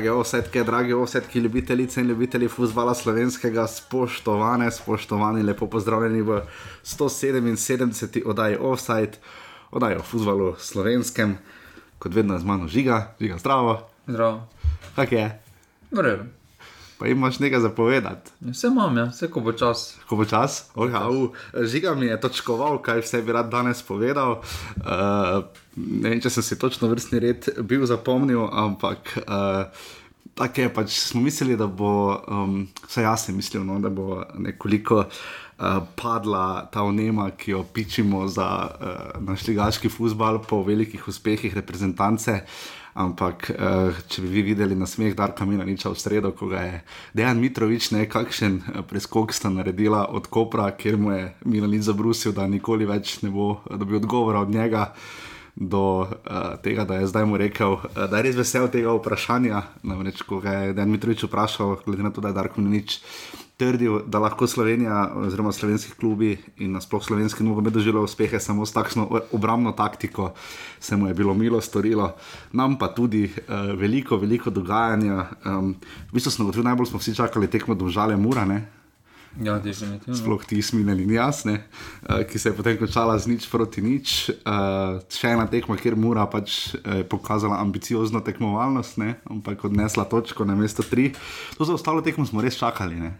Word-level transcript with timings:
Drage 0.00 0.12
osetke, 0.12 0.62
drage 0.64 0.94
osetke, 0.96 1.40
ljubitelice 1.40 2.00
in 2.00 2.06
ljubitelji 2.08 2.48
futbola 2.48 2.94
slovenskega, 2.94 3.66
spoštovane, 3.66 4.70
spoštovani, 4.70 5.42
lepo 5.42 5.66
pozdravljeni 5.66 6.22
v 6.22 6.40
177. 6.84 8.22
oddaji 8.24 8.56
Offside, 8.60 9.20
oddaji 9.70 9.96
o 9.96 10.02
futbalu 10.02 10.54
slovenskem, 10.58 11.36
kot 11.98 12.14
vedno 12.14 12.38
z 12.38 12.44
mano 12.44 12.68
žiga, 12.68 13.14
žiga 13.20 13.38
zdravo. 13.38 13.80
Zdravo. 14.06 14.48
Kak 14.96 15.12
je? 15.12 15.42
Vredo. 15.90 16.24
Pa 16.98 17.06
imaš 17.06 17.38
nekaj 17.38 17.60
zapovedati. 17.60 18.30
Vse 18.40 18.66
imam, 18.66 18.96
ja. 18.96 19.04
vse 19.04 19.30
ko 19.30 19.40
bo 19.40 19.52
čas. 19.52 19.98
Ko 20.08 20.16
bo 20.16 20.24
čas? 20.24 20.70
Oha, 20.74 21.08
uh, 21.08 21.30
žiga 21.64 21.94
mi 21.94 22.06
je 22.06 22.20
točkoval, 22.20 22.82
kaj 22.82 23.00
vse 23.00 23.22
bi 23.22 23.32
rad 23.32 23.48
danes 23.48 23.82
povedal. 23.82 24.40
Uh, 24.76 25.44
ne 25.76 26.10
vem, 26.10 26.20
če 26.20 26.30
sem 26.30 26.44
si 26.44 26.58
točno 26.58 26.88
vrstni 26.88 27.20
red 27.20 27.48
bil 27.64 27.86
zapomnil, 27.88 28.44
ampak. 28.52 29.16
Uh, 29.24 29.88
Tako 30.40 30.60
je 30.60 30.68
pač, 30.72 30.94
smo 31.04 31.20
mislili, 31.20 31.56
da 31.56 31.66
bo, 31.66 32.16
um, 32.32 32.62
vsaj 32.88 33.04
jaz 33.04 33.24
sem 33.26 33.36
mislil, 33.36 33.60
no, 33.64 33.76
da 33.76 33.90
bo 33.92 34.22
nekoliko 34.40 35.02
uh, 35.04 35.82
padla 36.00 36.64
ta 36.72 36.80
vnema, 36.86 37.26
ki 37.36 37.50
jo 37.50 37.60
pičimo 37.74 38.22
za 38.28 38.46
uh, 38.64 39.20
naš 39.20 39.44
ligaški 39.50 39.90
futbal 39.92 40.40
po 40.48 40.62
velikih 40.64 41.08
uspehih 41.12 41.52
reprezentance. 41.60 42.38
Ampak, 42.94 43.50
uh, 43.52 44.00
če 44.08 44.24
bi 44.24 44.32
vi 44.38 44.46
videli 44.48 44.78
na 44.80 44.88
smeh 44.88 45.12
Darka 45.16 45.44
Minaniča 45.44 45.92
v 45.92 46.00
sredo, 46.00 46.32
ko 46.32 46.48
je 46.54 46.80
Dejan 47.12 47.36
Mitrovič, 47.36 47.90
ne 47.92 48.08
kakšen 48.08 48.62
preskok 48.88 49.36
sta 49.36 49.52
naredila 49.52 50.06
od 50.08 50.32
Kopra, 50.32 50.70
kjer 50.72 50.96
mu 50.96 51.12
je 51.18 51.34
Minanič 51.44 51.84
zabrusil, 51.92 52.32
da 52.32 52.48
nikoli 52.48 52.88
več 52.88 53.18
ne 53.20 53.28
bo 53.28 53.58
dobil 53.68 54.00
odgovora 54.00 54.40
od 54.40 54.56
njega 54.56 54.94
do 55.54 56.06
uh, 56.06 56.56
tega, 56.62 56.84
da 56.84 57.00
je 57.00 57.06
zdaj 57.06 57.26
mu 57.26 57.36
rekel, 57.36 57.72
uh, 57.72 58.06
da 58.10 58.16
je 58.16 58.22
res 58.28 58.36
vesel 58.36 58.68
tega 58.72 58.94
vprašanja. 58.96 59.62
Namreč, 59.82 60.22
ko 60.22 60.40
ga 60.40 60.52
je 60.52 60.74
Dan 60.74 60.90
Mitrovič 60.90 61.24
vprašal, 61.26 61.76
glede 61.86 62.02
na 62.06 62.10
to, 62.10 62.20
da 62.20 62.32
je 62.32 62.38
Darko 62.38 62.60
Minič 62.60 63.00
trdil, 63.60 64.00
da 64.08 64.18
lahko 64.18 64.46
Slovenija, 64.48 65.10
oziroma 65.20 65.52
slovenski 65.52 65.92
klubi 66.00 66.38
in 66.58 66.72
nasploh 66.72 67.04
slovenski 67.04 67.44
nogomet 67.44 67.74
doživljajo 67.76 68.08
uspehe 68.08 68.40
samo 68.40 68.66
s 68.66 68.72
takšno 68.72 69.04
obrambno 69.36 69.72
taktiko, 69.76 70.32
se 70.80 70.96
mu 70.96 71.08
je 71.08 71.14
bilo 71.14 71.34
milo 71.34 71.60
storilo, 71.60 72.14
nam 72.52 72.78
pa 72.78 72.88
tudi 72.94 73.24
uh, 73.28 73.76
veliko, 73.76 74.16
veliko 74.16 74.50
dogajanja. 74.50 75.26
Um, 75.44 75.74
v 76.08 76.16
bistvu 76.16 76.32
smo 76.32 76.52
najbolj 76.62 76.86
smo 76.86 76.98
vsi 76.98 77.14
čakali 77.14 77.50
tekmo 77.50 77.74
domžale 77.74 78.16
Murane. 78.16 78.79
Ja, 79.38 79.58
definitivno. 79.62 80.16
Sploh 80.18 80.42
ti 80.44 80.58
smileni 80.62 81.04
in 81.06 81.12
jasne, 81.14 81.54
uh, 81.62 82.24
ki 82.26 82.38
se 82.38 82.50
je 82.50 82.56
potem 82.56 82.74
končala 82.80 83.14
z 83.18 83.30
nič 83.30 83.46
proti 83.46 83.78
nič. 83.78 84.34
Uh, 84.42 84.98
še 85.06 85.30
ena 85.36 85.46
tekma, 85.46 85.78
kjer 85.78 85.94
mora 85.94 86.26
pač 86.26 86.74
uh, 86.74 87.06
pokazala 87.06 87.60
ambiciozno 87.62 88.24
tekmovalnost, 88.26 88.98
ne? 88.98 89.14
ampak 89.30 89.62
odnesla 89.70 90.08
točko 90.10 90.44
na 90.44 90.58
mesto 90.58 90.82
tri. 90.82 91.12
To 91.54 91.68
za 91.68 91.78
ostalo 91.78 92.02
tekmo 92.02 92.26
smo 92.26 92.42
res 92.42 92.58
čakali. 92.58 92.98
Ne? 92.98 93.14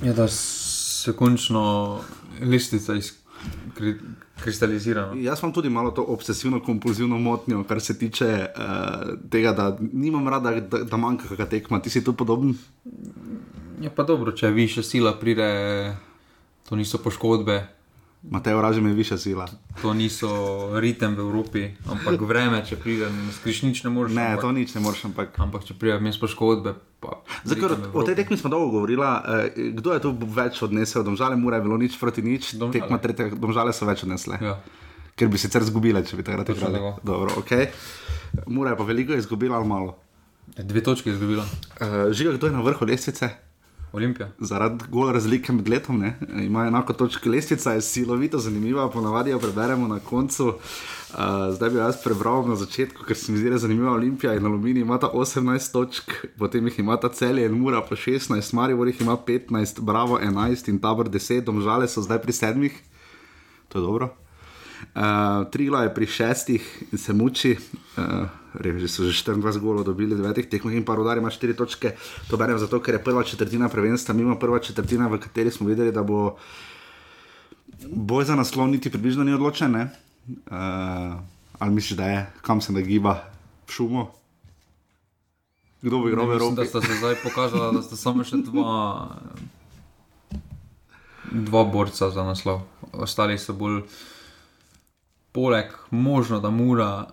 Ja, 0.00 0.16
da 0.16 0.24
se 0.32 1.12
končno 1.12 2.00
listica 2.40 2.96
izkristalizira. 4.36 5.06
No? 5.06 5.20
Jaz 5.20 5.42
imam 5.42 5.52
tudi 5.52 5.68
malo 5.68 5.90
to 5.90 6.02
obsesivno-kompulzivno 6.02 7.18
motnjo, 7.18 7.64
kar 7.64 7.80
se 7.80 7.98
tiče 7.98 8.46
uh, 8.56 9.30
tega, 9.30 9.52
da 9.52 9.78
nimam 9.92 10.28
rada, 10.28 10.60
da, 10.60 10.78
da 10.78 10.96
manjka 10.96 11.28
kakšna 11.28 11.46
tekma. 11.46 11.80
Ti 11.82 11.90
si 11.90 12.04
tu 12.04 12.12
podoben? 12.12 12.54
Je 13.80 13.90
pa 13.90 14.02
dobro, 14.02 14.32
če 14.32 14.50
više 14.50 14.82
sila 14.82 15.14
pride, 15.18 15.96
to 16.68 16.76
niso 16.76 16.98
poškodbe. 16.98 17.66
Matej, 18.22 18.52
ražem 18.52 18.86
je 18.86 18.92
više 18.92 19.18
sila. 19.18 19.48
To 19.82 19.94
niso 19.94 20.28
ritem 20.80 21.14
v 21.16 21.20
Evropi, 21.20 21.70
ampak 21.88 22.20
vreme, 22.20 22.60
če 22.68 22.76
pride, 22.76 23.08
skriš 23.32 23.62
nič 23.62 23.80
ne 23.84 23.90
moreš. 23.90 24.12
Ne, 24.12 24.26
ampak, 24.26 24.40
to 24.44 24.52
nič 24.52 24.74
ne 24.76 24.80
moreš. 24.80 25.04
Ampak, 25.08 25.38
ampak 25.40 25.64
če 25.64 25.74
pride 25.74 25.96
mes 26.04 26.20
poškodbe. 26.20 26.74
Zakaj, 27.44 27.80
o 27.96 28.04
tej 28.04 28.14
tekmi 28.20 28.36
smo 28.36 28.52
dolgo 28.52 28.76
govorili. 28.76 29.00
Eh, 29.00 29.72
kdo 29.72 29.96
je 29.96 30.00
tu 30.04 30.12
več 30.36 30.60
odnesel? 30.62 31.00
Domžale 31.00 31.36
mora 31.36 31.56
je 31.56 31.64
bilo 31.64 31.80
nič 31.80 31.96
proti 31.96 32.20
nič, 32.22 32.60
Domžale. 32.60 32.76
tekma 32.76 32.98
tretje, 33.00 33.30
domžale 33.40 33.72
so 33.72 33.88
več 33.88 34.04
odnesle. 34.04 34.36
Ja. 34.36 34.60
Ker 35.16 35.32
bi 35.32 35.40
sicer 35.40 35.64
izgubile, 35.64 36.04
če 36.04 36.20
bi 36.20 36.22
takrat 36.22 36.48
igrali. 36.52 36.78
Dobro, 37.00 37.40
ok. 37.40 37.52
Mura 38.52 38.70
je 38.70 38.76
pa 38.76 38.84
veliko 38.84 39.16
izgubila 39.16 39.56
ali 39.56 39.68
malo. 39.68 39.96
Dve 40.60 40.82
točke 40.84 41.08
je 41.10 41.16
izgubila. 41.16 41.44
Uh, 41.80 42.12
Žiga, 42.12 42.36
kdo 42.36 42.46
je 42.46 42.52
na 42.52 42.60
vrhu 42.60 42.84
lestvice? 42.84 43.28
Olimpija. 43.92 44.28
Zaradi 44.38 44.84
gole 44.88 45.12
razlike 45.12 45.52
med 45.52 45.68
letom, 45.68 45.98
ne? 45.98 46.18
ima 46.42 46.66
enako 46.66 46.92
točko 46.92 47.30
lestvica, 47.30 47.72
je 47.72 47.80
silovito 47.80 48.38
zanimiva, 48.38 48.90
ponavadi 48.90 49.30
jo 49.30 49.38
preberemo 49.38 49.88
na 49.88 49.98
koncu. 49.98 50.46
Uh, 50.46 50.54
zdaj 51.54 51.70
bi 51.70 51.76
jaz 51.76 51.96
prebral 52.04 52.48
na 52.48 52.56
začetku, 52.56 53.04
ker 53.04 53.16
se 53.16 53.32
mi 53.32 53.38
zdi 53.38 53.50
res 53.50 53.64
zanimiva 53.66 53.92
Olimpija 53.92 54.34
in 54.34 54.46
Aluminij 54.46 54.82
imata 54.82 55.10
18 55.14 55.72
točk, 55.72 56.12
potem 56.38 56.66
jih 56.66 56.78
imata 56.78 57.08
celje 57.08 57.46
in 57.46 57.58
Mura 57.58 57.82
pa 57.88 57.96
16, 57.96 58.54
Maribor 58.54 58.86
jih 58.86 59.00
ima 59.00 59.16
15, 59.26 59.80
Bravo 59.80 60.18
11 60.22 60.70
in 60.70 60.78
Tabor 60.78 61.10
10, 61.10 61.40
domžale 61.44 61.88
so 61.88 62.02
zdaj 62.02 62.22
pri 62.22 62.32
sedmih, 62.32 62.82
to 63.68 63.78
je 63.78 63.82
dobro. 63.82 64.14
Uh, 64.94 65.46
Trigla 65.52 65.82
je 65.82 65.94
pri 65.94 66.06
šestih 66.06 66.64
in 66.92 66.98
se 66.98 67.12
muči, 67.12 67.56
uh, 67.96 68.28
reži 68.54 68.88
so 68.88 69.04
že 69.04 69.24
24 69.24 69.60
golov 69.60 69.84
dobili, 69.84 70.16
9 70.16 70.50
tekmah 70.50 70.74
in 70.74 70.84
pa 70.84 70.94
rodar 70.94 71.18
ima 71.18 71.30
4 71.30 71.56
točke. 71.56 71.94
To 72.30 72.36
berem 72.36 72.58
zato, 72.58 72.80
ker 72.80 72.94
je 72.94 73.04
prva 73.04 73.22
četrtina 73.22 73.68
prvenstva, 73.68 74.14
mimo 74.14 74.38
prva 74.38 74.58
četrtina, 74.58 75.08
v 75.08 75.20
kateri 75.20 75.50
smo 75.50 75.68
videli, 75.68 75.92
da 75.92 76.02
bo 76.02 76.36
boj 77.86 78.24
za 78.24 78.36
naslov 78.36 78.68
niti 78.68 78.90
približno 78.90 79.24
ni 79.24 79.34
odločen. 79.34 79.72
ne? 79.72 79.88
Uh, 80.46 81.20
ali 81.58 81.74
misliš, 81.74 81.96
da 81.96 82.04
je, 82.04 82.26
kam 82.42 82.60
se 82.60 82.72
nagiba, 82.72 83.24
v 83.68 83.72
šumo? 83.72 84.10
Kdo 85.82 85.98
bi 85.98 86.10
igral 86.10 86.26
v 86.26 86.34
Mislim, 86.34 86.54
da 86.54 86.64
sta 86.64 86.80
se 86.80 86.94
zdaj 86.98 87.14
pokazala, 87.22 87.72
da 87.72 87.82
sta 87.82 87.96
samo 87.96 88.24
še 88.24 88.36
dva, 88.44 89.16
dva 91.32 91.64
borca 91.64 92.10
za 92.10 92.24
naslov. 92.24 92.66
Ostali 92.92 93.38
so 93.38 93.56
bolj, 93.56 93.80
poleg 95.32 95.66
možno, 95.90 96.40
da 96.40 96.50
mora 96.50 97.06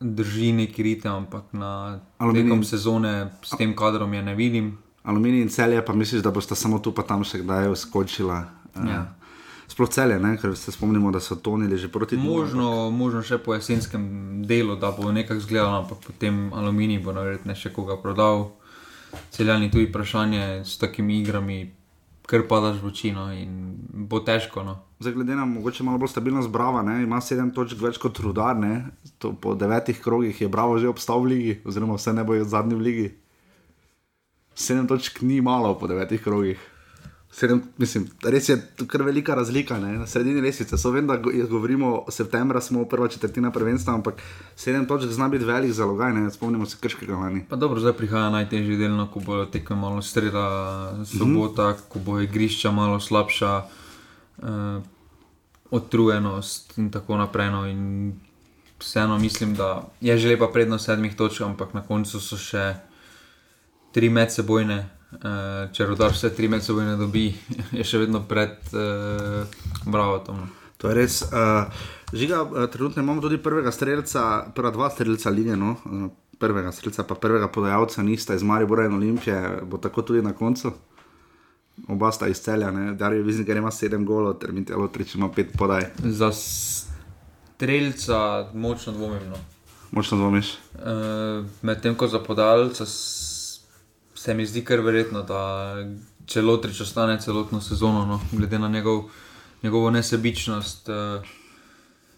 drži 0.00 0.52
neki 0.52 0.82
ritem, 0.82 1.12
ampak 1.12 1.44
na 1.52 2.00
Aluminij- 2.18 2.42
tekom 2.42 2.64
sezone 2.64 3.30
s 3.42 3.56
tem 3.56 3.76
kadrom 3.76 4.14
je 4.14 4.22
ne 4.22 4.34
vidim. 4.34 4.78
Aluminij 5.02 5.42
in 5.42 5.48
celje, 5.48 5.84
pa 5.86 5.92
misliš, 5.92 6.22
da 6.22 6.30
boste 6.30 6.54
samo 6.54 6.78
tu 6.78 6.92
pa 6.92 7.02
tam 7.02 7.24
še 7.24 7.38
kdaj 7.38 7.76
skočila. 7.76 8.44
Uh, 8.74 8.88
Ja. 8.88 9.14
Sploh 9.68 9.88
celje, 9.88 10.18
ne? 10.20 10.36
ker 10.36 10.56
se 10.56 10.72
spomnimo, 10.72 11.10
da 11.10 11.20
so 11.20 11.36
tonili 11.36 11.78
že 11.78 11.88
proti 11.88 12.16
dnu, 12.16 12.24
Možno, 12.24 12.90
možno 12.90 13.22
še 13.22 13.38
po 13.38 13.54
jesenskem 13.54 14.02
delu, 14.44 14.76
da 14.76 14.90
bo 14.90 15.12
nekako 15.12 15.38
izgledalo, 15.40 15.78
ampak 15.78 15.98
potem 16.06 16.52
aluminij 16.52 16.98
bo 16.98 17.12
verjetno 17.12 17.54
še 17.54 17.72
koga 17.72 17.96
prodal. 17.96 18.50
Celjani 19.30 19.70
tudi 19.70 19.86
vprašanje 19.86 20.64
s 20.64 20.78
takimi 20.78 21.20
igrami, 21.20 21.72
ker 22.26 22.46
padaš 22.48 22.82
v 22.82 22.86
očino 22.86 23.32
in 23.32 23.74
bo 24.08 24.20
težko. 24.20 24.62
No. 24.62 24.76
Zdaj, 25.04 25.12
glede 25.12 25.34
na 25.36 25.44
mogoče 25.44 25.84
malo 25.84 25.98
bolj 25.98 26.08
stabilnost 26.08 26.48
Brava, 26.48 26.82
ne, 26.82 27.02
ima 27.02 27.18
sedem 27.20 27.50
točk 27.52 27.76
več 27.76 27.98
kot 28.00 28.18
rudar. 28.24 28.56
Ne, 28.56 28.86
to 29.20 29.34
po 29.36 29.52
devetih 29.52 29.98
krogih 30.00 30.38
je 30.40 30.46
Bravo 30.48 30.78
že 30.80 30.88
obstal 30.88 31.20
v 31.20 31.28
ligi, 31.32 31.56
oziroma 31.68 31.98
vse 31.98 32.14
ne 32.16 32.22
bojo 32.24 32.46
zadnji 32.48 32.78
v 32.78 32.84
ligi. 32.86 33.08
Sedem 34.56 34.86
točk 34.88 35.20
ni 35.20 35.42
malo 35.44 35.74
po 35.76 35.90
devetih 35.90 36.22
krogih. 36.24 36.62
Sedem, 37.28 37.60
mislim, 37.76 38.06
res 38.24 38.48
je 38.48 38.56
kar 38.88 39.04
velika 39.04 39.36
razlika, 39.36 39.76
ne? 39.82 39.90
na 39.98 40.06
sredini 40.06 40.40
lesice. 40.40 40.78
So 40.80 40.94
vem, 40.94 41.04
da 41.04 41.18
govorimo 41.20 42.06
septembra, 42.08 42.64
smo 42.64 42.86
prva 42.88 43.10
četrtina 43.12 43.52
prvenstva, 43.52 43.98
ampak 44.00 44.24
sedem 44.56 44.88
točk 44.88 45.12
zna 45.12 45.28
biti 45.28 45.44
velik 45.44 45.76
zalogaj, 45.76 46.14
ne 46.16 46.30
spomnimo 46.30 46.64
se 46.64 46.80
krškega 46.80 47.20
lani. 47.26 47.44
Pa 47.48 47.60
dobro, 47.60 47.80
zdaj 47.80 47.92
prihaja 48.00 48.32
najtežji 48.38 48.80
del, 48.80 48.96
no, 48.96 49.10
ko 49.12 49.20
bo 49.20 49.44
tekme 49.44 49.76
malo 49.76 50.00
sreda, 50.00 50.48
sobota, 51.12 51.74
ko 51.92 52.00
bo 52.00 52.18
igrišča 52.24 52.72
malo 52.72 52.96
slabša, 53.00 53.54
eh, 54.40 54.93
otrujenost 55.70 56.78
in 56.78 56.90
tako 56.90 57.16
naprej. 57.16 57.50
No, 57.50 57.66
in 57.66 58.14
vseeno 58.80 59.18
mislim, 59.18 59.54
da 59.54 59.88
je 60.00 60.18
že 60.18 60.28
lepa 60.28 60.48
prednost 60.52 60.84
sedmih 60.84 61.16
točk, 61.16 61.40
ampak 61.40 61.74
na 61.74 61.82
koncu 61.82 62.20
so 62.20 62.36
še 62.36 62.74
tri 63.92 64.08
medsebojne. 64.08 64.90
Eh, 65.14 65.68
če 65.72 65.86
rodar 65.86 66.10
vse 66.10 66.32
tri 66.34 66.48
medsebojne 66.50 66.96
dobi, 66.98 67.28
je 67.78 67.84
še 67.84 68.02
vedno 68.02 68.24
pred 68.28 68.58
eh, 68.74 69.46
Bravotom. 69.86 70.36
no. 70.36 70.64
To 70.84 70.90
je 70.92 70.94
res. 70.94 71.22
Uh, 71.22 71.64
žiga, 72.12 72.42
uh, 72.42 72.66
trenutno 72.68 73.02
imamo 73.02 73.22
tudi 73.24 73.38
prvega 73.40 73.72
streljca, 73.72 74.52
prva 74.54 74.70
dva 74.70 74.90
streljca 74.90 75.30
lige, 75.30 75.56
no? 75.56 75.76
uh, 75.84 76.10
prvega 76.38 76.72
streljca, 76.72 77.06
pa 77.08 77.14
prvega 77.14 77.48
podajalca 77.48 78.02
nista 78.02 78.34
iz 78.34 78.42
Maribora 78.42 78.84
in 78.84 78.94
Olimpije, 78.94 79.62
bo 79.64 79.78
tako 79.78 80.02
tudi 80.02 80.22
na 80.22 80.34
koncu. 80.36 80.74
Oba 81.88 82.12
sta 82.12 82.28
iz 82.28 82.38
celja, 82.38 82.70
Darijo 82.92 83.22
Vizniker 83.22 83.56
ima 83.56 83.70
sedem 83.70 84.06
golov, 84.06 84.34
Termin 84.34 84.64
Telotrič 84.64 85.14
ima 85.14 85.28
pet 85.28 85.48
podaj. 85.58 85.84
Za 85.98 86.30
streljca 86.32 88.18
močno 88.54 88.92
dvomim. 88.92 89.28
No. 89.28 89.36
Močno 89.90 90.18
dvomiš. 90.18 90.46
Uh, 90.74 90.80
Medtem 91.62 91.94
ko 91.94 92.08
za 92.08 92.18
podalca 92.18 92.86
s- 92.86 93.60
se 94.14 94.34
mi 94.34 94.46
zdi 94.46 94.64
kar 94.64 94.80
verjetno, 94.80 95.22
da 95.22 95.74
če 96.26 96.42
Lotrič 96.42 96.80
ostane 96.80 97.20
celotno 97.20 97.60
sezono, 97.60 98.06
no, 98.06 98.20
glede 98.32 98.58
na 98.58 98.68
njegov, 98.68 99.04
njegovo 99.62 99.90
nesebičnost, 99.90 100.88
uh, 100.88 100.94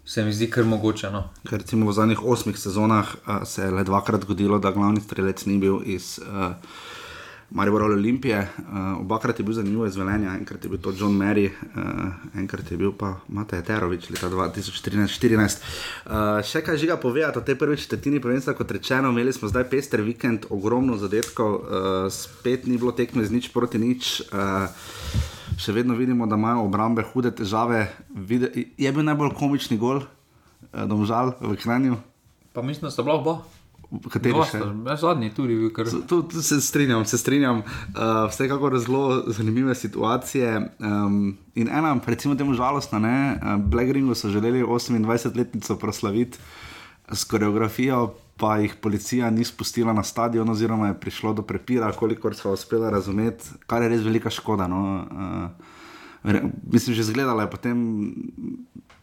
se 0.04 0.24
mi 0.24 0.32
zdi 0.32 0.50
kar 0.50 0.64
mogoče. 0.64 1.10
No. 1.10 1.28
Ker 1.48 1.58
recimo 1.58 1.86
v 1.86 1.92
zadnjih 1.92 2.22
osmih 2.22 2.58
sezonah 2.58 3.14
uh, 3.16 3.34
se 3.44 3.62
je 3.62 3.70
le 3.70 3.84
dvakrat 3.84 4.22
zgodilo, 4.22 4.58
da 4.58 4.70
glavni 4.70 5.00
strelec 5.00 5.46
ni 5.46 5.58
bil 5.58 5.80
iz 5.84 6.18
uh, 6.18 6.54
Maribora 7.50 7.84
Olimpije. 7.84 8.48
Uh, 8.58 9.00
obakrat 9.00 9.38
je 9.38 9.44
bil 9.44 9.54
zanimiv 9.54 9.86
izvelenja, 9.86 10.34
enkrat 10.34 10.64
je 10.64 10.70
bil 10.70 10.80
to 10.82 10.92
John 10.98 11.14
Mary, 11.14 11.46
uh, 11.46 12.38
enkrat 12.38 12.70
je 12.70 12.76
bil 12.76 12.92
pa 12.92 13.14
Matej 13.28 13.62
Terovič 13.62 14.10
leta 14.10 14.26
2014. 14.30 15.62
Uh, 16.06 16.42
še 16.42 16.64
kaj 16.66 16.80
žiga 16.82 16.96
povedati 16.98 17.38
o 17.38 17.46
tej 17.46 17.54
prvi 17.54 17.78
četrtini 17.78 18.20
prvenstva, 18.20 18.56
kot 18.58 18.70
rečeno, 18.70 19.14
imeli 19.14 19.32
smo 19.32 19.48
zdaj 19.48 19.68
pester 19.70 20.02
vikend, 20.02 20.50
ogromno 20.50 20.98
zadetkov, 20.98 21.54
uh, 21.54 22.10
spet 22.10 22.66
ni 22.66 22.78
bilo 22.82 22.90
tekme 22.90 23.22
z 23.22 23.30
nič 23.30 23.54
proti 23.54 23.78
nič. 23.78 24.26
Uh, 24.34 24.66
še 25.56 25.72
vedno 25.72 25.94
vidimo, 25.94 26.26
da 26.26 26.34
imajo 26.34 26.66
obrambe 26.66 27.06
hude 27.14 27.30
težave. 27.30 27.86
Vide, 28.10 28.50
je 28.76 28.92
bil 28.92 29.06
najbolj 29.06 29.36
komični 29.38 29.78
gol, 29.78 30.02
da 30.74 30.92
mu 30.92 31.06
žal 31.06 31.32
v 31.40 31.54
Kranju. 31.56 31.96
Pa 32.52 32.62
mislim, 32.62 32.90
da 32.90 32.90
so 32.90 33.06
bila 33.06 33.16
oba. 33.22 33.38
Kateri 33.86 34.42
še? 34.50 34.60
Zadnji 34.98 35.30
tudi 35.34 35.56
bil 35.60 35.70
kar. 35.74 35.86
Tu, 35.86 36.18
tu 36.26 36.42
se 36.42 36.58
strinjam, 36.64 37.04
se 37.06 37.18
strinjam. 37.20 37.62
Uh, 37.62 38.26
vsekakor 38.32 38.74
zelo 38.82 39.22
zanimive 39.30 39.76
situacije. 39.78 40.54
Um, 40.82 41.36
in 41.54 41.70
ena, 41.70 41.94
recimo, 42.06 42.34
temu 42.34 42.56
žalostna, 42.58 42.98
ne, 43.02 43.16
Black 43.62 43.94
Ringu 43.94 44.16
so 44.18 44.30
želeli 44.32 44.64
28-letnico 44.66 45.78
proslaviti 45.78 46.42
s 47.12 47.22
koreografijo, 47.30 48.16
pa 48.36 48.56
jih 48.58 48.74
policija 48.82 49.30
ni 49.30 49.46
spustila 49.46 49.94
na 49.94 50.02
stadion, 50.02 50.50
oziroma 50.50 50.90
je 50.90 50.98
prišlo 51.00 51.36
do 51.38 51.46
prepira, 51.46 51.92
kolikor 51.94 52.34
so 52.34 52.52
uspeli 52.52 52.90
razumeti, 52.90 53.54
kar 53.70 53.86
je 53.86 53.94
res 53.94 54.02
velika 54.02 54.34
škoda. 54.34 54.66
No. 54.66 54.82
Uh, 56.26 56.42
mislim, 56.72 56.98
že 56.98 57.06
zgledala 57.06 57.46
je 57.46 57.54
potem 57.54 57.78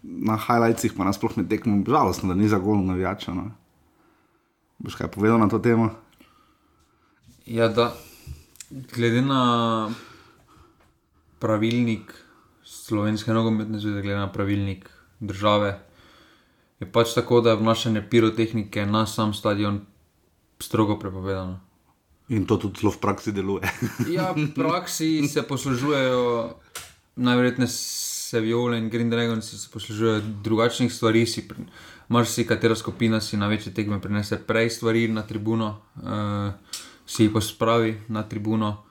na 0.04 0.36
highlightsih, 0.36 0.92
pa 0.98 1.08
nasploh 1.08 1.40
med 1.40 1.48
tekmo, 1.48 1.80
žalostno, 1.88 2.34
da 2.34 2.36
ni 2.36 2.52
za 2.52 2.60
gol 2.60 2.84
navijača. 2.84 3.34
No. 3.34 3.52
Boš 4.80 4.96
kaj 4.96 5.12
povedal 5.12 5.40
na 5.40 5.50
to 5.50 5.60
temo? 5.60 5.92
Ja, 7.46 7.68
da 7.68 7.92
glede 8.70 9.22
na 9.22 9.92
pravilnik 11.40 12.14
slovenske 12.64 13.34
nogometne 13.34 13.80
zveze, 13.80 14.02
glede 14.02 14.20
na 14.20 14.32
pravilnik 14.32 14.90
države, 15.20 15.80
je 16.80 16.92
pač 16.92 17.14
tako, 17.14 17.42
da 17.42 17.54
je 17.54 17.60
vnašanje 17.60 18.08
pirotehnike 18.10 18.86
na 18.86 19.06
sam 19.06 19.34
stadion 19.34 19.82
strogo 20.60 21.00
prepovedano. 21.00 21.60
In 22.30 22.46
to 22.48 22.58
tudi 22.58 22.88
v 22.88 22.98
praksi 23.02 23.32
deluje. 23.32 23.68
ja, 24.16 24.32
v 24.32 24.48
praksi 24.56 25.28
se 25.28 25.44
poslužujejo, 25.44 26.56
najverjetneje 27.16 27.68
se 27.68 28.40
viole 28.40 28.78
in 28.80 28.90
Green 28.90 29.10
Dragons 29.10 29.52
se 29.52 29.70
poslužujejo 29.74 30.22
drugačnih 30.44 30.94
stvari. 30.94 31.26
Marsi 31.26 31.48
katera 32.48 32.76
skupina 32.76 33.22
si 33.22 33.38
na 33.38 33.48
večje 33.48 33.74
tekme 33.74 34.02
prinese 34.02 34.38
prej 34.48 34.70
stvari 34.70 35.08
na 35.08 35.22
tribuno, 35.22 35.82
uh, 35.96 36.54
si 37.06 37.24
jih 37.24 37.32
pospravi 37.32 38.02
na 38.08 38.24
tribuno 38.24 38.84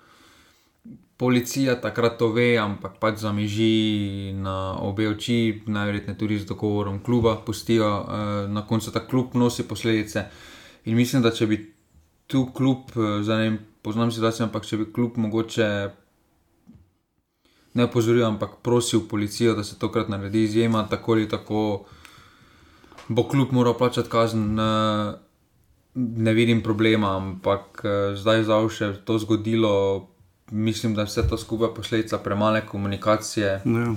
policija 1.23 1.77
takrat 1.81 2.17
to 2.19 2.33
ve, 2.35 2.57
ampak 2.59 2.97
pač 2.99 3.21
zamiži 3.23 4.33
na 4.35 4.75
obe 4.83 5.07
oči, 5.07 5.63
najverjetneje 5.71 6.19
tudi 6.19 6.39
z 6.43 6.49
dogovorom 6.51 6.99
kluba, 7.03 7.37
pustijo 7.47 7.87
uh, 7.87 8.51
na 8.51 8.65
koncu 8.67 8.91
ta 8.91 9.05
klub 9.07 9.37
nosi 9.39 9.63
posledice. 9.63 10.25
In 10.85 10.99
mislim, 10.99 11.23
da 11.23 11.31
če 11.31 11.47
bi 11.47 11.61
tu 12.27 12.49
klub, 12.51 12.91
uh, 12.97 13.21
zdaj 13.23 13.51
ne 13.51 13.59
poznam 13.87 14.11
situacijo, 14.11 14.49
ampak 14.49 14.67
če 14.67 14.81
bi 14.81 14.89
klub 14.91 15.21
mogoče 15.23 15.69
ne 17.79 17.87
opozoril, 17.87 18.27
ampak 18.27 18.59
prosil 18.67 19.07
policijo, 19.09 19.55
da 19.55 19.63
se 19.65 19.79
tokrat 19.79 20.11
naredi 20.11 20.43
izjema, 20.49 20.83
tako 20.91 21.15
ali 21.15 21.29
tako 21.29 21.63
bo 23.15 23.27
klub 23.29 23.53
moral 23.53 23.77
plačati 23.79 24.11
kazen. 24.11 24.59
Uh, 24.59 25.21
Ne 25.95 26.33
vidim 26.33 26.63
problema, 26.65 27.11
ampak 27.19 27.83
zdaj 28.17 28.39
je 28.39 28.69
še 28.73 28.87
to 29.05 29.19
zgodilo, 29.21 29.73
mislim, 30.49 30.95
da 30.97 31.05
je 31.05 31.11
vse 31.11 31.27
to 31.29 31.37
skupaj 31.37 31.75
posledica 31.77 32.17
premale 32.19 32.63
komunikacije. 32.65 33.51
Ja. 33.65 33.91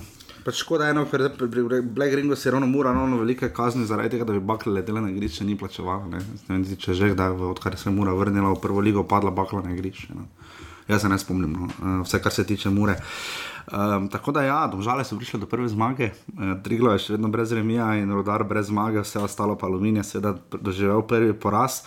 Pač 0.46 0.60
škoda 0.60 0.90
je, 0.90 1.06
ker 1.10 1.24
pri 1.40 1.82
Black 1.82 2.14
Ringu 2.14 2.36
se 2.36 2.50
je 2.50 2.52
ravno 2.52 2.68
mura, 2.68 2.92
ravno 2.94 3.18
velike 3.18 3.50
kazni 3.50 3.86
zaradi 3.86 4.10
tega, 4.14 4.28
da 4.28 4.34
bi 4.36 4.44
bakle 4.44 4.74
letele 4.74 5.02
na 5.02 5.10
igrišče, 5.10 5.48
ni 5.48 5.56
plačevala. 5.58 6.06
Ne. 6.12 6.20
Ne 6.20 6.58
vem, 6.58 6.66
če 6.78 6.94
že 6.94 7.14
kdaj, 7.16 7.40
odkar 7.56 7.80
se 7.80 7.90
je 7.90 7.96
mura 7.96 8.14
vrnila 8.14 8.52
v 8.52 8.60
prvo 8.62 8.84
ligo, 8.84 9.08
padla 9.08 9.32
bakla 9.32 9.64
na 9.64 9.74
igrišče. 9.74 10.14
No. 10.14 10.28
Jaz 10.92 11.02
se 11.02 11.10
ne 11.10 11.18
spomnim, 11.18 11.56
no. 11.56 11.72
Eh, 11.72 12.02
vse 12.04 12.20
kar 12.22 12.36
se 12.36 12.46
tiče 12.46 12.70
mure. 12.70 13.00
Uh, 13.00 13.55
Um, 13.66 14.10
tako 14.10 14.32
da, 14.32 14.44
ja, 14.44 14.68
domžale 14.68 15.04
so 15.04 15.18
prišle 15.18 15.40
do 15.40 15.48
prve 15.50 15.68
zmage, 15.68 16.12
uh, 16.12 16.54
Triglo 16.64 16.92
je 16.94 17.00
še 17.02 17.14
vedno 17.16 17.32
brez 17.34 17.50
remija 17.52 17.88
in 17.98 18.12
rodar 18.14 18.44
brez 18.46 18.68
zmage, 18.70 19.02
vse 19.02 19.24
ostalo 19.26 19.56
pa 19.58 19.66
aluminij, 19.66 20.04
seveda 20.06 20.36
doživel 20.62 21.02
prvi 21.10 21.34
poraz. 21.34 21.80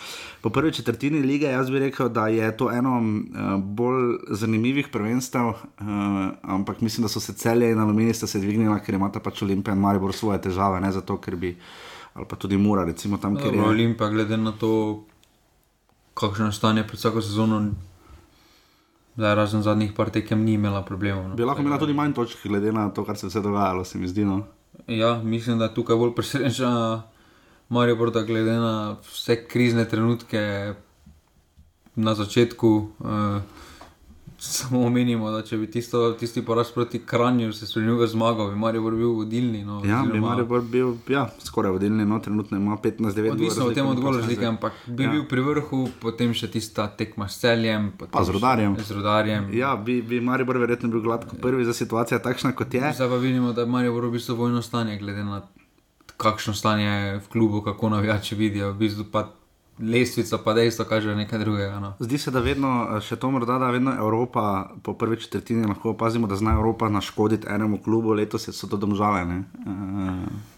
Po 0.43 0.51
prvi 0.51 0.73
četrtini 0.75 1.23
lige, 1.23 1.47
jaz 1.47 1.71
bi 1.71 1.79
rekel, 1.79 2.09
da 2.11 2.27
je 2.27 2.51
to 2.57 2.67
eno 2.71 2.97
uh, 2.99 3.55
bolj 3.63 4.17
zanimivih 4.35 4.91
prvenstev, 4.91 5.53
uh, 5.55 5.57
ampak 6.43 6.81
mislim, 6.83 7.07
da 7.07 7.13
so 7.13 7.23
se 7.23 7.33
celje 7.33 7.71
in 7.71 7.79
aluminij 7.79 8.13
sta 8.13 8.27
se 8.27 8.43
dvignila, 8.43 8.81
ker 8.83 8.99
imata 8.99 9.23
pač 9.23 9.45
Olimpija 9.47 9.75
in 9.75 9.79
Maribor 9.79 10.11
svoje 10.13 10.41
težave, 10.49 10.83
ne 10.83 10.91
zato, 10.91 11.15
ker 11.23 11.39
bi, 11.39 11.55
ali 12.13 12.27
pa 12.27 12.35
tudi 12.35 12.57
Mura, 12.59 12.83
recimo 12.83 13.17
tam, 13.17 13.39
kjer 13.39 13.55
je. 13.55 13.63
Olimpija, 13.63 14.09
glede 14.11 14.37
na 14.37 14.51
to, 14.51 15.05
kakšno 16.13 16.51
stanje 16.51 16.83
pred 16.83 16.99
vsako 16.99 17.23
sezono. 17.23 17.69
Zdaj, 19.19 19.35
razen 19.35 19.63
zadnjih 19.63 19.91
par 19.91 20.07
tekem, 20.15 20.45
ni 20.47 20.53
imela 20.55 20.79
problemov. 20.87 21.25
No. 21.27 21.35
Bi 21.35 21.43
lahko 21.43 21.59
imela 21.59 21.75
tudi 21.79 21.91
manj 21.93 22.13
točk, 22.15 22.45
glede 22.47 22.71
na 22.71 22.85
to, 22.87 23.03
kar 23.03 23.17
se 23.19 23.27
je 23.27 23.41
dogajalo, 23.43 23.83
se 23.83 23.99
mi 23.99 24.07
zdi. 24.07 24.23
No. 24.25 24.45
Ja, 24.87 25.17
mislim, 25.23 25.57
da 25.59 25.67
je 25.67 25.73
tukaj 25.75 25.97
bolj 25.99 26.13
preseneča 26.15 26.69
Marijo, 27.69 28.09
da 28.15 28.23
glede 28.23 28.53
na 28.55 28.95
vse 29.03 29.35
krizne 29.47 29.83
trenutke 29.89 30.73
na 31.95 32.15
začetku. 32.15 32.69
Uh, 32.99 33.58
samo 34.39 34.85
omenimo, 34.85 35.31
da 35.31 35.41
če 35.43 35.57
bi 35.57 35.67
tisto, 35.71 36.13
tisti 36.19 36.41
poraz 36.45 36.71
proti 36.71 36.99
Kranju 37.05 37.53
se 37.53 37.67
spremenil 37.67 37.99
v 37.99 38.07
zmago, 38.07 38.47
bi 38.49 38.55
Marijo 38.55 38.91
bil 38.91 39.11
vodilni. 39.17 39.63
No, 39.65 39.81
ja, 39.85 39.99
bi 40.11 40.19
Marijo 40.19 40.61
bil 40.61 40.93
ja, 41.07 41.25
skoraj 41.43 41.71
vodilni, 41.75 42.05
no, 42.05 42.19
trenutno 42.19 42.57
ima 42.57 42.77
15-9 42.83 43.23
let. 43.23 43.31
Odvisno 43.31 43.65
od 43.65 43.73
tega, 43.75 43.87
odgovor 43.87 44.15
razlike, 44.15 44.45
ampak 44.45 44.73
bi 44.87 45.03
ja. 45.03 45.11
bil 45.11 45.25
pri 45.27 45.43
vrhu, 45.43 45.83
potem 45.99 46.33
še 46.33 46.51
tista 46.51 46.87
tekma 46.87 47.27
s 47.27 47.41
celjem. 47.43 47.91
Pa 47.99 48.23
z 48.23 48.35
rodarjem. 48.35 48.77
Z 48.79 48.97
rodarjem. 48.99 49.51
Ja, 49.57 49.75
bi, 49.75 50.01
bi 50.01 50.21
Marijo 50.21 50.59
verjetno 50.59 50.89
bil 50.89 51.03
gladko 51.03 51.35
prvi 51.41 51.65
za 51.65 51.73
situacijo 51.73 52.19
takšna, 52.23 52.55
kot 52.55 52.73
je. 52.73 52.93
Zdaj 52.95 53.09
pa 53.09 53.19
vidimo, 53.19 53.53
da 53.53 53.67
je 53.67 53.73
Marijo 53.75 53.97
v 53.99 54.11
bistvu 54.15 54.39
vojno 54.39 54.61
stanje, 54.61 54.97
glede 55.03 55.23
na 55.23 55.43
kakšno 56.19 56.53
stanje 56.53 57.19
v 57.19 57.27
klubu, 57.31 57.61
kako 57.61 57.89
navijači 57.89 58.35
vidijo. 58.35 58.71
V 58.71 58.85
bistvu 58.85 59.05
lestvico, 59.79 60.37
pa 60.43 60.53
dejstvo 60.53 60.85
kaže 60.85 61.15
nekaj 61.15 61.39
drugega. 61.39 61.79
No. 61.79 61.93
Zdi 61.99 62.17
se, 62.17 62.31
da 62.31 62.39
vedno, 62.43 62.99
še 63.01 63.15
to 63.15 63.31
morda, 63.31 63.57
da 63.59 63.71
vedno 63.71 63.93
Evropa 63.95 64.69
po 64.83 64.93
prvi 64.93 65.19
četrtini 65.21 65.67
lahko 65.67 65.93
opazimo, 65.95 66.27
da 66.27 66.35
zna 66.35 66.53
Evropa 66.59 66.89
naškoditi 66.89 67.47
enemu 67.49 67.77
klubu, 67.83 68.13
letos 68.13 68.49
so 68.51 68.67
to 68.67 68.77
domžale. 68.77 69.23
Uh, 69.23 69.37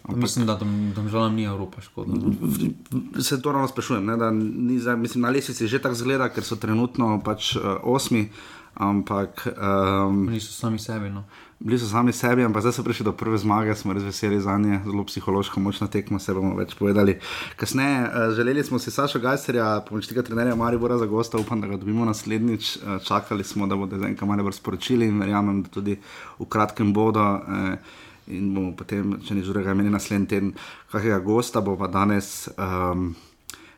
ampak, 0.02 0.22
mislim, 0.22 0.46
da 0.46 0.56
dom, 0.58 0.92
domžalam 0.96 1.34
ni 1.34 1.44
Evropa 1.44 1.80
škodila. 1.80 2.18
No. 2.18 3.22
Se 3.22 3.42
to 3.42 3.52
ravno 3.52 3.68
sprašujem, 3.68 4.06
ne, 4.06 4.16
da 4.16 4.30
ni 4.30 4.78
za, 4.78 4.96
mislim, 4.96 5.22
na 5.22 5.30
lestvici 5.30 5.68
že 5.68 5.82
tako 5.82 5.94
zgleda, 5.94 6.28
ker 6.28 6.44
so 6.44 6.56
trenutno 6.56 7.20
pač 7.24 7.56
uh, 7.56 7.78
osmi. 7.82 8.28
Ampak. 8.72 9.44
Um, 9.52 10.30
niso 10.32 10.48
sami 10.52 10.78
sebi. 10.80 11.10
No 11.12 11.24
bili 11.64 11.78
so 11.78 11.86
sami 11.86 12.12
sebi, 12.12 12.44
ampak 12.44 12.62
zdaj 12.62 12.72
so 12.72 12.82
prišli 12.82 13.04
do 13.04 13.12
prve 13.12 13.38
zmage, 13.38 13.74
smo 13.78 13.94
res 13.94 14.02
veseli 14.02 14.40
za 14.40 14.58
nje, 14.58 14.80
zelo 14.84 15.04
psihološko 15.06 15.60
močna 15.60 15.86
tekma, 15.86 16.18
se 16.18 16.34
bomo 16.34 16.56
več 16.58 16.74
povedali. 16.74 17.16
Kasneje 17.56 18.02
uh, 18.02 18.34
želeli 18.36 18.64
smo 18.64 18.78
si 18.82 18.90
Saša 18.90 19.18
Gajserja, 19.22 19.80
pomočnika 19.88 20.22
trenerja 20.26 20.54
Maribora 20.58 20.98
za 20.98 21.06
gosta, 21.06 21.38
upam, 21.38 21.60
da 21.60 21.70
ga 21.70 21.76
dobimo 21.76 22.04
naslednjič. 22.04 22.76
Uh, 22.76 23.02
čakali 23.04 23.44
smo, 23.44 23.66
da 23.66 23.76
bodo 23.76 23.96
nekaj 23.96 24.28
Maribor 24.28 24.54
sporočili 24.54 25.06
in 25.06 25.20
verjamem, 25.20 25.62
da 25.62 25.68
tudi 25.68 25.98
v 26.38 26.48
kratkem 26.48 26.92
bodo. 26.92 27.22
Uh, 27.22 28.00
In 28.30 28.52
bomo 28.54 28.70
potem, 28.78 29.16
če 29.26 29.34
ni 29.34 29.42
žurega, 29.42 29.72
imeli 29.74 29.90
naslednji 29.90 30.28
teden 30.30 30.52
kakega 30.92 31.18
gosta, 31.26 31.60
bo 31.60 31.74
pa 31.76 31.88
danes. 31.90 32.46
Um, 32.54 33.16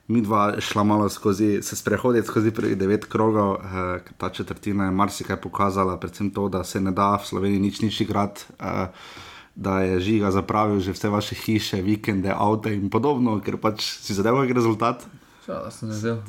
mi 0.09 0.21
dva 0.21 0.61
šla 0.61 0.85
malo 0.85 1.09
skozi, 1.09 1.63
se 1.63 1.77
sprehoditi 1.77 2.27
skozi 2.27 2.51
prvih 2.51 2.79
devet 2.79 3.05
krogov, 3.05 3.55
eh, 3.55 4.01
ta 4.19 4.31
četrtina 4.31 4.85
je 4.85 4.91
marsikaj 4.91 5.41
pokazala, 5.41 5.97
predvsem 5.97 6.31
to, 6.31 6.49
da 6.49 6.65
se 6.65 6.81
ne 6.81 6.93
da 6.93 7.17
v 7.17 7.27
Sloveniji 7.27 7.61
nič 7.61 7.81
nič 7.81 8.01
igrati. 8.01 8.45
Eh, 8.61 8.87
Da 9.57 9.81
je 9.87 10.01
žiga 10.01 10.31
zapravil 10.35 10.81
že 10.83 10.91
vse 10.93 11.09
vaše 11.09 11.35
hiše, 11.35 11.79
vikende, 11.83 12.27
avto 12.27 12.69
in 12.69 12.91
podobno, 12.91 13.39
ker 13.39 13.55
pač 13.55 13.87
si 14.03 14.11
zadeval 14.11 14.43
nek 14.43 14.51
rezultat. 14.51 15.07
Ja, 15.47 15.71
sem 15.71 15.93
zadeval. 15.95 16.27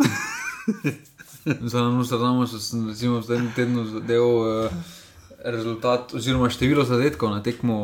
Za 1.71 1.81
nami 1.81 2.05
smo 2.05 2.19
samo, 2.21 2.45
da 2.45 2.59
sem 2.59 2.85
recimo 2.85 3.21
v 3.21 3.25
tem 3.25 3.49
tednu 3.55 3.85
zadeval 3.85 4.69
eh, 4.69 4.69
rezultat, 5.41 6.13
oziroma 6.13 6.53
število 6.53 6.85
zadetkov 6.85 7.33
na 7.33 7.41
tekmo 7.41 7.77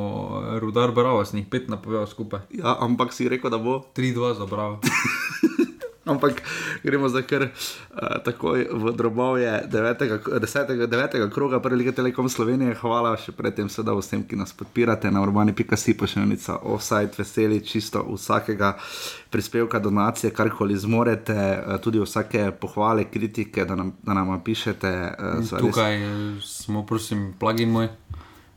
Rudar 0.61 0.93
Bravo, 0.93 1.25
sem 1.25 1.41
jih 1.41 1.49
pet 1.49 1.69
napovedal 1.73 2.05
skupaj. 2.05 2.45
Ja, 2.53 2.77
ampak 2.77 3.09
si 3.09 3.29
rekel, 3.29 3.49
da 3.49 3.57
bo 3.57 3.81
3-2 3.97 4.37
za 4.37 4.45
Bravo. 4.45 4.77
Ampak 6.05 6.41
gremo 6.83 7.09
zdaj 7.09 7.23
kar 7.29 7.43
uh, 7.45 7.51
takoj 8.25 8.65
v 8.73 8.93
drobovje 8.97 9.69
9. 9.69 10.39
10. 10.39 10.87
9. 10.89 11.29
kroga 11.29 11.59
Prve 11.61 11.77
lige 11.77 11.91
Telekom 11.91 12.25
Slovenije. 12.29 12.73
Hvala 12.81 13.13
še 13.21 13.35
predtem 13.37 13.69
sedaj 13.69 13.99
vsem, 13.99 14.23
ki 14.25 14.33
nas 14.33 14.49
podpirate 14.49 15.11
na 15.13 15.21
urbani.si 15.21 15.93
pošiljnica 15.93 16.57
offside, 16.65 17.13
veseli 17.13 17.61
čisto 17.61 18.01
vsakega 18.01 18.73
prispevka, 19.29 19.77
donacije, 19.77 20.33
karkoli 20.33 20.73
zmorete, 20.73 21.37
uh, 21.37 21.77
tudi 21.77 22.01
vsake 22.01 22.49
pohvale, 22.57 23.05
kritike, 23.05 23.65
da 23.69 23.77
nam, 23.77 23.93
da 24.01 24.17
nam 24.17 24.33
pišete. 24.41 24.95
Uh, 25.21 25.53
Tukaj 25.53 26.01
res... 26.01 26.49
smo, 26.65 26.81
prosim, 26.81 27.35
plagin 27.37 27.69
moj. 27.69 27.93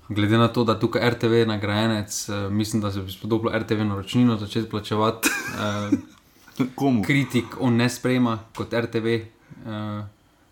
Glede 0.09 0.41
na 0.41 0.49
to, 0.49 0.65
da 0.65 0.79
tukaj 0.81 1.05
RTV 1.13 1.45
je 1.45 1.53
nagrajenec, 1.53 2.17
uh, 2.33 2.49
mislim, 2.49 2.81
da 2.81 2.89
se 2.89 3.05
bi 3.05 3.13
spodobilo 3.13 3.53
RTV 3.53 3.85
naročnino 3.85 4.41
začeti 4.41 4.71
plačevati. 4.71 5.29
Komu? 6.75 7.02
Kritik 7.02 7.56
on 7.61 7.76
ne 7.76 7.88
sprejema 7.88 8.38
kot 8.56 8.73
RTV. 8.73 9.06
Uh, 9.64 9.73
eh, 9.73 10.04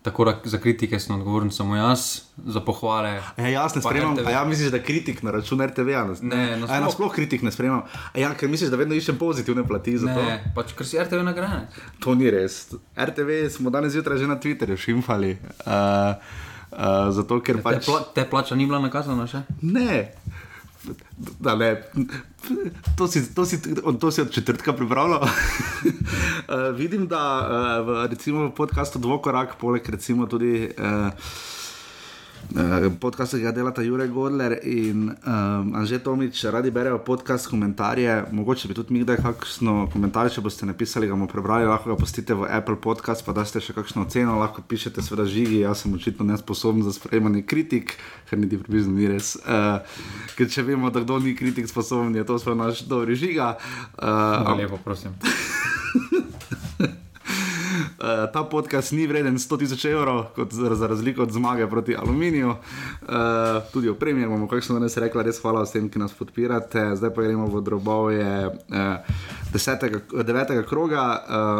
tako 0.03 0.25
da 0.25 0.39
za 0.43 0.57
kritike 0.57 0.99
sem 0.99 1.15
odgovoren 1.15 1.51
samo 1.51 1.75
jaz, 1.75 2.21
za 2.45 2.59
pohvale. 2.59 3.21
Ja, 3.37 3.47
jaz 3.47 3.75
ne 3.75 3.81
sprejemam. 3.81 4.17
Ja, 4.31 4.43
misliš, 4.45 4.71
da 4.71 4.83
kritik 4.83 5.23
na 5.23 5.31
račun 5.31 5.65
RTV? 5.65 5.89
Nas, 6.07 6.21
ne, 6.21 6.57
ne. 6.57 6.67
Ja, 6.67 6.91
sploh 6.91 7.13
kritik 7.13 7.41
ne 7.41 7.51
sprejemam. 7.51 7.81
Ja, 8.15 8.33
ker 8.35 8.49
misliš, 8.49 8.69
da 8.69 8.77
vedno 8.77 8.95
iščem 8.95 9.17
pozitivne 9.17 9.63
plati 9.67 9.97
za 9.97 10.11
ne, 10.11 10.15
to. 10.15 10.51
Pač, 10.55 10.73
ker 10.75 10.87
si 10.87 10.99
RTV 10.99 11.23
nagrajen. 11.23 11.69
To 12.03 12.15
ni 12.19 12.31
res. 12.31 12.73
RTV 12.99 13.45
smo 13.53 13.71
danes 13.71 13.95
zjutraj 13.95 14.19
že 14.19 14.27
na 14.27 14.39
Twitterju 14.39 14.77
šimfali. 14.77 15.37
Uh, 15.63 15.71
uh, 16.71 17.07
zato, 17.15 17.39
ker 17.39 17.61
te, 17.61 17.63
pač... 17.69 17.85
pla, 17.87 18.01
te 18.15 18.27
plača 18.29 18.59
ni 18.59 18.67
bila 18.67 18.83
nakazana 18.83 19.27
še? 19.29 19.45
Ne. 19.61 20.09
Da, 21.39 21.55
ne. 21.55 21.83
To 22.97 23.07
si, 23.07 23.33
to, 23.35 23.45
si, 23.45 23.61
to 23.99 24.11
si 24.11 24.21
od 24.21 24.31
četrtka 24.31 24.73
prebral. 24.73 25.11
uh, 25.11 25.29
vidim, 26.79 27.07
da 27.07 27.23
uh, 27.39 27.87
v, 27.87 28.07
recimo, 28.07 28.47
v 28.47 28.51
podkastu 28.51 28.99
Dvokorak, 28.99 29.55
poleg 29.55 29.89
recimo 29.89 30.25
tudi. 30.25 30.69
Uh, 30.79 31.11
podcast, 32.99 33.33
ki 33.33 33.41
ga 33.41 33.51
delata 33.51 33.81
Jurek 33.81 34.11
Godler 34.13 34.59
in 34.63 35.09
um, 35.09 35.73
Anže 35.75 35.99
Tomič, 35.99 36.43
radi 36.43 36.71
berejo 36.71 36.99
podcast, 36.99 37.47
komentarje. 37.49 38.25
Mogoče 38.31 38.67
bi 38.67 38.73
tudi 38.73 38.93
mi 38.93 39.01
kdaj 39.01 39.17
kakšno 39.23 39.87
komentar, 39.93 40.29
če 40.29 40.41
boste 40.41 40.67
napisali, 40.69 41.07
ga 41.09 41.17
bomo 41.17 41.27
prebrali, 41.27 41.65
lahko 41.65 41.93
ga 41.93 41.97
postite 41.97 42.37
v 42.37 42.45
Apple 42.45 42.77
podcast, 42.81 43.25
pa 43.25 43.33
da 43.33 43.45
ste 43.45 43.61
še 43.63 43.73
kakšno 43.73 44.05
oceno, 44.05 44.37
lahko 44.41 44.61
pišete, 44.61 45.01
seveda 45.01 45.25
žigi. 45.29 45.63
Jaz 45.63 45.81
sem 45.83 45.95
očitno 45.97 46.27
nesposoben 46.29 46.85
za 46.85 46.93
sprejemanje 46.93 47.41
kritik, 47.47 47.97
ker 48.29 48.41
niti 48.41 48.61
približno 48.61 48.93
ni 48.97 49.09
res. 49.09 49.33
Uh, 49.41 49.81
ker 50.37 50.49
če 50.49 50.67
vemo, 50.67 50.93
da 50.93 51.01
kdo 51.01 51.17
ni 51.23 51.33
kritik 51.37 51.69
sposoben, 51.71 52.13
je 52.15 52.27
to 52.27 52.37
svoj 52.37 52.59
naš 52.59 52.85
dobri 52.85 53.17
žiga. 53.17 53.55
Uh, 53.97 54.53
lepo, 54.61 54.77
prosim. 54.85 55.17
Uh, 57.73 58.31
ta 58.33 58.43
podcast 58.43 58.91
ni 58.91 59.07
vreden 59.07 59.37
100 59.37 59.57
tisoč 59.59 59.85
evrov, 59.85 60.25
kot 60.35 60.53
za, 60.53 60.75
za 60.75 60.87
razliko 60.87 61.23
od 61.23 61.31
zmage 61.31 61.67
proti 61.67 61.95
aluminiju. 61.95 62.49
Uh, 62.49 62.57
tudi 63.73 63.89
opremljen 63.89 64.29
bomo, 64.29 64.47
kot 64.47 64.63
sem 64.63 64.75
danes 64.75 64.97
rekla, 64.97 65.25
res 65.25 65.41
hvala 65.41 65.63
vsem, 65.65 65.89
ki 65.89 66.01
nas 66.01 66.13
podpirate. 66.13 66.93
Zdaj 66.99 67.13
pa 67.15 67.25
gremo 67.25 67.47
v 67.47 67.61
drobove 67.65 68.47
uh, 68.47 69.03
9. 69.53 70.63
kroga. 70.69 71.05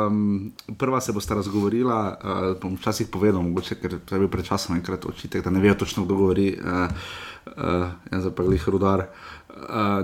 Um, 0.07 0.51
prva 0.77 1.01
se 1.01 1.13
bosta 1.13 1.35
razgovorila, 1.35 1.99
uh, 2.13 2.41
bom 2.61 2.77
včasih 2.77 3.07
povedal, 3.07 3.41
mogoče, 3.41 3.79
ker 3.81 3.99
je 3.99 4.19
bil 4.19 4.29
pred 4.31 4.45
časom 4.45 4.77
enkrat 4.77 5.05
očitek, 5.05 5.43
da 5.43 5.53
ne 5.53 5.63
vejo 5.63 5.81
točno, 5.83 6.05
kdo 6.05 6.15
govori. 6.15 6.53
Uh, 6.59 6.87
uh, 7.57 7.87
jaz 8.11 8.29
pa 8.35 8.43
glih 8.43 8.69
rudar. 8.69 9.07
Uh, 9.07 9.32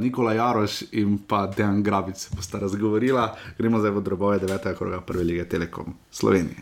Nikola 0.01 0.33
Jaroš 0.33 0.81
in 0.91 1.17
pa 1.27 1.47
Dejan 1.47 1.83
Grabic 1.83 2.29
bosta 2.35 2.59
razgovorila, 2.59 3.35
gremo 3.57 3.79
zdaj 3.79 3.91
v 3.91 4.01
drobove 4.01 4.39
9. 4.39 4.75
kroga 4.77 5.01
prve 5.01 5.23
lige 5.23 5.49
Telekom 5.49 5.93
Slovenije. 6.11 6.57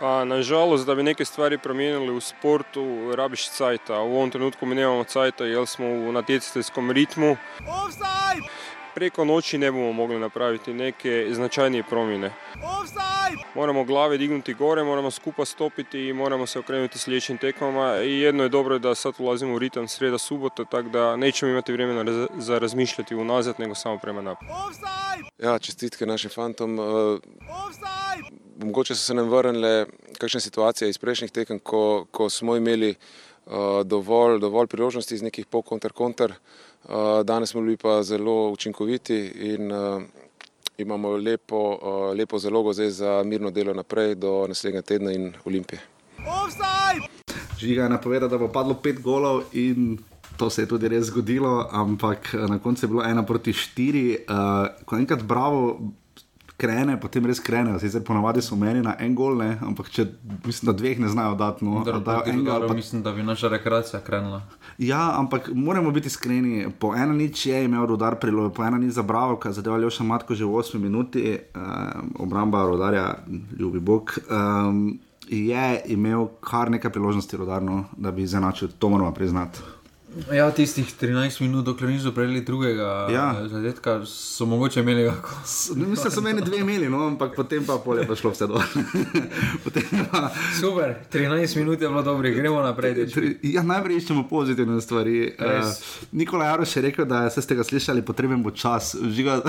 Nažalost, 0.00 0.86
da 0.86 0.94
bi 0.94 1.02
neke 1.02 1.24
stvari 1.24 1.58
promijenili 1.58 2.12
u 2.12 2.20
sportu, 2.20 3.12
rabiš 3.14 3.50
cajta. 3.50 4.00
U 4.00 4.16
ovom 4.16 4.30
trenutku 4.30 4.66
mi 4.66 4.74
nemamo 4.74 5.04
cajta 5.04 5.44
jer 5.44 5.66
smo 5.66 5.86
u 5.86 6.12
natjecateljskom 6.12 6.90
ritmu. 6.90 7.36
Offside! 7.58 8.48
Preko 8.94 9.24
noći 9.24 9.58
ne 9.58 9.72
bomo 9.72 9.92
mogli 9.92 10.18
napraviti 10.18 10.72
neke 10.72 11.26
značajnije 11.30 11.82
promjene. 11.82 12.32
Offside! 12.54 13.42
Moramo 13.54 13.84
glave 13.84 14.18
dignuti 14.18 14.54
gore, 14.54 14.84
moramo 14.84 15.10
skupa 15.10 15.44
stopiti 15.44 16.00
i 16.00 16.12
moramo 16.12 16.46
se 16.46 16.58
okrenuti 16.58 16.98
sljedećim 16.98 17.38
tekmama. 17.38 18.02
I 18.02 18.20
jedno 18.20 18.42
je 18.42 18.48
dobro 18.48 18.78
da 18.78 18.94
sad 18.94 19.14
ulazimo 19.18 19.54
u 19.54 19.58
ritam 19.58 19.88
sreda 19.88 20.18
subota, 20.18 20.64
tako 20.64 20.88
da 20.88 21.16
nećemo 21.16 21.52
imati 21.52 21.72
vremena 21.72 22.28
za 22.38 22.58
razmišljati 22.58 23.14
unazad, 23.14 23.54
nego 23.58 23.74
samo 23.74 23.98
prema 23.98 24.22
naprijed. 24.22 24.52
Ja, 25.38 25.58
čestitke 25.58 26.06
našim 26.06 26.30
fantom. 26.30 26.78
Offside! 26.78 28.37
Mogoče 28.58 28.94
so 28.94 29.02
se 29.02 29.14
nam 29.14 29.28
vrnile 29.28 29.86
kakšne 30.18 30.40
situacije 30.40 30.90
iz 30.90 30.98
prejšnjih 30.98 31.30
tekem, 31.30 31.58
ko, 31.58 32.06
ko 32.10 32.30
smo 32.30 32.56
imeli 32.56 32.94
uh, 33.46 33.52
dovolj, 33.84 34.40
dovolj 34.40 34.66
priložnosti 34.66 35.14
iz 35.14 35.22
nekih 35.22 35.46
pol 35.46 35.62
kontra-kontra. 35.62 36.34
Uh, 36.34 36.90
danes 37.24 37.50
smo 37.50 37.60
bili 37.60 37.76
pa 37.76 38.02
zelo 38.02 38.50
učinkoviti 38.50 39.18
in 39.54 39.72
uh, 39.72 40.02
imamo 40.78 41.16
lepo, 41.16 41.78
uh, 41.82 42.16
lepo 42.16 42.38
zalogo 42.38 42.72
za 42.72 43.22
mirno 43.24 43.50
delo 43.50 43.74
naprej 43.74 44.14
do 44.14 44.46
naslednjega 44.48 44.82
tedna 44.82 45.12
in 45.12 45.32
Olimpije. 45.44 45.80
Žiga 47.58 47.82
je 47.82 47.88
napovedal, 47.88 48.28
da 48.28 48.38
bo 48.38 48.48
padlo 48.48 48.74
pet 48.74 49.00
golov 49.02 49.42
in 49.52 49.98
to 50.36 50.50
se 50.50 50.62
je 50.62 50.68
tudi 50.68 50.88
res 50.88 51.06
zgodilo, 51.06 51.68
ampak 51.72 52.34
na 52.48 52.58
koncu 52.58 52.86
je 52.86 52.88
bilo 52.88 53.02
ena 53.04 53.26
proti 53.26 53.52
štiri. 53.52 54.18
Uh, 54.28 54.84
ko 54.86 54.96
enkrat 54.96 55.22
bravo 55.22 55.80
krene, 56.58 56.96
potem 57.00 57.26
res 57.26 57.38
krene. 57.40 57.76
Zdaj, 57.78 58.02
ponovadi 58.04 58.42
so 58.42 58.56
meni 58.58 58.82
na 58.82 58.96
en 58.98 59.14
gol, 59.14 59.38
ne? 59.38 59.52
ampak 59.62 59.90
če 59.94 60.08
mislim, 60.46 60.66
da 60.66 60.74
dveh 60.80 60.98
ne 60.98 61.10
znajo 61.12 61.36
dati. 61.38 61.64
No, 61.64 61.84
da, 61.86 62.00
da, 62.02 62.18
enega, 62.26 62.58
pa... 62.66 62.74
Mislim, 62.74 63.02
da 63.02 63.12
bi 63.14 63.22
naša 63.22 63.52
rekreacija 63.54 64.00
krenila. 64.02 64.42
Ja, 64.78 65.14
ampak 65.18 65.50
moramo 65.54 65.90
biti 65.94 66.10
iskreni. 66.10 66.66
Po 66.78 66.94
ena 66.98 67.14
nič 67.14 67.46
je 67.46 67.64
imel 67.64 67.86
rodar 67.86 68.18
priložnost, 68.18 68.56
po 68.56 68.66
ena 68.66 68.78
nič 68.78 68.98
za 68.98 69.06
bravo, 69.06 69.38
kaj 69.38 69.58
zadeva 69.60 69.78
Ljoša 69.78 70.04
Matko 70.04 70.34
že 70.34 70.44
v 70.44 70.58
8 70.58 70.82
minuti, 70.82 71.38
um, 71.38 72.14
obramba 72.26 72.66
rodarja, 72.66 73.12
ljubi 73.58 73.80
Bog. 73.80 74.18
Um, 74.30 74.98
Je 75.28 75.82
imel 75.92 76.22
kar 76.40 76.70
nekaj 76.72 76.88
priložnosti, 76.88 77.36
rodarno, 77.36 77.82
da 78.00 78.08
bi 78.10 78.22
izenačil, 78.24 78.70
to 78.78 78.88
moramo 78.88 79.12
priznati. 79.12 79.60
Ja, 80.32 80.50
tistih 80.50 80.88
13 81.00 81.40
minut, 81.40 81.64
dokler 81.64 81.90
niso 81.90 82.12
prejeli 82.12 82.40
drugega 82.40 83.08
ja. 83.12 83.48
zadetka, 83.48 84.06
so 84.06 84.46
mogoče 84.46 84.80
imeli 84.80 85.10
kako. 85.10 85.30
Mislim, 85.76 86.04
da 86.04 86.10
so 86.10 86.20
meni 86.20 86.40
dve 86.40 86.58
imeli, 86.58 86.88
no, 86.88 87.06
ampak 87.06 87.36
potem 87.36 87.66
pa 87.66 87.76
polje 87.84 88.06
pa 88.08 88.16
šlo 88.16 88.30
vse 88.30 88.46
dol. 88.46 88.60
pa... 90.12 90.30
Super, 90.60 90.94
13 91.12 91.56
minut 91.56 91.80
je 91.82 91.88
bilo 91.88 92.02
dobro, 92.02 92.30
gremo 92.30 92.62
naprej. 92.62 93.06
Ja, 93.42 93.62
najprej 93.62 93.96
iščemo 93.96 94.24
pozitivne 94.28 94.80
stvari. 94.80 95.34
Uh, 95.38 95.72
Nikola 96.12 96.44
Jaroš 96.44 96.76
je 96.76 96.82
rekel, 96.82 97.04
da 97.04 97.30
ste 97.30 97.54
ga 97.54 97.64
slišali, 97.64 98.02
potreben 98.02 98.42
bo 98.42 98.50
čas. 98.50 98.96
Žiga, 98.96 99.42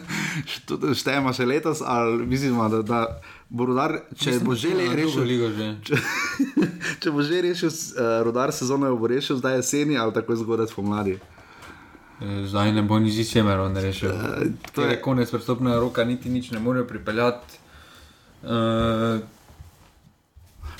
štejemo 1.00 1.32
še 1.32 1.46
letos, 1.46 1.82
ali 1.86 2.26
mislimo, 2.26 2.68
da. 2.68 2.82
da 2.82 3.02
Borodar, 3.48 4.00
če 4.18 4.30
Mislim, 4.30 4.46
bo 4.46 4.54
že 4.58 4.68
rešil, 4.74 5.26
že. 5.54 5.66
Če, 5.86 5.98
če 6.98 7.12
bo 7.14 7.22
že 7.22 7.42
rešil, 7.46 7.70
uh, 7.70 8.18
rodar 8.26 8.50
sezono 8.50 8.90
bo 8.98 9.06
rešil, 9.06 9.38
zdaj 9.38 9.60
jeseni 9.62 9.94
ali 9.94 10.14
tako 10.14 10.34
zgodaj 10.34 10.72
pomladi. 10.74 11.14
Eh, 12.20 12.42
zdaj 12.50 12.72
ne 12.74 12.82
bo 12.82 12.98
nič 12.98 13.22
čemer, 13.30 13.62
on 13.62 13.76
rešil. 13.78 14.10
Uh, 14.10 14.50
to 14.74 14.82
je 14.82 14.98
konec 14.98 15.30
prstopnega 15.30 15.78
roka, 15.78 16.04
niti 16.04 16.32
nič 16.32 16.50
ne 16.50 16.58
more 16.58 16.82
pripeljati. 16.88 17.62
Uh, 18.42 19.22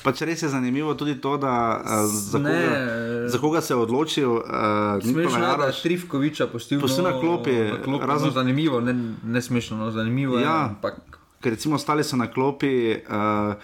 Pač 0.03 0.21
res 0.23 0.39
je 0.39 0.47
zanimivo 0.47 0.93
tudi 0.95 1.17
to, 1.19 1.35
da, 1.41 1.81
uh, 1.83 2.05
za, 2.07 2.39
ne, 2.39 2.51
koga, 2.51 3.27
za 3.27 3.37
koga 3.43 3.61
se 3.61 3.73
je 3.73 3.77
odločil. 3.77 4.29
Uh, 4.39 5.03
smešno 5.03 5.39
je, 5.39 5.57
da 5.57 5.67
je 5.71 5.75
Trifkoviča 5.83 6.47
postil 6.47 6.79
na 7.03 7.15
klopi. 7.19 7.55
No, 7.87 7.99
razen... 7.99 8.27
no, 8.27 8.33
zanimivo, 8.35 8.79
ne, 8.79 8.93
ne 9.23 9.41
smešno, 9.41 9.77
no, 9.77 9.91
zanimivo. 9.91 10.39
Ja. 10.39 10.43
Je, 10.43 10.63
ampak 10.69 11.01
ker 11.41 11.53
recimo 11.53 11.75
ostali 11.75 12.03
so 12.03 12.15
na 12.17 12.31
klopi. 12.31 12.97
Uh, 13.09 13.55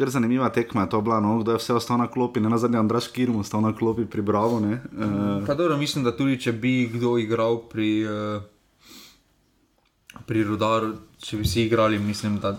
Ker 0.00 0.08
zanimiva 0.08 0.48
tekma 0.48 0.86
je 0.86 0.94
to 0.94 1.00
bila, 1.04 1.18
no, 1.20 1.42
kdo 1.42 1.52
je 1.52 1.58
vse 1.60 1.74
ostal 1.76 1.98
na 2.00 2.06
klopi, 2.08 2.40
ne 2.40 2.48
na 2.48 2.56
zadnji 2.58 2.78
Andraš 2.80 3.10
Kirm, 3.12 3.36
ostal 3.36 3.60
na 3.60 3.74
klopi 3.76 4.06
pri 4.08 4.22
Bravo. 4.22 4.56
Uh, 4.56 5.44
dobro, 5.44 5.76
mislim, 5.76 6.04
da 6.04 6.16
tudi 6.16 6.38
če 6.40 6.54
bi 6.56 6.88
kdo 6.88 7.18
igral 7.20 7.58
pri, 7.68 8.06
uh, 8.08 8.40
pri 10.24 10.44
Rudaru, 10.48 10.94
če 11.20 11.36
bi 11.36 11.44
si 11.44 11.66
igrali, 11.66 11.98
mislim, 11.98 12.38
da 12.40 12.54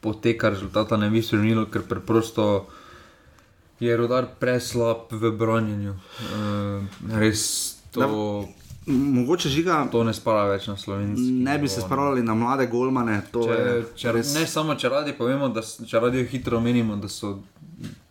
po 0.00 0.14
teka 0.14 0.48
rezultata 0.54 0.96
ne 0.96 1.10
bi 1.10 1.20
spremenilo, 1.22 1.66
ker 1.68 1.84
preprosto 1.84 2.70
je 3.84 3.96
Rudar 3.96 4.26
preslab 4.40 5.12
v 5.12 5.30
branjenju. 5.36 5.92
Uh, 5.92 6.88
res 7.20 7.42
to. 7.92 8.00
Da, 8.00 8.08
Mogoče 8.88 9.48
žiga. 9.52 9.82
To 9.92 10.02
ne 10.04 10.14
spada 10.16 10.46
več 10.48 10.66
na 10.70 10.76
slovenski. 10.76 11.30
Ne 11.44 11.58
bi 11.58 11.68
se 11.68 11.80
spravljali 11.80 12.22
na 12.22 12.34
mlade 12.34 12.66
golmane. 12.66 13.20
Če, 13.32 13.58
če, 13.96 14.12
res... 14.16 14.34
Ne 14.34 14.46
samo, 14.46 14.74
če 14.78 14.90
radi 14.92 15.14
povemo, 15.18 15.50
da 15.52 15.62
če 15.62 16.00
radi 16.00 16.24
hitro 16.30 16.60
menimo, 16.64 16.96
da 16.96 17.10
so 17.12 17.36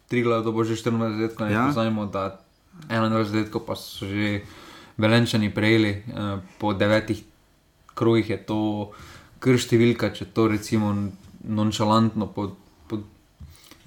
tri 0.07 0.21
glave 0.23 0.45
do 0.45 0.53
božje 0.55 0.77
14 0.79 1.21
let, 1.21 1.41
ja. 1.51 1.65
poznajmo, 1.67 2.05
da 2.13 2.29
21 2.87 3.33
let, 3.35 3.57
pa 3.67 3.75
so 3.75 4.05
že 4.07 4.41
velenčani 4.97 5.49
prejeli 5.53 5.89
eh, 5.89 6.37
po 6.59 6.73
devetih 6.73 7.23
krogih, 7.97 8.29
je 8.29 8.37
to 8.45 8.59
kar 9.41 9.57
številka, 9.57 10.11
če 10.13 10.29
to 10.33 10.47
recimo 10.53 10.93
nonšalantno 11.43 12.29
pod 12.33 12.55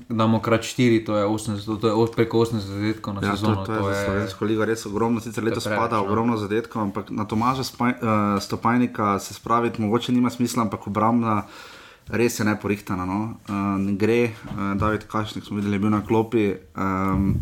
damo 0.08 0.40
krat 0.40 0.62
4, 0.62 1.04
to 1.04 1.16
je 1.16 1.26
80, 1.26 1.80
to 1.80 1.88
je 1.88 2.12
preko 2.16 2.38
80 2.38 2.58
zadetkov 2.58 3.14
na 3.14 3.20
ja, 3.26 3.36
sezono. 3.36 3.64
To, 3.64 3.72
to, 3.72 3.82
to 3.82 3.88
je 3.88 3.94
za 3.94 4.04
slovensko 4.04 4.44
ligo 4.44 4.64
res 4.64 4.86
ogromno, 4.86 5.20
sicer 5.20 5.44
letos 5.44 5.64
spada 5.64 5.96
no. 5.96 6.04
ogromno 6.04 6.36
zadetkov, 6.36 6.82
ampak 6.82 7.10
na 7.10 7.24
Tomaža 7.24 7.64
spaj, 7.64 7.90
uh, 7.90 8.42
Stopajnika 8.42 9.18
se 9.18 9.34
spraviti 9.34 9.82
mogoče 9.82 10.12
nima 10.12 10.30
smisla, 10.30 10.62
ampak 10.62 10.86
obrambna 10.86 11.42
res 12.08 12.40
je 12.40 12.44
neporihtana. 12.44 13.06
No? 13.06 13.34
Uh, 13.48 13.96
gre, 13.96 14.30
uh, 14.30 14.74
David 14.76 15.06
Kašnik 15.06 15.44
smo 15.44 15.56
videli, 15.56 15.76
je 15.76 15.84
bil 15.84 15.90
na 15.90 16.02
klopi. 16.06 16.54
Um, 16.76 17.40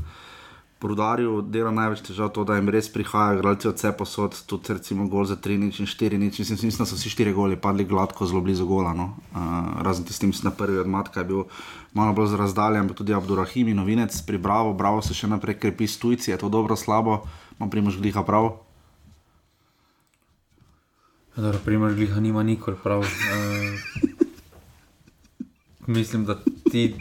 Rudarju 0.78 1.40
dela 1.42 1.72
največ 1.74 2.04
težav 2.06 2.28
to, 2.30 2.44
da 2.46 2.54
jim 2.54 2.68
res 2.70 2.86
prihajajo 2.94 3.40
gradci 3.40 3.66
od 3.66 3.80
vse 3.80 3.90
posod, 3.98 4.36
tudi 4.46 4.76
recimo 4.76 5.08
gol 5.10 5.26
za 5.26 5.34
3 5.34 5.58
nič 5.58 5.80
in 5.82 5.90
4 5.90 6.18
nič. 6.22 6.38
Mislim, 6.38 6.54
mislim, 6.54 6.78
da 6.78 6.86
so 6.86 6.94
vsi 6.94 7.10
4 7.10 7.34
goli 7.34 7.58
padli 7.58 7.82
gladko, 7.82 8.26
zelo 8.30 8.38
blizu 8.40 8.66
gola. 8.66 8.94
No? 8.94 9.18
Uh, 9.34 9.82
razen 9.82 10.06
tistim, 10.06 10.30
ki 10.30 10.46
na 10.46 10.54
prvi 10.54 10.78
od 10.78 10.86
matka 10.86 11.20
je 11.20 11.26
bil 11.26 11.42
malo 11.98 12.14
bolj 12.14 12.38
razdaljen, 12.38 12.86
pa 12.86 12.94
tudi 12.94 13.10
Abdurrahim 13.10 13.74
in 13.74 13.82
novinec 13.82 14.14
pri 14.22 14.38
Bravo, 14.38 15.02
se 15.02 15.18
še 15.18 15.26
naprej 15.26 15.58
krepi 15.58 15.90
s 15.90 15.98
tujci, 15.98 16.30
je 16.30 16.38
to 16.38 16.46
dobro, 16.46 16.78
slabo, 16.78 17.26
imam 17.58 17.74
primož 17.74 17.98
gliha 17.98 18.22
prav. 18.22 18.62
Ja, 21.34 21.58
primož 21.58 21.98
gliha 21.98 22.22
nima 22.22 22.46
nikoli 22.46 22.78
prav. 22.78 23.02
Uh, 23.02 23.74
mislim, 25.90 26.22
da 26.22 26.38
ti 26.70 26.94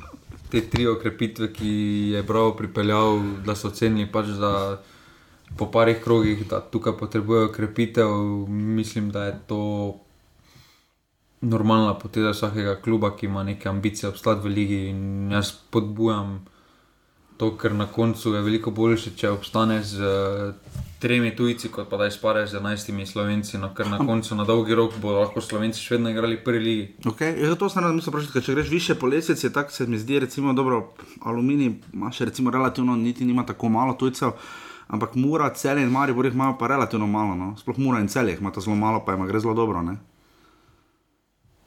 te 0.49 0.61
tri 0.69 0.87
okrepitve, 0.87 1.51
ki 1.53 1.71
je 2.13 2.23
prav 2.27 2.53
pripeljal, 2.57 3.19
da 3.45 3.55
so 3.55 3.71
ocenili, 3.71 4.07
pač, 4.11 4.33
da 4.39 4.81
po 5.57 5.69
parih 5.71 5.99
krogih, 6.03 6.43
da 6.49 6.61
tukaj 6.61 6.97
potrebujejo 6.99 7.49
okrepitev. 7.49 8.11
Mislim, 8.49 9.11
da 9.11 9.25
je 9.25 9.39
to 9.47 9.61
normalna 11.41 11.93
poteza 11.99 12.31
vsakega 12.31 12.75
kluba, 12.81 13.15
ki 13.15 13.25
ima 13.25 13.43
neke 13.43 13.69
ambicije 13.69 14.09
obstati 14.09 14.47
v 14.47 14.51
ligi. 14.51 14.81
In 14.89 15.31
jaz 15.31 15.51
podbujam 15.71 16.39
to, 17.37 17.51
ker 17.57 17.75
na 17.75 17.85
koncu 17.85 18.33
je 18.33 18.41
veliko 18.41 18.71
boljše, 18.71 19.13
če 19.17 19.29
obstaneš 19.29 19.85
z 19.97 20.11
tremi 20.99 21.35
tujci, 21.35 21.69
kot 21.69 21.89
pa 21.89 21.97
da 21.97 22.07
izpareš 22.09 22.51
z 22.51 22.59
enajstimi 22.59 23.05
slovenci. 23.05 23.57
No, 23.61 23.69
ker 23.77 23.89
na 23.89 23.99
koncu, 24.01 24.35
na 24.35 24.45
dolgi 24.47 24.75
rok, 24.75 24.97
bodo 25.01 25.21
lahko 25.21 25.41
slovenci 25.41 25.81
še 25.81 25.95
vedno 25.95 26.09
igrali 26.13 26.39
prvi 26.43 26.61
ligi. 26.63 26.87
Okay. 27.11 27.37
Ja, 27.43 27.53
to 27.55 27.69
sem 27.69 27.83
razmišljal, 27.85 28.15
vprašati, 28.15 28.43
če 28.45 28.57
greš 28.57 28.71
više 28.73 28.95
po 28.97 29.09
lesnici, 29.11 29.53
tako 29.53 29.71
se 29.71 29.87
mi 29.87 29.99
zdi, 30.01 30.19
recimo, 30.25 30.53
dobro, 30.57 30.81
aluminij 31.21 31.75
ima 31.93 32.11
še 32.11 32.31
recimo 32.31 32.53
relativno, 32.53 32.97
niti 32.97 33.25
nima 33.25 33.45
tako 33.45 33.69
malo 33.69 33.93
tujcev. 33.93 34.33
Ampak 34.87 35.17
mora, 35.19 35.51
celje 35.53 35.83
in 35.83 35.91
mari, 35.91 36.15
borih 36.15 36.33
imajo 36.33 36.55
pa 36.57 36.69
relativno 36.71 37.07
malo, 37.11 37.35
no? 37.35 37.53
sploh 37.59 37.77
mora 37.83 37.99
in 37.99 38.07
celje, 38.07 38.37
ima 38.39 38.53
to 38.55 38.63
zelo 38.63 38.75
malo, 38.79 39.03
pa 39.05 39.17
ima 39.17 39.27
gre 39.27 39.41
zelo 39.43 39.53
dobro. 39.53 39.83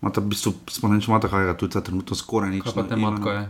Mata 0.01 0.21
v 0.25 0.33
bistvu, 0.33 0.55
smo 0.73 0.89
ne 0.89 1.01
čemo 1.05 1.19
tako, 1.21 1.37
da 1.37 1.53
je 1.53 1.57
tujca 1.61 1.83
trenutno 1.85 2.17
skoraj 2.17 2.51
nič. 2.51 2.65
Kaj 2.65 2.75
pa 2.75 2.87
te 2.89 2.97
matko 2.97 3.35
je? 3.35 3.43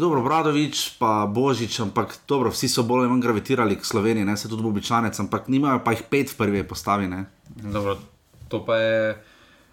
Dobro, 0.00 0.22
Bradovič, 0.22 0.96
pa 0.98 1.26
Božič, 1.26 1.80
ampak 1.80 2.16
dobro, 2.28 2.50
vsi 2.50 2.68
so 2.68 2.82
bolj 2.82 3.04
ali 3.04 3.12
manj 3.12 3.20
gravitirali 3.20 3.76
k 3.76 3.84
Sloveniji, 3.84 4.24
ne 4.24 4.36
se 4.36 4.48
tudi 4.48 4.64
običajnec, 4.64 5.20
ampak 5.20 5.48
nimajo 5.48 5.82
pa 5.84 5.92
jih 5.92 6.02
pet 6.08 6.32
v 6.32 6.36
prvi 6.36 6.62
postavi. 6.64 7.10
Dobro, 7.60 7.98
to 8.48 8.64
pa 8.64 8.76
je 8.76 9.16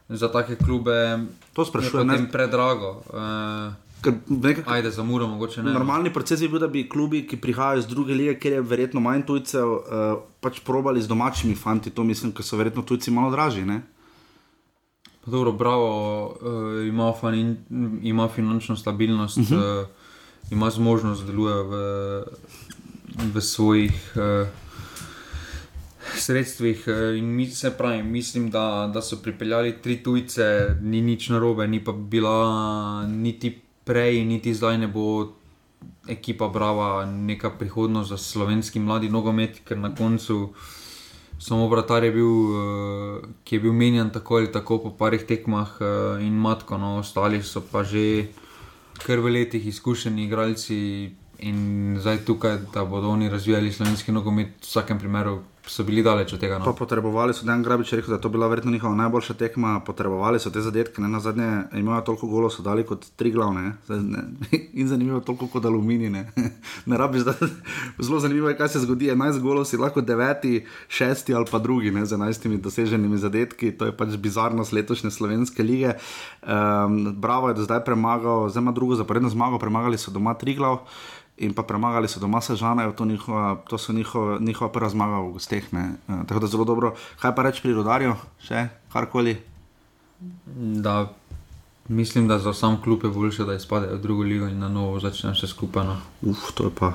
za 0.10 0.28
take 0.28 0.56
klube, 0.56 1.24
to 1.54 1.66
sprašujem, 1.66 2.08
ne 2.08 2.28
predrago. 2.32 3.04
Uh, 3.14 3.74
Nekak, 4.28 4.64
Ajde, 4.68 4.92
za 4.92 5.04
muro, 5.04 5.28
mogoče 5.28 5.64
ne. 5.64 5.74
Normalni 5.74 6.14
proces 6.14 6.42
je 6.42 6.48
bil, 6.48 6.60
da 6.60 6.68
bi 6.68 6.90
klubi, 6.90 7.28
ki 7.28 7.36
prihajajo 7.38 7.80
iz 7.80 7.88
druge 7.88 8.14
lige, 8.14 8.38
kjer 8.40 8.54
je 8.54 8.62
verjetno 8.62 9.02
manj 9.04 9.26
tujcev, 9.28 9.72
uh, 9.72 10.24
pač 10.40 10.62
probali 10.64 11.02
z 11.04 11.08
domačimi 11.08 11.56
fanti. 11.56 11.92
To 11.92 12.04
mislim, 12.04 12.32
ker 12.32 12.48
so 12.48 12.58
verjetno 12.58 12.82
tujci 12.82 13.12
malo 13.12 13.32
dražji. 13.32 13.68
Dobro, 15.26 15.52
bravo, 15.52 15.90
uh, 16.42 16.88
ima, 16.88 17.12
fan, 17.14 17.58
ima 18.02 18.28
finančno 18.28 18.76
stabilnost. 18.76 19.38
Uh 19.38 19.44
-huh. 19.44 19.82
uh, 19.82 19.99
ima 20.52 20.70
zmožnost, 20.70 21.22
da 21.22 21.32
deluje 21.32 21.64
v, 21.64 21.74
v 23.34 23.42
svojih 23.42 24.14
uh, 24.16 24.48
sredstvih. 26.16 26.84
Uh, 26.88 27.18
in 27.18 27.26
mi 27.26 27.48
se 27.48 27.72
pravi, 27.78 28.04
mislim, 28.04 28.50
da, 28.50 28.90
da 28.94 29.02
so 29.02 29.22
pripeljali 29.24 29.82
tri 29.82 30.04
tujce, 30.04 30.76
ni 30.82 31.02
nič 31.02 31.30
narobe, 31.30 31.68
ni 31.68 31.84
pa 31.84 31.92
bila 31.92 33.06
niti 33.08 33.62
prej, 33.84 34.26
niti 34.26 34.54
zdaj 34.54 34.78
ne 34.78 34.88
bo. 34.88 35.36
Ekipa 36.10 36.48
Brava, 36.50 37.06
neka 37.06 37.50
prihodnost 37.50 38.10
za 38.10 38.18
slovenski 38.18 38.80
mladi 38.80 39.10
nogomet, 39.10 39.60
ker 39.64 39.78
na 39.78 39.94
koncu 39.96 40.54
samo 41.40 41.68
vratar 41.68 42.04
je 42.04 42.12
bil, 42.12 42.28
uh, 42.28 43.28
ki 43.44 43.56
je 43.56 43.60
bil 43.60 43.74
menjen 43.74 44.10
tako 44.10 44.42
ali 44.42 44.52
tako 44.52 44.78
po 44.84 44.92
parih 44.92 45.24
tekmah, 45.24 45.78
uh, 45.80 46.22
in 46.24 46.34
matko, 46.34 46.78
no, 46.78 46.98
ostali 47.00 47.44
so 47.44 47.62
pa 47.62 47.84
že 47.84 48.28
kar 49.06 49.20
v 49.20 49.34
letih 49.34 49.68
izkušeni 49.68 50.26
igralci 50.26 51.10
in 51.40 51.98
zdaj 52.00 52.26
tukaj, 52.26 52.58
da 52.74 52.86
bodo 52.86 53.10
oni 53.10 53.30
razvijali 53.30 53.72
slovenski 53.72 54.12
nogomet, 54.12 54.48
v 54.60 54.68
vsakem 54.68 55.00
primeru 55.00 55.40
so 55.70 55.84
bili 55.84 56.04
daleč 56.04 56.34
od 56.34 56.40
tega. 56.40 56.58
No. 56.60 56.74
Potrebovali 56.74 57.34
so, 57.34 57.46
da 57.46 57.54
je 57.54 57.64
Grabič 57.64 57.94
rekel, 57.94 58.16
da 58.16 58.22
to 58.22 58.30
bila 58.30 58.48
verjetno 58.48 58.72
njihova 58.72 58.96
najboljša 58.96 59.34
tekma, 59.34 59.80
potrebovali 59.86 60.40
so 60.40 60.50
te 60.50 60.62
zadetke, 60.62 61.02
ne 61.02 61.08
na 61.08 61.20
zadnje, 61.20 61.64
imajo 61.74 62.02
toliko 62.02 62.28
golo, 62.28 62.50
so 62.50 62.64
dali 62.66 62.84
kot 62.86 63.06
tri 63.16 63.32
glavne. 63.32 63.74
Ne? 63.90 64.24
In 64.82 64.88
zanimivo, 64.88 65.20
toliko 65.20 65.48
kot 65.48 65.66
aluminij. 65.66 66.10
Ne, 66.10 66.32
ne 66.90 66.98
rabiš, 66.98 67.22
da 67.22 67.34
zelo 68.06 68.20
zanimivo 68.20 68.50
je, 68.50 68.58
kaj 68.58 68.70
se 68.70 68.80
zgodi. 68.80 69.12
11 69.12 69.40
golo 69.40 69.66
si 69.66 69.78
lahko 69.78 70.02
deveti, 70.02 70.66
šesti 70.88 71.34
ali 71.34 71.46
pa 71.52 71.60
drugi 71.60 71.92
ne, 71.92 72.06
z 72.06 72.18
11 72.18 72.58
doseženimi 72.62 73.18
zadetki. 73.18 73.72
To 73.72 73.86
je 73.86 73.98
pač 73.98 74.18
bizarnost 74.18 74.74
letošnje 74.74 75.12
slovenske 75.12 75.64
lige. 75.64 75.94
Um, 76.42 77.14
bravo 77.18 77.50
je, 77.50 77.54
da 77.54 77.64
zdaj 77.64 77.86
premagal, 77.86 78.50
zdaj 78.50 78.62
ima 78.62 78.72
drugo 78.72 78.96
zaporedno 78.96 79.30
zmago, 79.30 79.60
premagali 79.60 79.98
so 79.98 80.12
doma 80.12 80.34
tri 80.34 80.56
glavne 80.56 80.80
in 81.40 81.54
pa 81.56 81.64
premagali 81.64 82.08
so 82.08 82.20
doma 82.20 82.42
Sežane, 82.42 82.84
to, 82.96 83.08
to 83.70 83.78
so 83.78 83.94
njihova, 83.94 84.40
njihova 84.40 84.72
prva 84.72 84.90
zmaga 84.90 85.20
v 85.24 85.32
gosteh. 85.32 85.64
Uh, 85.72 86.26
tako 86.28 86.40
da 86.40 86.48
zelo 86.48 86.66
dobro. 86.66 86.96
Kaj 87.20 87.36
pa 87.36 87.44
reči 87.44 87.64
pri 87.64 87.74
rodarju, 87.74 88.16
še 88.44 88.68
karkoli? 88.94 89.38
Da, 90.84 91.14
mislim, 91.88 92.28
da 92.28 92.40
za 92.40 92.54
sam 92.54 92.82
klub 92.84 93.04
je 93.04 93.10
boljše, 93.10 93.46
da 93.48 93.56
izpadejo 93.56 93.96
v 93.96 94.02
drugo 94.02 94.24
ligo 94.24 94.48
in 94.48 94.60
na 94.60 94.70
novo 94.70 95.00
začnejo 95.00 95.34
vse 95.34 95.48
skupaj. 95.48 95.88
No. 95.88 95.96
Uf, 96.22 96.52
to 96.54 96.68
je 96.68 96.76
pa, 96.76 96.94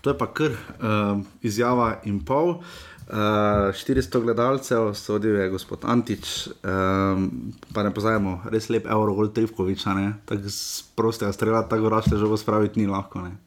to 0.00 0.10
je 0.10 0.18
pa 0.18 0.26
kar 0.32 0.56
uh, 0.56 1.20
izjava 1.42 2.00
in 2.04 2.24
pol. 2.24 2.56
Uh, 3.04 3.68
400 3.76 4.20
gledalcev, 4.24 4.94
sodil 4.96 5.36
je 5.36 5.50
gospod 5.52 5.84
Antič, 5.84 6.48
um, 6.64 7.52
pa 7.76 7.84
ne 7.84 7.92
pozajemo, 7.92 8.48
res 8.48 8.70
lep 8.72 8.88
Eurogol 8.88 9.28
Trivkovič, 9.28 9.84
tako 10.24 10.48
z 10.48 10.88
prostega 10.96 11.32
strela, 11.36 11.68
tako 11.68 11.92
rašte 11.92 12.16
že 12.16 12.24
bo 12.24 12.40
spraviti, 12.40 12.80
ni 12.80 12.88
lahko. 12.88 13.20
Ne? 13.20 13.43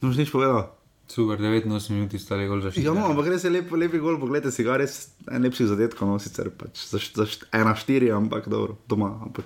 No, 0.00 0.12
nič 0.12 0.32
povedal. 0.32 0.72
Super, 1.10 1.42
89 1.42 1.90
minut 1.90 2.14
stali 2.22 2.46
gol 2.46 2.62
za 2.62 2.70
4. 2.70 2.86
Ja, 2.86 2.94
no, 2.94 3.10
ampak 3.10 3.34
res 3.34 3.42
je 3.42 3.50
lep, 3.50 3.66
lepi 3.74 3.98
gol, 3.98 4.14
poglejte 4.22 4.54
si 4.54 4.62
ga, 4.62 4.78
res 4.78 5.10
najlepši 5.26 5.66
zadetek, 5.74 5.98
no 6.06 6.22
sicer 6.22 6.54
pač 6.54 6.86
za 6.86 7.02
1-4, 7.02 8.14
ampak 8.14 8.46
dobro, 8.46 8.78
doma. 8.86 9.18
Ampak, 9.26 9.42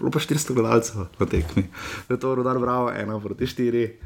Prvo 0.00 0.16
pa 0.16 0.16
400 0.16 0.56
gledalcev 0.56 1.12
na 1.20 1.26
tekmi. 1.28 1.68
To 2.08 2.16
je 2.16 2.20
to, 2.20 2.34
rodar 2.34 2.56
bravo, 2.56 2.88
1 2.88 3.20
proti 3.20 3.44
4. 3.44 4.00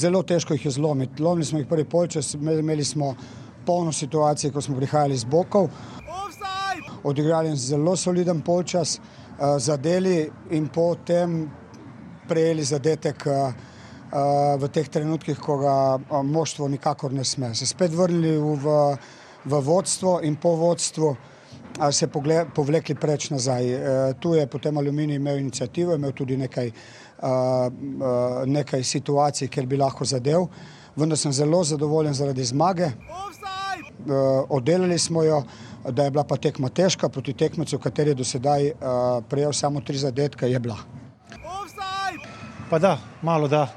zelo 0.00 0.22
težko 0.22 0.54
jih 0.54 0.64
je 0.64 0.70
zlomiti. 0.70 1.22
Lomili 1.22 1.46
smo 1.46 1.58
jih 1.58 1.68
prvi 1.68 1.84
polčas, 1.84 2.34
imeli 2.34 2.84
smo 2.84 3.14
polno 3.66 3.92
situacije, 3.92 4.52
ko 4.52 4.60
smo 4.60 4.76
prihajali 4.76 5.16
z 5.16 5.24
bokov. 5.24 5.68
Odigrali 7.04 7.56
zelo 7.56 7.96
soliden 7.96 8.40
polčas, 8.40 8.98
uh, 8.98 9.58
zadeli 9.58 10.30
in 10.50 10.68
potem 10.68 11.42
prejeli 12.28 12.64
zadetek 12.64 13.26
uh, 13.26 13.52
v 14.58 14.68
teh 14.74 14.88
trenutkih, 14.88 15.38
ko 15.38 15.58
ga 15.58 15.74
moštvo 16.22 16.68
nikakor 16.68 17.12
ne 17.12 17.24
sme. 17.24 17.54
Se 17.54 17.66
spet 17.66 17.94
vrnili 17.94 18.36
v, 18.38 18.78
v 19.44 19.60
vodstvo 19.64 20.20
in 20.26 20.36
po 20.36 20.56
vodstvu 20.58 21.14
se 21.92 22.06
pogled, 22.06 22.52
povlekli 22.54 22.94
preč 22.94 23.30
nazaj. 23.30 23.74
Uh, 23.74 23.80
tu 24.20 24.34
je 24.34 24.46
potem 24.46 24.78
Aluminij 24.78 25.16
imel 25.16 25.38
inicijativo, 25.38 25.94
imel 25.94 26.12
tudi 26.12 26.36
nekaj 26.36 26.70
uh, 26.70 26.76
nekaj 28.46 28.84
situacij, 28.84 29.48
kjer 29.48 29.66
bi 29.66 29.76
lahko 29.76 30.04
zadev. 30.04 30.46
vendar 30.96 31.18
sem 31.18 31.32
zelo 31.32 31.64
zadovoljen 31.64 32.14
zaradi 32.14 32.44
zmage. 32.44 32.90
Oddelali 34.48 34.98
smo 34.98 35.22
jo, 35.22 35.42
da 35.90 36.04
je 36.04 36.10
bila 36.10 36.24
pa 36.24 36.36
tekma 36.36 36.68
težka 36.68 37.08
proti 37.08 37.32
tekmecu, 37.32 37.78
kateri 37.78 38.10
je 38.10 38.14
do 38.14 38.24
sedaj 38.24 38.72
prejel 39.28 39.52
samo 39.52 39.80
tri 39.80 39.98
zadetke, 39.98 40.48
je 40.50 40.58
bila. 40.58 40.76
Pa 42.70 42.78
da, 42.78 42.98
malo 43.22 43.48
da. 43.48 43.68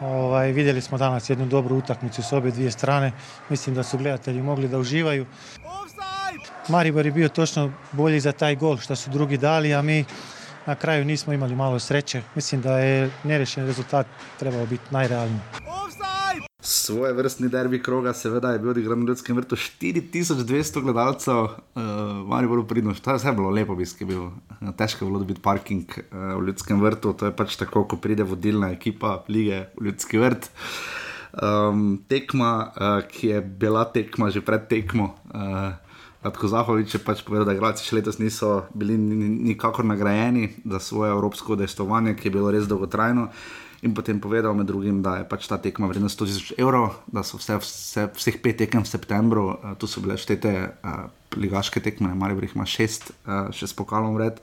Ovaj, 0.00 0.52
vidjeli 0.52 0.80
smo 0.80 0.98
danas 0.98 1.30
jednu 1.30 1.46
dobru 1.46 1.76
utakmicu 1.76 2.22
s 2.22 2.32
obje 2.32 2.50
dvije 2.50 2.70
strane. 2.70 3.12
Mislim 3.48 3.74
da 3.74 3.82
su 3.82 3.98
gledatelji 3.98 4.42
mogli 4.42 4.68
da 4.68 4.78
uživaju. 4.78 5.26
Maribor 6.68 7.06
je 7.06 7.12
bio 7.12 7.28
točno 7.28 7.72
bolji 7.92 8.20
za 8.20 8.32
taj 8.32 8.56
gol 8.56 8.76
što 8.76 8.96
su 8.96 9.10
drugi 9.10 9.36
dali, 9.36 9.74
a 9.74 9.82
mi 9.82 10.04
na 10.66 10.74
kraju 10.74 11.04
nismo 11.04 11.32
imali 11.32 11.56
malo 11.56 11.78
sreće. 11.78 12.22
Mislim 12.34 12.60
da 12.60 12.78
je 12.78 13.10
nerešen 13.24 13.66
rezultat 13.66 14.06
trebao 14.38 14.66
biti 14.66 14.84
najrealniji. 14.90 15.40
Svoje 16.60 17.12
vrstni 17.12 17.48
derbi 17.48 17.82
kroga, 17.82 18.12
seveda 18.12 18.50
je 18.50 18.58
bil 18.58 18.70
odigran 18.70 19.04
v 19.04 19.08
Ljudskem 19.08 19.36
vrtu 19.36 19.56
4200 19.56 20.82
gledalcev, 20.82 21.36
uh, 21.36 21.50
malo 22.26 22.48
bolj 22.48 22.66
pridno, 22.66 22.94
to 22.94 23.10
je 23.10 23.16
vse 23.16 23.32
bilo 23.32 23.50
lepo, 23.50 23.72
obisk 23.72 24.00
je 24.00 24.06
bil. 24.06 24.24
Težko 24.76 25.04
je 25.04 25.10
bilo 25.10 25.18
dobiti 25.22 25.40
parking 25.42 25.84
uh, 25.86 26.18
v 26.40 26.46
Ljudskem 26.48 26.82
vrtu, 26.82 27.12
to 27.12 27.30
je 27.30 27.36
pač 27.36 27.56
tako, 27.56 27.84
ko 27.84 27.96
pride 27.96 28.26
vodilna 28.26 28.72
ekipa 28.74 29.22
lige 29.28 29.68
v 29.78 29.86
Ljudski 29.86 30.18
vrt. 30.18 30.50
Um, 31.42 32.02
tekma, 32.08 32.52
uh, 32.74 33.00
ki 33.06 33.28
je 33.28 33.40
bila 33.40 33.84
tekma 33.84 34.30
že 34.34 34.42
pred 34.42 34.66
tekmo. 34.66 35.14
Uh, 35.30 35.85
Tako 36.32 36.48
Zahovič 36.48 36.94
je 36.96 37.00
pač 37.02 37.22
povedal, 37.26 37.46
da 37.46 37.54
igralci 37.54 37.84
še 37.86 37.98
letos 37.98 38.18
niso 38.18 38.66
bili 38.74 38.96
nikakor 38.98 39.86
nagrajeni 39.86 40.48
za 40.64 40.80
svoje 40.80 41.12
evropsko 41.14 41.54
udejstovanje, 41.54 42.16
ki 42.18 42.28
je 42.28 42.34
bilo 42.34 42.50
res 42.50 42.66
dolgotrajno. 42.66 43.28
In 43.84 43.92
potem 43.92 44.16
povedal 44.20 44.56
med 44.56 44.66
drugim, 44.66 45.02
da 45.04 45.20
je 45.20 45.28
pač 45.28 45.46
ta 45.46 45.60
tekma 45.60 45.86
vredna 45.90 46.08
100 46.08 46.26
tisoč 46.26 46.48
evrov, 46.56 46.96
da 47.12 47.20
so 47.20 47.36
vse, 47.36 47.60
vse, 47.60 48.06
vseh 48.16 48.40
pet 48.40 48.56
tekem 48.58 48.82
v 48.82 48.88
septembru, 48.88 49.44
uh, 49.52 49.76
tu 49.76 49.84
so 49.84 50.00
bile 50.00 50.16
štete 50.16 50.52
uh, 50.56 51.12
ligaške 51.36 51.84
tekme, 51.84 52.10
ali 52.16 52.34
pa 52.34 52.48
jih 52.48 52.56
ima 52.56 52.66
šest, 52.66 53.12
uh, 53.28 53.52
še 53.52 53.68
s 53.68 53.76
pokalom 53.76 54.16
vred. 54.16 54.40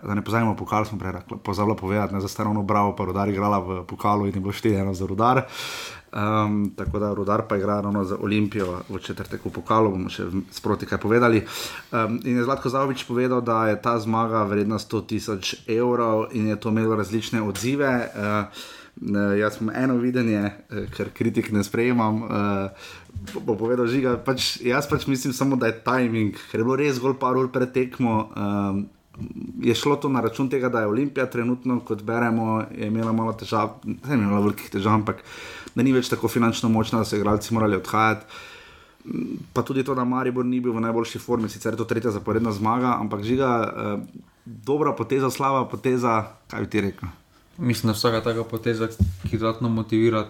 Da 0.00 0.14
ne 0.16 0.24
pozajemo 0.24 0.54
pokal, 0.56 0.86
smo 0.88 0.96
prej 0.96 1.20
pozabili 1.44 1.76
povedati, 1.76 2.14
da 2.14 2.22
je 2.22 2.24
za 2.24 2.32
starovno 2.32 2.62
bravo, 2.62 2.94
pa 2.96 3.04
rodar 3.04 3.28
igrala 3.28 3.58
v 3.60 3.82
pokalu 3.84 4.30
in 4.30 4.38
je 4.38 4.40
bilo 4.40 4.54
štiri 4.54 4.80
za 4.96 5.04
rodar. 5.04 5.44
Um, 6.10 6.72
tako 6.76 6.98
da 6.98 7.12
rodar 7.14 7.44
pa 7.48 7.56
igra 7.56 7.80
ravno 7.80 8.04
za 8.04 8.16
Olimpijo 8.18 8.80
v 8.88 8.98
četrtek 8.98 9.44
v 9.44 9.52
pokalu, 9.54 9.92
bomo 9.94 10.10
še 10.10 10.26
sproti 10.50 10.86
kaj 10.86 10.98
povedali. 10.98 11.44
Um, 11.92 12.18
in 12.24 12.40
je 12.40 12.44
Zlatko 12.44 12.68
Zavovič 12.68 13.04
povedal, 13.06 13.40
da 13.46 13.68
je 13.70 13.78
ta 13.82 13.94
zmaga 13.98 14.42
vredna 14.50 14.78
100 14.82 15.06
tisoč 15.06 15.54
evrov 15.70 16.34
in 16.34 16.50
je 16.50 16.58
to 16.58 16.74
imelo 16.74 16.98
različne 16.98 17.42
odzive. 17.42 17.94
Uh, 18.10 18.68
Jaz 19.38 19.54
sem 19.56 19.70
eno 19.72 19.94
videnje, 19.96 20.50
ker 20.92 21.08
kritik 21.14 21.52
ne 21.54 21.62
sprejemam. 21.64 22.22
Uh, 22.26 22.90
bo 23.46 23.54
povedal, 23.56 23.86
žiga, 23.88 24.18
pač, 24.20 24.58
jaz 24.64 24.88
pač 24.90 25.06
mislim 25.08 25.32
samo, 25.32 25.56
da 25.56 25.70
je 25.70 25.78
timing, 25.84 26.36
ker 26.50 26.60
je 26.60 26.66
bilo 26.66 26.76
res 26.76 26.98
zgolj 26.98 27.16
par 27.20 27.38
ur 27.38 27.48
pred 27.52 27.72
tekmo. 27.72 28.16
Um, 28.34 28.88
je 29.60 29.74
šlo 29.74 29.96
to 29.96 30.08
na 30.08 30.20
račun 30.24 30.48
tega, 30.48 30.68
da 30.68 30.80
je 30.80 30.90
Olimpija 30.92 31.26
trenutno, 31.30 31.80
kot 31.84 32.02
beremo, 32.02 32.62
imela 32.76 33.12
malo 33.12 33.32
težav, 33.36 33.80
ne 33.84 34.16
imela 34.16 34.40
velikih 34.40 34.70
težav, 34.72 35.00
ampak 35.00 35.24
da 35.74 35.82
ni 35.82 35.92
več 35.92 36.08
tako 36.08 36.28
finančno 36.28 36.68
močna, 36.68 37.00
da 37.00 37.08
so 37.08 37.16
igralci 37.16 37.54
morali 37.54 37.76
odhajati. 37.76 38.26
Pa 39.52 39.62
tudi 39.64 39.84
to, 39.84 39.94
da 39.94 40.04
Maribor 40.04 40.44
ni 40.44 40.60
bil 40.60 40.74
v 40.76 40.82
najboljši 40.84 41.18
formi, 41.18 41.48
sicer 41.48 41.72
je 41.72 41.80
to 41.80 41.86
tretja 41.88 42.12
zaporedna 42.12 42.52
zmaga, 42.52 42.96
ampak 43.00 43.24
žiga, 43.24 43.48
eh, 43.64 44.22
dobra 44.44 44.92
poteza, 44.92 45.30
slaba 45.30 45.64
poteza, 45.68 46.36
kaj 46.50 46.66
bi 46.66 46.70
ti 46.70 46.80
rekel. 46.80 47.08
Mislim, 47.58 47.92
da 47.92 47.96
vsaka 47.96 48.20
taka 48.20 48.44
poteza, 48.44 48.88
ki 49.30 49.38
dodatno 49.38 49.68
motivira 49.68 50.26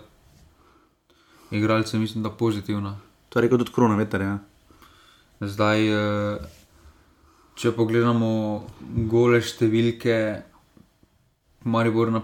igralce, 1.51 1.99
mislim, 1.99 2.23
da 2.23 2.31
pozitivna. 2.31 2.99
To 3.29 3.39
je 3.39 3.43
rekel 3.43 3.59
tudi 3.59 3.75
krona 3.75 3.97
veter. 3.97 4.21
Ja. 4.21 4.39
Zdaj. 5.41 5.87
Eh, 5.89 6.59
če 7.61 7.75
pogledamo 7.77 8.29
gole 9.11 9.43
številke, 9.45 10.17
Maribor 11.69 12.09
na, 12.09 12.23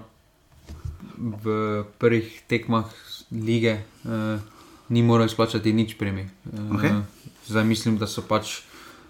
v 1.16 1.85
prvih 1.98 2.42
tekmah 2.48 2.87
lige 3.33 3.81
uh, 4.05 4.40
ni 4.88 5.02
moral 5.02 5.26
izplačati 5.26 5.72
nič 5.72 5.96
premij. 5.98 6.29
Uh, 6.44 6.76
okay. 6.76 7.02
Zdaj 7.46 7.64
mislim, 7.64 7.98
da 7.98 8.07
so 8.07 8.22
pač 8.22 8.61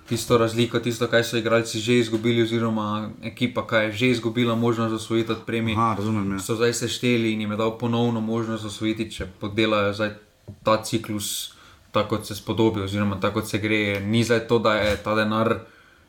tisto 0.09 0.39
razliko, 0.39 0.79
tisto, 0.79 1.07
kaj 1.07 1.25
so 1.25 1.37
igralci 1.37 1.81
že 1.81 1.99
izgubili, 1.99 2.43
oziroma 2.43 3.11
ekipa, 3.23 3.67
kaj 3.67 3.85
je 3.85 3.93
že 3.93 4.11
izgubila 4.11 4.55
možnost 4.55 4.95
osvojiti 4.95 5.35
premij. 5.47 5.75
Aha, 5.75 5.95
razumem. 5.99 6.33
Ja. 6.33 6.39
So 6.39 6.55
zdaj 6.55 6.73
sešteli 6.73 7.33
in 7.33 7.41
jim 7.41 7.51
je 7.51 7.57
dal 7.57 7.79
ponovno 7.79 8.21
možnost 8.21 8.65
osvojiti, 8.65 9.11
če 9.11 9.27
podelajo 9.41 10.11
ta 10.63 10.83
ciklus. 10.83 11.53
Tako 11.93 12.25
se 12.25 12.35
spodobi, 12.35 12.81
oziroma 12.81 13.17
tako 13.21 13.43
se 13.43 13.59
gre. 13.59 14.01
Ni 14.01 14.25
zdaj 14.25 14.47
to, 14.49 14.59
da 14.59 14.75
je 14.75 14.97
ta 14.97 15.15
denar 15.15 15.55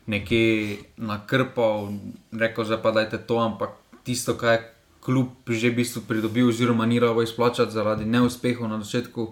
nekje 0.06 0.78
nakrpal, 0.98 1.94
rekel, 2.32 2.66
da 2.66 2.78
pa 2.82 2.92
dajte 2.92 3.18
to, 3.18 3.38
ampak 3.40 3.70
tisto, 4.04 4.36
kar 4.36 4.52
je 4.52 4.77
kljub 5.08 5.48
že 5.48 5.72
v 5.72 5.80
bistvu 5.80 6.04
pridobil, 6.08 6.52
oziroma 6.52 6.86
ni 6.86 7.00
rado 7.00 7.24
izplačati 7.24 7.72
zaradi 7.72 8.06
neuspehov 8.06 8.68
na 8.68 8.84
začetku, 8.84 9.28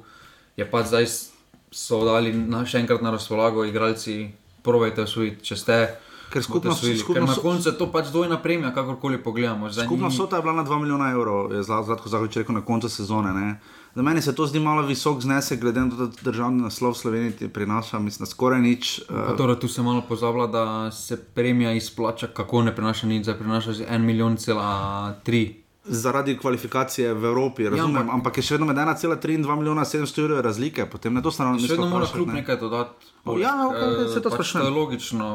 je 0.56 0.64
pa 0.64 0.84
zdaj 0.88 1.12
so 1.76 2.02
dali 2.08 2.32
na, 2.32 2.64
še 2.64 2.80
enkrat 2.80 3.04
na 3.04 3.12
razpolago, 3.12 3.68
igralci, 3.68 4.32
provejte 4.64 5.04
osvojiti, 5.04 5.44
če 5.44 5.56
ste. 5.60 5.80
Ker 6.32 6.44
skupno 6.44 6.74
skupno 6.74 7.28
na 7.28 7.36
koncu 7.36 7.70
je 7.70 7.76
to 7.78 7.88
pač 7.92 8.10
dvojna 8.12 8.40
premija, 8.42 8.72
kakorkoli 8.74 9.20
pogledamo. 9.24 9.70
Skupna 9.72 10.10
ni... 10.10 10.16
sota 10.16 10.40
je 10.40 10.46
bila 10.48 10.56
na 10.58 10.64
2 10.66 10.80
milijona 10.82 11.12
evrov, 11.12 11.54
je 11.54 11.64
zlatko 11.64 12.10
zahoče 12.10 12.42
rekel 12.42 12.56
na 12.56 12.64
koncu 12.66 12.90
sezone. 12.90 13.34
Ne? 13.34 13.60
Za 13.96 14.04
mene 14.04 14.22
se 14.22 14.36
to 14.36 14.48
zdi 14.48 14.60
malo 14.60 14.82
visok 14.88 15.22
znesek, 15.22 15.60
glede 15.62 15.86
na 15.86 15.90
to, 15.92 16.08
da 16.08 16.24
državni 16.32 16.66
naslov 16.66 16.96
Slovenije 17.00 17.50
prinaša, 17.54 18.00
mislim, 18.00 18.28
skoraj 18.28 18.62
nič. 18.62 19.02
Uh... 19.10 19.38
Torej, 19.38 19.60
tu 19.60 19.68
se 19.68 19.84
malo 19.84 20.02
pozablja, 20.08 20.48
da 20.48 20.66
se 20.92 21.20
premija 21.24 21.72
izplača, 21.72 22.28
kako 22.28 22.66
ne 22.68 22.76
prinaša 22.76 23.08
nič, 23.08 23.24
zdaj 23.24 23.38
prinaša 23.40 23.72
1 23.86 23.98
milijon 23.98 24.38
cela 24.38 25.16
3. 25.26 25.65
Zaradi 25.88 26.38
kvalifikacije 26.38 27.14
v 27.14 27.26
Evropi, 27.26 27.64
ja, 27.64 27.70
razumem, 27.70 27.96
ja, 27.96 28.02
ampak, 28.02 28.16
ampak 28.16 28.38
je 28.38 28.44
še 28.48 28.56
vedno 28.56 28.66
med 28.66 28.80
1,3 28.82 29.36
in 29.38 29.44
2 29.46 29.58
milijona 29.60 29.84
700 29.86 30.24
evrov 30.24 30.40
razlike, 30.42 30.88
potem 30.90 31.14
ne 31.14 31.22
to 31.22 31.32
stane. 31.32 31.60
Še 31.62 31.76
vedno 31.76 31.90
mora 31.92 32.08
kljub 32.10 32.32
ne? 32.32 32.40
nekaj 32.42 32.58
dodati. 32.58 33.12
Ja, 33.42 33.54
no, 33.60 33.70
okay, 33.70 34.08
se 34.14 34.22
to 34.22 34.32
pač 34.34 34.40
sprašuje. 34.40 34.64
To 34.64 34.72
je 34.72 34.74
logično 34.74 35.30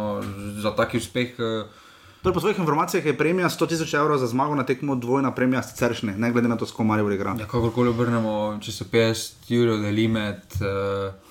za 0.59 0.75
taki 0.75 0.99
uspeh. 0.99 1.39
Uh, 1.39 1.87
Torej, 2.23 2.35
po 2.35 2.41
svojih 2.41 2.59
informacijah 2.59 3.07
je 3.07 3.17
premija 3.17 3.49
100 3.49 3.69
tisoč 3.69 3.95
evrov 3.95 4.19
za 4.19 4.27
zmago 4.27 4.55
na 4.55 4.67
tekmo 4.67 4.99
dvojna 4.99 5.31
premija, 5.33 5.63
sicer 5.65 5.95
še 5.97 6.11
ne, 6.11 6.19
ne 6.21 6.29
glede 6.35 6.51
na 6.51 6.59
to, 6.61 6.67
s 6.69 6.75
kom 6.77 6.91
ali 6.91 7.07
igra. 7.15 7.33
Ja, 7.39 7.47
kakorkoli 7.49 7.95
obrnemo, 7.95 8.59
če 8.61 8.75
se 8.75 8.85
50 8.91 9.55
evrov 9.57 9.87
deli 9.87 10.09
med. 10.11 10.43
Uh, 10.61 11.30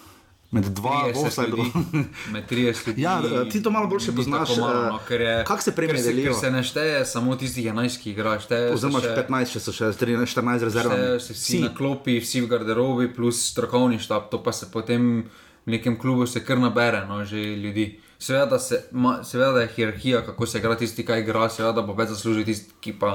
Med 0.52 0.66
dva, 0.74 1.12
dva. 1.14 1.66
Med 2.34 2.50
30 2.50 2.88
ljudi. 2.88 3.02
Ja, 3.02 3.22
ti 3.52 3.64
to 3.64 3.72
malo 3.72 3.88
bolje 3.88 4.16
poznaš. 4.16 4.50
No, 4.58 5.00
eh, 5.10 5.44
Kako 5.48 5.62
se 5.62 5.76
premije 5.76 6.04
delijo? 6.04 6.34
Se 6.34 6.52
ne 6.52 6.64
šteje 6.64 7.06
samo 7.06 7.36
tistih 7.36 7.66
11, 7.66 8.02
ki 8.02 8.12
igraš. 8.12 8.48
Oziroma 8.74 9.00
15, 9.00 9.54
če 9.54 9.62
so 9.62 9.74
še 9.74 9.92
13, 9.94 10.26
14 10.34 10.66
rezervov. 10.66 11.04
Vsi, 11.22 11.36
vsi 11.38 11.60
na 11.62 11.70
klopi, 11.78 12.18
vsi 12.18 12.42
v 12.42 12.50
garderobi, 12.50 13.12
plus 13.14 13.44
strokovni 13.52 14.02
štab, 14.02 14.32
to 14.34 14.42
pa 14.44 14.52
se 14.52 14.72
potem 14.74 15.30
v 15.66 15.76
nekem 15.76 16.00
klubu 16.00 16.26
se 16.28 16.42
kar 16.46 16.58
nabere, 16.58 17.04
no, 17.06 17.22
že 17.26 17.38
ljudi. 17.38 18.00
Seveda, 18.20 18.58
se, 18.60 18.82
ma, 18.92 19.20
seveda 19.24 19.52
da 19.52 19.62
je 19.62 19.74
hierarhija, 19.76 20.24
kako 20.26 20.48
se 20.50 20.58
igra 20.58 20.76
tisti, 20.78 21.06
ki 21.06 21.22
igra, 21.22 21.46
seveda 21.50 21.86
bo 21.86 21.94
več 21.94 22.10
zaslužil 22.16 22.50
tisti, 22.50 22.74
ki 22.82 22.96
pa 23.00 23.14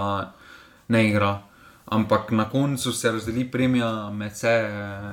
ne 0.89 1.03
igra. 1.09 1.35
Ampak 1.85 2.31
na 2.31 2.49
koncu 2.51 2.93
se 2.93 3.13
razdeli 3.13 3.45
premija, 3.51 4.11
med 4.11 4.33
vse 4.33 4.53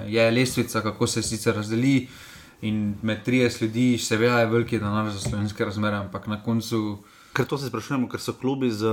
je 0.07 0.31
lestvica, 0.31 0.81
kako 0.81 1.07
se 1.07 1.23
sicer 1.23 1.55
razdeli. 1.55 2.07
In 2.62 2.95
med 3.01 3.25
30 3.25 3.62
ljudi, 3.62 3.97
seveda 3.97 4.39
je 4.39 4.45
veliki 4.45 4.79
denar 4.79 5.10
za 5.10 5.19
slovenske 5.19 5.65
razmere, 5.65 5.97
ampak 5.97 6.27
na 6.27 6.43
koncu. 6.43 6.97
Ker 7.34 7.45
to 7.45 7.57
se 7.57 7.67
sprašujemo, 7.67 8.10
ker 8.10 8.19
so 8.21 8.34
klubi 8.34 8.69
z 8.71 8.86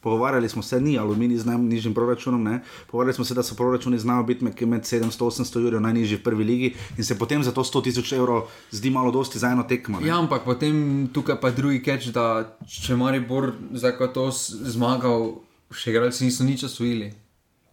pogovarjali 0.00 0.48
smo 0.48 0.62
se, 0.62 0.80
ni 0.80 0.98
aluminij 0.98 1.38
z 1.38 1.46
najnižjim 1.46 1.94
proračunom, 1.94 2.42
ne? 2.42 2.60
pogovarjali 2.86 3.14
smo 3.14 3.24
se, 3.24 3.34
da 3.34 3.42
so 3.42 3.54
proračuni 3.54 3.98
znajo 3.98 4.22
biti 4.22 4.44
med 4.44 4.54
700-800 4.82 5.66
evrov 5.66 5.82
najnižji 5.82 6.16
v 6.16 6.22
prvi 6.22 6.44
ligi 6.44 6.74
in 6.96 7.04
se 7.04 7.18
potem 7.18 7.42
za 7.42 7.52
to 7.52 7.64
100 7.64 7.82
tisoč 7.84 8.12
evrov 8.12 8.46
zdi 8.70 8.90
malo 8.90 9.10
dosti 9.10 9.38
za 9.38 9.50
eno 9.50 9.62
tekmo. 9.62 10.00
Ja, 10.04 10.18
ampak 10.18 10.44
potem 10.44 11.08
tukaj 11.12 11.40
pa 11.40 11.50
drugi 11.50 11.82
catch, 11.84 12.12
da 12.14 12.56
če 12.66 12.96
mari 12.96 13.20
Bor 13.20 13.52
za 13.72 13.92
to 14.14 14.30
zmagal, 14.32 15.34
še 15.74 15.90
igralci 15.90 16.24
niso 16.24 16.44
nič 16.44 16.64
osvojili. 16.64 17.12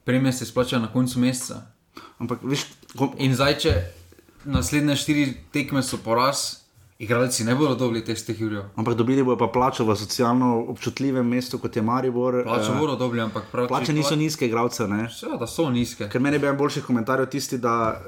Premije 0.06 0.34
se 0.34 0.46
splačajo 0.46 0.82
na 0.82 0.92
koncu 0.94 1.20
meseca. 1.20 1.62
Ampak, 2.20 2.44
viš, 2.44 2.66
ko... 2.98 3.14
In 3.18 3.36
zdaj, 3.36 3.58
če 3.64 3.74
naslednje 4.46 4.96
štiri 4.96 5.26
tekme 5.52 5.84
so 5.84 5.98
poraz. 6.04 6.66
Igralci 7.00 7.44
ne 7.44 7.52
bodo 7.60 7.76
dobili 7.76 8.06
teh 8.08 8.16
stehirjev. 8.16 8.70
Ampak 8.80 8.96
dobili 8.96 9.24
bodo 9.24 9.36
pa 9.42 9.50
plačo 9.52 9.84
v 9.84 9.98
socialno 10.00 10.62
občutljivem 10.72 11.28
mestu, 11.28 11.60
kot 11.60 11.76
je 11.76 11.82
Maribor. 11.84 12.38
Plačo 12.46 12.72
uh, 12.72 12.80
bodo 12.80 12.96
dobili, 12.96 13.20
ampak 13.22 13.50
prav. 13.52 13.68
Plače 13.68 13.94
niso 13.94 14.14
pla... 14.14 14.22
nizke, 14.22 14.48
igralce. 14.48 14.88
Seveda 15.12 15.48
so 15.48 15.68
nizke. 15.70 16.08
Ker 16.08 16.24
meni 16.24 16.40
bi 16.40 16.48
bil 16.48 16.56
boljši 16.56 16.86
komentar 16.88 17.26
tisti, 17.28 17.60
da 17.60 18.00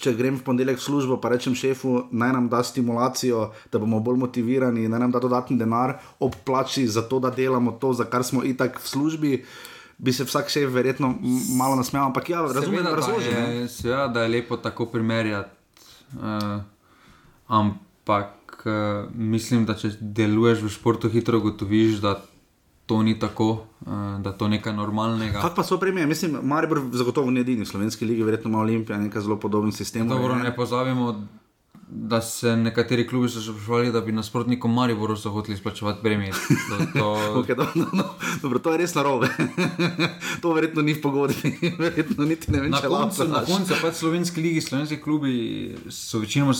če 0.00 0.14
grem 0.16 0.38
v 0.38 0.44
ponedeljek 0.46 0.78
v 0.80 0.84
službo, 0.84 1.18
pa 1.20 1.32
rečem 1.34 1.54
šefu, 1.54 2.06
naj 2.10 2.32
nam 2.32 2.48
da 2.48 2.62
stimulacijo, 2.64 3.50
da 3.72 3.80
bomo 3.82 4.00
bolj 4.04 4.20
motivirani, 4.22 4.88
naj 4.88 5.02
nam 5.04 5.12
da 5.12 5.20
dodatni 5.20 5.58
denar 5.60 5.98
ob 6.20 6.38
plači 6.46 6.86
za 6.88 7.04
to, 7.08 7.20
da 7.20 7.30
delamo 7.34 7.76
to, 7.80 7.92
za 7.92 8.08
kar 8.08 8.24
smo 8.24 8.44
itak 8.44 8.80
v 8.80 8.88
službi. 8.88 9.32
bi 10.00 10.12
se 10.16 10.24
vsak 10.24 10.48
še 10.48 10.64
verjetno 10.64 11.10
malo 11.58 11.76
nasmejal, 11.76 12.08
ampak 12.08 12.30
ja, 12.32 12.40
razumem, 12.40 12.84
da 12.84 13.16
je, 13.20 13.66
seveda, 13.68 14.06
da 14.08 14.22
je 14.24 14.30
lepo 14.32 14.56
tako 14.56 14.86
primerjati. 14.88 15.50
Uh, 16.16 16.62
ampak 17.46 18.64
uh, 18.64 19.10
mislim, 19.12 19.66
da 19.68 19.76
če 19.76 19.92
deluješ 20.00 20.64
v 20.64 20.72
športu, 20.72 21.10
hitro 21.12 21.38
ugotoviš, 21.42 22.00
da 22.00 22.16
to 22.90 23.02
ni 23.06 23.12
tako, 23.18 23.50
uh, 23.86 23.92
da 24.18 24.32
to 24.34 24.48
je 24.48 24.56
nekaj 24.56 24.74
normalnega. 24.74 25.38
Kaj 25.38 25.52
pa 25.54 25.62
so 25.62 25.78
premije? 25.78 26.08
Mislim, 26.10 26.40
Maribor 26.42 26.80
zagotovo 26.90 27.30
ni 27.30 27.44
edini 27.44 27.62
v 27.62 27.70
slovenski 27.70 28.08
ligi, 28.08 28.24
verjetno 28.26 28.50
ima 28.50 28.64
Olimpija 28.64 28.98
nekaj 28.98 29.22
zelo 29.22 29.36
podoben 29.38 29.70
sistem. 29.72 30.08
Dobro, 30.10 30.34
ne 30.34 30.50
pozabimo 30.56 31.12
da 31.90 32.20
se 32.20 32.56
nekateri 32.56 33.06
klubi 33.06 33.28
so 33.28 33.40
že 33.40 33.52
prišli, 33.52 33.92
da 33.92 34.00
bi 34.00 34.12
nasprotnikom 34.12 34.74
Mariboru 34.74 35.16
zahotili 35.16 35.54
izplačevati 35.54 36.02
premije. 36.02 36.32
To, 36.32 36.98
to... 36.98 37.06
okay, 37.42 37.54
do, 37.54 37.66
no, 37.74 37.86
no. 37.92 38.04
Dobro, 38.42 38.58
to 38.58 38.72
je 38.72 38.78
res 38.78 38.94
narobe. 38.94 39.30
to 40.42 40.52
verjetno 40.52 40.82
ni 40.82 40.98
v 40.98 41.00
pogodbi, 41.02 41.54
verjetno 41.84 42.26
niti 42.26 42.50
ne 42.50 42.66
vem, 42.66 42.74
če 42.74 42.90
lahko. 42.90 43.30
Na 43.30 43.46
koncu 43.46 43.78
pač 43.82 44.02
slovenski 44.02 44.42
ligi, 44.42 44.66
slovenski 44.66 44.98
klubi 44.98 45.34
so 45.94 46.18
večinoma 46.18 46.58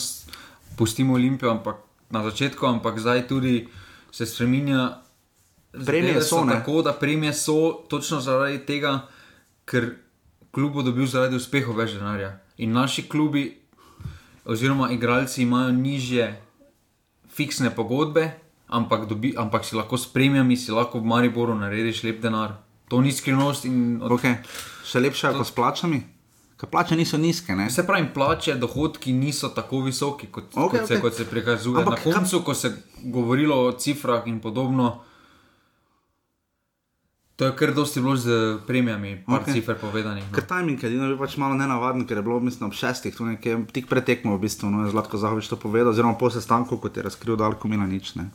pustimo 0.78 1.18
Olimpijo, 1.18 1.50
ampak 1.50 1.82
na 2.10 2.22
začetku, 2.22 2.66
ampak 2.66 3.02
zdaj 3.02 3.26
tudi 3.26 3.68
se 4.14 4.26
spremenja. 4.26 4.90
Premije 5.72 6.20
so, 6.22 6.28
so 6.28 6.46
tako, 6.48 6.82
da 6.82 6.92
premije 6.92 7.32
so 7.32 7.72
točno 7.88 8.20
zaradi 8.20 8.58
tega, 8.66 9.06
ker 9.64 9.92
klub 10.50 10.72
bo 10.74 10.82
dobil 10.82 11.06
zaradi 11.06 11.38
uspehov 11.38 11.78
več 11.78 11.94
denarja. 11.94 12.34
In 12.58 12.72
naši 12.74 13.06
klubi 13.08 13.44
oziroma 14.44 14.90
igralci 14.90 15.42
imajo 15.42 15.72
nižje 15.72 16.32
fiksne 17.30 17.70
pogodbe, 17.74 18.30
ampak, 18.66 19.06
dobi, 19.08 19.34
ampak 19.38 19.64
si 19.64 19.76
lahko 19.76 19.98
s 19.98 20.10
premijami, 20.12 20.56
si 20.56 20.72
lahko 20.72 20.98
v 20.98 21.06
Mariboru 21.06 21.54
narediš 21.54 22.02
lep 22.04 22.20
denar. 22.22 22.58
To 22.90 23.00
ni 23.00 23.12
skrivnost. 23.12 23.66
Od... 24.02 24.10
Okay. 24.18 24.40
Še 24.86 25.02
lepše 25.02 25.30
to... 25.30 25.38
kot 25.38 25.46
s 25.46 25.54
plačami. 25.54 26.00
Ker 26.60 26.68
plače 26.68 26.96
niso 26.98 27.16
nizke. 27.16 27.54
Ne? 27.56 27.70
Se 27.70 27.86
pravi, 27.86 28.10
plače, 28.14 28.58
dohodki 28.60 29.14
niso 29.16 29.48
tako 29.54 29.84
visoki, 29.86 30.26
kot, 30.28 30.50
okay, 30.52 30.82
kot, 30.82 30.88
se, 30.88 30.96
okay. 30.98 31.00
kot 31.00 31.14
se 31.16 31.24
prikazuje. 31.30 31.80
Ampak, 31.80 32.02
Na 32.04 32.18
koncu, 32.18 32.42
ko 32.44 32.54
se 32.54 32.68
je 32.68 33.10
govorilo 33.14 33.56
o 33.68 33.70
cifrah 33.72 34.26
in 34.28 34.42
podobno, 34.44 34.98
To 37.40 37.48
je 37.48 37.54
kar 37.56 37.70
dosti 37.72 38.02
bilo 38.04 38.16
z 38.20 38.58
premijami, 38.66 39.22
par 39.24 39.40
okay. 39.40 39.56
cifr 39.56 39.78
povedanih. 39.80 40.24
No. 40.28 40.34
Ker 40.36 40.44
timing 40.44 40.82
je 40.82 40.88
edino 40.90 41.06
pač 41.16 41.38
malo 41.40 41.56
nenavaden, 41.56 42.02
ker 42.04 42.18
je 42.20 42.24
bilo 42.26 42.36
mislim 42.44 42.66
ob 42.68 42.74
šestih, 42.76 43.14
tu 43.16 43.24
nekaj 43.24 43.62
tik 43.72 43.88
pretekmo 43.88 44.34
v 44.36 44.42
bistvu, 44.42 44.68
no 44.68 44.84
je 44.84 44.92
Zlatko 44.92 45.16
Zahovič 45.16 45.48
to 45.48 45.56
povedal, 45.56 45.88
oziroma 45.88 46.20
po 46.20 46.28
sestanku, 46.28 46.76
kot 46.76 47.00
je 47.00 47.06
razkril, 47.06 47.38
da 47.40 47.48
Alko 47.48 47.64
mina 47.72 47.88
nič 47.88 48.12
ne. 48.20 48.28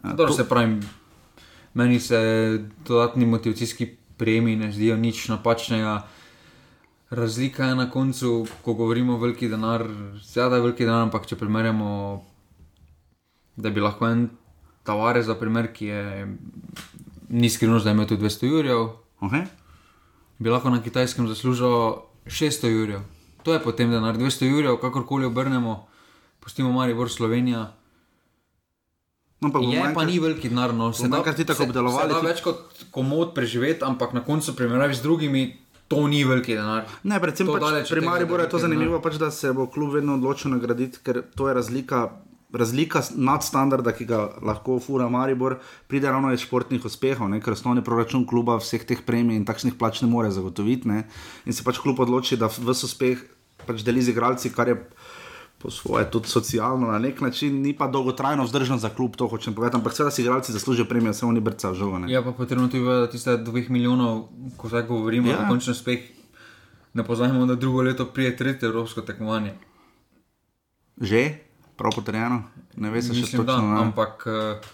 Uh, 0.00 0.16
Dobro 0.16 0.32
to... 0.32 0.40
se 0.40 0.48
pravi, 0.48 0.80
meni 1.76 2.00
se 2.00 2.16
dodatni 2.88 3.28
motivacijski 3.28 3.90
premiji 4.16 4.56
ne 4.56 4.72
zdijo 4.72 4.96
nič 4.96 5.28
napačnega. 5.28 6.08
Razlika 7.10 7.68
je 7.68 7.76
na 7.76 7.90
koncu, 7.90 8.46
ko 8.64 8.74
govorimo 8.80 9.20
o 9.20 9.20
veliki 9.20 9.52
denar, 9.52 9.84
seveda 10.24 10.56
je 10.56 10.64
veliki 10.64 10.88
denar, 10.88 11.04
ampak 11.04 11.28
če 11.28 11.36
primerjamo, 11.36 11.92
da 13.60 13.68
bi 13.68 13.84
lahko 13.84 14.08
en 14.08 14.30
tavare 14.88 15.20
za 15.20 15.36
primer, 15.36 15.68
ki 15.68 15.92
je 15.92 16.02
ni 17.28 17.50
skrivnost, 17.50 17.84
da 17.84 17.90
ima 17.90 18.06
tu 18.06 18.16
200 18.16 18.46
jurjev. 18.46 18.88
Okay. 19.20 19.46
Bi 20.38 20.50
lahko 20.50 20.70
na 20.70 20.82
kitajskem 20.82 21.28
zaslužil 21.28 21.68
600 22.26 22.68
jurjev. 22.68 23.00
To 23.42 23.52
je 23.52 23.62
potem 23.62 23.90
denar, 23.90 24.16
200 24.16 24.50
jurjev, 24.50 24.76
kakorkoli 24.80 25.26
obrnemo, 25.26 25.86
pustimo 26.40 26.72
malo 26.72 26.94
bolj 26.94 27.08
Slovenija. 27.08 27.72
No, 29.40 29.52
pa 29.52 29.60
je 29.62 29.94
pa 29.94 30.04
ni 30.04 30.18
veliki 30.18 30.48
denar, 30.48 30.74
no 30.74 30.92
se 30.92 31.08
da 31.08 31.22
ti 31.32 31.44
tako 31.44 31.62
obdelovali. 31.62 32.12
Da 32.12 32.20
več 32.20 32.42
kot 32.42 32.84
komod 32.90 33.34
preživeti, 33.34 33.84
ampak 33.86 34.12
na 34.12 34.24
koncu 34.24 34.56
primerjavi 34.56 34.94
z 34.94 35.02
drugimi. 35.02 35.48
To 35.88 36.02
ni 36.04 36.20
veliki 36.24 36.52
denar. 36.52 36.84
Ne, 37.08 37.16
predvsem 37.16 37.48
pač, 37.48 37.88
pri 37.88 38.02
Mariboru 38.04 38.44
je 38.44 38.50
to 38.52 38.58
zanimivo, 38.60 38.98
pač, 39.00 39.14
da 39.16 39.30
se 39.32 39.54
bo 39.56 39.64
klub 39.72 39.94
vedno 39.94 40.18
odločil 40.18 40.52
nagraditi, 40.52 41.00
ker 41.00 41.22
to 41.32 41.48
je 41.48 41.54
razlika 41.56 42.02
razlika 42.52 43.02
nadstandarda, 43.14 43.92
ki 43.92 44.06
ga 44.08 44.20
lahko 44.42 44.78
fura 44.80 45.08
Maribor, 45.08 45.58
pride 45.88 46.08
ravno 46.08 46.32
iz 46.32 46.40
športnih 46.40 46.84
uspehov, 46.84 47.28
ne? 47.28 47.42
ker 47.44 47.52
osnovni 47.52 47.84
proračun 47.84 48.24
kluba 48.26 48.56
vseh 48.62 48.84
teh 48.88 49.02
premij 49.04 49.36
in 49.36 49.44
takšnih 49.48 49.76
plač 49.78 50.00
ne 50.02 50.08
more 50.08 50.30
zagotoviti. 50.32 50.88
Ne? 50.88 51.04
In 51.44 51.52
se 51.52 51.64
pač 51.66 51.80
klub 51.82 52.00
odloči, 52.00 52.40
da 52.40 52.48
v 52.48 52.72
uspeh 52.72 53.24
pač 53.66 53.84
deli 53.84 54.02
z 54.02 54.16
igralci, 54.16 54.54
kar 54.54 54.74
je. 54.74 54.80
Po 55.58 55.72
svoje, 55.74 56.04
tudi 56.06 56.30
socialno, 56.30 56.86
na 56.86 57.00
nek 57.02 57.18
način, 57.18 57.56
ni 57.58 57.72
pa 57.74 57.88
dolgotrajno 57.90 58.44
vzdržno 58.46 58.76
za 58.78 58.92
klub, 58.94 59.16
to 59.18 59.26
hočem 59.26 59.56
povedati. 59.56 59.74
Ampak, 59.74 59.90
seveda, 59.90 60.12
si 60.14 60.22
igralci 60.22 60.54
zaslužijo 60.54 60.86
premijo, 60.86 61.10
se 61.12 61.26
oni 61.26 61.42
brcajo 61.42 61.74
žogo. 61.74 61.98
Ja, 62.06 62.22
pa 62.22 62.30
potrebno 62.30 62.68
tudi 62.70 62.84
vedeti, 62.86 63.00
da 63.02 63.10
tiste 63.10 63.34
dveh 63.42 63.66
milijonov, 63.66 64.28
ko 64.54 64.70
zdaj 64.70 64.86
govorimo, 64.86 65.32
ja. 65.34 65.48
končni 65.50 65.74
uspeh, 65.74 66.06
ne 66.94 67.02
pozajemo, 67.02 67.42
da 67.50 67.58
drugo 67.58 67.82
leto 67.82 68.06
prije 68.06 68.36
tretje 68.38 68.70
evropsko 68.70 69.02
tekmovanje. 69.02 69.56
Že? 71.02 71.47
Prav 71.78 71.94
potrjeno, 71.94 72.42
ne 72.76 72.90
veš, 72.90 73.12
če 73.14 73.24
se 73.26 73.38
to 73.38 73.46
da. 73.46 73.56
Ampak 73.78 74.26
uh, 74.26 74.68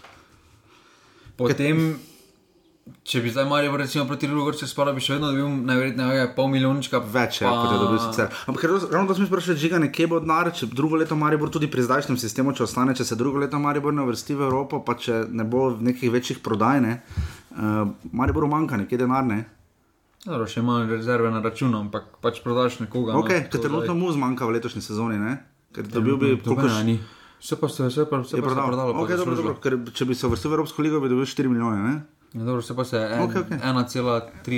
potem, 1.37 1.83
če 3.05 3.21
bi 3.25 3.33
zdaj 3.33 3.47
malo 3.49 3.77
recimo 3.81 4.07
proti 4.09 4.29
Rudolfu, 4.31 4.69
spala 4.69 4.95
bi 4.97 5.05
še 5.05 5.17
vedno 5.17 5.31
dobil 5.33 5.61
najverjetneje 5.69 6.27
pol 6.37 6.51
milijonička. 6.53 7.03
Več, 7.05 7.43
pa... 7.45 7.53
kot 7.53 7.75
je 7.77 7.81
dobil 7.83 8.03
sicer. 8.07 8.33
Ampak 8.49 8.67
ravno 8.67 9.07
to 9.11 9.19
smo 9.21 9.29
sprašali, 9.29 9.61
žiga 9.61 9.81
nekje 9.85 10.09
bo 10.11 10.21
denar, 10.25 10.53
če 10.57 10.71
drugo 10.73 11.01
leto 11.01 11.19
Maribor 11.21 11.53
tudi 11.53 11.69
pri 11.71 11.85
zdajšnjem 11.87 12.21
sistemu, 12.21 12.57
če 12.57 12.67
ostane, 12.67 12.97
če 12.97 13.07
se 13.09 13.21
drugo 13.21 13.43
leto 13.45 13.61
Maribor 13.61 13.95
ne 13.97 14.07
vrsti 14.09 14.39
v 14.41 14.49
Evropo, 14.49 14.81
pa 14.87 14.97
če 15.01 15.27
ne 15.29 15.45
bo 15.45 15.71
nekih 15.77 16.13
večjih 16.15 16.41
prodajne, 16.45 17.01
uh, 17.01 17.85
Mariboru 18.13 18.49
manjka 18.53 18.81
nekje 18.81 19.05
denar. 19.05 19.29
Ne? 19.29 19.45
Dobro, 20.25 20.47
še 20.49 20.63
imamo 20.65 20.89
rezerve 20.89 21.29
na 21.29 21.43
računu, 21.45 21.83
ampak 21.85 22.17
pač 22.25 22.41
prodaš 22.41 22.81
nekoga. 22.81 23.13
Okay, 23.21 23.45
no, 23.45 23.61
trenutno 23.61 23.97
mu 23.99 24.09
zmanjka 24.13 24.49
v 24.49 24.57
letošnji 24.57 24.81
sezoni. 24.87 25.21
Ne? 25.21 25.35
Ker 25.75 25.91
dobil 25.91 26.17
bi 26.17 26.33
koliko 26.39 26.71
še. 26.71 26.97
Vse 27.45 27.57
pa 27.61 27.69
se 27.69 27.83
je 27.85 28.07
prodalo. 28.09 28.67
prodalo 28.67 28.93
okay, 29.03 29.17
dobro, 29.21 29.37
dobro, 29.37 29.55
ker, 29.61 29.77
če 29.93 30.07
bi 30.09 30.15
se 30.17 30.29
vrstil 30.31 30.49
v 30.51 30.57
Evropsko 30.57 30.83
ligo, 30.83 31.01
bi 31.03 31.11
dobil 31.13 31.27
4 31.29 31.51
milijone. 31.53 31.91
Ja, 32.33 32.41
dobro, 32.41 32.63
vse 32.63 32.77
pa 32.77 32.87
se 32.89 32.97
je 32.97 33.05
1,3 33.05 33.27
okay, 33.27 33.43
okay. 33.45 33.61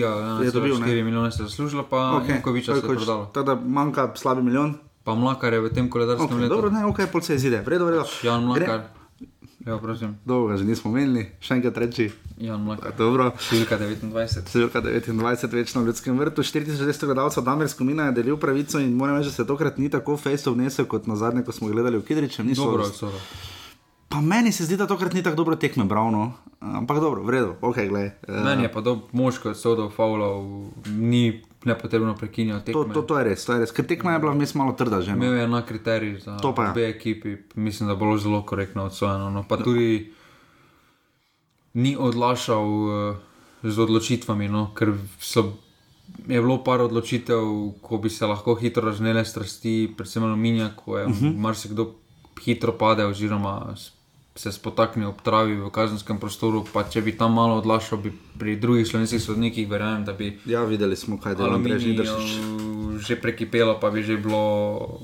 ali 0.05 0.51
1,4 0.51 1.05
milijone 1.05 1.31
zaslužilo, 1.35 1.83
pa 1.91 2.21
okay. 2.21 2.37
Jankovič 2.37 2.67
se 2.67 2.79
je 2.79 2.85
prodalo. 2.87 3.27
Tako 3.35 3.47
da 3.47 3.55
manjka 3.55 4.13
slabi 4.15 4.43
milijon. 4.43 4.77
Pa 5.03 5.15
mlakar 5.15 5.53
je 5.53 5.61
v 5.61 5.71
tem 5.75 5.91
koledarskem 5.91 6.31
okay, 6.31 6.47
letu. 6.47 6.55
Dobro, 6.55 6.71
ne, 6.71 6.87
ok, 6.87 7.03
pol 7.11 7.23
se 7.23 7.35
izide, 7.35 7.63
vredo, 7.67 7.87
vredo. 7.91 8.07
Jan 8.23 8.47
mlakar. 8.47 8.87
Gre. 8.87 8.96
Ja, 9.67 9.81
Dolgo 10.25 10.57
že 10.57 10.63
nismo 10.63 10.95
imeli, 10.95 11.25
še 11.43 11.57
enkrat 11.59 11.79
reči. 11.83 12.05
Mlaka. 12.39 12.93
Dobro. 12.95 13.33
Številka 13.35 13.75
29. 13.81 14.47
Številka 14.47 14.79
29, 14.79 15.57
večno 15.59 15.83
v 15.83 15.91
ljudskem 15.91 16.21
vrtu. 16.23 16.45
4200 16.47 17.09
gledalcev 17.11 17.43
Damir 17.43 17.67
Skomina 17.67 18.07
je 18.07 18.21
delil 18.21 18.39
pravico 18.39 18.79
in 18.79 18.95
moram 18.95 19.19
reči, 19.19 19.33
da 19.35 19.43
se 19.43 19.47
tokrat 19.49 19.81
ni 19.83 19.91
tako 19.91 20.15
fejsto 20.15 20.55
vnesel 20.55 20.87
kot 20.87 21.11
na 21.11 21.19
zadnje, 21.19 21.43
ko 21.43 21.51
smo 21.51 21.73
gledali 21.75 21.99
v 21.99 22.07
Kidričem. 22.07 22.47
Dobro, 22.55 22.87
dobro. 22.87 23.19
Pa 24.07 24.23
meni 24.23 24.55
se 24.55 24.69
zdi, 24.71 24.79
da 24.79 24.87
tokrat 24.87 25.19
ni 25.19 25.27
tako 25.27 25.43
dobro 25.43 25.59
tekme, 25.59 25.83
bravno. 25.91 26.37
Ampak 26.63 27.03
dobro, 27.03 27.27
v 27.27 27.35
redu, 27.35 27.59
ok, 27.59 27.83
gledaj. 27.91 28.13
Meni 28.31 28.69
je 28.69 28.71
pa 28.71 28.87
to 28.87 29.01
moško, 29.11 29.51
so 29.59 29.75
do 29.75 29.91
faulov, 29.91 30.47
ni 30.95 31.43
ne 31.67 31.79
potrebno 31.79 32.15
prekinjati. 32.15 32.73
To, 32.73 32.85
to, 32.85 33.03
to 33.03 33.19
je 33.19 33.25
res, 33.25 33.45
to 33.45 33.57
je 33.57 33.65
res. 33.65 33.73
Ker 33.75 33.87
tekma 33.87 34.15
je 34.15 34.23
bila 34.23 34.33
vmes 34.37 34.55
malo 34.55 34.73
trda 34.79 35.01
že. 35.03 35.17
No. 35.17 35.19
Imel 35.19 35.41
je 35.41 35.49
na 35.51 35.63
kriterij 35.67 36.19
za 36.23 36.39
obe 36.43 36.89
ekipi, 36.89 37.37
mislim, 37.55 37.89
da 37.91 37.99
bo 37.99 38.15
zelo 38.19 38.43
korektno 38.47 38.87
odsvojeno. 38.87 39.31
No. 39.31 39.43
Pa 39.49 39.59
tudi 39.59 40.13
ni 41.75 41.97
odlašal 41.99 42.65
uh, 42.65 43.17
z 43.63 43.79
odločitvami, 43.79 44.49
no, 44.49 44.71
ker 44.79 44.95
so, 45.21 45.59
je 46.29 46.41
bilo 46.41 46.63
par 46.65 46.81
odločitev, 46.87 47.43
ko 47.83 47.99
bi 47.99 48.11
se 48.11 48.27
lahko 48.27 48.55
hitro 48.55 48.87
raznele 48.87 49.25
strasti, 49.25 49.93
predvsem 49.97 50.25
aluminija, 50.25 50.71
ko 50.77 50.99
je 50.99 51.05
uh 51.05 51.11
mhm. 51.11 51.27
-huh. 51.27 51.37
marsikdo 51.37 51.95
hitro 52.45 52.73
padel 52.79 53.11
oziroma 53.11 53.75
se 54.37 54.53
spotakne 54.53 55.09
ob 55.09 55.21
travi 55.25 55.57
v 55.57 55.71
kazenskem 55.73 56.21
prostoru. 56.21 56.65
Pa 56.73 56.85
če 56.85 57.03
bi 57.03 57.17
tam 57.17 57.37
malo 57.41 57.59
odlašal, 57.61 57.99
bi 57.99 58.13
pri 58.13 58.57
drugih 58.61 58.87
slovenskih 58.87 59.23
sodnikih 59.23 59.69
verjamem, 59.69 60.05
da 60.05 60.13
bi. 60.13 60.37
Ja, 60.47 60.65
videli 60.69 60.97
smo, 60.97 61.19
kaj 61.21 61.37
dela 61.41 61.59
Brežni 61.59 61.97
držiš. 61.97 62.37
Že 63.01 63.21
prekipelo, 63.21 63.77
pa 63.81 63.91
bi 63.91 64.05
že 64.05 64.17
bilo 64.21 65.01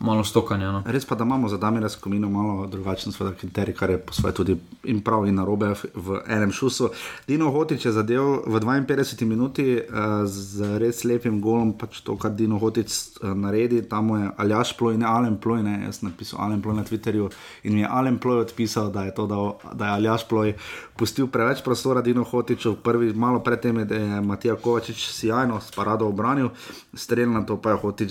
malo 0.00 0.24
stokanja. 0.24 0.72
No. 0.72 0.82
Res 0.86 1.04
pa, 1.04 1.14
da 1.14 1.24
imamo 1.24 1.48
za 1.48 1.56
Damira 1.56 1.88
Skomino 1.88 2.30
malo 2.30 2.66
drugačen 2.66 3.12
kriterij, 3.40 3.74
kar 3.74 3.90
je 3.90 3.98
po 3.98 4.12
svoje 4.12 4.34
tudi 4.34 4.56
in 4.84 5.00
prav 5.00 5.26
in 5.26 5.34
narobe 5.34 5.74
v 5.94 6.20
enem 6.26 6.52
šusu. 6.52 6.90
Dino 7.28 7.50
Hotič 7.50 7.84
je 7.84 7.92
zadev 7.92 8.22
v 8.46 8.60
52 8.60 9.24
minuti 9.24 9.80
uh, 9.80 10.24
z 10.24 10.78
res 10.78 11.04
lepim 11.04 11.40
golom, 11.40 11.72
pač 11.72 12.00
to, 12.00 12.16
kar 12.16 12.30
Dino 12.30 12.58
Hotič 12.58 12.92
uh, 13.22 13.34
naredi. 13.34 13.82
Tam 13.82 14.08
je 14.08 14.30
Aljaš 14.36 14.76
Ploj, 14.76 14.98
ne 14.98 15.06
Alen 15.06 15.36
Ploj, 15.40 15.62
ne 15.62 15.82
jaz 15.84 16.02
napisal 16.02 16.40
Alen 16.40 16.62
Ploj 16.62 16.74
na 16.74 16.84
Twitterju 16.84 17.30
in 17.64 17.74
mi 17.74 17.80
je 17.80 17.88
Alen 17.90 18.18
Ploj 18.18 18.40
odpisal, 18.40 18.90
da 18.90 19.04
je, 19.04 19.14
to, 19.14 19.26
da, 19.26 19.72
da 19.72 19.86
je 19.86 19.92
Aljaš 19.92 20.28
Ploj 20.28 20.54
pustil 20.96 21.26
preveč 21.26 21.64
prostora 21.64 22.02
Dino 22.02 22.24
Hotiču. 22.24 22.76
Prvi, 22.82 23.12
malo 23.12 23.40
predtem 23.40 23.78
je 23.78 24.20
Matija 24.20 24.56
Kovačič 24.56 25.08
sjajno 25.08 25.60
s 25.60 25.70
parado 25.76 26.06
obranil, 26.06 26.48
streljno 26.94 27.44
to 27.44 27.60
pa 27.60 27.70
je 27.70 27.76
Hotič 27.76 28.10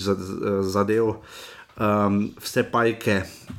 zadev. 0.62 1.14
Um, 1.76 2.30
vse 2.40 2.62
pajke, 2.72 3.18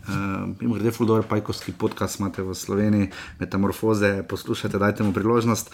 um, 0.10 0.56
grede 0.74 0.90
fuldoor 0.92 1.28
pajkovski 1.30 1.76
podcast 1.78 2.18
imate 2.20 2.42
v 2.42 2.56
Sloveniji, 2.58 3.12
metamorfoze, 3.38 4.24
poslušajte, 4.26 4.80
dajte 4.82 5.06
mu 5.06 5.14
priložnost. 5.14 5.70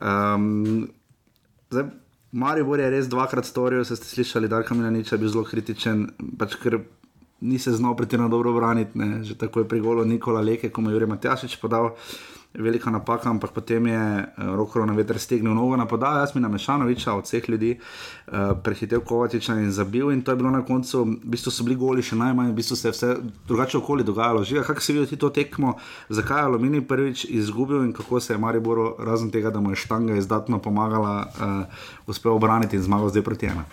Um, 0.00 0.90
zdaj, 1.72 1.88
Maribor 2.36 2.80
je 2.80 2.90
res 2.92 3.08
dvakrat 3.08 3.48
storil, 3.48 3.80
ste 3.96 4.10
slišali, 4.12 4.48
da 4.48 4.60
je 4.60 4.76
Milanič 4.76 5.14
bil 5.16 5.32
zelo 5.32 5.44
kritičen, 5.48 6.10
pač 6.36 6.58
ni 7.40 7.58
se 7.58 7.72
znal 7.72 7.96
pretirano 7.96 8.28
dobro 8.28 8.52
braniti, 8.52 8.98
že 9.22 9.38
tako 9.38 9.64
je 9.64 9.68
pri 9.68 9.80
golu 9.80 10.04
Nikola 10.04 10.40
Leke, 10.40 10.68
ko 10.68 10.80
mu 10.80 10.90
je 10.90 10.94
Jurek 10.94 11.08
Matjašič 11.08 11.56
podal 11.60 11.96
velika 12.58 12.90
napaka, 12.90 13.30
ampak 13.30 13.50
potem 13.50 13.86
je 13.86 13.98
uh, 13.98 14.54
roko 14.56 14.84
na 14.86 14.92
veter 14.92 15.18
stegnil 15.18 15.54
nogo 15.54 15.76
na 15.76 15.86
podajo, 15.86 16.20
jaz 16.20 16.34
mi 16.34 16.40
na 16.40 16.48
Mešanoviča 16.48 17.14
od 17.14 17.24
vseh 17.24 17.48
ljudi, 17.48 17.76
uh, 17.78 18.56
prehitev 18.62 19.00
Kovačiča 19.04 19.54
in 19.60 19.72
zabil. 19.72 20.12
In 20.12 20.22
to 20.22 20.32
je 20.32 20.36
bilo 20.36 20.50
na 20.50 20.64
koncu, 20.64 21.04
v 21.04 21.16
bistvu 21.24 21.50
so 21.52 21.64
bili 21.64 21.76
goli 21.76 22.02
še 22.02 22.16
najmanj, 22.16 22.50
v 22.52 22.56
bistvu 22.56 22.76
se 22.76 22.88
je 22.88 22.92
vse 22.92 23.12
drugače 23.48 23.78
okoli 23.78 24.04
dogajalo. 24.04 24.44
Žiga, 24.44 24.62
kako 24.62 24.80
se 24.80 24.92
vidi 24.92 25.16
to 25.16 25.30
tekmo, 25.30 25.76
zakaj 26.08 26.42
je 26.42 26.48
Alumini 26.50 26.80
prvič 26.80 27.26
izgubil 27.28 27.84
in 27.84 27.92
kako 27.92 28.20
se 28.20 28.34
je 28.34 28.38
Maribor, 28.38 28.96
razen 28.98 29.30
tega, 29.30 29.50
da 29.50 29.60
mu 29.60 29.70
je 29.70 29.82
štanga 29.82 30.16
izdatno 30.16 30.58
pomagala, 30.58 31.26
uh, 31.26 32.10
uspel 32.10 32.32
obraniti 32.32 32.76
in 32.76 32.82
zmagal 32.82 33.08
zdaj 33.08 33.22
proti 33.22 33.46
ena. 33.46 33.64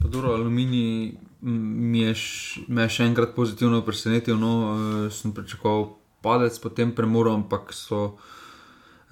Dobro, 0.00 0.34
Alumini 0.36 1.14
mi 1.40 2.00
je, 2.00 2.14
š, 2.14 2.64
me 2.68 2.86
je 2.86 2.94
še 2.96 3.04
enkrat 3.08 3.34
pozitivno 3.36 3.82
presenetil, 3.84 4.36
no, 4.40 4.54
uh, 4.64 5.12
sem 5.12 5.32
pričakoval 5.32 6.03
padec 6.24 6.56
pod 6.58 6.72
tem 6.74 6.94
premorom, 6.96 7.44
ampak 7.44 7.76
so 7.76 8.16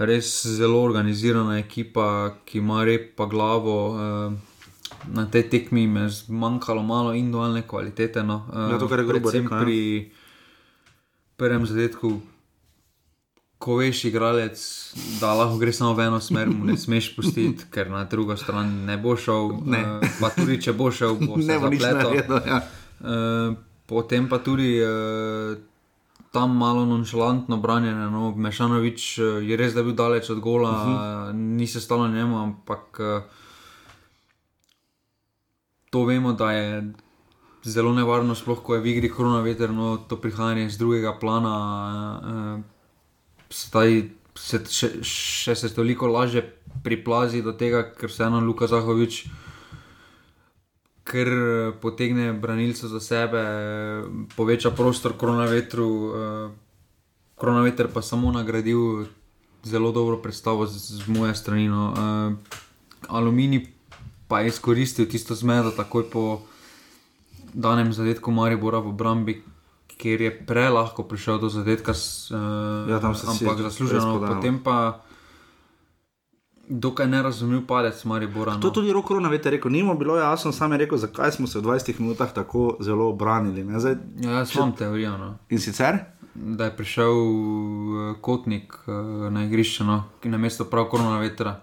res 0.01 0.33
zelo 0.57 0.81
organizirana 0.83 1.61
ekipa, 1.61 2.09
ki 2.49 2.59
ima 2.59 2.81
rep 2.89 3.13
pa 3.17 3.29
glavo. 3.29 3.77
Eh, 3.93 4.31
na 5.13 5.27
tej 5.27 5.49
tekmi 5.51 5.83
je 5.85 6.09
zmanjkalo 6.09 6.83
malo 6.83 7.11
individualne 7.13 7.63
kvalitete. 7.67 8.23
No. 8.23 8.47
Ja, 8.55 8.79
to, 8.79 8.89
kar 8.89 9.03
je 9.03 9.07
grobo 9.09 9.31
rekel. 9.31 9.51
Ja. 9.51 9.63
Pri 9.65 9.79
prvem 11.37 11.67
zadetku, 11.67 12.21
ko 13.59 13.77
veš, 13.79 14.05
igralec, 14.11 14.59
da 15.21 15.35
lahko 15.35 15.59
gre 15.59 15.73
samo 15.75 15.95
v 15.95 16.07
eno 16.07 16.21
smer, 16.21 16.51
mu 16.51 16.67
ne 16.67 16.77
smeš 16.79 17.13
pustiti, 17.17 17.67
ker 17.71 17.91
na 17.91 18.05
drugo 18.11 18.37
stran 18.37 18.85
ne 18.87 18.97
bo 18.99 19.17
šel. 19.17 19.53
Ne. 19.67 19.83
Uh, 19.83 20.07
pa 20.21 20.31
tudi, 20.35 20.61
če 20.63 20.75
bo 20.75 20.91
šel, 20.91 21.19
bo 21.19 21.39
se 21.43 21.47
Ne 21.51 21.59
bo 21.59 21.71
zapletel. 21.71 22.15
naredil. 22.15 22.39
Ja. 22.47 22.59
Uh, 23.03 23.55
potem 23.87 24.29
pa 24.31 24.39
tudi 24.39 24.79
uh, 24.83 25.59
tam 26.33 26.57
malo 26.57 26.87
nonšalantno 26.89 27.57
branjenje. 27.61 28.09
No, 28.11 28.33
Mešanovič 28.37 29.19
uh, 29.19 29.25
je 29.45 29.57
res, 29.57 29.77
da 29.77 29.81
je 29.81 29.85
bil 29.91 29.97
daleč 29.97 30.31
od 30.33 30.41
gola, 30.41 30.71
uh 30.71 30.89
-huh. 30.89 31.33
ni 31.33 31.67
se 31.67 31.81
stalo 31.81 32.09
njemu, 32.09 32.39
ampak 32.43 33.01
uh, 33.01 33.23
to 35.91 36.05
vemo, 36.05 36.33
da 36.33 36.53
je 36.53 36.93
zelo 37.63 37.93
nevarno, 37.93 38.35
sploh 38.35 38.63
ko 38.63 38.75
je 38.75 38.81
v 38.81 38.87
igri 38.87 39.09
koronaveter, 39.09 39.71
no 39.71 39.97
to 40.09 40.17
prihajanje 40.17 40.71
z 40.71 40.79
drugega 40.79 41.19
plana. 41.21 41.55
Uh, 42.25 42.61
Zdaj 43.53 44.09
se 44.35 44.59
še, 44.71 44.89
še 45.05 45.55
se 45.55 45.75
toliko 45.75 46.07
lažje 46.07 46.43
priplazi 46.85 47.43
do 47.43 47.53
tega, 47.53 47.83
ker 47.93 48.11
se 48.11 48.25
eno 48.25 48.41
Luka 48.41 48.67
Zahovič 48.67 49.27
ker 51.05 51.29
eh, 51.29 51.73
potegne 51.81 52.33
branilce 52.33 52.89
za 52.89 53.01
sebe, 53.01 53.39
eh, 53.39 54.03
poveča 54.37 54.71
prostor 54.71 55.17
koronavetru, 55.19 55.91
eh, 56.15 56.51
koronaveter 57.35 57.89
pa 57.91 58.03
samo 58.03 58.33
nagradil 58.33 59.07
zelo 59.63 59.93
dobro 59.93 60.17
predstavo 60.17 60.67
z, 60.67 61.03
z 61.03 61.09
moje 61.09 61.35
strani. 61.35 61.69
No. 61.69 61.95
Aluminij 63.09 63.67
pa 64.29 64.41
je 64.41 64.49
izkoristil 64.49 65.07
tisto 65.07 65.35
zmedo 65.35 65.71
takoj 65.71 66.11
po 66.11 66.43
danem 67.55 67.93
zadetku 67.93 68.31
Maribora 68.31 68.79
v 68.79 68.89
obrambi. 68.89 69.35
Ker 69.87 70.19
je 70.19 70.31
prelahko 70.35 71.07
prišel 71.07 71.39
do 71.39 71.47
zadetka, 71.47 71.95
s, 71.95 72.31
Ja, 72.91 72.99
ampak 72.99 73.59
zasluženo, 73.71 74.19
potem 74.19 74.59
pa 74.59 75.03
dokaj 76.73 77.07
nerazumljiv 77.09 77.67
padec 77.67 78.05
Maribora. 78.05 78.53
To 78.53 78.59
je 78.59 78.63
No. 78.63 78.71
tudi 78.73 78.93
roko 78.93 79.21
na 79.21 79.29
veter 79.29 79.53
rekel. 79.53 79.71
Nimo 79.71 79.95
bilo 79.95 80.17
jasno, 80.17 80.53
sam 80.53 80.73
je 80.73 80.79
rekel, 80.79 80.99
zakaj 80.99 81.33
smo 81.33 81.47
se 81.47 81.59
v 81.59 81.63
20 81.65 82.01
minutah 82.01 82.33
tako 82.33 82.77
zelo 82.81 83.09
obranili. 83.09 83.65
ne. 83.65 83.81
Zdaj, 83.81 83.97
Ja, 84.19 84.31
jaz 84.33 84.55
imam 84.57 84.73
teorijo. 84.73 85.17
No. 85.19 85.35
in 85.49 85.59
sicer, 85.61 85.99
da 86.35 86.65
je 86.65 86.77
prišel 86.77 87.13
eh, 87.13 88.15
kotnik 88.21 88.75
eh, 88.83 88.91
na 89.31 89.45
igrišče, 89.45 89.85
no, 89.85 90.05
ki 90.21 90.29
na 90.29 90.39
mesto 90.39 90.65
prav 90.65 90.85
korona 90.87 91.19
vetra. 91.19 91.61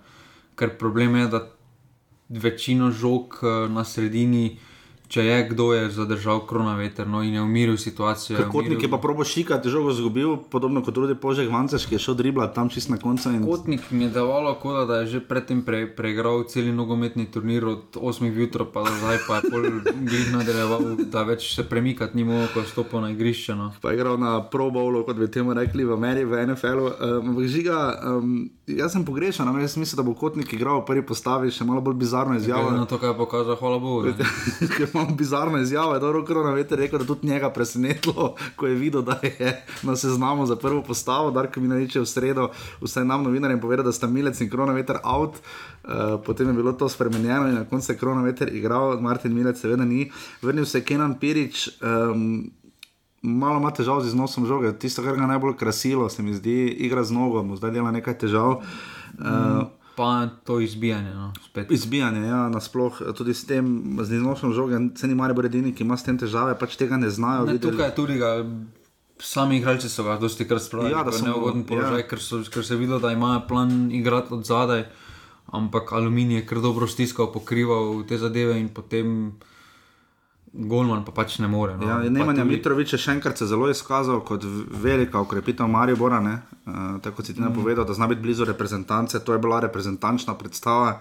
Ker 0.56 0.78
problem 0.78 1.16
je, 1.16 1.28
da 1.28 1.48
večino 2.30 2.92
žog 2.92 3.40
eh, 3.42 3.70
na 3.70 3.84
sredini, 3.84 4.60
če 5.10 5.26
je 5.26 5.38
kdo 5.50 5.74
je 5.74 5.90
zadržal 5.90 6.44
korona 6.46 6.76
veter 6.78 7.08
no, 7.10 7.24
in 7.26 7.34
je 7.34 7.42
umiril 7.42 7.78
situacijo. 7.78 8.38
je 8.38 8.46
kotnik 8.46 8.72
je 8.72 8.78
umiril- 8.78 8.92
pa 8.92 8.98
probo 8.98 9.24
šikati, 9.24 9.70
žogo 9.70 9.92
izgubil, 9.92 10.38
podobno 10.38 10.84
kot 10.86 10.94
tudi 10.94 11.16
Požek 11.16 11.50
Vancaš, 11.50 11.86
ki 11.90 11.96
je 11.96 12.00
šel 12.00 12.16
driblat 12.16 12.54
tam 12.54 12.70
čist 12.70 12.90
na 12.90 12.98
koncu. 12.98 13.30
In... 13.30 13.46
Kotnik 13.46 13.92
mi 13.92 14.04
je 14.04 14.10
davalo, 14.10 14.54
kot 14.62 14.88
da- 14.88 15.02
je 15.02 15.08
že 15.08 15.20
predtem 15.20 15.62
pre, 15.66 15.88
preigral 15.88 16.44
cel 16.44 16.70
nogometni 16.76 17.26
turnir 17.26 17.66
od 17.66 17.98
8 17.98 18.30
jutra, 18.38 18.66
pa 18.66 18.84
do 18.86 18.94
zdaj 19.02 19.18
pa 19.28 19.36
je 19.42 19.50
pol 19.50 19.64
glih 20.10 20.34
nadaljeval, 20.34 20.96
da 21.10 21.24
več 21.24 21.56
se 21.56 21.64
premikati 21.64 22.18
ni 22.18 22.24
mogel, 22.24 22.48
ko 22.54 22.60
je 22.60 22.66
stopil 22.66 23.02
na 23.02 23.10
igrišče. 23.10 23.56
No. 23.56 23.74
pa 23.82 23.90
je 23.90 23.98
igral 23.98 24.18
na 24.18 24.44
Pro 24.46 24.70
Bowlu, 24.70 25.04
kot 25.04 25.18
bi 25.18 25.28
temu 25.28 25.54
rekli 25.54 25.86
v 25.86 25.94
Ameriki, 25.94 26.26
v 26.26 26.46
NFL-u. 26.46 26.86
Um, 26.86 27.30
ampak 27.34 27.48
žiga, 27.50 27.98
um, 28.06 28.50
jaz 28.78 28.92
sem 28.92 29.06
pogrešan, 29.06 29.48
ampak 29.48 29.62
jaz 29.62 29.78
mislim, 29.78 29.98
da 29.98 30.04
bo 30.04 30.14
Kotnik 30.14 30.54
igral 30.54 30.82
v 30.82 30.86
prvi 30.86 31.04
postavi, 31.06 31.52
še 31.52 31.66
malo 31.66 31.82
bolj 31.82 31.96
bizarno 32.00 32.36
izjavo. 32.38 32.72
Na 32.72 32.86
to, 32.86 33.00
kar 33.02 33.14
je 33.14 33.18
pokazal, 33.18 33.58
hvala 33.60 33.80
Bogu. 33.80 34.14
Ker 34.76 34.88
imamo 34.94 35.16
bizarno 35.16 35.62
izjavo, 35.62 35.94
je 35.94 36.04
dobro, 36.04 36.24
korona 36.26 36.54
veter 36.56 36.80
rekel, 36.80 37.00
da 37.00 37.08
tudi 37.08 37.28
njega 37.28 37.50
presenetilo, 37.54 38.34
ko 38.56 38.68
je 38.68 38.76
videl, 38.76 39.02
da 39.02 39.20
je 39.24 39.56
na 39.84 39.96
seznamu 39.96 40.46
za 40.46 40.56
prvo 40.56 40.84
postavo, 40.84 41.32
da 41.32 41.48
je 41.48 41.62
Minanič 41.62 41.96
v 41.96 42.06
sredo, 42.06 42.50
vsaj 42.82 43.06
nam 43.06 43.24
novinarjem 43.24 43.62
povedal, 43.62 43.86
da 43.86 43.96
sta 43.96 44.08
Milec 44.08 44.42
in 44.42 44.50
korona 44.50 44.74
veter 44.74 45.02
out. 45.04 45.42
Uh, 45.84 46.20
potem 46.26 46.48
je 46.48 46.54
bilo 46.54 46.74
to 46.74 46.90
spremenjeno 46.90 47.48
in 47.48 47.56
na 47.56 47.66
koncu 47.66 47.92
je 47.92 47.98
korona 47.98 48.22
veter 48.22 48.54
igral, 48.56 49.00
Martin 49.02 49.34
Milec 49.34 49.58
seveda 49.58 49.86
ni. 49.86 50.12
Vrnil 50.42 50.66
se 50.66 50.78
je 50.78 50.86
Kenan 50.86 51.20
Pirič. 51.20 51.70
Um, 51.82 52.52
Malo 53.22 53.60
ima 53.60 53.72
težav 53.76 54.00
z 54.02 54.14
iznosom 54.14 54.46
žoge, 54.48 54.72
tisto, 54.80 55.04
kar 55.04 55.18
ga 55.20 55.28
najbolj 55.28 55.58
krasilo, 55.60 56.10
se 56.10 56.24
mi 56.24 56.34
zdi, 56.34 56.68
igra 56.88 57.04
z 57.04 57.12
nogo, 57.12 57.44
mu 57.44 57.58
zdaj 57.60 57.72
dela 57.76 57.92
nekaj 57.92 58.18
težav. 58.18 58.62
Uh, 59.20 59.68
Pa 60.00 60.30
to 60.48 60.62
izbijanje, 60.64 61.12
no, 61.12 61.34
spet. 61.44 61.72
Izbijanje, 61.72 62.22
ja, 62.28 62.46
nasploh 62.50 63.02
tudi 63.18 63.34
s 63.36 63.44
tem, 63.44 63.98
z 64.00 64.16
iznosom 64.16 64.54
žoge, 64.56 64.80
ceni 64.96 65.16
mari 65.16 65.36
boredini, 65.36 65.74
ki 65.76 65.84
ima 65.84 65.98
s 66.00 66.08
tem 66.08 66.16
težave, 66.16 66.54
pač 66.56 66.78
tega 66.80 66.96
ne 66.96 67.10
znajo. 67.12 67.44
Ne, 67.44 67.58
videli. 67.58 67.74
tukaj 67.76 67.92
tudi 67.98 68.16
ga, 68.16 68.30
sami 69.20 69.58
igralci 69.60 69.90
so 69.92 70.08
ga 70.08 70.16
dosti 70.16 70.48
krat 70.48 70.64
spravili 70.64 70.96
Ja, 70.96 71.04
v 71.04 71.20
neugoden 71.26 71.66
položaj, 71.68 72.00
ja. 72.00 72.08
ker, 72.08 72.24
so, 72.24 72.40
ker 72.48 72.64
se 72.64 72.74
je 72.74 72.80
videlo, 72.80 73.02
da 73.04 73.12
imajo 73.12 73.44
plan 73.48 73.92
igrati 73.92 74.34
od 74.34 74.48
zadaj, 74.48 74.86
ampak 75.52 75.92
aluminij 75.92 76.40
je 76.40 76.46
kar 76.46 76.62
dobro 76.64 76.88
stiskal, 76.88 77.28
pokrival 77.34 78.00
te 78.08 78.18
zadeve 78.18 78.56
in 78.60 78.70
potem 78.72 79.36
Golman 80.52 81.06
pa 81.06 81.12
pač 81.14 81.38
ne 81.38 81.48
more. 81.48 81.78
No. 81.78 81.84
Ja, 81.84 81.98
Nemanja 82.02 82.42
tudi- 82.42 82.50
Mitrovič 82.52 82.94
je 82.94 83.00
še 83.00 83.12
enkrat 83.12 83.38
se 83.38 83.46
zelo 83.46 83.70
izkazal 83.70 84.20
kot 84.22 84.42
velika 84.74 85.20
ukrepitev 85.20 85.68
Maribora, 85.68 86.20
ne? 86.20 86.36
uh, 86.66 86.74
tako 87.00 87.22
si 87.22 87.34
ti 87.34 87.40
Mm. 87.40 87.46
napovedal, 87.46 87.86
da 87.86 87.94
zna 87.94 88.08
biti 88.08 88.22
blizu 88.22 88.46
reprezentance, 88.46 89.20
to 89.20 89.34
je 89.34 89.40
bila 89.40 89.60
reprezentančna 89.60 90.34
predstava. 90.34 91.00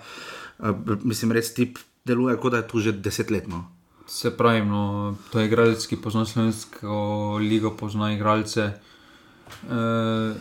Uh, 0.59 0.71
mislim, 1.03 1.33
res 1.33 1.55
tip 1.55 1.79
deluje, 2.05 2.37
kot 2.37 2.53
da 2.53 2.59
je 2.59 2.67
tu 2.67 2.79
že 2.79 2.93
desetletno. 2.95 3.65
Se 4.07 4.31
pravi, 4.31 4.63
no, 4.63 4.83
to 5.31 5.39
je 5.39 5.47
igralec, 5.47 5.81
ki 5.81 5.97
pozna 5.99 6.25
slovensko 6.25 6.89
ligo, 7.39 7.71
pozna 7.73 8.09
igralce. 8.11 8.73
E, 9.63 10.35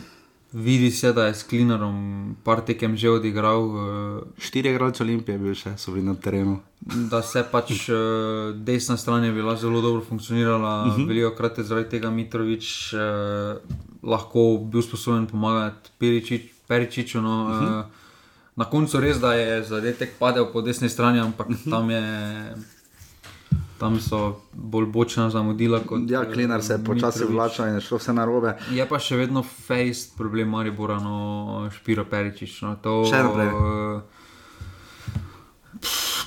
vidi 0.52 0.90
se, 0.90 1.12
da 1.12 1.24
je 1.24 1.34
s 1.34 1.42
Klinarom 1.42 1.98
par 2.42 2.60
tekem 2.62 2.96
že 2.96 3.10
odigral. 3.10 3.60
E, 3.60 3.80
Štiri 4.38 4.70
igralce 4.70 5.02
Olimpije 5.02 5.34
je 5.34 5.38
bil 5.38 5.54
še, 5.54 5.76
so 5.76 5.92
bili 5.92 6.02
na 6.02 6.14
terenu. 6.14 6.60
Da 6.88 7.22
se 7.22 7.42
pač 7.52 7.88
uh, 7.88 7.96
desna 8.54 8.96
stran 8.96 9.24
je 9.24 9.32
bila 9.32 9.56
zelo 9.56 9.80
dobro 9.80 10.04
funkcionirala, 10.08 10.84
uh 10.84 10.96
-huh. 10.96 11.08
veliko 11.08 11.30
krat 11.36 11.58
je 11.58 11.64
zaradi 11.64 11.88
tega 11.88 12.10
Mitrovič 12.10 12.94
uh, 12.94 13.00
lahko 14.02 14.58
bil 14.72 14.82
sposoben 14.82 15.26
pomagati 15.26 15.90
Peričič, 15.98 16.42
Peričiču. 16.68 17.20
No, 17.20 17.44
uh 17.44 17.50
-huh. 17.50 17.78
uh, 17.80 17.84
na 18.56 18.64
koncu 18.64 19.00
res, 19.00 19.20
da 19.20 19.34
je 19.34 19.62
zadetek 19.62 20.10
padel 20.18 20.46
po 20.52 20.62
desni 20.62 20.88
strani, 20.88 21.20
ampak 21.20 21.48
uh 21.48 21.56
-huh. 21.56 21.70
tam 21.70 21.90
je. 21.90 22.54
Tam 23.78 24.00
so 24.00 24.40
bolj 24.52 24.86
bočna 24.86 25.30
zamudila 25.30 25.80
kot. 25.80 26.10
Ja, 26.10 26.32
Klinar 26.32 26.62
se 26.62 26.72
je 26.72 26.78
eh, 26.78 26.84
počasi 26.84 27.24
vlačal 27.24 27.68
in 27.68 27.80
šlo 27.80 27.98
vse 27.98 28.12
narobe. 28.12 28.56
Je 28.70 28.88
pa 28.88 28.98
še 28.98 29.16
vedno 29.16 29.42
fejst 29.42 30.16
problem 30.16 30.48
Maribora, 30.48 30.98
no, 31.00 31.70
Špiro 31.70 32.04
Peričič. 32.04 32.62
No, 32.62 32.76
to, 32.82 33.04
Še 33.10 33.22
naprej. 33.22 33.46
eh, 33.46 34.00
pff, 34.00 34.17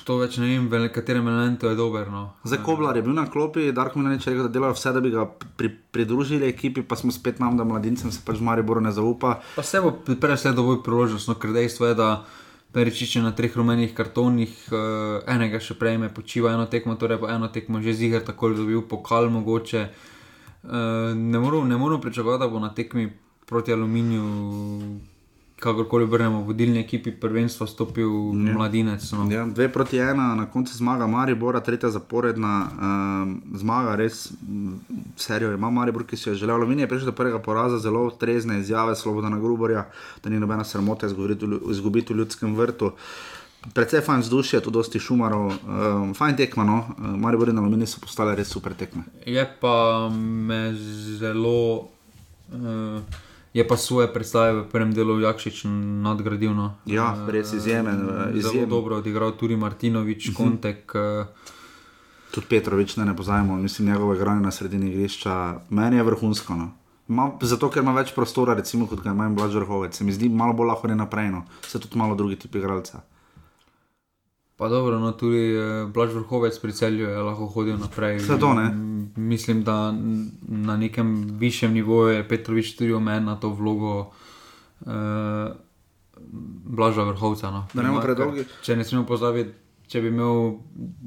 To 0.04 0.16
več 0.18 0.36
ne 0.42 0.48
vem, 0.50 0.66
v 0.66 0.88
katerem 0.90 1.28
elementu 1.30 1.70
je 1.70 1.78
dober. 1.78 2.08
No. 2.10 2.34
Zdaj, 2.42 2.62
Koblar 2.66 2.96
je 2.98 3.04
bil 3.06 3.14
na 3.14 3.28
klopi, 3.30 3.70
Darko 3.72 3.98
mi 3.98 4.10
je 4.10 4.18
rekel, 4.18 4.42
da 4.48 4.50
delajo 4.50 4.74
vse, 4.74 4.92
da 4.92 5.00
bi 5.00 5.12
ga 5.14 5.26
pri, 5.30 5.70
pridružili 5.94 6.48
ekipi, 6.48 6.82
pa 6.82 6.98
smo 6.98 7.14
spet 7.14 7.38
nam, 7.38 7.56
da 7.56 7.64
mladincem 7.64 8.10
se 8.10 8.22
pač 8.26 8.40
v 8.40 8.48
Mariboru 8.48 8.82
ne 8.82 8.90
zaupa. 8.92 9.38
Pa 9.54 9.62
se 9.62 9.80
bo 9.80 9.94
prej 10.02 10.34
vse 10.34 10.54
dovolj 10.58 10.82
priložnost, 10.82 11.30
no, 11.30 11.38
ker 11.38 11.54
dejstvo 11.54 11.92
je, 11.92 11.98
da 11.98 12.08
Peričiče 12.72 13.20
na 13.20 13.34
treh 13.36 13.52
rumenih 13.52 13.92
kartonih, 13.92 14.52
uh, 14.72 14.80
enega 15.28 15.60
še 15.60 15.76
prejme, 15.76 16.08
počiva 16.08 16.54
eno 16.56 16.64
tekmo, 16.72 16.96
torej 16.96 17.20
pa 17.20 17.34
eno 17.34 17.50
tekmo 17.52 17.82
že 17.84 17.92
ziger, 17.92 18.24
tako 18.24 18.54
da 18.54 18.64
bi 18.64 18.72
bil 18.72 18.86
pokal 18.88 19.28
mogoče. 19.28 19.82
Uh, 20.62 21.12
ne 21.12 21.38
moramo 21.38 22.00
pričakovati, 22.00 22.40
da 22.40 22.48
bo 22.48 22.62
na 22.62 22.72
tekmi 22.72 23.10
proti 23.44 23.76
aluminiju 23.76 24.24
kakorkoli 25.62 26.04
obrnemo, 26.04 26.40
vodilni 26.42 26.80
ekipi 26.80 27.12
prvenstva 27.20 27.66
stopil 27.66 28.08
ja. 28.08 28.54
mladinec. 28.56 29.04
No. 29.12 29.26
Ja, 29.30 29.44
dve 29.46 29.68
proti 29.72 29.98
ena, 30.02 30.34
na 30.34 30.46
koncu 30.50 30.74
zmaga 30.76 31.06
Maribora, 31.06 31.60
tretja 31.60 31.90
zaporedna 31.90 32.52
um, 32.72 33.36
zmaga, 33.58 33.94
res 33.96 34.32
serijo 35.16 35.52
ima 35.54 35.70
Maribor, 35.70 36.06
ki 36.06 36.18
si 36.18 36.28
je 36.30 36.34
želel. 36.42 36.56
Aluminij 36.56 36.82
je 36.82 36.88
prišel 36.88 37.12
do 37.12 37.16
prvega 37.16 37.38
poraza, 37.38 37.78
zelo 37.78 38.08
trezne 38.10 38.58
izjave, 38.60 38.96
sloboda 38.96 39.30
na 39.30 39.38
Gruborja, 39.38 39.86
da 40.24 40.30
ni 40.30 40.40
nobena 40.42 40.64
sramota 40.64 41.06
izgubiti 41.06 42.14
v 42.14 42.16
ljudskem 42.16 42.56
vrtu. 42.58 42.92
Predvsej 43.74 44.00
fajn 44.02 44.20
vzdušje, 44.26 44.60
tudi 44.60 44.74
dosti 44.74 44.98
šumarov, 44.98 45.52
um, 45.52 46.14
fajn 46.18 46.36
tekmo, 46.36 46.64
no? 46.66 46.78
Maribor 46.98 47.52
in 47.54 47.58
Aluminij 47.62 47.94
so 47.94 48.02
postale 48.02 48.34
res 48.34 48.50
super 48.50 48.74
tekme. 48.74 49.06
Je 49.26 49.44
pa 49.60 50.08
me 50.10 50.64
zelo. 51.20 51.92
Uh, 52.52 53.28
je 53.54 53.68
pa 53.68 53.76
svoje 53.76 54.08
predstave 54.08 54.64
v 54.64 54.68
prvem 54.68 54.92
delu 54.96 55.20
Jakšič 55.20 55.68
nadgradil. 56.02 56.56
No. 56.56 56.74
Ja, 56.88 57.12
res 57.28 57.52
izjemen. 57.52 58.32
Eh, 58.32 58.40
zelo 58.40 58.66
dobro 58.66 58.96
odigral 58.96 59.36
tudi 59.36 59.56
Martinovič, 59.56 60.28
uh 60.28 60.32
mhm. 60.32 60.36
-huh. 60.36 60.44
Kontek. 60.44 60.92
Uh, 60.94 61.26
tudi 62.32 62.46
Petrovič, 62.48 62.96
ne, 62.96 63.04
ne 63.04 63.16
pozajmo, 63.16 63.56
mislim, 63.56 63.88
njegove 63.88 64.18
grane 64.18 64.40
na 64.40 64.50
sredini 64.50 64.90
igrišča. 64.90 65.60
Meni 65.70 65.96
je 65.96 66.02
vrhunsko. 66.02 66.56
No. 66.56 66.72
Ma, 67.08 67.30
zato, 67.40 67.68
ker 67.68 67.82
ima 67.82 67.92
več 67.92 68.14
prostora, 68.14 68.54
recimo, 68.54 68.86
kot 68.86 69.02
ga 69.04 69.10
ima 69.10 69.28
Blaž 69.28 69.54
Vrhovec. 69.54 69.96
Se 69.96 70.04
mi 70.04 70.12
zdi 70.12 70.28
malo 70.28 70.52
bolj 70.52 70.66
lahko 70.66 70.88
naprej, 70.88 71.30
no. 71.30 71.44
se 71.66 71.80
tudi 71.80 71.98
malo 71.98 72.14
drugi 72.14 72.36
tipi 72.36 72.58
igralcev. 72.58 73.00
Pa 74.62 74.68
dobro, 74.68 74.98
no, 75.02 75.10
tudi 75.12 75.50
eh, 75.58 75.90
Blaž 75.90 76.14
Vrhovec 76.14 76.54
pri 76.62 76.72
celju 76.72 77.08
je 77.10 77.18
lahko 77.18 77.50
hodil 77.50 77.82
naprej. 77.82 78.22
Zato 78.22 78.54
ne. 78.54 78.70
Mislim, 79.18 79.64
da 79.66 79.90
na 80.46 80.76
nekem 80.76 81.26
višjem 81.38 81.72
nivoju 81.74 82.14
je 82.14 82.28
Petrovič 82.28 82.76
tudi 82.78 82.94
omenil 82.94 83.26
na 83.26 83.34
to 83.42 83.50
vlogo 83.50 84.14
eh, 84.86 85.50
Blaža 86.78 87.02
Vrhovca. 87.02 87.50
No. 87.50 87.66
Da 87.74 87.82
ne 87.82 87.88
bomo 87.90 88.04
predolgi. 88.06 88.44
Če 88.62 88.76
ne 88.78 88.86
smemo 88.86 89.02
pozabiti, 89.02 89.50
če 89.92 90.00
bi 90.00 90.08
imel 90.08 90.54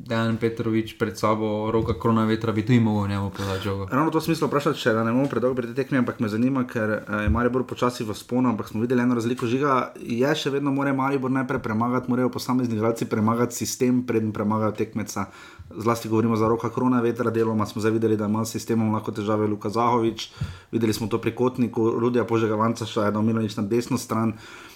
Dejan 0.05 0.35
Petrovič 0.37 0.93
pred 0.99 1.17
sabo 1.17 1.71
roka 1.73 1.95
korona 1.97 2.27
vetra, 2.29 2.53
bi 2.53 2.61
tudi 2.61 2.77
mogel 2.79 3.09
njemu 3.09 3.31
podati 3.33 3.63
žogo. 3.63 3.87
Ravno 3.89 4.11
to 4.13 4.21
smislo 4.21 4.45
vprašati, 4.47 4.77
če 4.77 4.93
ne 4.93 5.09
bomo 5.09 5.25
predolgo 5.31 5.57
pri 5.57 5.71
tej 5.71 5.79
tekmi, 5.79 5.97
ampak 6.03 6.19
me 6.21 6.29
zanima, 6.29 6.67
ker 6.69 6.93
eh, 6.93 7.23
je 7.25 7.31
Maribor 7.33 7.65
počasi 7.65 8.05
v 8.05 8.13
sponu, 8.13 8.51
ampak 8.53 8.69
smo 8.69 8.83
videli 8.83 9.01
eno 9.01 9.17
razliko 9.17 9.49
žiga. 9.49 9.95
Je 9.97 10.29
še 10.37 10.53
vedno 10.53 10.73
mora 10.75 10.93
Maribor 10.93 11.33
najprej 11.33 11.63
premagati, 11.65 12.11
morajo 12.13 12.29
posamezni 12.35 12.77
igralci 12.77 13.09
premagati 13.09 13.57
sistem, 13.57 14.03
preden 14.05 14.29
premagajo 14.35 14.75
tekmeca. 14.77 15.25
Zlasti 15.73 16.11
govorimo 16.11 16.37
za 16.37 16.45
roka 16.51 16.69
korona 16.69 17.01
vetra, 17.01 17.33
deloma 17.33 17.65
smo 17.65 17.81
zavideli, 17.81 18.19
da 18.21 18.29
ima 18.29 18.45
s 18.45 18.53
sistemom 18.53 18.93
lahko 18.93 19.15
težave 19.17 19.49
Luka 19.49 19.73
Zahovič, 19.73 20.29
videli 20.71 20.93
smo 20.93 21.09
to 21.09 21.17
pri 21.17 21.33
kotniku, 21.33 21.89
Rudija 21.97 22.27
Požega 22.29 22.53
Vanca, 22.59 22.85
še 22.85 23.09
eno 23.09 23.25
Milanič 23.25 23.57
na 23.57 23.65
desno 23.65 23.97
stran 23.97 24.35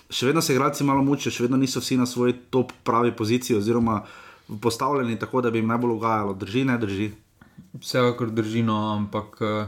še 0.09 0.29
vedno 0.29 0.41
se 0.41 0.53
igralci 0.53 0.83
malo 0.83 1.03
mučijo, 1.05 1.31
še 1.31 1.45
vedno 1.45 1.57
niso 1.57 1.79
vsi 1.79 1.97
na 1.97 2.05
svoji 2.09 2.33
top 2.49 2.73
pravi 2.83 3.11
poziciji, 3.15 3.57
oziroma 3.57 4.01
postavljeni 4.61 5.19
tako, 5.19 5.41
da 5.41 5.51
bi 5.51 5.61
jim 5.61 5.67
najbolj 5.69 5.91
ugajalo. 5.91 6.33
Drži, 6.33 6.65
ne 6.65 6.77
drži. 6.77 7.11
Vsekakor 7.79 8.31
drži, 8.33 8.63
no, 8.65 8.77
ampak 8.95 9.37
uh, 9.41 9.67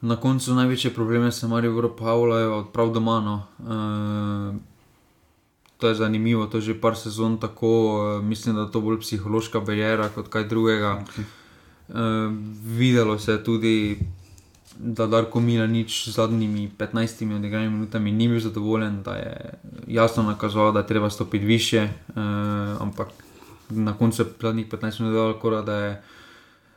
na 0.00 0.16
koncu 0.20 0.54
največje 0.54 0.94
probleme 0.94 1.32
se 1.32 1.48
marijo 1.48 1.74
v 1.80 1.90
Pavlaju, 1.98 2.64
prav 2.72 2.92
doma. 2.94 3.18
No. 3.20 3.36
Uh, 3.58 4.54
to 5.78 5.88
je 5.88 5.94
zanimivo, 5.94 6.46
to 6.46 6.62
je 6.62 6.70
že 6.70 6.80
par 6.80 6.96
sezon 6.96 7.38
tako, 7.38 7.70
uh, 7.98 8.24
mislim, 8.24 8.54
da 8.54 8.68
je 8.68 8.72
to 8.72 8.80
bolj 8.80 9.00
psihološka 9.00 9.60
bejera 9.60 10.08
kot 10.08 10.28
kaj 10.28 10.44
drugega. 10.44 11.02
Okay. 11.02 11.24
Uh, 11.88 12.32
videlo 12.78 13.18
se 13.18 13.32
je 13.32 13.44
tudi 13.44 13.98
da 14.78 15.06
Darko 15.06 15.40
Mila 15.40 15.66
nič 15.66 16.08
z 16.08 16.14
zadnjimi 16.14 16.70
15 16.78 17.36
odigranimi 17.36 17.74
minutami 17.74 18.12
ni 18.12 18.28
bil 18.28 18.40
zadovoljen, 18.40 19.02
da 19.02 19.14
je 19.14 19.50
jasno 19.86 20.22
nakazoval, 20.22 20.72
da 20.72 20.80
je 20.80 20.86
treba 20.86 21.10
stopiti 21.10 21.44
više, 21.44 21.88
uh, 22.08 22.14
ampak 22.80 23.08
na 23.70 23.92
koncu 23.98 24.24
zadnjih 24.40 24.68
15 24.68 25.00
minut 25.00 25.16
je 25.16 25.40
bilo, 25.42 25.62
da 25.62 25.76
je 25.76 26.02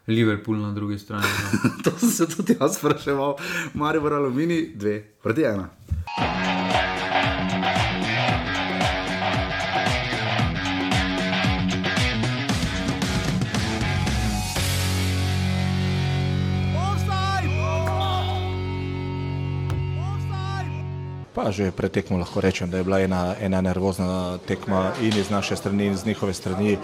Liverpool 0.08 0.58
na 0.58 0.72
drugi 0.72 1.00
strani. 1.00 1.26
No. 1.54 1.70
to 1.84 1.98
sem 2.00 2.10
se 2.10 2.36
tudi 2.36 2.56
jaz 2.62 2.78
spraševal, 2.78 3.36
Marijo 3.74 4.16
Alumini, 4.16 4.72
dve, 4.76 5.04
proti 5.24 5.44
ena. 5.44 5.70
Pa 21.48 21.56
že 21.56 21.72
pretekmo 21.72 22.20
lahko 22.20 22.44
rečem, 22.44 22.68
da 22.68 22.76
je 22.76 22.84
bila 22.84 23.00
ena, 23.00 23.32
ena 23.40 23.64
nervozna 23.64 24.36
tekma 24.44 24.92
in 25.00 25.16
iz 25.16 25.32
naše 25.32 25.56
strani, 25.56 25.88
in 25.88 25.94
iz 25.96 26.04
njihove 26.04 26.34
strani. 26.36 26.76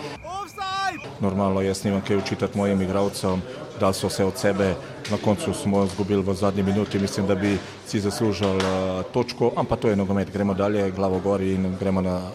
Normalno, 1.20 1.60
jaz 1.60 1.84
nimam 1.84 2.00
kaj 2.00 2.24
učitati 2.24 2.58
mojim 2.58 2.82
igralcem, 2.82 3.42
da 3.80 3.92
so 3.94 4.08
se 4.10 4.24
od 4.24 4.40
sebe, 4.40 4.76
na 5.12 5.18
koncu 5.20 5.52
smo 5.54 5.84
izgubili 5.84 6.24
v 6.24 6.34
zadnji 6.34 6.64
minuti, 6.64 7.00
mislim, 7.00 7.28
da 7.28 7.36
bi 7.36 7.58
si 7.88 8.00
zaslužili 8.00 8.64
uh, 8.64 9.04
točko, 9.12 9.52
ampak 9.56 9.80
to 9.80 9.90
je 9.92 10.00
nogomet, 10.00 10.32
gremo 10.32 10.54
dalje, 10.54 10.92
glavo 10.92 11.20
gori 11.20 11.52
in 11.60 11.76
gremo 11.80 12.02
na, 12.02 12.32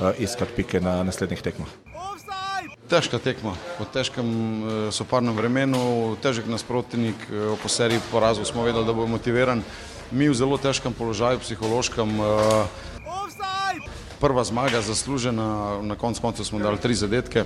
uh, 0.00 0.16
iskat 0.18 0.48
pike 0.56 0.80
na 0.80 1.02
naslednjih 1.02 1.42
tekmah. 1.42 1.68
Težka 2.88 3.18
tekma, 3.18 3.52
po 3.76 3.84
težkem 3.84 4.24
uh, 4.24 4.72
soparnem 4.96 5.36
vremenu, 5.36 6.16
težek 6.24 6.48
nasprotnik, 6.48 7.28
po 7.62 7.68
seriji 7.68 8.00
porazov 8.08 8.48
smo 8.48 8.64
vedeli, 8.64 8.86
da 8.86 8.96
bo 8.96 9.04
motiviran 9.06 9.60
mi 10.10 10.28
v 10.28 10.34
zelo 10.34 10.58
težkem 10.58 10.92
položaju, 10.92 11.38
psihološkem. 11.42 12.20
Eh, 12.20 12.66
prva 14.20 14.44
zmaga 14.44 14.80
zaslužena, 14.80 15.82
na 15.82 15.94
koncu 15.94 16.20
koncev 16.20 16.44
smo 16.44 16.58
dali 16.58 16.78
tri 16.78 16.94
zadetke. 16.94 17.44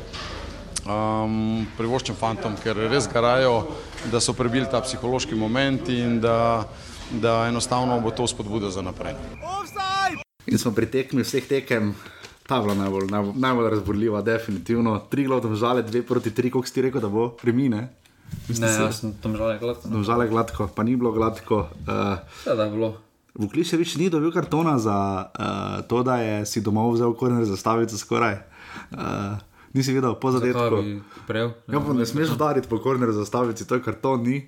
Um, 0.81 1.67
privoščim 1.77 2.17
fantom, 2.17 2.55
ker 2.57 2.79
res 2.89 3.05
garajo, 3.11 3.69
da 4.11 4.21
so 4.21 4.33
prebili 4.33 4.65
ta 4.71 4.81
psihološki 4.81 5.37
moment 5.37 5.91
in 5.93 6.21
da, 6.21 6.65
da 7.13 7.45
enostavno 7.51 8.01
bo 8.01 8.11
to 8.11 8.27
spodbuda 8.27 8.71
za 8.71 8.83
naprej. 8.83 9.15
In 10.49 10.59
smo 10.59 10.73
pri 10.73 10.89
tekmi 10.89 11.23
vseh 11.23 11.45
tekem, 11.47 11.93
ta 12.49 12.63
bila 12.65 12.75
najbolj, 12.75 13.11
najbolj, 13.13 13.37
najbolj 13.37 13.71
razborljiva, 13.71 14.23
definitivno. 14.23 14.97
Tri 15.11 15.29
glavne 15.29 15.57
žale, 15.57 15.83
dve 15.83 16.03
proti 16.03 16.33
tri, 16.35 16.51
koliko 16.51 16.67
si 16.67 16.75
ti 16.75 16.83
rekel, 16.89 17.05
da 17.05 17.13
bo 17.13 17.29
premine. 17.29 17.89
Ne, 18.51 18.66
jaz 18.66 19.01
sem 19.01 19.14
tam 19.22 19.37
žale 19.39 19.59
gladko. 19.61 19.91
No. 19.91 20.03
Žale 20.07 20.26
gladko, 20.28 20.66
pa 20.74 20.83
ni 20.83 20.97
bilo 20.99 21.12
gladko. 21.14 21.68
Uh, 21.87 22.18
ja, 22.47 22.55
da 22.55 22.66
je 22.66 22.74
bilo. 22.74 22.91
Vukliš 23.39 23.72
več 23.78 23.95
ni 24.01 24.11
dobil 24.11 24.33
kartona 24.35 24.74
za 24.83 24.97
uh, 25.31 25.81
to, 25.87 26.03
da 26.07 26.18
je 26.18 26.41
si 26.51 26.62
domov 26.66 26.97
vzel 26.97 27.14
korner 27.14 27.47
za 27.47 27.57
stavico 27.57 27.99
skoraj. 27.99 28.41
Uh, 28.91 29.39
nisi 29.76 29.95
videl 29.95 30.16
po 30.18 30.35
zadetku. 30.35 30.83
Ja, 31.31 31.78
pa 31.78 31.95
ne 31.95 32.07
smeš 32.07 32.35
udariti 32.35 32.68
po 32.68 32.81
korner 32.83 33.14
za 33.14 33.24
stavici, 33.26 33.66
to 33.68 33.78
je 33.78 33.85
karton, 33.87 34.26
ni. 34.26 34.43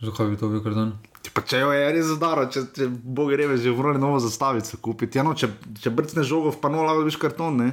Zakaj 0.00 0.30
bi 0.30 0.38
to 0.40 0.48
bil 0.48 0.62
karton? 0.64 0.94
Pa 1.34 1.42
če 1.44 1.60
jo 1.60 1.70
je 1.74 1.90
res 1.92 2.08
zdaro, 2.16 2.46
če, 2.50 2.64
če 2.74 2.86
bo 2.88 3.26
gre, 3.28 3.44
že 3.60 3.74
vrne 3.76 4.00
novo 4.00 4.18
zastavico 4.22 4.78
kupiti. 4.80 5.20
Ja, 5.20 5.24
no, 5.26 5.34
če, 5.36 5.50
če 5.82 5.92
brcne 5.92 6.24
žogo, 6.26 6.54
pa 6.56 6.70
no, 6.72 6.80
lahko 6.86 7.04
biš 7.06 7.18
karton, 7.20 7.60
ne. 7.60 7.68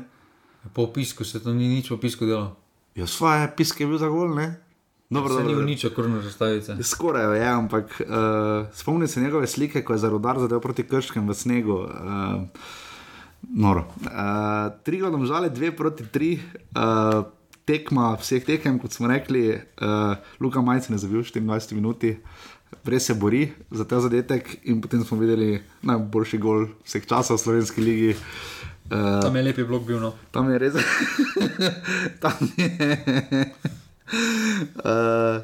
Po 0.75 0.89
opisku 0.89 1.23
se 1.23 1.39
to 1.39 1.53
ni 1.55 1.69
nič 1.71 1.87
po 1.87 1.95
opisku 1.95 2.27
delo. 2.27 2.57
Ja, 2.97 3.07
svoje 3.07 3.47
piske 3.55 3.85
je 3.85 3.89
bil 3.93 4.01
za 4.01 4.09
gol, 4.11 4.33
ne. 4.35 4.57
Dobro, 5.09 5.37
se 5.37 5.43
ni 5.43 5.55
v 5.55 5.63
nič 5.63 5.85
okrnil 5.87 6.19
zastavice. 6.21 6.75
Skoraj 6.83 7.39
je, 7.39 7.47
ampak 7.47 8.01
uh, 8.03 8.67
spomnim 8.75 9.07
se 9.07 9.21
njegove 9.21 9.47
slike, 9.47 9.81
ko 9.81 9.95
je 9.95 10.03
za 10.03 10.09
rodar 10.09 10.39
zadev 10.39 10.59
proti 10.59 10.83
krškem 10.83 11.29
v 11.29 11.33
snegu. 11.33 11.77
Uh, 11.87 12.43
noro. 13.55 13.87
Uh, 14.03 14.75
tri 14.83 14.99
gledam 14.99 15.25
žale, 15.25 15.49
dve 15.49 15.71
proti 15.71 16.03
tri. 16.11 16.39
Uh, 16.75 17.23
tekma 17.67 18.15
vseh 18.19 18.43
tekem, 18.43 18.79
kot 18.79 18.91
smo 18.95 19.07
rekli, 19.07 19.55
uh, 19.55 20.15
Luka 20.39 20.61
Majcen 20.61 20.95
je 20.95 21.03
zabil 21.03 21.23
24 21.23 21.75
minut, 21.75 22.03
res 22.87 23.07
se 23.07 23.15
bori 23.15 23.47
za 23.71 23.83
ta 23.87 23.99
zadetek 24.03 24.59
in 24.67 24.81
potem 24.81 25.03
smo 25.03 25.19
videli 25.19 25.59
najboljši 25.87 26.39
gol 26.39 26.67
vseh 26.83 27.03
časov 27.07 27.39
v 27.39 27.43
slovenski 27.43 27.83
ligi. 27.83 28.15
Uh, 28.87 29.19
tam 29.23 29.35
je 29.35 29.43
lepi 29.43 29.67
blok 29.67 29.83
bil. 29.87 29.99
No. 29.99 30.15
Tam 30.31 30.51
je 30.51 30.59
res. 30.59 30.79
tam 32.23 32.39
je. 32.55 33.86
Uh, 34.07 35.43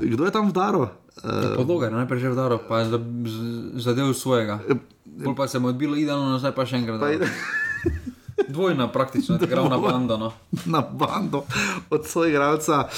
kdo 0.12 0.24
je 0.24 0.32
tam 0.32 0.48
vdaro? 0.48 0.90
Uh, 1.22 1.56
Podloga, 1.56 1.92
najprej 1.92 2.20
že 2.20 2.32
vdaro, 2.32 2.56
pa 2.64 2.82
je 2.82 2.96
zadev 3.76 4.12
svojega. 4.16 4.64
Pol 5.24 5.36
pa 5.36 5.48
se 5.48 5.58
mu 5.58 5.68
je 5.68 5.76
odbilo 5.76 5.96
idealno, 5.96 6.40
zdaj 6.40 6.56
pa 6.56 6.64
še 6.64 6.80
enkrat. 6.80 7.00
Pa 7.00 7.12
Dvojna, 8.48 8.88
praktično, 8.88 9.36
da 9.40 9.46
gre 9.46 9.62
na 9.68 9.78
bando. 9.78 10.16
No. 10.16 10.32
Na 10.66 10.80
bando 10.80 11.44
od 11.90 12.06
svojega 12.06 12.32
igralca 12.32 12.88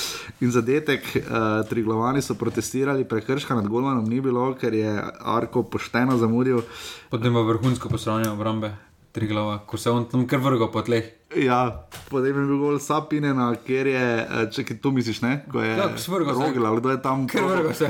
in 0.40 0.51
zadetek. 0.51 1.03
Uh, 1.16 1.66
tri 1.68 1.82
glavani 1.82 2.22
so 2.22 2.34
protestirali, 2.34 3.05
prekrška 3.05 3.55
nad 3.55 3.68
Golmanom 3.68 4.07
ni 4.09 4.20
bilo, 4.20 4.55
ker 4.55 4.74
je 4.74 4.95
Arko 5.20 5.62
pošteno 5.62 6.16
zamudil. 6.16 6.62
Potem 7.11 7.34
pa 7.34 7.40
vrhunsko 7.40 7.88
poslovanje 7.88 8.30
obrambe. 8.30 8.76
tri 9.14 9.26
glava, 9.26 9.61
ko 9.66 9.78
se 9.78 9.90
on 9.90 10.09
tam 10.11 10.26
kar 10.26 10.40
vrgo 10.42 10.72
po 10.74 10.82
tleh. 10.82 11.05
Ja, 11.37 11.82
potem 12.09 12.26
je 12.30 12.47
bil 12.47 12.59
gol 12.59 12.78
Sapinena, 12.78 13.55
ker 13.57 13.87
je, 13.87 14.07
eh, 14.20 14.47
če 14.47 14.78
to 14.78 14.91
misliš, 14.91 15.18
ne? 15.20 15.45
Ko 15.51 15.61
je 15.61 15.70
Ja, 15.70 15.89
se. 15.99 16.11
rogla, 16.11 16.80
kdo 16.80 16.91
je 16.91 17.03
tam. 17.03 17.26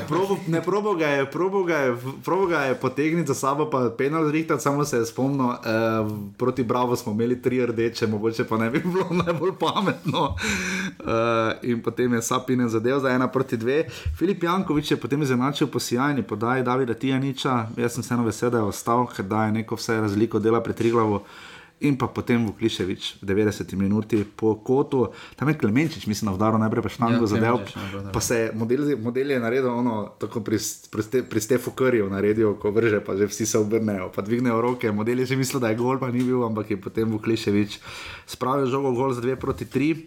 Probo, 0.09 0.39
ne, 0.47 0.63
probo 0.63 0.95
ga 0.95 1.07
je, 1.09 1.27
probo 1.27 1.63
ga 1.63 1.77
je, 1.77 1.97
probo 2.25 2.47
ga 2.47 2.61
je 2.61 2.75
potegniti 2.75 3.27
za 3.27 3.35
sabo, 3.35 3.71
pa 3.71 3.91
penal 3.91 4.25
zrihtati, 4.25 4.63
samo 4.63 4.85
se 4.85 4.97
je 4.97 5.07
spomnil, 5.07 5.51
eh, 5.51 5.57
proti 6.37 6.63
Bravo 6.65 6.97
smo 6.97 7.13
imeli 7.13 7.43
tri 7.43 7.67
rdeče, 7.67 8.07
mogoče 8.07 8.45
pa 8.45 8.57
ne 8.57 8.71
bi 8.71 8.81
bilo 8.81 9.07
najbolj 9.25 9.53
pametno. 9.61 10.37
Eh, 10.99 11.05
in 11.63 11.83
potem 11.83 12.13
je 12.13 12.23
Sapinen 12.23 12.69
zadev 12.69 12.99
za 12.99 13.11
ena 13.11 13.29
proti 13.29 13.57
dve. 13.57 13.85
Filip 14.17 14.43
Jankovič 14.43 14.91
je 14.91 14.97
potem 14.97 15.23
izenačil 15.23 15.67
po 15.67 15.79
sjajni 15.79 16.23
podaji 16.23 16.63
Davida 16.63 16.95
Tijaniča, 16.95 17.67
jaz 17.77 17.93
sem 17.93 18.03
vseeno 18.03 18.25
vesel, 18.25 18.51
da 18.51 18.59
je 18.59 18.65
ostal, 18.65 19.07
ker 19.07 19.25
daje 19.25 19.53
neko 19.53 19.75
vse 19.75 20.01
razliko 20.01 20.39
dela 20.39 20.61
pred 20.61 20.77
Triglavo. 20.77 21.23
In 21.83 21.99
pa 21.99 22.07
potem 22.07 22.39
Vukliševič 22.47 23.19
v 23.19 23.25
90 23.27 23.75
minuti 23.75 24.23
po 24.23 24.55
kotu, 24.63 25.11
tam 25.35 25.51
je 25.51 25.59
Klemenčič, 25.59 26.07
mislim, 26.07 26.31
da 26.31 26.39
vdaro 26.39 26.57
najprej 26.63 26.83
pa 26.87 26.89
štango 26.89 27.27
Ja, 27.27 27.31
zadev. 27.35 27.55
Da. 27.67 28.15
Pa 28.15 28.21
se 28.23 28.35
je 28.39 28.53
model, 28.55 28.95
model 28.97 29.35
je 29.35 29.41
naredil 29.43 29.75
ono, 29.75 30.15
tako 30.15 30.41
pri, 30.41 30.57
pri, 30.91 31.03
Ste- 31.03 31.25
pri 31.27 31.41
Stefu 31.43 31.75
Krju 31.75 32.07
naredil, 32.09 32.55
ko 32.63 32.71
vrže, 32.71 33.03
pa 33.03 33.19
že 33.19 33.27
vsi 33.27 33.47
se 33.47 33.59
obrnejo, 33.59 34.09
pa 34.15 34.23
dvignejo 34.23 34.63
roke. 34.63 34.87
Model 34.95 35.27
je 35.27 35.35
že 35.35 35.37
mislil, 35.37 35.61
da 35.61 35.75
je 35.75 35.83
gol, 35.83 35.99
pa 35.99 36.15
ni 36.15 36.23
bil, 36.23 36.47
ampak 36.47 36.71
je 36.71 36.79
potem 36.79 37.11
Vukliševič 37.11 37.83
spravil 38.27 38.71
žogo 38.71 38.95
gol 38.95 39.11
za 39.11 39.21
2 39.21 39.35
proti 39.37 39.67
3. 39.67 40.07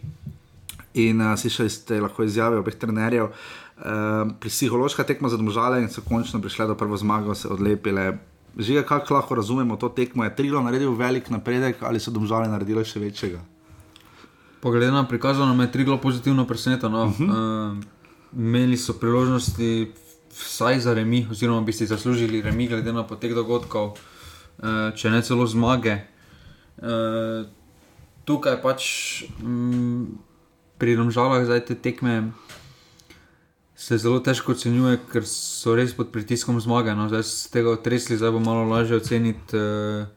In 0.98 1.22
uh, 1.22 1.36
slišali 1.38 1.70
ste 1.70 2.00
lahko 2.02 2.24
izjave 2.24 2.58
obeh 2.58 2.74
trenerjev. 2.74 3.30
Uh, 3.78 4.34
psihološka 4.42 5.04
tekma 5.06 5.30
za 5.30 5.38
domžale 5.38 5.84
in 5.84 5.92
so 5.94 6.02
končno 6.02 6.42
prišle 6.42 6.72
do 6.72 6.76
prve 6.80 6.98
zmage, 6.98 7.36
se 7.36 7.52
odlepile. 7.52 8.18
Žiga, 8.58 8.84
kako 8.84 9.14
lahko 9.14 9.36
razumemo 9.36 9.76
to 9.78 9.90
tekmo? 9.90 10.24
Je 10.24 10.36
Trilo 10.36 10.62
naredil 10.62 10.96
velik 10.96 11.30
napredek 11.30 11.84
ali 11.84 12.00
so 12.00 12.12
domžale 12.12 12.50
naredile 12.50 12.86
še 12.86 13.00
večjega? 13.00 13.40
Poglede 14.62 14.92
na 14.92 15.04
prikazano, 15.08 15.54
me 15.54 15.68
je 15.68 15.72
Triglo 15.72 15.98
pozitivno 16.02 16.48
presenetilo. 16.48 17.06
Uh. 17.06 17.20
-huh. 17.20 17.72
uh, 17.72 17.78
imeli 18.34 18.78
so 18.78 18.94
priložnosti 18.94 19.92
vsaj 20.32 20.80
za 20.80 20.94
remi, 20.94 21.28
oziroma 21.32 21.62
bi 21.62 21.74
si 21.74 21.86
zaslužili 21.86 22.42
remi, 22.42 22.68
glede 22.68 22.94
na 22.94 23.04
potek 23.04 23.34
dogodkov, 23.34 23.88
uh, 23.88 24.94
če 24.96 25.10
ne 25.10 25.22
celo 25.22 25.48
zmage. 25.48 25.98
Uh, 26.78 27.46
tukaj 28.26 28.62
pač 28.62 28.84
mm, 29.44 30.06
pri 30.78 30.96
Romžalah 30.96 31.46
zdaj 31.46 31.66
te 31.66 31.76
tekme 31.76 32.32
se 33.78 33.98
zelo 34.02 34.20
težko 34.20 34.52
ocenjuje, 34.58 34.98
ker 35.12 35.26
so 35.30 35.76
res 35.78 35.94
pod 35.94 36.10
pritiskom 36.12 36.58
zmage. 36.58 36.96
No. 36.98 37.06
Zdaj 37.14 37.24
z 37.24 37.50
tega 37.54 37.70
otresli, 37.78 38.18
zdaj 38.18 38.34
bo 38.34 38.40
malo 38.42 38.66
lažje 38.66 38.98
oceniti. 38.98 39.54
Uh, 39.54 40.10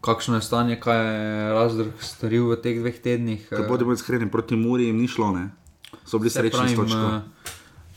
Kakšno 0.00 0.38
je 0.38 0.42
stanje, 0.46 0.76
kaj 0.78 0.98
je 0.98 1.46
razdrg 1.58 2.02
storil 2.06 2.44
v 2.52 2.56
teh 2.62 2.76
dveh 2.78 2.98
tednih? 3.02 3.48
Ker 3.50 3.64
eh, 3.64 3.66
bodimo 3.66 3.90
iskreni, 3.90 4.28
proti 4.30 4.54
Muri 4.54 4.86
jim 4.86 4.98
ni 5.02 5.08
šlo, 5.10 5.32
ne? 5.34 5.48
so 6.06 6.18
bili 6.22 6.30
Se 6.30 6.38
srečni 6.38 6.68
s 6.68 6.76
točko. 6.78 6.98
eh, 7.18 7.22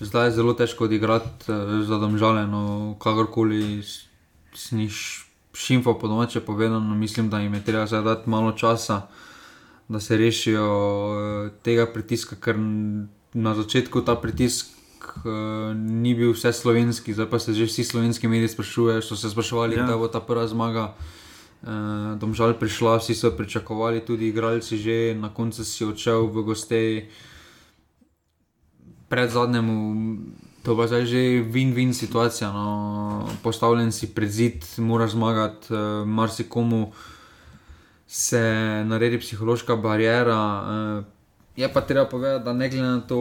Zdaj 0.01 0.27
je 0.27 0.31
zelo 0.31 0.53
težko 0.57 0.89
odigrati 0.89 1.45
uh, 1.53 1.85
za 1.85 2.01
domžale, 2.01 2.47
no, 2.49 2.95
kakorkoli 2.97 3.83
sniš 4.53 5.27
šimfa 5.53 5.93
po 5.93 6.07
domače 6.07 6.41
povedano, 6.41 6.95
mislim, 6.95 7.29
da 7.29 7.39
jim 7.39 7.53
je 7.53 7.63
treba 7.63 7.85
zdaj 7.85 8.01
dati 8.01 8.29
malo 8.29 8.51
časa, 8.51 9.01
da 9.87 9.99
se 9.99 10.17
rešijo 10.17 10.65
uh, 10.65 11.51
tega 11.61 11.85
pritiska, 11.85 12.35
ker 12.35 12.57
na 13.33 13.53
začetku 13.55 14.01
ta 14.01 14.15
pritisk 14.15 14.73
uh, 15.17 15.75
ni 15.75 16.15
bil 16.15 16.33
vse 16.33 16.53
slovenski, 16.53 17.13
zdaj 17.13 17.29
pa 17.29 17.39
se 17.39 17.53
že 17.53 17.65
vsi 17.65 17.83
slovenski 17.83 18.27
mediji 18.27 18.47
sprašujejo, 18.47 19.01
so 19.01 19.15
se 19.15 19.29
spraševali, 19.29 19.75
Ja. 19.75 19.83
kdaj 19.83 19.97
bo 19.97 20.07
ta 20.07 20.19
prva 20.19 20.47
zmaga. 20.47 20.93
Uh, 21.61 22.17
domžal 22.17 22.53
prišla, 22.57 22.97
vsi 22.97 23.13
so 23.15 23.31
pričakovali, 23.31 24.01
tudi 24.01 24.27
igralci 24.27 24.77
že, 24.77 25.13
na 25.13 25.29
koncu 25.29 25.61
si 25.65 25.85
odšel 25.85 26.25
v 26.27 26.41
gosteji 26.41 27.09
pred 29.09 29.29
zadnjemu, 29.29 29.75
to 30.63 30.73
pa 30.73 30.87
zdaj 30.87 31.05
že 31.05 31.45
win-win 31.45 31.93
situacija. 31.93 32.49
No. 32.49 33.27
Postavljen 33.43 33.91
si 33.91 34.09
pred 34.09 34.29
zid, 34.29 34.65
moraš 34.77 35.11
zmagati, 35.11 35.73
uh, 35.73 36.07
marsikomu 36.07 36.91
se 38.07 38.41
naredi 38.85 39.19
psihološka 39.19 39.75
barijera. 39.75 40.41
Uh, 40.61 41.20
je 41.55 41.73
pa 41.73 41.81
treba 41.81 42.05
povedati, 42.05 42.45
da 42.45 42.53
ne 42.53 42.69
glede 42.69 42.87
na 42.87 43.01
to, 43.01 43.19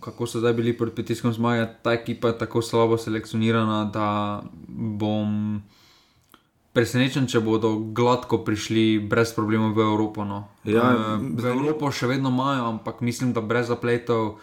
kako 0.00 0.26
so 0.26 0.38
zdaj 0.38 0.52
bili 0.52 0.76
pod 0.76 0.94
pritiskom 0.94 1.32
zmage, 1.32 1.66
ta 1.82 1.92
ekipa 1.92 2.28
je 2.28 2.38
tako 2.38 2.62
slabo 2.62 2.98
selekcionirana, 2.98 3.84
da 3.84 4.42
bom. 4.68 5.62
Presenečen, 6.70 7.26
če 7.26 7.40
bodo 7.42 7.72
gladko 7.90 8.44
prišli 8.46 9.02
brez 9.02 9.32
problemov 9.34 9.74
v 9.74 9.82
Evropo. 9.82 10.22
No. 10.22 10.44
Ja, 10.62 11.18
v 11.18 11.46
Evropo 11.50 11.90
še 11.90 12.06
vedno 12.06 12.30
imajo, 12.30 12.68
ampak 12.68 13.00
mislim, 13.02 13.32
da 13.34 13.42
brez 13.42 13.66
zapletov 13.66 14.38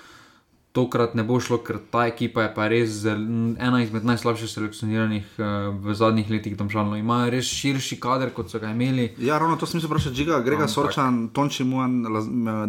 tokrat 0.71 1.15
ne 1.15 1.23
bo 1.23 1.39
šlo, 1.39 1.57
ker 1.57 1.79
ta 1.91 2.05
ekipa 2.05 2.43
je 2.43 2.49
pa 2.53 2.67
res 2.67 2.89
zel- 3.01 3.23
ena 3.57 3.79
izmed 3.81 4.05
najslabših 4.05 4.49
selekcioniranih 4.49 5.25
uh, 5.39 5.45
v 5.73 5.93
zadnjih 5.93 6.29
letih 6.29 6.57
domžalno. 6.57 6.93
Imajo 6.95 7.31
res 7.33 7.45
širši 7.49 7.97
kader, 7.99 8.29
kot 8.29 8.49
so 8.49 8.59
ga 8.59 8.69
imeli. 8.69 9.15
Ja, 9.17 9.39
ravno 9.39 9.57
to 9.57 9.65
sem 9.65 9.81
se 9.81 9.87
vprašal, 9.87 10.13
Žiga, 10.13 10.39
Grega 10.45 10.67
Ampak- 10.67 10.73
Sorčan, 10.73 11.29
Tonči 11.33 11.63
Muan, 11.63 12.03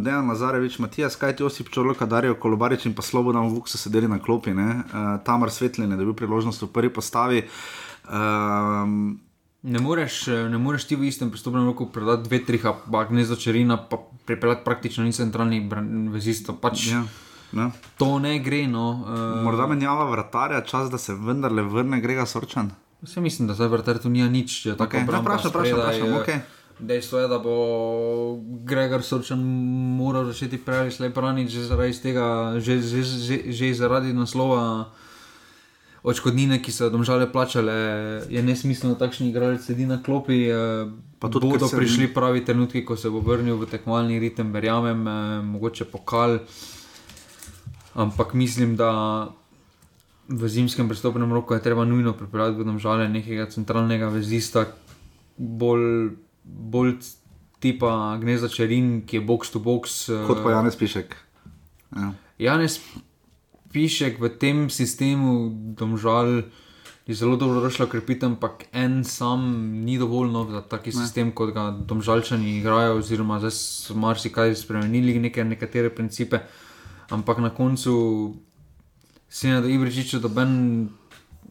Dejan 0.00 0.28
Lazarevič, 0.28 0.78
Matijas, 0.78 1.16
kaj 1.16 1.36
ti 1.36 1.44
Osip 1.44 1.68
Čorloka, 1.68 2.06
Darijo 2.06 2.34
Kolobarič 2.34 2.86
in 2.86 2.94
pa 2.94 3.02
Slobodan 3.02 3.52
Vuk 3.52 3.68
so 3.68 3.76
sedeli 3.76 4.08
na 4.08 4.18
klopi, 4.18 4.54
ne? 4.54 4.84
Uh, 4.88 5.20
Tamar 5.20 5.50
Svetlin 5.50 5.90
je 5.90 5.96
dobil 5.96 6.14
priložnost 6.14 6.62
v 6.62 6.72
prvi 6.72 6.88
postavi. 6.90 7.44
Um, 8.08 9.20
Ne 9.62 9.80
moreš, 9.80 10.28
eh, 10.28 10.48
ne 10.48 10.58
moreš 10.58 10.84
ti 10.84 10.96
v 10.96 11.08
istem 11.10 11.30
pristopnem 11.30 11.66
roku 11.66 11.90
predati 11.90 12.22
dve, 12.22 12.38
tri, 12.38 12.60
pa 12.62 13.04
gnezdo 13.04 13.34
črina, 13.36 13.76
pa 13.76 13.98
pripeljati 14.24 14.62
praktično 14.64 15.04
ni 15.04 15.12
centralni 15.12 15.58
vezist. 16.08 16.46
Pač 16.62 16.86
ja, 16.86 17.02
ja. 17.52 17.70
To 17.98 18.18
ne 18.18 18.38
gre. 18.38 18.66
No. 18.68 18.90
Uh, 19.06 19.44
Morda 19.44 19.66
menjava 19.66 20.10
vratarja, 20.10 20.60
čas, 20.60 20.90
da 20.90 20.98
se 20.98 21.14
vendarle 21.14 21.62
vrne 21.62 22.00
Grega 22.00 22.26
Sorčan. 22.26 22.70
Vse 23.02 23.20
mislim, 23.20 23.48
da 23.48 23.54
zdaj 23.54 23.68
vrtar 23.68 23.98
tu 24.02 24.10
nija 24.10 24.28
nič, 24.28 24.62
če 24.62 24.76
tako 24.76 24.96
Okej, 24.96 25.00
ja, 25.00 25.20
vprašam, 25.20 25.50
vprašam, 25.50 25.78
vprašam, 25.78 26.14
okej. 26.22 26.40
Dejstvo 26.78 27.18
je, 27.18 27.28
da 27.28 27.38
bo 27.42 27.54
Gregor 28.64 29.02
Sorčan 29.02 29.40
moral 29.98 30.24
začeti 30.30 30.58
prej 30.58 30.78
ali 30.78 30.90
slej 30.94 31.10
braniti 31.10 31.50
že 31.50 31.64
zaradi 31.66 31.94
tega, 32.02 32.54
že, 32.62 32.78
že, 32.82 33.02
že, 33.02 33.36
že 33.50 33.74
zaradi 33.74 34.12
naslova 34.14 34.90
odškodnine, 36.02 36.62
ki 36.62 36.70
so 36.72 36.86
jo 36.86 36.90
domžale 36.94 37.26
plačale, 37.26 37.74
je 38.30 38.42
nesmiselno, 38.42 38.94
da 38.94 39.06
takšni 39.06 39.30
igralec 39.30 39.62
sedi 39.66 39.86
na 39.86 39.98
klopi. 40.02 40.46
eh, 40.46 40.86
Pa 41.18 41.26
tudi, 41.28 41.50
bodo 41.50 41.66
prišli 41.66 42.14
pravi 42.14 42.44
trenutki, 42.46 42.84
ko 42.86 42.96
se 42.96 43.10
bo 43.10 43.18
vrnil 43.20 43.58
v 43.58 43.66
tekmovalni 43.66 44.18
ritem, 44.18 44.52
verjamem, 44.54 45.06
eh, 45.06 45.42
mogoče 45.42 45.84
pokal. 45.90 46.38
Ampak 47.98 48.30
mislim, 48.34 48.76
da 48.78 49.26
v 50.28 50.48
zimskem 50.48 50.86
prestopnem 50.86 51.32
roku 51.32 51.54
je 51.56 51.62
treba 51.64 51.82
nujno 51.84 52.12
pripeljati 52.14 52.60
v 52.60 52.64
domžale 52.64 53.08
nekega 53.08 53.48
centralnega 53.50 54.06
vezista, 54.12 54.66
bolj, 55.36 56.12
bolj 56.44 56.94
tipa 57.58 57.90
Gneza 58.20 58.46
Čerin, 58.48 59.02
ki 59.02 59.18
je 59.18 59.22
box 59.24 59.50
to 59.50 59.58
box. 59.58 60.06
eh, 60.06 60.26
Kot 60.26 60.44
pa 60.44 60.50
Janez 60.52 60.76
Pišek. 60.78 61.16
Ja. 61.96 62.12
Janez 62.38 62.78
Pišek 63.72 64.20
v 64.20 64.30
tem 64.38 64.70
sistemu 64.70 65.50
domžal. 65.74 66.46
Je 67.08 67.16
zelo 67.16 67.36
dobro 67.40 67.64
došlo 67.64 67.86
krepiti, 67.88 68.26
ampak 68.26 68.68
en 68.72 69.00
sam 69.00 69.40
ni 69.80 69.96
dovolj 69.96 70.28
nov 70.28 70.52
za 70.52 70.60
taki 70.60 70.92
ne. 70.92 71.00
sistem, 71.00 71.32
kot 71.32 71.54
ga 71.56 71.70
domžalčani 71.72 72.58
igrajo, 72.60 72.98
oziroma 73.00 73.38
zdaj 73.40 73.54
so 73.56 73.96
marsikaj 73.96 74.52
spremenili, 74.54 75.16
neke, 75.18 75.40
nekatere 75.40 75.88
principe. 75.88 76.44
Ampak 77.10 77.38
na 77.38 77.50
koncu 77.50 78.34
se 79.28 79.48
je 79.48 79.60
da 79.60 79.68
Ibričič, 79.68 80.14
da 80.14 80.28
ben 80.28 80.88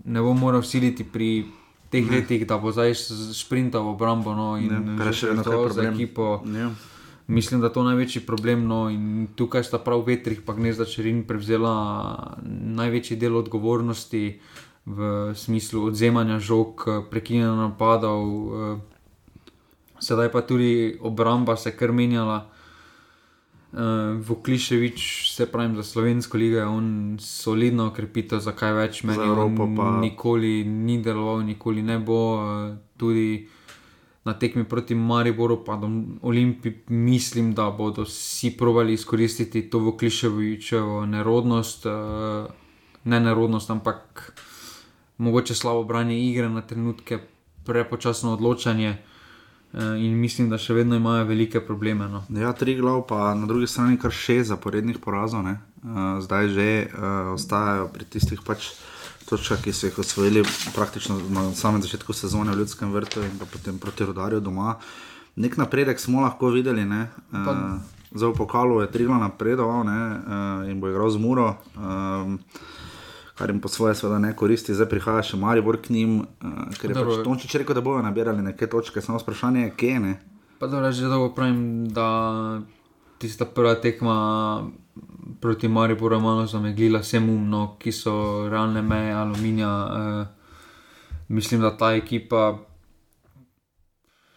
ne 0.06 0.22
bo 0.22 0.34
moral 0.34 0.64
siliti 0.64 1.04
pri 1.04 1.46
teh 1.90 2.06
ne. 2.06 2.18
letih, 2.18 2.48
da 2.48 2.58
bo 2.58 2.72
zdaj 2.72 2.94
sprintal 3.34 3.84
v 3.84 3.96
obrambo 3.96 4.34
no, 4.36 4.58
in 4.58 4.68
Ne, 4.68 5.06
je 5.06 5.14
še 5.14 5.34
kar 5.44 5.72
za 5.72 5.90
ekipo. 5.90 6.44
Ja. 6.46 6.72
Mislim, 7.28 7.60
da 7.60 7.68
je 7.68 7.74
to 7.76 7.84
največji 7.84 8.24
problem. 8.24 8.68
No, 8.68 8.88
in 8.90 9.28
tukaj 9.36 9.64
sta 9.68 9.80
prav 9.84 10.06
vetrih, 10.08 10.42
pa 10.46 10.56
gnezda 10.56 10.88
Čerin 10.88 11.26
prevzela 11.28 11.74
največji 12.80 13.18
del 13.20 13.36
odgovornosti 13.36 14.40
v 14.88 15.00
smislu 15.36 15.92
odzemanja 15.92 16.40
žog, 16.40 16.88
prekinjanja 17.12 17.68
napadov. 17.68 18.24
eh, 18.24 18.96
Sedaj 20.00 20.30
pa 20.32 20.46
tudi 20.46 20.96
obramba 21.02 21.58
se 21.58 21.70
je 21.70 21.76
kar 21.76 21.92
menjala. 21.92 22.48
Uh, 23.74 23.80
Vukliševič, 24.24 25.32
se 25.36 25.46
pravi, 25.46 25.76
za 25.76 25.84
slovensko 25.84 26.38
ligo 26.38 26.58
je 26.58 26.66
on 26.66 27.18
solidno 27.20 27.88
okrepitev, 27.88 28.40
zakaj 28.40 28.74
več 28.74 29.02
meni 29.04 29.20
Za 29.20 29.26
Evropo 29.26 29.68
pa- 29.76 30.00
nikoli 30.00 30.64
ni 30.64 31.02
deloval, 31.04 31.44
nikoli 31.44 31.84
ne 31.84 32.00
bo. 32.00 32.20
Uh, 32.36 32.78
tudi 32.98 33.50
na 34.26 34.34
tekmi 34.34 34.64
proti 34.64 34.96
Mariboru, 34.96 35.64
pa 35.66 35.76
do 35.76 35.90
Olimpiji, 36.22 36.74
mislim, 36.88 37.54
da 37.54 37.70
bodo 37.72 38.04
vsi 38.04 38.54
provali 38.58 38.94
izkoristiti 38.94 39.70
to 39.70 39.80
Vukliševičevo 39.80 41.06
nerodnost, 41.06 41.86
uh, 41.86 42.48
ne 43.04 43.20
nerodnost, 43.20 43.70
ampak 43.70 44.32
mogoče 45.18 45.56
slabo 45.56 45.84
branje 45.84 46.20
igre 46.20 46.50
na 46.50 46.62
trenutke, 46.62 47.20
prepočasno 47.66 48.34
odločanje. 48.34 48.90
Uh, 48.90 49.17
in 49.74 50.16
mislim, 50.20 50.50
da 50.50 50.58
še 50.58 50.74
vedno 50.74 50.96
imajo 50.96 51.26
velike 51.28 51.62
probleme. 51.62 52.08
No. 52.08 52.24
Ja, 52.30 52.54
tri 52.54 52.76
glav, 52.76 53.04
pa 53.10 53.34
na 53.36 53.46
drugi 53.46 53.68
strani 53.68 53.98
kar 54.00 54.12
šest 54.12 54.50
zaporednih 54.50 55.00
porazov, 55.04 55.44
uh, 55.44 56.20
zdaj 56.24 56.50
že 56.50 56.70
uh, 56.86 57.34
ostajajo 57.34 57.90
pri 57.94 58.06
tistih 58.06 58.42
pač 58.46 58.72
točkah, 59.28 59.60
ki 59.60 59.74
so 59.76 59.90
jih 59.90 60.00
osvojili 60.00 60.46
praktično 60.76 61.20
na 61.36 61.50
samem 61.52 61.84
začetku 61.84 62.16
sezone 62.16 62.56
v 62.56 62.64
Ljudskem 62.64 62.94
vrtu 62.96 63.22
in 63.28 63.36
potem 63.44 63.80
proti 63.80 64.08
rodarju 64.08 64.40
doma. 64.40 64.78
Nek 65.36 65.58
napredek 65.60 66.00
smo 66.00 66.24
lahko 66.24 66.50
videli. 66.56 66.88
Uh, 66.88 67.78
Zdaj 68.08 68.32
v 68.32 68.38
pokalu 68.40 68.82
je 68.82 68.92
Trigla 68.92 69.20
napredoval 69.20 69.84
ne, 69.84 70.00
uh, 70.00 70.72
in 70.72 70.80
bo 70.80 70.88
igral 70.88 71.12
z 71.12 71.20
Muro. 71.20 71.60
Um, 71.76 72.40
kar 73.38 73.50
jim 73.50 73.62
po 73.62 73.70
svoje 73.70 73.96
seveda 73.96 74.20
ne 74.20 74.36
koristi, 74.36 74.74
zdaj 74.74 74.90
prihaja 74.90 75.24
še 75.24 75.38
Maribor 75.38 75.78
k 75.82 75.94
njim, 75.94 76.20
uh, 76.22 76.64
ker 76.82 76.92
je 76.92 76.98
pač 76.98 77.22
Tončič 77.26 77.54
rekel, 77.62 77.78
da 77.78 77.86
bojo 77.86 78.02
nabirali 78.02 78.42
neke 78.42 78.68
točke, 78.68 79.02
samo 79.02 79.22
vprašanje 79.22 79.68
je, 79.68 79.76
kje 79.78 80.00
ne. 80.00 80.18
Pa 80.58 80.68
da 80.68 80.92
že 80.92 81.06
dolgo 81.06 81.30
pravim, 81.36 81.86
da 81.94 82.08
tista 83.22 83.46
prva 83.46 83.76
tekma 83.76 84.18
proti 85.42 85.68
Mariboru 85.68 86.16
je 86.16 86.22
malo 86.22 86.46
zameglila 86.46 87.00
vsem 87.00 87.30
umno, 87.30 87.76
ki 87.80 87.92
so 87.92 88.50
realne 88.50 88.82
meje 88.82 89.14
aluminija. 89.14 89.70
Uh, 89.86 90.28
mislim, 91.28 91.62
da 91.62 91.78
ta 91.78 91.94
ekipa 91.94 92.58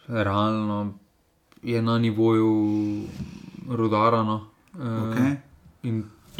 realno 0.07 0.93
je 1.63 1.81
na 1.81 1.97
nivoju 1.97 2.53
rudarano. 3.69 4.47
Uh, 4.73 4.81
okay. 4.81 5.35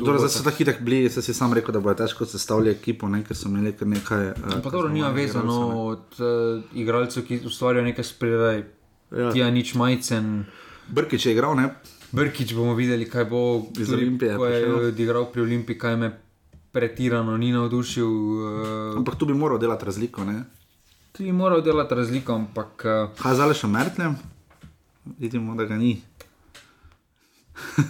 Torej, 0.06 0.20
zdaj 0.20 0.30
so 0.30 0.44
tako 0.44 0.58
hitri, 0.58 0.76
bili, 0.80 1.10
se 1.10 1.22
si 1.22 1.34
sam 1.34 1.54
rekel, 1.54 1.74
da 1.74 1.80
bo 1.80 1.94
težko 1.94 2.26
sestavljati 2.26 2.80
ekipo, 2.80 3.10
ne, 3.10 3.24
ker 3.24 3.38
so 3.38 3.50
imeli 3.50 3.74
kar 3.78 3.88
nekaj. 3.88 4.28
Uh, 4.32 4.58
pa 4.64 4.70
dobro, 4.70 4.90
nima 4.90 5.10
vezano 5.10 5.86
od 5.86 6.20
uh, 6.20 6.64
igralcev, 6.74 7.26
ki 7.28 7.42
ustvarjajo 7.46 7.86
nekaj 7.86 8.08
spredaj, 8.08 8.64
ja. 9.12 9.32
ti 9.32 9.40
je 9.40 9.52
nič 9.52 9.74
majcen. 9.76 10.46
Brkič 10.92 11.26
je 11.26 11.36
igral, 11.36 11.56
ne? 11.56 11.70
Brkič 12.12 12.54
bomo 12.56 12.76
videli, 12.76 13.08
kaj 13.10 13.26
bo 13.32 13.44
iz 13.80 13.94
Olimpije. 13.94 14.36
Ko 14.38 14.46
je 14.46 14.74
odigral 14.92 15.30
pri 15.32 15.42
Olimpiji, 15.42 15.78
kaj 15.80 15.96
me 15.96 16.12
pretirano 16.72 17.38
ni 17.38 17.52
navdušil. 17.52 18.08
Uh, 18.08 18.98
ampak 18.98 19.16
tu 19.16 19.26
bi 19.26 19.34
moral 19.34 19.60
delati 19.60 19.86
razliko, 19.86 20.26
ne? 20.26 20.44
Tu 21.12 21.24
bi 21.24 21.32
moral 21.32 21.62
delati 21.62 21.96
razliko, 21.96 22.36
ampak. 22.36 22.86
Uh, 22.86 23.16
kaj 23.22 23.40
zdaj 23.40 23.56
še 23.64 23.72
mrtvem? 23.72 24.16
Vidimo, 25.20 25.56
da 25.56 25.66
ga 25.66 25.78
ni. 25.78 26.02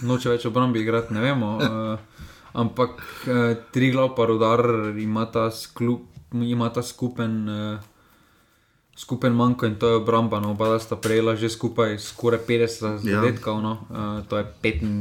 Noče 0.07 0.29
več 0.35 0.45
obrambi 0.45 0.81
igrati, 0.81 1.13
ne 1.13 1.21
vemo. 1.21 1.55
Uh, 1.57 2.25
ampak 2.61 2.99
uh, 2.99 3.53
tri 3.71 3.91
glav, 3.91 4.15
pa 4.15 4.25
rodar 4.25 4.65
ima 4.99 5.25
ta, 5.25 5.51
sklup, 5.51 6.07
ima 6.33 6.69
ta 6.73 6.83
skupen, 6.83 7.49
uh, 7.49 7.79
skupen 8.97 9.33
manjko 9.33 9.65
in 9.65 9.75
to 9.79 9.87
je 9.87 9.95
obramba. 10.01 10.39
No, 10.39 10.51
oba 10.51 10.79
sta 10.79 10.95
prejela 10.95 11.35
že 11.35 11.49
skupaj 11.49 11.97
skoraj 11.99 12.43
50 12.47 13.07
ja. 13.07 13.21
zadetkov, 13.21 13.61
no, 13.63 13.73
uh, 13.89 14.21
to 14.27 14.37
je 14.37 14.45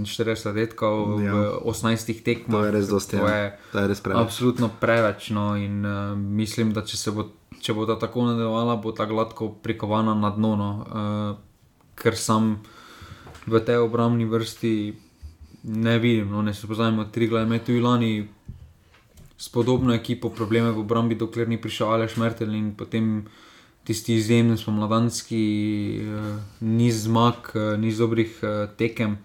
45 0.07 0.45
zadetkov 0.45 1.21
ja. 1.23 1.35
v 1.35 1.37
18 1.67 2.25
tekmah. 2.25 2.61
To 2.61 2.65
je 2.67 2.73
res 2.79 2.89
dosti. 2.89 3.19
To 3.19 3.29
ja. 3.29 3.37
je, 3.37 3.47
to 3.73 3.77
je 3.79 3.87
res 3.91 4.01
preveč. 4.01 4.21
Absolutno 4.23 4.71
preveč. 4.81 5.31
No, 5.35 5.53
in 5.59 5.85
uh, 5.85 6.15
mislim, 6.17 6.73
da 6.73 6.87
če 6.87 6.97
se 6.97 7.15
bo. 7.15 7.29
Če 7.61 7.75
bo 7.77 7.85
ta 7.85 7.93
tako 8.01 8.23
nadaljevala, 8.25 8.79
bo 8.81 8.89
ta 8.97 9.05
gladko 9.05 9.51
prikovana 9.61 10.15
na 10.17 10.31
dno, 10.33 10.55
no, 10.57 10.69
uh, 10.81 11.91
ker 11.93 12.17
sem 12.17 12.55
v 13.47 13.61
tej 13.61 13.79
obrambni 13.81 14.25
vrsti 14.25 14.95
ne 15.65 15.99
vidim. 15.99 16.31
No, 16.31 16.43
ne 16.43 16.55
se 16.55 16.67
poznamo, 16.67 17.05
tri 17.05 17.27
glavne, 17.27 17.59
tu 17.59 17.73
in 17.73 17.85
lani 17.85 18.29
s 19.39 19.49
podobno 19.49 19.95
ekipo, 19.95 20.29
probleme 20.29 20.71
v 20.71 20.79
obrambi, 20.79 21.15
dokler 21.15 21.49
ni 21.49 21.57
prišel 21.57 21.89
Aleš 21.89 22.17
Mertel 22.17 22.53
in 22.55 22.75
potem 22.77 23.25
tisti 23.85 24.15
izjemni 24.15 24.59
spomladanski 24.61 25.45
uh, 26.05 26.37
niz 26.61 27.07
zmag, 27.09 27.49
uh, 27.55 27.81
niz 27.81 27.99
dobrih 27.99 28.37
uh, 28.43 28.69
tekem. 28.77 29.17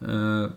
Uh, 0.00 0.48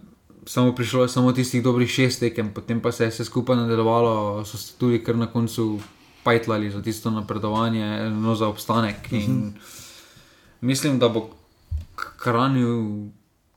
samo 0.45 0.75
prišlo 0.75 1.03
je 1.03 1.09
samo 1.09 1.33
tistih 1.35 1.63
dobrih 1.63 1.89
šest 1.89 2.19
tekem, 2.19 2.53
potem 2.53 2.79
pa 2.79 2.91
se 2.91 3.03
je 3.03 3.09
vse 3.09 3.25
skupaj 3.25 3.57
nadaljevalo, 3.57 4.45
so 4.45 4.57
se 4.57 4.77
tudi 4.79 5.03
kar 5.03 5.17
na 5.17 5.27
koncu 5.27 5.79
pajtlali 6.23 6.71
za 6.71 6.81
tisto 6.81 7.11
napredovanje, 7.11 8.09
no 8.09 8.35
za 8.35 8.47
obstanek. 8.47 9.11
In 9.11 9.31
mhm. 9.31 9.49
mislim, 10.61 10.99
da 10.99 11.09
bo 11.09 11.29
hranil 12.23 13.09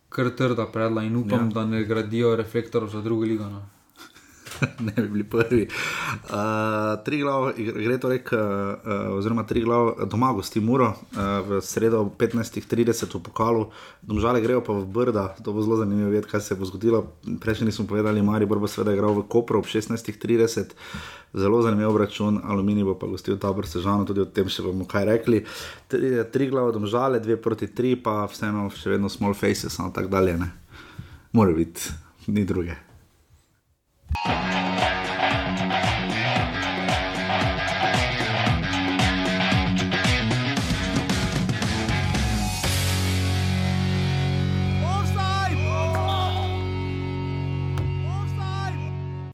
kar 0.09 0.31
trda 0.37 0.67
predla 0.73 1.03
in 1.03 1.17
upam, 1.17 1.49
ja. 1.49 1.55
da 1.55 1.65
ne 1.65 1.85
gradijo 1.85 2.37
reflektorjev 2.37 2.91
za 2.91 3.01
drugo 3.01 3.25
ligo. 3.25 3.45
No. 3.45 3.63
ne 4.87 4.93
bi 4.97 5.09
bili 5.09 5.25
prvi. 5.25 5.69
Uh, 5.69 7.05
tri 7.05 7.21
glav, 7.21 7.53
gre 7.57 7.99
torej, 7.99 8.23
uh, 8.33 9.17
oziroma 9.19 9.45
tri 9.47 9.63
glav 9.65 9.95
doma, 10.11 10.33
gosti 10.33 10.61
Muro, 10.61 10.89
uh, 10.89 11.21
v 11.49 11.61
sredo 11.61 12.05
15:30 12.19 13.15
v 13.15 13.23
pokalu, 13.23 13.69
domžale 14.03 14.41
grejo 14.41 14.65
pa 14.65 14.73
v 14.73 14.87
Brda, 14.87 15.37
to 15.45 15.53
bo 15.53 15.63
zelo 15.63 15.77
zanimivo 15.77 16.11
vedeti, 16.11 16.31
kaj 16.31 16.41
se 16.41 16.55
bo 16.55 16.65
zgodilo. 16.65 17.05
Prejšnji 17.41 17.73
smo 17.73 17.87
povedali, 17.87 18.23
Mari 18.23 18.47
bo 18.47 18.67
seveda 18.67 18.95
igral 18.95 19.15
v 19.15 19.29
Kopru 19.29 19.59
ob 19.59 19.67
16:30. 19.67 20.75
Zelo 21.35 21.63
zanimiv 21.63 21.97
račun, 21.97 22.41
aluminij 22.45 22.85
bo 22.85 22.95
pa 22.95 23.07
gostil 23.07 23.37
ta 23.39 23.51
vrstežano, 23.51 24.09
tudi 24.09 24.25
o 24.25 24.25
tem 24.25 24.49
še 24.49 24.65
bomo 24.65 24.89
kaj 24.89 25.05
rekli. 25.05 25.45
Tri, 25.89 26.25
tri 26.33 26.49
glave 26.49 26.73
domžale, 26.73 27.21
dve 27.21 27.37
proti 27.37 27.69
tri, 27.69 27.97
pa 28.01 28.25
vseeno 28.33 28.71
še 28.73 28.97
vedno 28.97 29.13
small 29.13 29.37
faces 29.37 29.77
in 29.79 29.93
tako 29.93 30.09
dalje. 30.09 30.41
Mora 31.33 31.53
biti, 31.53 31.93
ni 32.33 32.45
druge. 32.49 32.88
Bye. 34.13 34.58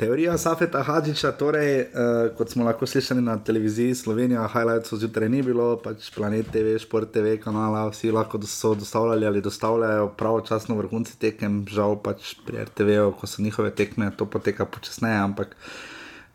Teorija 0.05 0.35
Safeta 0.39 0.83
Hadžiča, 0.85 1.31
torej, 1.33 1.79
uh, 1.81 2.27
kot 2.37 2.51
smo 2.53 2.65
lahko 2.67 2.85
slišali 2.87 3.23
na 3.25 3.39
televiziji 3.41 3.95
Slovenija, 3.95 4.43
highlights 4.53 4.93
zjutraj 5.01 5.31
ni 5.33 5.39
bilo, 5.43 5.79
pač 5.81 6.11
planet 6.13 6.51
TV, 6.53 6.75
šport 6.83 7.09
TV, 7.15 7.39
kanala, 7.41 7.87
vsi 7.89 8.11
lahko 8.13 8.37
so 8.45 8.75
dostavljali 8.77 9.27
ali 9.27 9.41
dostavljajo 9.41 10.11
pravočasno 10.19 10.77
vrhunci 10.77 11.17
tekem, 11.19 11.63
žal 11.73 11.97
pač 12.05 12.35
pri 12.45 12.67
RTV-u, 12.67 13.15
ko 13.17 13.31
so 13.31 13.41
njihove 13.43 13.71
tekme, 13.73 14.11
to 14.13 14.29
poteka 14.29 14.69
počasneje, 14.69 15.23
ampak 15.25 15.57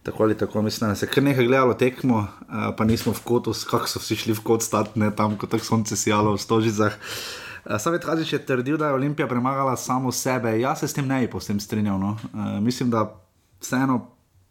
tako 0.04 0.24
ali 0.24 0.38
tako 0.38 0.66
mislim, 0.66 0.90
da 0.90 0.96
se 0.96 1.08
kar 1.08 1.24
nekaj 1.24 1.46
gledalo 1.46 1.78
tekmo, 1.78 2.26
uh, 2.26 2.74
pa 2.78 2.90
nismo 2.90 3.14
v 3.14 3.22
kotu, 3.22 3.54
kako 3.70 3.86
so 3.86 4.02
vsi 4.02 4.18
šli 4.24 4.34
v 4.34 4.46
kot 4.50 4.66
statne, 4.66 5.14
tam 5.14 5.38
kot 5.38 5.54
tako 5.54 5.66
sonce 5.66 5.96
sijalo 5.96 6.34
v 6.34 6.42
stožicah. 6.42 6.98
Uh, 7.70 7.78
Savet 7.78 8.02
Hadžič 8.02 8.34
je 8.34 8.46
trdil, 8.46 8.82
da 8.82 8.90
je 8.90 8.98
Olimpija 8.98 9.30
premagala 9.30 9.78
samo 9.78 10.12
sebe. 10.12 10.58
Jaz 10.58 10.80
se 10.82 10.88
s 10.88 10.98
tem 10.98 11.06
ne 11.06 11.22
bi 11.22 11.30
posebno 11.30 11.62
strinjal. 11.62 12.00
No? 12.00 12.18
Uh, 12.34 12.58
mislim, 12.66 12.90
da 12.90 13.29
vseeno 13.62 14.00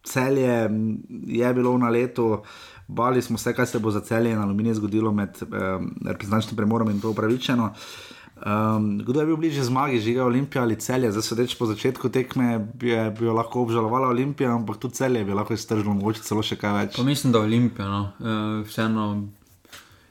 celje 0.09 0.71
je 1.27 1.55
bilo 1.55 1.79
na 1.79 1.89
letu, 1.89 2.43
bali 2.89 3.23
smo 3.23 3.39
se, 3.39 3.55
kaj 3.55 3.67
se 3.67 3.79
bo 3.79 3.91
za 3.91 4.01
celje 4.01 4.33
in 4.33 4.39
aluminij 4.39 4.75
zgodilo 4.75 5.13
med 5.13 5.43
um, 5.43 5.91
reprezentančnim 6.07 6.57
premorom 6.57 6.91
in 6.91 7.01
to 7.01 7.11
upravičeno. 7.11 7.73
Um, 8.39 8.99
kdo 8.99 9.21
je 9.21 9.27
bil 9.27 9.37
bližje 9.37 9.65
zmagi, 9.65 10.01
žiga 10.01 10.25
Olimpija 10.25 10.63
ali 10.63 10.77
celje? 10.77 11.11
Zdaj, 11.13 11.23
sodeč 11.23 11.55
po 11.59 11.67
začetku 11.67 12.09
tekme, 12.09 12.59
bi, 12.75 12.89
je, 12.89 13.11
bi 13.11 13.27
jo 13.27 13.35
lahko 13.35 13.63
obžalovala 13.67 14.09
Olimpija, 14.09 14.55
ampak 14.55 14.79
tudi 14.79 14.95
celje 14.95 15.25
bi 15.25 15.35
lahko 15.35 15.55
iztržilo, 15.55 15.95
mogoče 15.95 16.23
celo 16.23 16.43
še 16.43 16.57
kaj 16.57 16.77
več. 16.77 16.97
Pa 16.97 17.03
mislim, 17.03 17.33
da 17.35 17.43
Olimpija, 17.43 17.89
no. 17.89 18.03
uh, 18.19 18.63
vseeno 18.69 19.09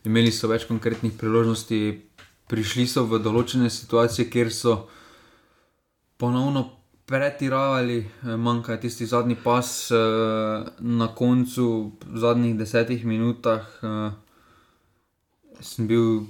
imeli 0.06 0.32
so 0.32 0.52
več 0.52 0.68
konkretnih 0.68 1.16
priložnosti, 1.18 1.80
prišli 2.52 2.88
so 2.88 3.06
v 3.08 3.22
določene 3.24 3.72
situacije, 3.72 4.28
kjer 4.32 4.52
so 4.52 4.76
ponovno 6.20 6.77
pretiravali, 7.08 7.98
eh, 7.98 8.38
manjka 8.38 8.72
je 8.72 8.80
tisti 8.80 9.06
zadnji 9.06 9.36
pas 9.44 9.92
uh, 9.92 10.68
na 10.80 11.08
koncu, 11.08 11.92
v 12.06 12.18
zadnjih 12.20 12.58
desetih 12.60 13.06
minutah. 13.06 13.64
Uh, 13.82 14.12
sem 15.62 15.88
bil, 15.88 16.28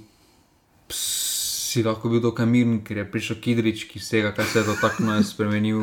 si 0.94 1.82
lahko 1.82 2.08
bil 2.08 2.22
dokaj 2.22 2.46
miren, 2.46 2.78
ker 2.86 3.02
je 3.02 3.10
prišel 3.10 3.40
Kidrič, 3.42 3.88
ki 3.90 3.98
vsega, 3.98 4.30
kar 4.36 4.46
se 4.46 4.62
je 4.62 4.68
dotaknil, 4.70 5.26
spremenil 5.26 5.82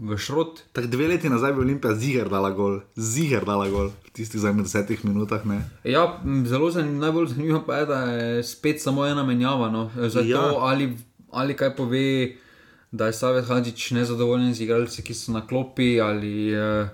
v 0.00 0.16
šrot. 0.16 0.64
Tako 0.72 0.88
dve 0.96 1.12
leti 1.12 1.28
nazaj 1.28 1.52
bi 1.52 1.60
Olimpija 1.60 1.92
ziger 1.94 2.32
dala 2.32 2.50
gol, 2.56 2.80
ziger 2.96 3.44
dala 3.44 3.68
gol 3.68 3.92
v 3.92 4.16
tistih 4.16 4.40
zadnjih 4.40 4.64
desetih 4.64 5.04
minutah. 5.04 5.44
Ne? 5.44 5.60
Ja, 5.84 6.06
zelo 6.48 6.72
zanimivo, 6.72 7.04
najbolj 7.04 7.34
zanimivo 7.36 7.66
pa 7.66 7.82
je, 7.82 7.86
da 7.86 7.98
je 8.08 8.44
spet 8.48 8.80
samo 8.80 9.04
ena 9.06 9.28
menjava. 9.28 9.68
No. 9.68 9.90
Zato 10.08 10.24
ja. 10.26 10.54
ali, 10.56 10.94
ali 11.30 11.56
kaj 11.56 11.76
pove 11.76 12.40
da 12.92 13.06
je 13.06 13.12
Savet 13.12 13.46
Hadžič 13.46 13.90
nezadovoljen 13.90 14.54
z 14.54 14.66
igralci, 14.66 15.02
ki 15.02 15.14
so 15.14 15.32
na 15.32 15.44
klopi, 15.46 16.00
ali 16.00 16.50
uh, 16.54 16.88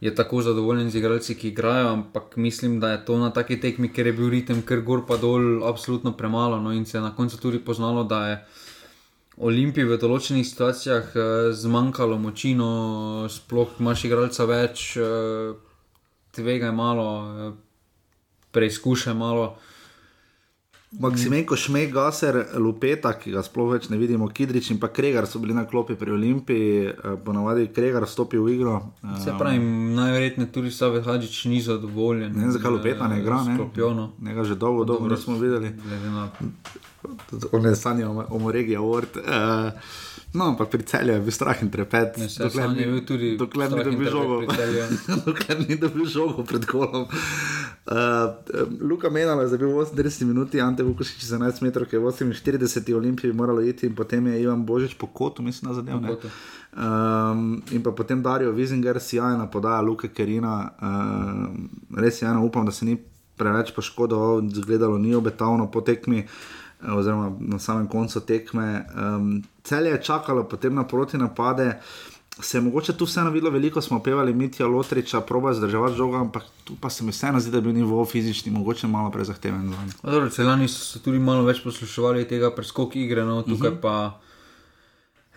je 0.00 0.14
tako 0.14 0.42
zadovoljen 0.42 0.90
z 0.90 1.00
igralci, 1.00 1.34
ki 1.34 1.48
igrajo. 1.48 1.88
Ampak 1.88 2.36
mislim, 2.36 2.80
da 2.80 2.90
je 2.90 3.04
to 3.04 3.18
na 3.18 3.30
taki 3.30 3.60
tekmi, 3.60 3.88
ker 3.92 4.06
je 4.06 4.12
bil 4.12 4.30
ritem 4.30 4.62
kar 4.62 4.80
gor 4.80 5.06
pa 5.08 5.16
dol, 5.16 5.64
absolutno 5.64 6.12
premalo. 6.16 6.60
No, 6.60 6.72
in 6.72 6.84
se 6.86 6.98
je 6.98 7.02
na 7.02 7.14
koncu 7.16 7.40
tudi 7.40 7.58
poznalo, 7.58 8.04
da 8.04 8.26
je 8.28 8.44
Olimpiji 9.36 9.84
v 9.84 9.96
določenih 10.00 10.44
situacijah 10.44 11.16
uh, 11.16 11.22
zmanjkalo 11.52 12.18
moči, 12.20 12.54
no, 12.56 13.28
sploh 13.32 13.80
imaš 13.80 14.04
igralca 14.04 14.44
več, 14.48 14.84
uh, 15.00 15.56
tvega 16.36 16.68
je 16.68 16.76
malo, 16.76 17.08
uh, 17.24 17.56
preizkušaj 18.52 19.16
malo. 19.16 19.56
Maksimenko 21.00 21.56
Šmej, 21.56 21.90
Gaser, 21.92 22.38
Lupeta, 22.56 23.12
ki 23.20 23.34
ga 23.34 23.42
sploh 23.44 23.68
več 23.74 23.88
ne 23.92 23.98
vidimo, 24.00 24.28
Kidrič 24.32 24.70
in 24.72 24.80
pa 24.80 24.88
Kregar 24.88 25.26
so 25.28 25.40
bili 25.42 25.54
na 25.56 25.66
klopi 25.68 25.96
pri 25.98 26.14
Olimpiji, 26.16 26.86
uh, 26.88 27.18
ponavadi 27.24 27.68
Kregar 27.74 28.06
stopi 28.08 28.40
v 28.40 28.54
igro. 28.54 28.76
Uh, 29.02 29.18
Se 29.20 29.34
pravi, 29.38 29.60
najverjetneje 29.98 30.52
tudi 30.52 30.72
Savet 30.72 31.04
Hadžič 31.04 31.44
ni 31.52 31.60
zadovoljen. 31.60 32.32
Ne 32.32 32.46
vem, 32.46 32.54
zakaj 32.56 32.78
Lupeta 32.78 33.08
ne 33.12 33.20
igra, 33.20 33.42
ne? 33.44 33.58
Sklopijono. 33.58 34.10
Njega 34.22 34.44
že 34.44 34.56
dolgo, 34.56 34.84
dolgo 34.84 35.12
nismo 35.12 35.36
videli. 35.38 35.74
Glede 35.84 36.10
na 36.10 36.28
On 37.52 37.66
je 37.66 37.76
sanjal 37.76 38.24
o 38.28 38.38
Moregi 38.38 38.76
Award. 38.76 39.16
Uh, 39.16 39.72
no, 40.36 40.52
ampak 40.52 40.68
pri 40.68 40.84
celju 40.84 41.16
je 41.16 41.20
bil 41.24 41.34
strah 41.34 41.62
in 41.62 41.70
trepet. 41.72 42.18
Ne, 42.20 42.28
Sanja 42.28 42.68
je 42.76 42.86
bil 42.86 43.02
tudi 43.08 43.36
dokler 43.40 43.72
ni 43.72 43.84
dobil 43.84 44.10
žogo. 44.10 44.36
dokler 45.26 45.64
ni 45.64 45.76
dobil 45.80 46.04
žogo 46.04 46.44
pred 46.44 46.68
golom. 46.68 47.08
Uh, 47.86 48.36
Luka 48.80 49.10
Menala 49.10 49.46
je 49.46 49.54
zabil 49.54 49.70
38 49.70 50.26
minut, 50.26 50.54
Ante 50.54 50.82
Vukošič 50.82 51.24
11 51.24 51.62
metrov, 51.62 51.88
ki 51.88 51.96
je 51.96 52.02
v 52.02 52.12
48 52.34 52.94
Olimpiji 52.96 53.32
moralo 53.32 53.62
iti 53.62 53.86
in 53.86 53.94
potem 53.94 54.26
je 54.26 54.42
Ivan 54.42 54.66
Božič 54.66 54.98
po 54.98 55.06
kotu, 55.06 55.42
mislim, 55.42 55.70
na 55.70 55.74
zadev. 55.74 56.00
ne. 56.02 56.16
Um, 56.76 57.62
in 57.72 57.80
pa 57.80 57.92
potem 57.96 58.20
Darijo 58.22 58.52
Vizinger, 58.52 59.00
sjajna 59.00 59.46
podaja 59.48 59.80
Luke 59.80 60.12
Kerina, 60.12 60.76
um, 60.82 61.70
res 61.96 62.18
sjajna, 62.18 62.42
upam, 62.44 62.66
da 62.66 62.72
se 62.72 62.84
ni 62.84 62.98
preveč 63.36 63.72
poškodoval, 63.72 64.42
zgledalo 64.52 64.98
ni 64.98 65.14
obetavno 65.14 65.70
po 65.70 65.80
tekmi, 65.80 66.18
eh, 66.18 66.26
oziroma 66.94 67.32
na 67.40 67.58
samem 67.58 67.86
koncu 67.86 68.20
tekme. 68.20 68.86
Um, 68.94 69.42
Celje 69.64 69.90
je 69.90 70.02
čakalo 70.02 70.44
potem 70.44 70.74
na 70.74 70.84
proti 70.84 71.18
napade. 71.18 71.80
Se 72.40 72.58
je 72.58 72.62
mogoče 72.62 72.92
tu 72.92 73.04
vseeno 73.04 73.30
videlo, 73.30 73.50
veliko 73.50 73.80
smo 73.80 74.02
pevali 74.02 74.34
Mitja 74.34 74.66
Lotriča, 74.66 75.20
proba 75.20 75.54
zdržati 75.54 75.96
žogo, 75.96 76.16
ampak 76.16 76.42
tu 76.64 76.74
pa 76.80 76.90
se 76.90 77.04
mi 77.04 77.10
vseeno 77.10 77.40
zdi, 77.40 77.50
da 77.50 77.58
je 77.58 77.62
bil 77.62 77.72
nivo 77.72 78.04
fizični, 78.04 78.52
mogoče 78.52 78.86
malo 78.86 79.10
prezahteven. 79.10 79.74
celani 80.30 80.68
so 80.68 80.84
se 80.84 81.02
tudi 81.02 81.18
malo 81.18 81.44
več 81.44 81.62
posluševali 81.64 82.28
tega 82.28 82.50
preskoka 82.50 82.98
igre, 82.98 83.24
no, 83.24 83.42
tukaj 83.42 83.70
uh 83.70 83.76
-huh. 83.76 83.80
pa 83.80 84.20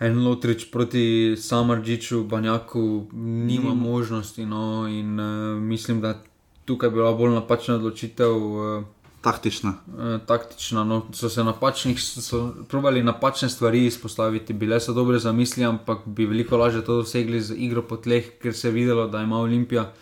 en 0.00 0.24
Lotrič 0.24 0.70
proti 0.70 1.36
Samardžiču, 1.36 2.24
Banjaku, 2.24 3.06
nima 3.12 3.74
možnosti. 3.74 4.46
No, 4.46 4.88
in 4.88 5.20
uh, 5.20 5.62
mislim, 5.62 6.00
da 6.00 6.22
tukaj 6.64 6.86
je 6.86 6.90
bila 6.90 7.12
bolj 7.12 7.34
napačna 7.34 7.74
odločitev. 7.74 8.36
Uh, 8.36 8.84
Taktična. 9.20 9.74
eh, 9.98 10.18
taktična. 10.26 10.84
No, 10.84 11.02
so 11.12 11.28
se 11.28 11.44
napačnih, 11.44 12.00
so 12.00 12.54
probali 12.68 13.02
napačne 13.02 13.48
stvari 13.48 13.86
izpostaviti, 13.86 14.52
bile 14.52 14.80
so 14.80 14.92
dobre 14.92 15.18
zamisli, 15.18 15.64
ampak 15.64 15.98
bi 16.06 16.26
veliko 16.26 16.56
lažje 16.56 16.84
to 16.84 16.96
dosegli 16.96 17.40
z 17.40 17.54
igro 17.56 17.82
po 17.82 17.96
tleh, 17.96 18.24
ker 18.42 18.54
se 18.54 18.68
je 18.68 18.72
videlo, 18.72 19.06
da 19.08 19.20
ima 19.22 19.38
Olimpija 19.40 19.92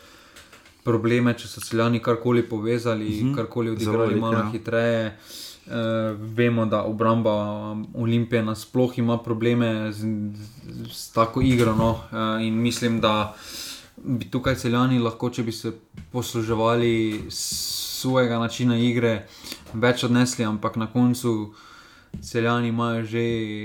probleme, 0.85 1.35
če 1.35 1.49
so 1.49 1.61
celjani 1.61 1.99
karkoli 2.03 2.43
povezali, 2.49 3.09
mm 3.09 3.27
-hmm. 3.27 3.37
karkoli 3.37 3.71
odigrali 3.71 4.09
veliko, 4.09 4.27
malo 4.27 4.39
ja. 4.39 4.51
hitreje. 4.53 5.19
Uh, 5.69 5.75
vemo, 6.37 6.67
da 6.67 6.83
obramba 6.83 7.33
Olimpije 7.95 8.43
nasploh 8.43 8.99
ima 8.99 9.19
probleme 9.19 9.93
z, 9.93 9.99
z, 9.99 10.93
z 10.93 11.13
tako 11.13 11.43
igro. 11.43 11.75
No? 11.75 11.91
Uh, 11.91 12.47
in 12.47 12.55
mislim, 12.55 13.01
da 13.01 13.37
bi 13.97 14.31
tukaj 14.31 14.55
celjani 14.55 14.99
lahko, 14.99 15.31
če 15.31 15.43
bi 15.43 15.53
se 15.53 15.73
posluževali 16.13 17.21
svojega 17.99 18.39
načina 18.39 18.77
igre, 18.79 19.27
več 19.75 20.05
odnesli, 20.05 20.45
ampak 20.45 20.77
na 20.77 20.87
koncu 20.87 21.55
celjani 22.21 22.69
imajo 22.69 23.05
že 23.05 23.23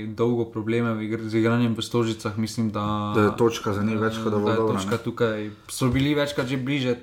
dolgo 0.08 0.44
probleme 0.44 0.92
igr 1.00 1.22
z 1.24 1.40
igranjem 1.40 1.72
v 1.72 1.80
stožicah. 1.80 2.36
Mislim, 2.36 2.70
da, 2.70 3.12
Da 3.14 3.22
je 3.22 3.36
točka 3.36 3.72
za 3.72 3.82
njih 3.82 3.98
več 3.98 4.18
kot 4.20 4.32
dovolj 4.32 4.56
dobra, 4.56 4.98
tukaj. 4.98 5.50
So 5.68 5.88
bili 5.88 6.14
večkrat 6.14 6.46
že 6.46 6.56
bliže, 6.56 6.96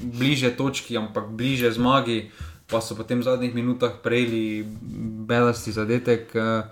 bliže 0.00 0.56
točki, 0.56 0.96
ampak 0.96 1.28
bliže 1.30 1.68
zmagi, 1.70 2.30
pa 2.66 2.80
so 2.80 2.96
potem 2.96 3.20
v 3.20 3.24
zadnjih 3.24 3.54
minutah 3.54 3.92
prejeli 4.00 4.64
bedasti 5.26 5.72
zadetek, 5.72 6.32
eh, 6.32 6.64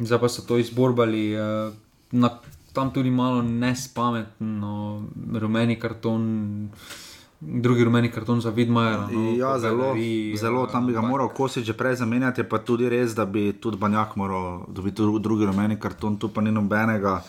zdaj 0.00 0.18
pa 0.18 0.28
so 0.28 0.42
to 0.42 0.58
izborbali. 0.58 1.32
eh, 1.32 1.70
Na, 2.12 2.30
tam 2.72 2.90
tudi 2.90 3.10
malo 3.10 3.42
nespametno, 3.42 5.02
rumeni 5.34 5.74
karton. 5.74 6.22
Drugi 7.46 7.84
rumeni 7.84 8.08
karton 8.08 8.40
za 8.40 8.50
Vidmajera. 8.50 9.08
No, 9.08 9.30
Ja, 9.32 9.58
zelo, 9.58 9.78
galeriji, 9.84 10.36
zelo 10.36 10.66
tam 10.66 10.86
bi 10.86 10.92
ga 10.92 10.98
ampak- 10.98 11.10
moral 11.10 11.28
Kosič 11.30 11.64
že 11.64 11.72
prej 11.74 11.96
zamenjati, 11.96 12.40
je 12.40 12.48
pa 12.48 12.58
tudi 12.58 12.88
res, 12.88 13.12
da 13.12 13.24
bi 13.26 13.52
tudi 13.54 13.76
Banjak 13.76 14.16
moral 14.16 14.64
dobiti 14.68 14.96
dru- 14.96 15.18
drugi 15.18 15.46
rumeni 15.46 15.76
karton, 15.76 16.16
tu 16.16 16.28
pa 16.28 16.40
ni 16.40 16.50
nobenega. 16.50 17.22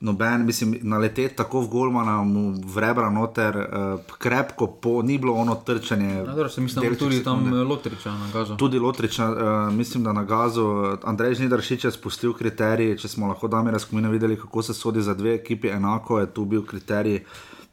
Noben, 0.00 0.46
mislim, 0.46 0.78
naleteti 0.82 1.36
tako 1.36 1.60
v 1.60 1.68
Golmana, 1.68 2.24
v 2.64 2.78
rebra 2.78 3.10
noter, 3.10 3.52
uh, 3.52 3.66
krepko, 4.10 4.66
po, 4.68 5.02
ni 5.02 5.18
bilo 5.18 5.34
ono 5.34 5.54
trčanje. 5.56 6.14
Ja, 6.16 6.24
dobro, 6.24 6.48
se 6.48 6.60
mislim, 6.60 6.76
da 6.76 6.88
delček 6.88 6.98
tudi 7.00 7.18
tam 7.20 7.36
sekunde. 7.38 7.58
eh, 7.58 7.64
Lotriča 7.64 8.10
na 8.10 8.26
gazu. 8.32 8.56
Tudi 8.56 8.78
Lotriča, 8.78 9.26
uh, 9.26 9.36
mislim, 9.70 10.04
da 10.04 10.12
na 10.12 10.24
gazu. 10.24 10.64
Andrej 11.04 11.34
Žnidaršič 11.34 11.84
je 11.84 11.90
spustil 11.92 12.32
kriterij, 12.32 12.96
če 12.96 13.08
smo 13.08 13.26
lahko 13.26 13.48
dami 13.48 13.70
razkomine 13.70 14.08
videli, 14.08 14.36
kako 14.38 14.62
se 14.62 14.72
sodi 14.74 15.02
za 15.02 15.12
dve 15.14 15.34
ekipi, 15.34 15.68
enako 15.68 16.18
je 16.18 16.26
tu 16.28 16.44
bil 16.46 16.64
kriterij. 16.64 17.20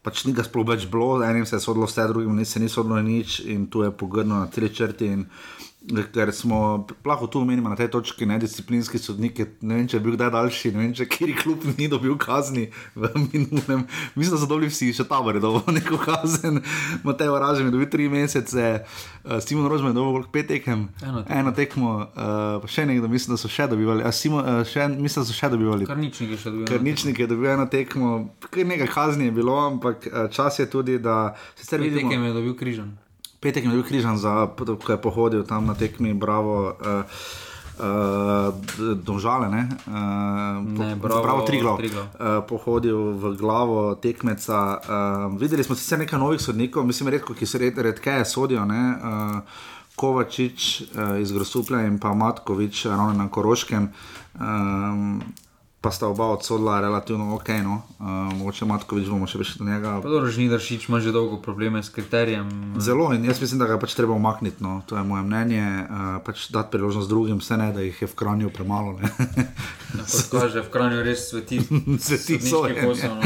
Pač 0.07 0.23
ni 0.23 0.31
ga 0.31 0.45
sploh 0.47 0.63
več 0.63 0.85
bilo, 0.87 1.17
enim 1.27 1.43
se 1.43 1.57
je 1.57 1.65
sodilo 1.65 1.83
vse, 1.89 2.05
drugim 2.07 2.37
se 2.47 2.61
ni 2.63 2.69
sodilo 2.71 3.01
nič 3.03 3.41
in 3.43 3.65
tu 3.67 3.81
je 3.83 3.91
pogrno 3.91 4.37
na 4.39 4.47
tri 4.47 4.69
črti. 4.71 5.09
In, 5.11 5.25
ker 6.13 6.31
smo 6.35 6.87
lahko 7.05 7.27
tu 7.27 7.39
omenili 7.41 7.69
na 7.69 7.75
tej 7.75 7.87
točki 7.93 8.25
nedisciplinski 8.27 8.99
sodnik, 8.99 9.39
je, 9.39 9.47
ne 9.61 9.79
vem, 9.79 9.87
če 9.87 9.97
je 9.97 10.03
bil 10.03 10.17
kdaj 10.17 10.31
daljši, 10.35 10.71
ne 10.75 10.81
vem, 10.83 10.93
če 10.97 11.07
kjer 11.07 11.31
klub 11.39 11.63
ni 11.77 11.87
dobil 11.87 12.17
kazni 12.19 12.67
v 12.95 13.11
minulem. 13.29 13.85
Mislim, 14.15 14.35
da 14.35 14.41
so 14.41 14.49
dobili 14.49 14.71
vsi, 14.71 14.91
še 14.95 15.07
tabor 15.07 15.39
je 15.39 15.43
dobil 15.43 15.63
neko 15.79 15.99
kazen, 16.01 16.61
Matej 17.07 17.31
Oražem 17.31 17.69
je 17.69 17.75
dobil 17.77 17.89
tri 17.91 18.09
mesece, 18.11 18.67
uh, 18.83 19.39
Simon 19.39 19.69
Rožman 19.71 19.95
je 19.95 19.99
dobil 20.01 20.27
pet 20.33 20.51
tekem, 20.51 20.87
Eno 21.01 21.23
tekmo. 21.23 21.39
eno 21.39 21.55
tekmo, 21.55 21.95
uh, 22.03 22.67
še 22.67 22.87
nekdo, 22.89 23.07
mislim, 23.11 23.35
da 23.35 23.41
so 23.41 23.51
še 23.51 23.69
dobivali, 23.71 24.03
a 24.03 24.11
Simon, 24.11 24.43
uh, 24.43 24.61
še, 24.67 24.89
mislim, 24.91 25.23
da 25.23 25.27
so 25.31 25.35
še 25.37 25.51
dobivali. 25.55 25.87
Karničnik 25.87 26.35
je 26.35 26.43
še 26.43 26.51
dobil. 26.51 26.67
Ker 26.67 26.83
ničnik 26.83 27.19
je 27.23 27.31
dobil 27.31 27.51
eno 27.55 27.67
tekmo, 27.71 28.13
kar 28.43 28.67
nekaj 28.67 28.91
kazni 28.91 29.31
je 29.31 29.31
bilo, 29.31 29.55
ampak 29.59 30.07
eh, 30.07 30.27
čas 30.31 30.59
je 30.59 30.69
tudi, 30.69 30.99
da 30.99 31.35
sicer 31.55 31.81
vidimo. 31.81 32.09
Tekem 32.09 32.23
je 32.23 32.33
dobil 32.33 32.55
križan. 32.57 32.95
Petek 33.39 33.63
je 33.63 33.69
bil 33.69 33.83
križan, 33.83 34.17
za, 34.17 34.47
ko 34.57 34.91
je 34.91 34.97
pohodil 34.97 35.43
tam 35.43 35.65
na 35.65 35.73
tekmi, 35.73 36.13
bravo. 36.13 36.73
Uh, 36.81 37.03
Uh, 37.77 38.49
domžale, 39.05 39.53
ne, 39.53 39.69
uh, 39.85 40.65
Ne, 40.65 40.95
Bravo, 40.97 41.45
Triglav, 41.45 41.77
Triglav. 41.77 42.05
uh, 42.09 42.41
pohodil 42.41 43.13
v 43.13 43.37
glavo 43.37 43.93
tekmeca. 43.93 44.81
Uh, 44.81 45.37
videli 45.37 45.61
smo 45.61 45.77
sicer 45.77 46.01
nekaj 46.01 46.17
novih 46.17 46.41
sodnikov, 46.41 46.81
mislim, 46.89 47.13
redko, 47.13 47.37
ki 47.37 47.45
se 47.45 47.61
red, 47.61 47.77
redkeje 47.77 48.25
sodijo. 48.25 48.65
Ne, 48.65 48.81
uh, 48.97 49.45
Kovačič 49.93 50.81
uh, 50.81 51.21
iz 51.21 51.29
Grosuplja 51.29 51.85
in 51.85 52.01
pa 52.01 52.17
Matkovič, 52.17 52.85
ravno 52.89 53.13
na 53.13 53.29
Koroškem. 53.29 53.93
Um, 54.41 55.21
pa 55.81 55.91
sta 55.91 56.07
oba 56.07 56.25
odsodila 56.33 56.81
relativno 56.81 57.35
ok, 57.35 57.49
no, 57.63 57.81
uh, 57.99 58.07
mogoče 58.37 58.65
Matkovič 58.65 59.07
bomo 59.07 59.27
še 59.29 59.37
prišli 59.37 59.61
do 59.61 59.67
njega. 59.71 59.99
Pa 60.01 60.09
dobro, 60.09 60.31
Žnidaršič 60.31 60.89
ima 60.89 60.99
že 60.99 61.13
dolgo 61.13 61.37
probleme 61.37 61.83
s 61.83 61.93
kriterijem. 61.93 62.49
Zelo 62.81 63.13
in 63.13 63.25
jaz 63.25 63.41
mislim, 63.41 63.61
da 63.61 63.69
ga 63.69 63.77
je 63.77 63.83
pač 63.85 63.93
treba 63.93 64.17
umakniti. 64.17 64.63
No. 64.63 64.81
To 64.89 64.97
je 64.97 65.03
moje 65.03 65.23
mnenje. 65.23 65.63
Uh, 65.63 66.17
pač 66.25 66.49
dati 66.49 66.73
priložnost 66.73 67.09
drugim, 67.09 67.37
vse 67.37 67.57
ne, 67.57 67.69
da 67.73 67.85
jih 67.85 68.01
je 68.01 68.09
v 68.09 68.15
kranju 68.15 68.49
premalo. 68.49 68.97
ne. 68.97 69.13
Ja, 69.97 70.03
Kot 70.03 70.41
kaže, 70.41 70.65
v 70.65 70.69
Kranju 70.73 71.03
res 71.05 71.29
sveti. 71.29 71.61
Sveti 72.03 72.41
posel, 72.83 73.15
no. 73.15 73.23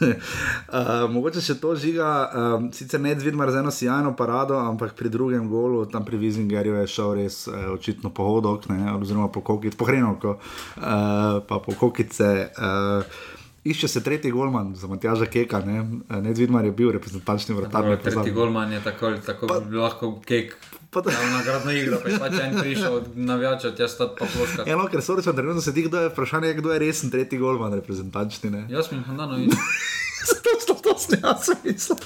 Uh, 0.00 1.06
mogoče 1.14 1.42
še 1.44 1.56
to 1.60 1.74
žiga, 1.76 2.10
um, 2.32 2.68
sicer 2.72 3.00
ne 3.00 3.14
Dvidmar 3.14 3.52
z 3.52 3.62
eno 3.62 3.72
sjajno 3.74 4.14
parado, 4.16 4.58
ampak 4.58 4.94
pri 4.98 5.12
drugem 5.12 5.48
golu, 5.50 5.84
tam 5.90 6.04
pri 6.04 6.20
Vizingerju 6.20 6.78
je 6.80 6.86
šel 6.86 7.14
res 7.20 7.42
uh, 7.48 7.72
očitno 7.74 8.12
po 8.14 8.28
hodok, 8.28 8.68
ne, 8.72 8.94
oziroma 8.96 9.28
po 9.32 9.44
kokice, 9.44 9.76
po 9.76 9.90
hrenovko, 9.90 10.38
uh, 10.38 11.42
pa 11.44 11.60
po 11.60 11.76
kokice. 11.76 12.32
Uh, 12.56 13.38
Išče 13.60 13.88
se 13.92 14.00
tretji 14.00 14.30
golman 14.32 14.72
za 14.74 14.88
Matjaža 14.88 15.26
Keka, 15.28 15.58
ne, 15.68 15.82
ne 16.08 16.32
Dvidmar 16.32 16.64
je 16.64 16.72
bil 16.72 16.94
reprezentančni 16.96 17.54
vratar. 17.54 17.82
Dobro, 17.84 17.96
ne 17.96 18.02
Tretji 18.02 18.32
golman 18.32 18.72
je 18.72 18.80
tako, 18.84 19.06
ali 19.06 19.20
tako 19.20 19.50
pa, 19.50 19.60
lahko 19.68 20.14
kek. 20.24 20.56
Pa 20.90 21.00
da- 21.00 21.10
Pa 21.10 21.26
na 21.28 21.42
gradno 21.42 21.72
igro, 21.72 22.00
pa 22.02 22.08
je 22.08 22.18
pač 22.18 22.32
en 22.34 22.56
prišel 22.58 22.94
od 22.94 23.04
navijača, 23.14 23.70
tja 23.70 23.88
sta 23.88 24.08
pa 24.08 24.26
ploska. 24.26 24.64
Eno, 24.66 24.88
ker 24.88 25.02
so 25.02 25.14
rečeno, 25.14 25.32
trenutno 25.32 25.62
se 25.62 25.74
ti, 25.74 25.82
kdo 25.82 26.00
je 26.00 26.08
vprašanje, 26.08 26.48
je, 26.48 26.54
kdo 26.54 26.72
je 26.72 26.78
resen 26.78 27.10
tretji 27.10 27.38
golman 27.38 27.74
reprezentančni. 27.74 28.50
Ne? 28.50 28.66
Jasmin 28.68 29.02
Handanovič. 29.02 29.54
to 30.44 30.60
smo 30.60 30.74
to 30.74 30.98
snjali, 30.98 31.56
mislim. 31.64 31.98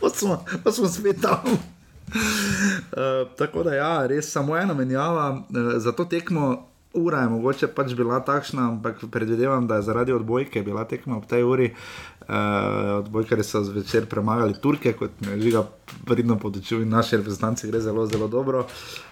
pa 0.00 0.08
smo, 0.10 0.44
pa 0.64 0.72
smo 0.72 0.88
spet 0.88 1.16
tam. 1.22 1.40
Uh, 1.44 1.54
tako 3.38 3.62
da, 3.62 3.74
ja, 3.74 4.06
res 4.06 4.30
samo 4.30 4.56
ena 4.56 4.74
menjava, 4.74 5.30
uh, 5.32 5.42
za 5.76 5.92
to 5.92 6.04
tekmo. 6.04 6.68
Ura 6.94 7.20
je 7.20 7.28
mogoče 7.28 7.66
pač 7.74 7.94
bila 7.98 8.20
takšna, 8.22 8.68
ampak 8.68 9.00
predvidevam, 9.10 9.66
da 9.66 9.76
je 9.76 9.82
zaradi 9.82 10.12
odbojke 10.12 10.62
bila 10.62 10.84
tekma 10.86 11.16
ob 11.16 11.26
tej 11.26 11.42
uri. 11.42 11.72
Uh, 12.24 13.00
odbojkari 13.02 13.42
so 13.44 13.60
zvečer 13.64 14.06
premagali 14.06 14.54
Turke, 14.62 14.92
kot 14.96 15.10
me 15.20 15.34
je 15.34 15.40
žiga 15.42 15.64
pridno 16.06 16.38
podočil 16.40 16.80
in 16.82 16.88
naši 16.88 17.18
reprezentanci 17.18 17.68
gre 17.68 17.80
zelo, 17.80 18.06
zelo 18.06 18.28
dobro. 18.28 18.62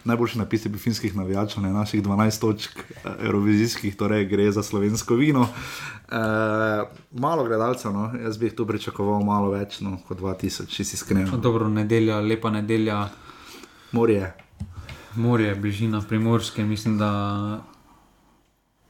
Najboljši 0.05 0.39
napis 0.39 0.65
je 0.65 0.71
bil 0.71 0.81
finskih 0.81 1.17
navijačev, 1.17 1.63
ne 1.63 1.73
naših 1.73 2.03
12 2.03 2.41
točk 2.41 2.79
uh, 2.79 3.11
evrovizijskih, 3.19 3.97
torej 3.97 4.29
gre 4.31 4.47
za 4.53 4.63
slovensko 4.63 5.19
vino. 5.19 5.41
Uh, 5.43 6.87
malo 7.11 7.45
gledalcev, 7.45 7.93
no? 7.93 8.13
jaz 8.23 8.39
bi 8.39 8.47
jih 8.47 8.55
tu 8.55 8.67
pričakoval 8.67 9.25
malo 9.27 9.51
več 9.51 9.81
no, 9.81 9.99
kot 10.09 10.23
2000, 10.23 10.71
če 10.71 10.85
si 10.85 10.97
iskren. 10.97 11.29
Dobro, 11.43 11.69
nedelja, 11.69 12.21
lepa 12.21 12.51
nedelja. 12.51 13.09
Morje. 13.93 14.33
Morje, 15.15 15.55
bližina 15.55 16.01
primorske, 16.09 16.65
mislim, 16.65 16.97
da 16.99 17.11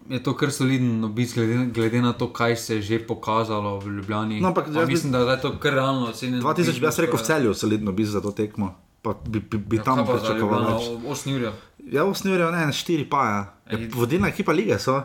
je 0.09 0.23
to 0.23 0.37
kar 0.37 0.51
soliden 0.51 1.05
obisk, 1.05 1.35
glede, 1.35 1.67
glede 1.67 2.03
na 2.03 2.13
to, 2.13 2.33
kaj 2.33 2.57
se 2.57 2.75
je 2.77 2.83
že 2.83 3.07
pokazalo 3.07 3.79
v 3.79 3.87
Ljubljani. 3.89 4.41
No, 4.41 4.49
ampak 4.49 4.67
Pa 4.75 4.87
mislim, 4.87 5.13
da 5.13 5.19
je 5.19 5.41
to 5.41 5.59
kar 5.59 5.75
realno 5.75 6.07
ocenjeno. 6.07 6.43
2000 6.43 6.81
bi 6.81 6.87
jaz 6.87 6.99
rekel 6.99 7.19
v 7.19 7.23
celju, 7.23 7.55
solidno 7.55 7.91
obisk 7.91 8.11
za 8.11 8.21
to 8.21 8.31
tekmo. 8.31 8.75
Pa 9.03 9.15
bi, 9.29 9.41
bi, 9.41 9.59
bi 9.59 9.77
Ja, 9.77 9.83
tam 9.83 10.07
pričakoval 10.07 10.61
Ljubljano? 10.61 10.79
več. 10.79 11.19
8 11.19 11.35
ur. 11.37 11.53
Ja, 11.93 12.05
8 12.05 12.31
ur, 12.31 12.53
ne, 12.53 12.67
4 12.67 13.09
pa 13.09 13.25
ja. 13.25 13.41
Ej. 13.67 13.89
Vodilna 13.89 14.29
ekipa 14.29 14.53
lige 14.53 14.79
so. 14.79 15.03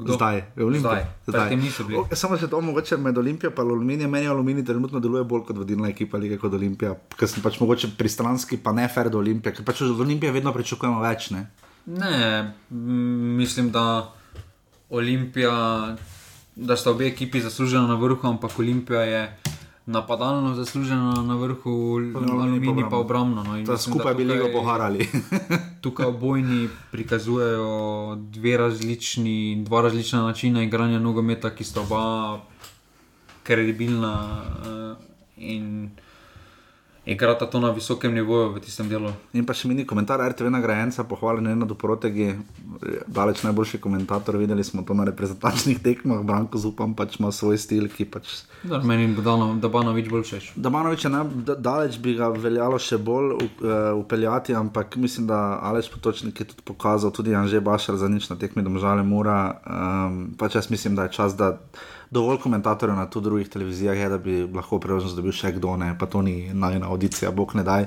Kdo? 0.00 0.14
Zdaj, 0.14 0.36
je 0.56 0.64
Olimpija. 0.64 1.04
Zdaj. 1.26 1.56
Bili. 1.56 1.96
O, 1.98 2.06
Samo 2.16 2.38
še 2.40 2.48
to, 2.48 2.60
mogoče 2.60 2.96
med 2.96 3.18
Olimpijo 3.18 3.50
in 3.52 3.60
Aluminijem, 3.60 4.10
meni 4.10 4.26
Aluminij 4.26 4.64
trenutno 4.64 5.00
deluje 5.00 5.24
bolj 5.24 5.42
kot 5.44 5.58
vodilna 5.58 5.88
ekipa 5.88 6.16
lige 6.18 6.38
kot 6.38 6.54
Olimpija, 6.54 6.94
ker 7.18 7.28
sem 7.28 7.42
pač 7.42 7.60
mogoče 7.60 7.90
pristranski, 7.98 8.56
pa 8.56 8.72
ne 8.72 8.88
fer 8.88 9.10
do 9.10 9.18
Olimpije, 9.18 9.52
ker 9.54 9.64
pač 9.64 9.82
od 9.82 10.00
Olimpije 10.00 10.32
vedno 10.32 10.52
pričakujemo 10.52 11.00
več. 11.00 11.30
Ne? 11.30 11.50
Ne, 11.98 12.52
mislim, 13.36 13.70
da 13.70 14.12
Olimpija, 14.90 15.96
da 16.56 16.76
sta 16.76 16.90
obe 16.90 17.06
ekipi 17.06 17.40
zaslužena 17.40 17.86
na 17.86 17.94
vrhu, 17.94 18.28
ampak 18.28 18.58
Olimpija 18.58 19.00
je 19.00 19.36
napadalno 19.86 20.54
zaslužena 20.54 21.22
na 21.22 21.34
vrhu, 21.34 21.96
Aluminij 22.14 22.84
pa 22.90 22.96
obrambno. 22.96 23.42
No, 23.42 23.52
mislim, 23.52 23.78
skupaj 23.78 24.14
bi 24.14 24.24
tukaj- 24.24 24.52
poharali. 24.52 25.08
Tukaj 25.82 26.06
obojni 26.06 26.68
prikazujejo 26.90 28.16
dve 28.16 28.56
različni, 28.56 29.64
dva 29.64 29.82
različna 29.82 30.22
načina 30.22 30.62
igranja 30.62 30.98
nogometa, 30.98 31.50
ki 31.50 31.64
sta 31.64 31.80
oba 31.80 32.40
kredibilna 33.42 34.42
uh, 34.60 34.96
in 35.36 35.90
igrata 37.06 37.46
to 37.46 37.60
na 37.60 37.70
visokem 37.70 38.14
nivoju 38.14 38.52
v 38.54 38.60
tistem 38.60 38.88
delu. 38.88 39.12
In 39.32 39.46
pa 39.46 39.54
še 39.56 39.68
mini 39.68 39.86
komentar 39.88 40.20
RTV 40.20 40.50
nagrajenca, 40.52 41.04
pohvaljen 41.04 41.46
je 41.46 41.56
na 41.56 41.66
doprotegi, 41.66 42.34
daleč 43.06 43.42
najboljši 43.42 43.80
komentator, 43.80 44.36
videli 44.36 44.64
smo 44.64 44.82
to 44.82 44.94
na 44.94 45.04
reprezentančnih 45.08 45.80
tekmah, 45.80 46.22
Branko 46.24 46.58
Zupan 46.58 46.94
pač 46.94 47.16
ima 47.20 47.32
svoj 47.32 47.58
stil, 47.58 47.88
ki 47.88 48.04
pač 48.04 48.44
Da, 48.62 48.78
meni 48.84 49.08
bo 49.16 49.22
dano, 49.24 49.54
da 49.56 49.68
bo 49.72 49.80
noč 49.82 50.08
bolj 50.12 50.22
všeč. 50.28 50.52
Damanovič 50.56 51.04
je 51.04 51.10
naj- 51.10 51.44
da- 51.44 51.56
daleč 51.56 51.96
bi 51.98 52.14
ga 52.14 52.28
veljalo 52.28 52.78
še 52.78 52.98
bolj 52.98 53.32
uh, 53.32 53.96
upeljati, 53.96 54.54
ampak 54.54 54.96
mislim, 54.96 55.26
da 55.26 55.58
Aleš 55.62 55.88
Potočnik 55.90 56.40
je 56.40 56.44
tudi 56.52 56.62
pokazal, 56.64 57.10
tudi 57.10 57.34
Anže 57.34 57.60
Bašar 57.60 57.96
za 57.96 58.08
nič 58.08 58.28
na 58.28 58.36
tekmi 58.36 58.62
domžale 58.62 59.02
mora. 59.02 59.56
Um, 59.64 60.34
pač 60.38 60.54
jaz 60.54 60.70
mislim, 60.70 60.94
da 60.94 61.08
je 61.08 61.16
čas, 61.16 61.36
da 61.36 61.56
dovolj 62.10 62.38
komentatorjev 62.38 62.96
na 62.96 63.10
tu 63.10 63.20
drugih 63.20 63.48
televizijah 63.48 63.98
je, 63.98 64.08
da 64.08 64.18
bi 64.18 64.42
lahko 64.54 64.78
priložnost 64.80 65.16
dobil 65.16 65.32
še 65.32 65.52
kdo, 65.52 65.76
ne, 65.76 65.94
pa 65.98 66.06
to 66.06 66.22
ni 66.22 66.54
najna 66.54 66.88
audicija, 66.88 67.30
bog 67.30 67.54
ne 67.54 67.62
daj. 67.62 67.86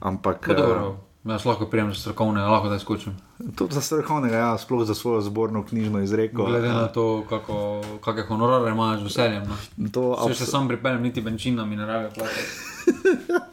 Ampak 0.00 0.46
Pa 0.46 0.54
Dobro, 0.54 0.96
jaz 1.24 1.46
lahko 1.46 1.66
prijem 1.66 1.92
za 1.94 2.00
strokovne, 2.00 2.42
lahko 2.42 2.68
da 2.68 2.76
izkočim. 2.76 3.14
uh, 3.38 3.54
tudi 3.56 3.74
za 3.74 3.80
strokovnega, 3.80 4.36
ja, 4.36 4.58
sploh 4.58 4.84
za 4.86 4.94
svojo 4.94 5.20
zborno 5.20 5.64
knjižno 5.64 6.02
izreko. 6.02 6.44
Glede 6.44 6.68
na 6.68 6.84
eh, 6.84 6.92
to, 6.92 7.24
kako, 7.28 7.82
kakšne 8.04 8.26
honorare 8.28 8.70
imaš 8.70 9.00
z 9.00 9.04
veseljem. 9.04 9.48
No. 9.48 9.88
to 9.92 10.10
Če 10.28 10.34
se 10.34 10.46
sam 10.46 10.68
pripeljem, 10.68 11.02
niti 11.02 11.20
benčina 11.20 11.64
mi 11.64 11.76
ne 11.76 11.86
rabe 11.86 12.10
plačati. 12.14 13.50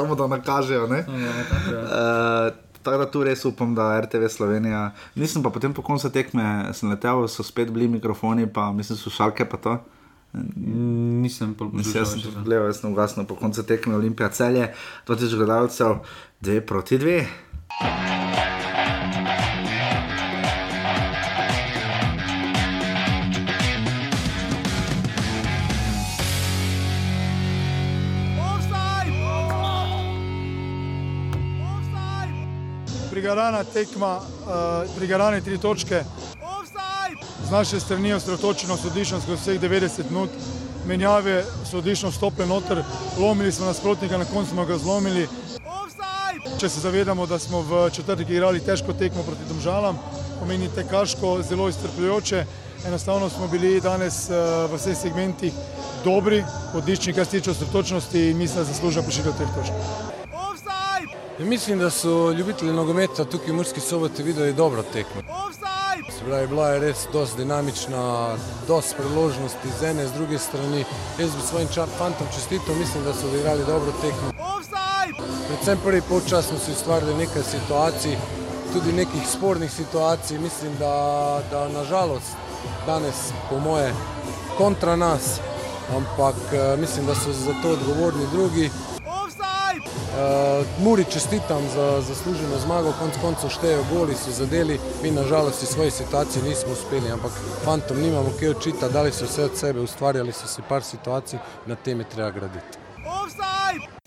samo 0.00 0.14
da 0.14 0.26
nakažejo. 0.26 0.86
Ne? 0.86 1.04
Uh, 1.08 2.69
tako 2.82 2.98
da 2.98 3.10
tu 3.10 3.24
res 3.24 3.44
upam, 3.44 3.74
da 3.74 4.00
RTV 4.00 4.28
Slovenija. 4.28 4.90
Nisem 5.14 5.42
pa 5.42 5.50
potem 5.50 5.74
po 5.74 5.82
koncu 5.82 6.10
tekme, 6.10 6.44
sem 6.76 6.90
letel, 6.90 7.26
so 7.28 7.46
spet 7.46 7.70
bili 7.70 7.88
mikrofoni, 7.88 8.46
pa 8.52 8.70
mislim, 8.72 8.98
so 8.98 9.10
šalke 9.10 9.48
pa 9.48 9.56
to. 9.56 9.78
Nisem 10.32 11.54
pol 11.58 11.72
Mislim, 11.74 11.96
jaz 12.02 12.14
sem 12.14 12.22
tudi 12.22 12.44
gledal, 12.44 12.70
jaz 12.70 12.80
sem 12.80 12.92
ugasnil 12.92 13.26
po 13.26 13.34
koncu 13.34 13.66
tekme 13.66 13.96
Olimpija 13.98 14.30
celje, 14.30 14.70
2000 15.08 15.44
gledalcev, 15.44 16.00
2 16.40 16.60
proti 16.66 16.98
2. 16.98 18.19
Prigarana 33.30 33.64
tekma, 33.64 34.20
prigarane 34.96 35.40
tri 35.40 35.58
točke. 35.58 36.02
Z 37.46 37.50
naše 37.50 37.80
strani 37.80 38.12
osredotočenost 38.12 38.86
odlično 38.86 39.20
skozi 39.20 39.42
vseh 39.42 39.60
90 39.60 40.10
minut, 40.10 40.30
menjave 40.86 41.44
so 41.70 41.78
odlično 41.78 42.10
vstopile 42.10 42.48
noter, 42.48 42.82
lomili 43.18 43.52
smo 43.52 43.66
nasprotnika, 43.66 44.18
na 44.18 44.24
koncu 44.24 44.50
smo 44.50 44.64
ga 44.64 44.78
zlomili. 44.78 45.28
Če 46.58 46.68
se 46.68 46.80
zavedamo, 46.80 47.26
da 47.26 47.38
smo 47.38 47.62
v 47.62 47.90
četrtek 47.94 48.30
igrali 48.30 48.64
težko 48.66 48.98
tekmo 48.98 49.22
proti 49.22 49.46
domžalam, 49.48 49.98
pomeni 50.40 50.74
tekaško 50.74 51.38
zelo 51.42 51.68
iztrpljujoče. 51.68 52.44
Enostavno 52.86 53.30
smo 53.30 53.48
bili 53.48 53.80
danes 53.80 54.24
eh, 54.30 54.34
v 54.66 54.74
vseh 54.74 54.98
segmentih 54.98 55.52
dobri, 56.04 56.44
odlični, 56.74 57.12
kar 57.12 57.24
se 57.24 57.38
tiče 57.38 57.50
osredotočenosti 57.50 58.30
in 58.30 58.38
mislim, 58.38 58.64
da 58.64 58.72
zaslužijo 58.72 59.02
prišitev 59.02 59.38
teh 59.38 59.54
točk. 59.54 60.09
Ja, 61.40 61.46
mislim, 61.46 61.78
da 61.78 61.90
so 61.90 62.32
ljubitelji 62.32 62.72
nogometa 62.72 63.24
tukaj 63.24 63.52
v 63.52 63.54
Murski 63.56 63.80
soboti 63.80 64.22
videli 64.22 64.52
dobro 64.52 64.82
tekmo. 64.82 65.22
Se 66.18 66.24
pravi, 66.24 66.46
bila 66.46 66.68
je 66.68 66.80
res 66.80 67.06
dosti 67.12 67.36
dinamična, 67.36 68.34
dosti 68.68 68.94
priložnosti 68.98 69.68
z 69.80 69.84
ene, 69.84 70.06
z 70.06 70.12
druge 70.12 70.38
strani. 70.38 70.84
Jaz 71.18 71.30
bi 71.36 71.42
svojim 71.48 71.68
fantom 71.98 72.26
čestitev, 72.34 72.76
mislim, 72.78 73.04
da 73.04 73.14
so 73.14 73.28
odigrali 73.28 73.64
dobro 73.66 73.92
tekmo. 74.02 74.52
Predvsem 75.48 75.78
prvi 75.84 76.02
polčas 76.08 76.46
smo 76.48 76.58
si 76.58 76.72
ustvarili 76.72 77.14
nekaj 77.14 77.42
situacij, 77.42 78.16
tudi 78.72 78.92
nekih 78.92 79.28
spornih 79.28 79.72
situacij. 79.72 80.38
Mislim, 80.38 80.76
da, 80.78 81.42
da 81.50 81.68
nažalost 81.68 82.36
danes, 82.86 83.32
po 83.50 83.58
moje, 83.58 83.94
kontra 84.58 84.96
nas, 84.96 85.40
ampak 85.96 86.36
eh, 86.52 86.76
mislim, 86.76 87.06
da 87.06 87.14
so 87.14 87.32
za 87.32 87.54
to 87.62 87.70
odgovorni 87.70 88.26
drugi. 88.32 88.70
Uh, 90.10 90.66
Muri 90.84 91.04
čestitam 91.04 91.62
za 91.74 92.00
zasluženo 92.00 92.58
zmago, 92.58 92.92
konc 92.98 93.14
koncev 93.22 93.50
štejejo 93.50 93.84
goli, 93.92 94.14
so 94.14 94.30
zadeli, 94.30 94.78
mi 95.02 95.10
nažalost 95.10 95.62
iz 95.62 95.68
svoje 95.68 95.90
situacije 95.90 96.42
nismo 96.44 96.72
uspeli, 96.72 97.12
ampak 97.12 97.30
fantom 97.64 98.00
nimamo 98.00 98.32
kaj 98.40 98.48
očita, 98.48 98.88
dali 98.88 99.12
so 99.12 99.24
vse 99.24 99.44
od 99.44 99.56
sebe, 99.56 99.80
ustvarjali 99.80 100.32
so 100.32 100.46
si 100.46 100.62
par 100.68 100.82
situacij, 100.82 101.38
na 101.66 101.74
tem 101.74 102.00
je 102.00 102.08
treba 102.08 102.30
graditi. 102.30 102.78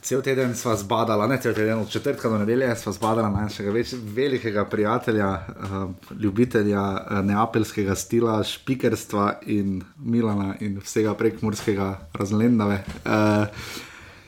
Cel 0.02 0.22
teden 0.22 0.52
sva 0.56 0.76
zbadala, 0.76 1.28
ne 1.28 1.38
cel 1.42 1.54
teden, 1.54 1.80
od 1.80 1.90
četrtka 1.90 2.30
do 2.30 2.38
nedelje 2.38 2.76
sva 2.76 2.92
zbadala 2.92 3.30
našega 3.30 3.72
več, 3.72 3.94
velikega 4.16 4.66
prijatelja, 4.66 5.30
uh, 5.32 6.20
ljubitelja 6.20 6.82
uh, 6.82 7.24
neapeljskega 7.24 7.96
stila, 7.96 8.42
špikerstva 8.44 9.40
in 9.48 9.80
Milana 9.96 10.58
in 10.60 10.82
vsega 10.84 11.16
prekmurskega 11.16 11.90
razlendave. 12.20 12.84
Uh, 13.06 13.48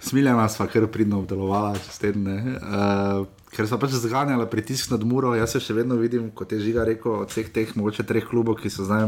Smiljena 0.05 0.45
sva 0.49 0.67
kar 0.69 0.85
pridno 0.91 1.19
obdelovala 1.23 1.73
čez 1.81 1.97
tedne. 1.97 2.35
Uh, 2.61 3.25
ker 3.55 3.65
so 3.65 3.79
pač 3.81 3.95
zganjala 3.97 4.45
pritisk 4.51 4.91
nad 4.91 5.03
Muro, 5.07 5.31
jaz 5.33 5.55
se 5.55 5.61
še 5.63 5.73
vedno 5.73 5.97
vidim, 5.97 6.27
kot 6.35 6.51
je 6.53 6.59
Žiga 6.61 6.83
rekel, 6.85 7.23
od 7.23 7.31
vseh 7.31 7.49
teh 7.55 7.71
mogoče 7.73 8.05
treh 8.05 8.27
klubov, 8.27 8.59
ki 8.59 8.69
so 8.69 8.85
zdaj 8.85 9.07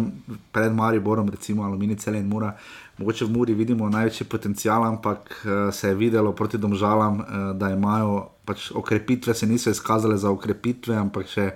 pred 0.56 0.74
Mariborom, 0.74 1.30
recimo 1.30 1.68
Alumini, 1.68 2.00
Cele 2.02 2.22
in 2.24 2.32
Mura. 2.32 2.56
Mogoče 2.98 3.28
v 3.28 3.36
Muri 3.36 3.58
vidimo 3.58 3.90
največji 3.94 4.26
potencial, 4.32 4.88
ampak 4.88 5.30
uh, 5.44 5.52
se 5.76 5.92
je 5.92 6.00
videlo 6.00 6.34
proti 6.34 6.58
domžalam, 6.58 7.22
uh, 7.22 7.44
da 7.54 7.70
imajo 7.76 8.24
pač 8.48 8.72
okrepitve, 8.74 9.36
se 9.38 9.46
niso 9.46 9.70
izkazale 9.70 10.18
za 10.18 10.32
okrepitve, 10.34 10.98
ampak 10.98 11.30
še 11.30 11.52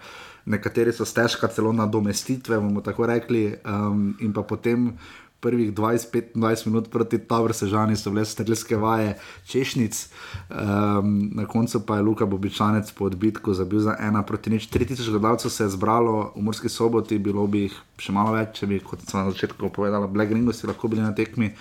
nekateri 0.45 0.93
so 0.93 1.05
stežka 1.05 1.47
celo 1.47 1.73
nadomestitve, 1.73 2.59
bomo 2.59 2.81
tako 2.85 3.09
rekli. 3.09 3.55
Um, 3.65 4.13
in 4.21 4.33
pa 4.33 4.45
potem 4.45 4.91
prvih 5.41 5.73
20-25 5.73 6.67
minut 6.67 6.89
proti 6.91 7.19
Tabor 7.19 7.53
Sežani 7.53 7.97
so 7.97 8.13
bile 8.13 8.25
strelske 8.25 8.77
vaje 8.77 9.15
češnic, 9.49 9.97
um, 10.49 11.29
na 11.33 11.45
koncu 11.45 11.81
pa 11.85 11.97
je 11.97 12.01
Luka 12.01 12.25
Bobičanec 12.25 12.91
po 12.91 13.05
odbitku 13.05 13.53
zabil 13.53 13.79
za 13.79 13.95
ena 13.99 14.23
proti 14.23 14.49
nič. 14.49 14.69
3000 14.69 15.09
gledalcev 15.09 15.51
se 15.51 15.63
je 15.63 15.69
zbralo 15.69 16.33
v 16.35 16.41
Murski 16.41 16.69
soboti, 16.69 17.17
bilo 17.19 17.47
bi 17.47 17.65
jih 17.65 17.79
še 17.97 18.13
malo 18.13 18.35
več, 18.37 18.61
če 18.61 18.69
bi, 18.69 18.79
kot 18.79 19.01
sem 19.01 19.19
na 19.19 19.31
začetku 19.33 19.73
povedala, 19.73 20.07
Black 20.07 20.31
Ringosi 20.31 20.69
lahko 20.69 20.87
bili 20.87 21.01
na 21.01 21.15
tekmi. 21.17 21.51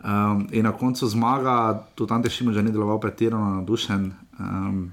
Um, 0.00 0.46
in 0.52 0.64
na 0.64 0.72
koncu 0.72 1.04
zmaga, 1.04 1.84
tudi 1.94 2.14
Ante 2.16 2.32
Šimoža 2.32 2.64
ni 2.64 2.72
deloval 2.72 3.00
pretirano 3.00 3.60
navdušen. 3.60 4.10
Um, 4.40 4.88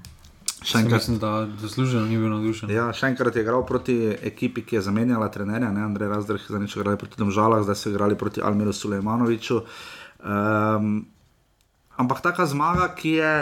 še 0.62 0.82
enkrat, 0.82 1.00
Mislim, 1.00 1.18
da 1.18 1.46
zasluženo 1.60 2.06
ni 2.06 2.16
bil 2.18 2.30
navdušen. 2.32 2.70
Ja, 2.74 2.88
še 2.92 3.12
enkrat 3.12 3.36
je 3.36 3.44
igral 3.44 3.62
proti 3.66 3.96
ekipi, 4.10 4.64
ki 4.66 4.78
je 4.78 4.82
zamenjala 4.88 5.28
trenerja, 5.32 5.70
ne 5.74 5.84
Andrej 5.84 6.10
Razdrh, 6.10 6.48
za 6.50 6.58
nič 6.58 6.74
igrali 6.76 6.98
proti 6.98 7.20
Domžalah, 7.20 7.62
zdaj 7.66 7.78
so 7.78 7.92
igrali 7.92 8.18
proti 8.18 8.42
Almiru 8.42 8.74
Sulejmanoviču. 8.74 9.60
Um, 10.18 11.06
ampak 11.96 12.22
taka 12.24 12.46
zmaga, 12.50 12.88
ki 12.98 13.12
je, 13.20 13.32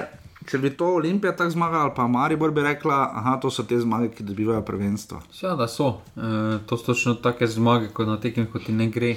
če 0.47 0.61
bi 0.61 0.73
to 0.77 0.91
Olimpija 0.99 1.33
tako 1.37 1.55
zmagala, 1.57 1.89
ali 1.89 1.95
pa 1.97 2.09
Maribor 2.11 2.53
bi 2.57 2.65
rekla, 2.67 2.99
aha, 3.21 3.37
to 3.43 3.51
so 3.51 3.65
te 3.69 3.79
zmage, 3.81 4.11
ki 4.17 4.27
dobivajo 4.27 4.65
prvenstvo. 4.67 5.23
Ja, 5.41 5.55
da 5.57 5.69
so. 5.69 6.03
E, 6.17 6.61
to 6.69 6.77
so 6.77 6.93
točno 6.93 7.17
take 7.23 7.49
zmage, 7.49 7.93
kot 7.97 8.09
na 8.09 8.21
tekem, 8.21 8.49
kot 8.53 8.69
ti 8.69 8.77
ne 8.77 8.91
gre. 8.93 9.17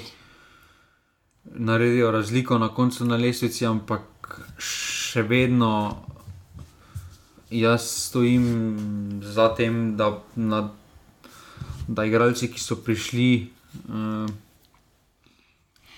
Naredijo 1.49 2.11
razliko 2.11 2.57
na 2.57 2.69
koncu 2.73 3.07
na 3.07 3.17
lestvici, 3.17 3.65
ampak 3.67 4.39
še 4.61 5.23
vedno 5.27 5.71
jaz 7.49 7.81
stojim 7.81 9.21
za 9.23 9.49
tem, 9.55 9.97
da, 9.97 10.19
na, 10.35 10.69
da 11.87 12.05
igralci, 12.05 12.51
ki 12.51 12.61
so 12.61 12.77
prišli, 12.85 13.49
uh, 13.89 14.29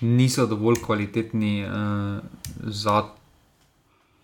niso 0.00 0.46
dovolj 0.46 0.80
kvalitetni 0.84 1.64
uh, 1.64 2.22
za 2.66 3.02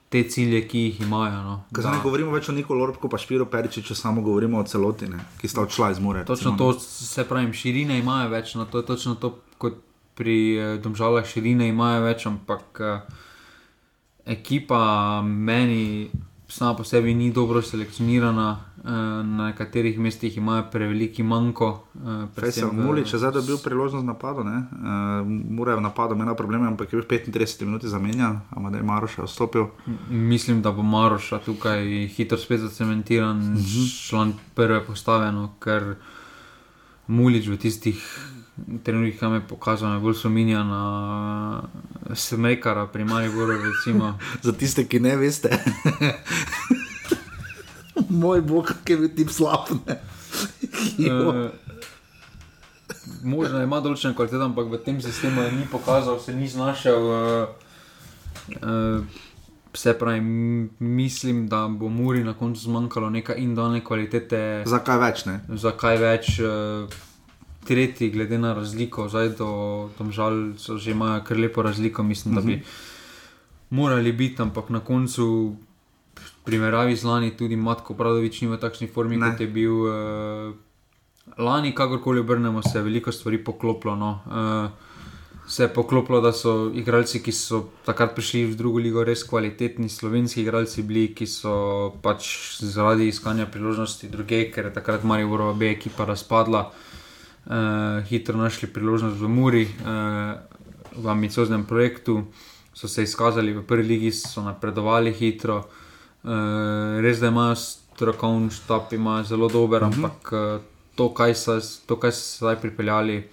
te 0.08 0.22
cilje, 0.28 0.62
ki 0.68 0.78
jih 0.78 1.00
imajo. 1.00 1.42
No. 1.42 1.56
Zdaj 1.70 1.98
ne 1.98 2.02
govorimo 2.02 2.32
več 2.32 2.48
o 2.48 2.54
Nikolu 2.56 2.86
Orbku, 2.86 3.10
pa 3.12 3.20
Špiru 3.20 3.46
Peričiču, 3.46 3.94
samo 3.94 4.22
govorimo 4.24 4.60
o 4.60 4.64
celoti, 4.64 5.08
ne, 5.08 5.20
ki 5.40 5.48
sta 5.48 5.66
odšla 5.66 5.90
iz 5.92 6.00
Mure. 6.00 6.24
Točno 6.24 6.54
to, 6.56 6.72
se 6.80 7.24
pravi, 7.28 7.52
širine 7.52 7.98
imajo 8.00 8.30
več, 8.32 8.54
no, 8.56 8.64
to 8.64 8.80
je 8.80 8.88
točno 8.88 9.14
to, 9.20 9.34
kot 9.60 9.76
pri 10.18 10.38
eh, 10.56 10.78
Domžalah 10.82 11.28
širine 11.28 11.68
imajo 11.68 12.06
več, 12.08 12.24
ampak 12.26 12.80
uh, 12.80 13.20
ekipa 14.26 14.80
meni 15.22 16.08
sama 16.48 16.74
po 16.76 16.84
sebi 16.84 17.14
ni 17.14 17.32
dobro 17.32 17.62
selekcionirana, 17.62 18.60
eh, 18.78 18.90
na 19.24 19.46
nekaterih 19.46 19.98
mestih 19.98 20.36
imajo 20.36 20.64
preveliki 20.72 21.22
manjko. 21.22 21.84
Eh, 22.36 22.50
se 22.50 22.60
je 22.60 22.66
Muli, 22.72 23.04
če 23.04 23.18
zdaj 23.18 23.32
dobil 23.32 23.58
priložnost 23.64 24.06
napada, 24.06 24.40
uh, 24.40 25.26
mora 25.50 25.76
v 25.76 25.80
napadu 25.80 26.14
imeti 26.14 26.36
probleme, 26.36 26.66
ampak 26.66 26.92
je 26.92 26.96
bil 26.96 27.06
35 27.08 27.66
minut 27.66 27.84
zamenjan, 27.84 28.40
ali 28.50 28.72
da 28.72 28.78
je 28.78 28.82
Maroš 28.82 29.18
vstopil. 29.18 29.66
Mislim, 30.10 30.62
da 30.62 30.72
bo 30.72 30.82
Maroš 30.82 31.32
tukaj 31.44 32.08
hitro 32.16 32.38
spet 32.38 32.60
zacementiran, 32.60 33.36
mhm. 33.36 33.86
član 34.08 34.32
prve 34.54 34.84
postavljeno, 34.86 35.52
ker 35.60 35.94
Mulič 37.06 37.46
v 37.48 37.56
tistih 37.56 38.18
trenutkih, 38.84 39.18
ki 39.18 39.26
me 39.26 39.40
pokazuje, 39.48 39.90
najbolj 39.90 40.14
spominja 40.14 40.64
na 40.64 41.62
Smekara, 42.14 42.86
primarni 42.86 43.32
Goro. 43.32 43.54
Za 44.42 44.52
tiste, 44.52 44.88
ki 44.88 45.00
ne 45.00 45.16
veste, 45.16 45.48
moj 48.22 48.40
bog, 48.40 48.72
ki 48.84 48.92
je 48.92 48.98
bil 48.98 49.08
ti 49.16 49.26
slab. 49.32 49.70
uh, 49.70 49.76
možno 53.34 53.62
ima 53.62 53.80
določene 53.80 54.14
kvalitete, 54.14 54.44
ampak 54.44 54.66
v 54.72 54.78
tem 54.84 55.00
sistemu 55.02 55.42
ni 55.56 55.66
pokazal, 55.70 56.20
se 56.20 56.34
ni 56.34 56.48
znašel. 56.48 56.98
Uh, 56.98 57.48
uh, 58.62 59.00
Vse 59.68 59.92
pravi, 59.94 60.20
mislim, 60.80 61.44
da 61.46 61.68
bo 61.68 61.88
Muri 61.92 62.24
na 62.24 62.32
koncu 62.34 62.60
zmanjkalo 62.60 63.10
nekaj 63.12 63.36
indolne 63.38 63.84
kvalitete. 63.84 64.62
Zakaj 64.66 64.98
več? 64.98 65.26
Ne? 65.28 65.40
Zakaj 65.60 65.98
več? 66.00 66.40
Uh, 66.40 66.88
tretji, 67.68 68.10
glede 68.10 68.38
na 68.38 68.54
razliko, 68.56 69.08
zdaj 69.08 69.34
do 69.36 69.48
Tomžal 69.98 70.56
so 70.56 70.78
že 70.80 70.90
imajo 70.96 71.20
kar 71.24 71.36
lepo 71.36 71.62
razliko, 71.62 72.02
mislim, 72.02 72.34
da 72.34 72.40
bi 72.40 72.54
uh 72.54 72.58
mhm. 72.58 72.64
-huh. 72.64 73.76
morali 73.76 74.12
biti, 74.12 74.42
ampak 74.42 74.70
na 74.70 74.80
koncu, 74.80 75.56
primerjavi 76.44 76.96
z 76.96 77.04
lani, 77.04 77.36
tudi 77.36 77.56
Matko 77.56 77.94
Pradovič 77.94 78.40
ni 78.40 78.48
v 78.48 78.56
takšni 78.56 78.88
formi, 78.88 79.16
ne. 79.16 79.30
kot 79.30 79.40
je 79.40 79.46
bil 79.46 79.72
uh, 79.72 80.54
lani, 81.38 81.74
kakorkoli 81.74 82.20
obrnemo, 82.20 82.62
se 82.62 82.78
je 82.78 82.82
veliko 82.82 83.12
stvari 83.12 83.44
poklopilo. 83.44 83.96
No. 83.96 84.20
Uh, 84.26 84.70
Se 85.48 85.62
je 85.62 85.68
poklopilo, 85.68 86.20
da 86.20 86.32
so 86.32 86.70
igralci, 86.74 87.22
ki 87.22 87.32
so 87.32 87.70
takrat 87.84 88.12
prišli 88.14 88.44
v 88.46 88.56
drugo 88.56 88.78
ligo, 88.78 89.04
res 89.04 89.24
kvalitetni 89.24 89.88
slovenski 89.88 90.42
igralci, 90.42 90.82
bili, 90.82 91.14
ki 91.14 91.26
so 91.26 91.52
pač 92.02 92.28
zaradi 92.60 93.08
iskanja 93.08 93.46
priložnosti 93.46 94.08
druge, 94.08 94.50
ker 94.52 94.64
je 94.64 94.72
takrat 94.74 95.04
Marijo 95.04 95.54
B. 95.54 95.70
ekipa 95.70 96.04
razpadla. 96.04 96.60
Uh, 96.60 96.97
uh, 97.46 98.04
hitro 98.08 98.38
našli 98.38 98.68
priložnost 98.68 99.20
v 99.20 99.28
Muri, 99.28 99.64
uh, 99.64 100.38
v 100.96 101.08
ambicioznem 101.08 101.64
projektu, 101.64 102.24
so 102.74 102.88
se 102.88 103.02
izkazali 103.02 103.52
v 103.52 103.62
prvi 103.62 103.82
ligi, 103.82 104.12
so 104.12 104.42
napredovali 104.42 105.12
hitro. 105.12 105.64
Uh, 106.22 106.98
res 107.00 107.20
da 107.20 107.28
imajo 107.28 107.54
strokovni 107.54 108.50
štab, 108.50 108.92
imajo 108.92 109.24
zelo 109.24 109.48
dober, 109.48 109.82
uh 109.82 109.88
mhm. 109.88 110.00
-huh. 110.00 110.04
ampak 110.04 110.32
uh, 110.32 110.60
to, 110.94 111.14
kaj 111.14 111.34
so, 111.34 111.60
to, 111.86 111.96
kaj 111.96 112.12
so 112.12 112.44
zdaj 112.44 112.56
pripeljali. 112.60 113.28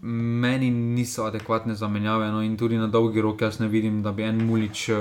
Meni 0.00 0.70
niso 0.70 1.24
adekvatne 1.24 1.74
zamenjave, 1.74 2.30
no 2.32 2.40
in 2.42 2.56
tudi 2.56 2.78
na 2.80 2.86
dolgi 2.86 3.20
rok 3.20 3.42
jaz 3.42 3.58
ne 3.60 3.68
vidim, 3.68 4.02
da 4.02 4.12
bi 4.12 4.22
en 4.24 4.40
mulič 4.46 4.88
uh, 4.88 4.96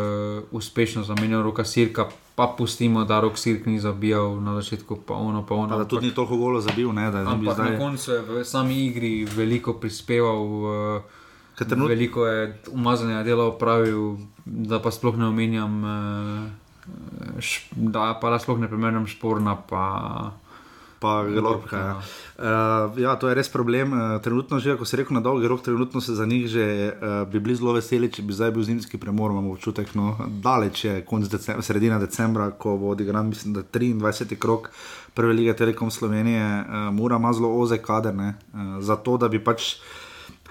uspešno 0.51 1.03
zamenjal 1.03 1.43
roka 1.43 1.63
Sirka, 1.63 2.09
pa 2.35 2.49
pustimo, 2.57 3.05
da 3.05 3.21
rok 3.21 3.37
Sirk 3.39 3.65
ni 3.65 3.79
zabijal 3.79 4.41
na 4.43 4.55
začetku, 4.61 4.99
pa 5.07 5.13
ono, 5.13 5.45
pa 5.45 5.55
ono. 5.55 5.77
Da 5.77 5.87
tudi 5.87 6.07
ni 6.07 6.13
toliko 6.15 6.37
golo 6.37 6.61
zabil, 6.61 6.91
ne, 6.93 7.11
da 7.11 7.19
je 7.19 7.25
ampak 7.25 7.53
zdaj... 7.53 7.71
na 7.71 7.79
koncu 7.79 8.11
v 8.27 8.43
sami 8.43 8.85
igri 8.85 9.25
veliko 9.25 9.73
prispeval, 9.73 10.43
uh, 10.43 11.01
trenut... 11.55 11.89
veliko 11.89 12.27
je 12.27 12.59
umazanja 12.71 13.23
dela 13.23 13.47
opravil, 13.47 14.17
da 14.45 14.81
pa 14.83 14.91
sploh 14.91 15.17
ne 15.17 15.31
omenjam, 15.31 15.83
uh, 15.83 17.39
š... 17.39 17.71
da 17.75 18.11
pa 18.21 18.29
da 18.29 18.39
sploh 18.39 18.59
ne 18.59 18.67
primerjam 18.67 19.07
šporna. 19.07 19.55
Pa 19.55 19.85
pa 21.01 21.25
Lorka. 21.25 21.77
Ja. 21.77 21.95
Uh, 22.37 22.99
ja, 23.01 23.15
to 23.17 23.25
je 23.29 23.33
res 23.33 23.49
problem. 23.49 23.93
Uh, 23.93 24.21
trenutno, 24.21 24.59
že, 24.61 24.77
ko 24.77 24.85
se 24.85 25.01
reko 25.01 25.17
na 25.17 25.23
dolgi 25.25 25.49
rok, 25.49 25.63
trenutno 25.65 26.01
se 26.01 26.13
za 26.13 26.25
njih 26.29 26.45
že 26.47 26.65
uh, 26.93 27.25
bi 27.25 27.41
bili 27.41 27.57
zelo 27.57 27.73
veseli, 27.73 28.11
če 28.13 28.21
bi 28.21 28.37
zdaj 28.37 28.53
bil 28.53 28.63
zimski 28.63 29.01
premor, 29.01 29.33
imamo 29.33 29.55
občutek, 29.57 29.95
no, 29.97 30.13
daleč 30.45 30.85
je 30.85 30.99
konc 31.05 31.25
decembra, 31.25 31.65
sredina 31.65 31.97
decembra, 31.99 32.51
ko 32.53 32.77
bo 32.77 32.93
odigran, 32.93 33.33
mislim, 33.33 33.57
da 33.57 33.65
23. 33.65 34.37
krok 34.37 34.69
prve 35.17 35.33
lige 35.33 35.57
Telekom 35.57 35.91
Slovenije, 35.91 36.45
uh, 36.45 36.93
mora 36.93 37.17
ima 37.17 37.33
zelo 37.33 37.49
oze 37.57 37.81
kaderne, 37.81 38.35
uh, 38.53 38.77
zato 38.79 39.17
da 39.17 39.29
bi 39.29 39.41
pač. 39.41 39.75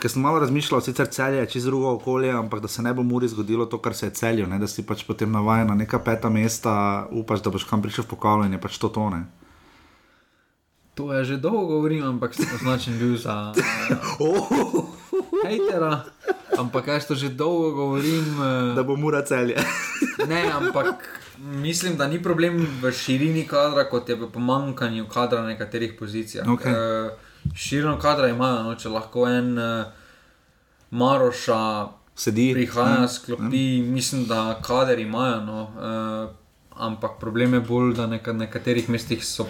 Ker 0.00 0.08
sem 0.08 0.22
malo 0.24 0.38
razmišljal, 0.40 0.80
sicer 0.80 1.10
celje 1.12 1.42
je 1.42 1.48
čez 1.52 1.66
drugo 1.68 1.90
okolje, 1.98 2.30
ampak 2.32 2.62
da 2.64 2.68
se 2.72 2.80
ne 2.82 2.94
bo 2.96 3.02
muri 3.04 3.28
zgodilo 3.28 3.66
to, 3.68 3.76
kar 3.84 3.92
se 3.94 4.06
je 4.08 4.14
celjo, 4.16 4.46
ne? 4.48 4.56
da 4.58 4.66
si 4.66 4.80
pač 4.82 5.04
potem 5.04 5.28
navaden 5.28 5.68
na 5.68 5.76
neka 5.76 6.00
peta 6.00 6.30
mesta, 6.32 7.04
upaš, 7.12 7.42
da 7.44 7.52
boš 7.52 7.68
kam 7.68 7.84
prišel 7.84 8.08
v 8.08 8.12
pokalo 8.14 8.48
in 8.48 8.56
je 8.56 8.60
pač 8.62 8.78
to 8.80 8.88
tone. 8.88 9.26
To 11.00 11.12
je 11.16 11.24
že 11.24 11.36
dolgo 11.40 11.80
govorim, 11.80 12.04
ampak 12.04 12.36
sem 12.36 12.44
označen 12.52 13.00
bil 13.00 13.16
za 13.16 13.56
hejtera. 15.48 16.04
Ampak 16.60 16.92
jaz 16.92 17.08
to 17.08 17.16
že 17.16 17.32
dolgo 17.32 17.72
govorim. 17.72 18.28
Eh, 18.36 18.74
da 18.76 18.84
bo 18.84 19.00
mura 19.00 19.24
celje. 19.24 19.56
ne, 20.28 20.44
ampak 20.52 21.00
mislim, 21.40 21.96
da 21.96 22.04
ni 22.04 22.22
problem 22.22 22.68
v 22.82 22.92
širini 22.92 23.48
kadra, 23.48 23.88
kot 23.88 24.08
je 24.08 24.14
v 24.14 24.28
pomankanju 24.28 25.08
kadra 25.08 25.40
na 25.40 25.56
nekaterih 25.56 25.96
pozicijah. 25.96 26.44
Okay. 26.44 26.68
Uh, 26.68 27.16
širino 27.56 27.96
kadra 27.98 28.28
imajo, 28.28 28.62
no, 28.62 28.74
če 28.76 28.92
lahko 28.92 29.24
en 29.24 29.56
uh, 29.56 29.88
Maroša 30.90 31.88
Sedi. 32.12 32.52
prihaja, 32.52 33.08
sklopi, 33.08 33.80
mm. 33.80 33.88
mislim, 33.88 34.28
da 34.28 34.60
kader 34.60 35.00
imajo. 35.00 35.40
No, 35.48 35.58
uh, 35.64 36.36
ampak 36.76 37.16
problem 37.20 37.54
je 37.54 37.60
bolj, 37.60 37.94
da 37.96 38.06
na 38.06 38.20
nekaterih 38.32 38.88
mestih 38.88 39.24
so 39.24 39.48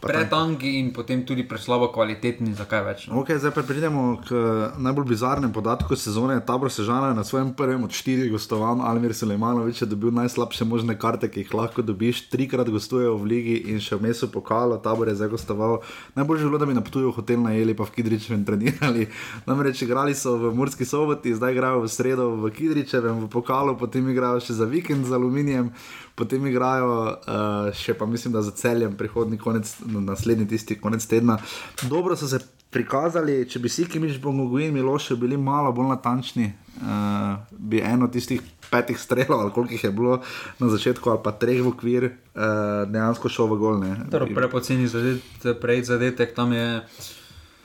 pretanki 0.00 0.78
in 0.78 0.92
potem 0.92 1.24
tudi 1.26 1.44
preslabo 1.48 1.88
kvalitetni, 1.92 2.54
zakaj 2.54 2.82
več. 2.86 3.04
No? 3.08 3.22
Okay, 3.22 3.38
zdaj 3.40 3.52
pa 3.56 3.64
pridemo 3.66 4.18
k 4.22 4.38
najbolj 4.78 5.06
bizarnem 5.10 5.52
podatku 5.54 5.98
sezone. 5.98 6.38
Tabor 6.46 6.72
Sežana 6.72 7.10
je 7.12 7.18
na 7.18 7.24
svojem 7.26 7.52
prvem 7.54 7.84
od 7.84 7.94
štirih 7.94 8.30
gostovanj, 8.32 8.82
Almir 8.86 9.14
Sulejmanovič 9.14 9.84
dobil 9.90 10.14
najslabše 10.14 10.64
možne 10.68 10.98
karte, 10.98 11.30
ki 11.30 11.44
jih 11.44 11.54
lahko 11.54 11.82
dobiš. 11.82 12.26
Trikrat 12.32 12.70
gostujejo 12.70 13.16
v 13.18 13.28
ligi 13.28 13.56
in 13.72 13.82
še 13.82 13.98
v 13.98 14.08
mestu 14.08 14.30
pokalo, 14.30 14.78
tabor 14.82 15.10
je 15.10 15.18
zdaj 15.18 15.32
gostoval. 15.34 15.80
Najbolj 16.18 16.44
želo, 16.46 16.58
da 16.58 16.68
bi 16.68 16.76
na 16.76 16.84
potuju 16.84 17.12
hotel 17.14 17.42
najeli, 17.42 17.74
pa 17.74 17.88
v 17.88 17.94
Kidričevem 17.98 18.44
trenirali. 18.46 19.08
Namreč 19.48 19.82
igrali 19.82 20.14
so 20.14 20.36
v 20.38 20.54
Murski 20.54 20.86
soboti, 20.88 21.34
zdaj 21.34 21.56
igrajo 21.56 21.84
v 21.84 21.92
sredo 21.92 22.30
v 22.38 22.52
Kidričevem, 22.54 23.26
v 23.26 23.32
pokalu, 23.32 23.78
potem 23.80 24.06
igrajo 24.08 24.42
še 24.42 24.58
za 24.58 24.68
vikend 24.68 25.06
z 25.08 25.16
aluminijem 25.16 25.72
potem 26.18 26.46
igrajo 26.50 26.92
uh, 27.06 27.70
še 27.74 27.94
pa 27.94 28.06
mislim, 28.06 28.34
da 28.34 28.42
za 28.42 28.50
celjem 28.58 28.96
prihodni 28.98 29.38
konec, 29.38 29.70
naslednji 29.86 30.48
tisti 30.48 30.78
konec 30.80 31.06
tedna. 31.06 31.38
Dobro 31.86 32.16
so 32.18 32.28
se 32.28 32.40
prikazali, 32.70 33.40
če 33.48 33.62
bi 33.64 33.70
si 33.72 33.86
ki 33.88 34.00
miš 34.02 34.18
Bongoguin 34.20 34.74
Miloše 34.74 35.16
bili 35.16 35.38
malo 35.40 35.72
bolj 35.72 35.92
natančni, 35.94 36.50
uh, 36.82 37.38
bi 37.50 37.80
eno 37.80 38.10
tistih 38.12 38.42
petih 38.68 38.98
strelov, 39.00 39.40
ali 39.40 39.54
koliko 39.54 39.72
jih 39.72 39.84
je 39.84 39.92
bilo 39.92 40.18
na 40.58 40.68
začetku, 40.68 41.10
ali 41.10 41.22
pa 41.24 41.32
treh 41.32 41.62
v 41.64 41.72
okvir, 41.72 42.10
uh, 42.10 42.84
dejansko 42.90 43.32
šel 43.32 43.48
v 43.54 43.60
golne. 43.62 43.94
Prepoceni 44.10 44.90
zadetek, 44.90 45.62
prej 45.62 45.86
zadetek 45.88 46.36
tam 46.36 46.52
je. 46.52 46.68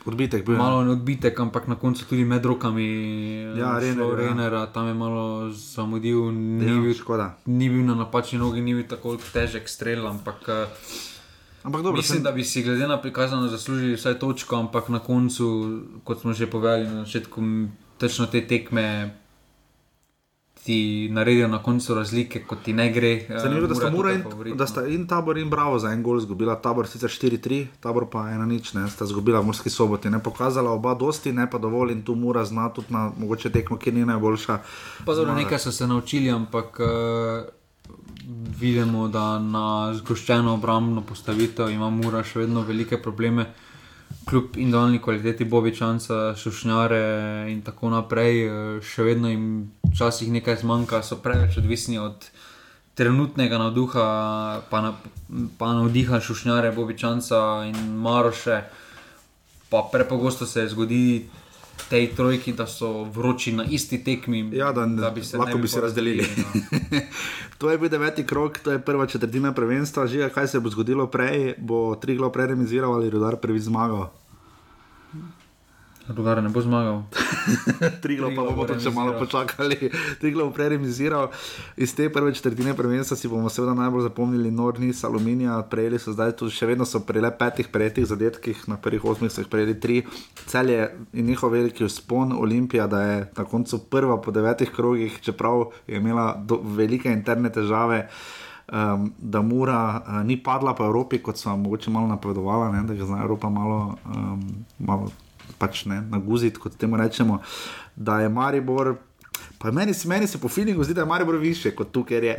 Odbitek 0.05 0.45
bil. 0.45 0.57
Malo 0.59 0.91
odbitek, 0.91 1.39
ampak 1.39 1.67
na 1.67 1.75
koncu 1.75 2.05
tudi 2.05 2.25
med 2.27 2.45
rokami. 2.45 2.87
Ja, 3.55 3.79
Renera, 3.79 4.15
Renera 4.15 4.65
tam 4.67 4.87
je 4.87 4.93
malo 4.93 5.49
zamudil, 5.51 6.31
ni, 6.31 6.67
ja, 6.67 6.75
bil, 6.81 6.93
ni 7.45 7.69
bil 7.69 7.85
na 7.87 7.95
napačni 7.95 8.39
nogi, 8.39 8.61
ni 8.61 8.75
bil 8.75 8.83
tako 8.83 9.15
težek 9.15 9.69
strel. 9.71 10.03
Ampak, 10.07 10.43
eh, 10.47 10.67
ampak 11.63 11.81
dobro, 11.81 12.03
mislim, 12.03 12.19
sem... 12.19 12.23
da 12.23 12.31
bi 12.31 12.43
si 12.43 12.63
glede 12.63 12.87
na 12.87 12.99
prikazano 13.01 13.47
zaslužili 13.47 13.95
vsaj 13.95 14.19
točko, 14.19 14.59
ampak 14.59 14.91
na 14.91 14.99
koncu, 14.99 15.47
kot 16.03 16.21
smo 16.21 16.35
že 16.35 16.51
povedali 16.51 16.83
na 16.83 17.07
začetku, 17.07 17.39
tečno 17.97 18.27
te 18.27 18.43
tekme 18.43 19.22
ti 20.65 21.09
naredijo 21.11 21.47
na 21.47 21.63
koncu 21.63 21.95
razlike, 21.95 22.43
kot 22.47 22.63
ti 22.63 22.73
ne 22.73 22.91
gre. 22.93 23.11
Eh, 23.29 23.39
Zanimivo, 23.39 23.67
da 23.67 23.75
sta, 23.75 23.87
in, 23.89 24.57
da 24.57 24.67
sta 24.67 24.85
in 24.87 25.07
tabor 25.07 25.37
in 25.37 25.49
bravo 25.49 25.79
za 25.79 25.91
en 25.91 26.03
gol 26.03 26.17
izgubila. 26.17 26.55
Tabor 26.61 26.87
sicer 26.87 27.09
4-3, 27.09 27.65
tabor 27.79 28.07
pa 28.11 28.29
ena 28.31 28.45
nič, 28.45 28.73
ne 28.73 28.87
sta 28.89 29.05
izgubila 29.05 29.39
v 29.39 29.51
morski 29.51 29.69
soboti. 29.69 30.09
Ne 30.09 30.23
pokazala 30.23 30.71
oba 30.71 30.93
dosti, 30.93 31.33
ne 31.33 31.49
pa 31.49 31.57
dovolj 31.57 31.91
in 31.91 32.03
tu 32.03 32.15
mora 32.15 32.45
znati 32.45 32.75
tudi 32.75 32.93
na 32.93 33.11
mogoče 33.17 33.51
tekmo, 33.51 33.77
ki 33.77 33.91
ni 33.91 34.05
najboljša. 34.05 34.57
Pa 35.05 35.15
zelo 35.15 35.35
nekaj 35.35 35.59
so 35.59 35.71
se 35.71 35.87
naučili, 35.87 36.31
ampak. 36.31 36.79
Uh, 36.79 37.51
vidimo, 38.59 39.07
da 39.07 39.39
na 39.39 39.93
zgoščeno 39.93 40.53
obrambno 40.53 41.01
postavitev 41.01 41.69
ima 41.69 41.89
Mura 41.89 42.23
še 42.23 42.39
vedno 42.39 42.61
velike 42.61 43.01
probleme. 43.01 43.49
Kljub 44.25 44.55
individualni 44.55 45.01
kvaliteti 45.01 45.45
Bobičanca, 45.45 46.35
Šušnjare 46.35 47.45
in 47.51 47.61
tako 47.61 47.89
naprej, 47.89 48.45
eh, 48.45 48.81
še 48.81 49.03
vedno 49.03 49.29
jim 49.29 49.71
včasih 49.91 50.31
nekaj 50.31 50.61
zmanjka, 50.63 51.03
so 51.03 51.19
preveč 51.21 51.57
odvisni 51.57 51.97
od 51.97 52.29
trenutnega 52.95 53.57
navduha, 53.57 54.05
pa, 54.69 54.81
na, 54.81 54.93
pa 55.57 55.73
navdiha 55.73 56.19
Šušnjare, 56.19 56.71
Bobičanca 56.71 57.65
in 57.67 57.77
Maroše. 58.01 58.61
Pa 59.69 59.89
prepogosto 59.91 60.45
se 60.45 60.67
zgodi 60.69 61.25
tej 61.89 62.07
trojki, 62.15 62.53
da 62.53 62.67
so 62.67 63.03
vroči 63.03 63.51
na 63.51 63.63
isti 63.63 64.03
tekmi. 64.03 64.49
Ja, 64.53 64.71
da, 64.71 64.85
da 64.85 65.09
bi 65.09 65.23
se 65.23 65.37
lahko 65.37 65.57
bi 65.57 65.67
se 65.67 65.81
razdelili. 65.81 66.25
No. 66.37 66.99
to 67.57 67.69
je 67.69 67.77
bil 67.77 67.89
deveti 67.89 68.25
krok, 68.25 68.59
to 68.59 68.71
je 68.71 68.79
prva 68.79 69.05
četrtina 69.05 69.51
prvenstva. 69.51 70.07
Že 70.07 70.29
kaj 70.29 70.47
se 70.47 70.59
bo 70.59 70.69
zgodilo 70.69 71.07
prej, 71.07 71.53
bo 71.57 71.95
tri 71.95 72.15
glo 72.15 72.29
preremiziral 72.29 72.93
ali 72.93 73.09
rodar 73.09 73.35
prvi 73.35 73.59
zmagal. 73.59 74.09
Rudar 76.07 76.43
ne 76.43 76.49
bo 76.49 76.59
zmagal. 76.59 77.07
Triglo 78.03 78.27
pa 78.35 78.43
bomo 78.43 78.67
to 78.67 78.75
še 78.75 78.91
malo 78.91 79.15
počakali. 79.15 79.87
Triglo 80.21 80.49
bo 80.49 80.51
preremiziral. 80.51 81.31
Iz 81.79 81.95
te 81.95 82.09
prve 82.11 82.33
četrtine 82.35 82.75
prvenstva 82.75 83.15
si 83.15 83.31
bomo 83.31 83.47
seveda 83.47 83.71
najbolj 83.77 84.09
zapomnili 84.09 84.51
Nordnis, 84.51 85.05
Aluminija. 85.07 85.61
Prejeli 85.71 86.01
so 86.03 86.11
zdaj 86.11 86.35
tudi 86.35 86.51
še 86.51 86.67
vedno 86.67 86.83
so 86.83 86.99
prejeli 87.07 87.31
petih 87.39 87.71
prejetih 87.71 88.09
zadetkih, 88.11 88.67
na 88.67 88.75
prvih 88.75 89.07
osmih 89.15 89.31
so 89.31 89.45
jih 89.45 89.47
prejeli 89.47 89.79
tri. 89.79 90.03
Cel 90.43 90.75
je 90.75 90.91
in 91.15 91.31
njihov 91.31 91.55
veliki 91.55 91.87
uspon 91.87 92.35
Olimpija, 92.35 92.91
da 92.91 93.01
je 93.07 93.17
na 93.39 93.47
koncu 93.47 93.79
prva 93.87 94.19
po 94.19 94.35
devetih 94.35 94.75
krogih, 94.75 95.19
čeprav 95.23 95.69
je 95.87 96.03
imela 96.03 96.33
do, 96.35 96.59
velike 96.75 97.15
interne 97.15 97.47
težave. 97.47 98.09
Um, 98.73 99.11
da 99.19 99.41
mora 99.43 99.99
uh, 99.99 100.21
ni 100.23 100.37
padla 100.39 100.71
po 100.75 100.85
Evropi, 100.87 101.19
kot 101.23 101.37
so 101.37 101.51
mogoče 101.55 101.91
malo 101.91 102.07
napovedovali, 102.07 102.87
da 102.87 102.95
je 102.95 103.05
za 103.05 103.19
Evropo 103.23 103.49
malo, 103.51 103.97
um, 104.07 104.39
malo 104.79 105.11
pač 105.57 105.85
ne, 105.85 106.01
na 106.01 106.19
guzit, 106.19 106.57
kot 106.57 106.77
temu 106.77 106.97
rečemo, 106.97 107.41
da 107.95 108.19
je 108.21 108.29
Maribor. 108.29 108.95
Pa 109.57 109.71
meni, 109.71 109.93
meni 110.05 110.27
se 110.27 110.37
po 110.37 110.49
filmu 110.49 110.83
zdi, 110.83 110.93
da 110.93 111.01
je 111.01 111.07
Maribor 111.07 111.37
više 111.37 111.75
kot 111.75 111.91
tukaj 111.91 112.25
je. 112.25 112.35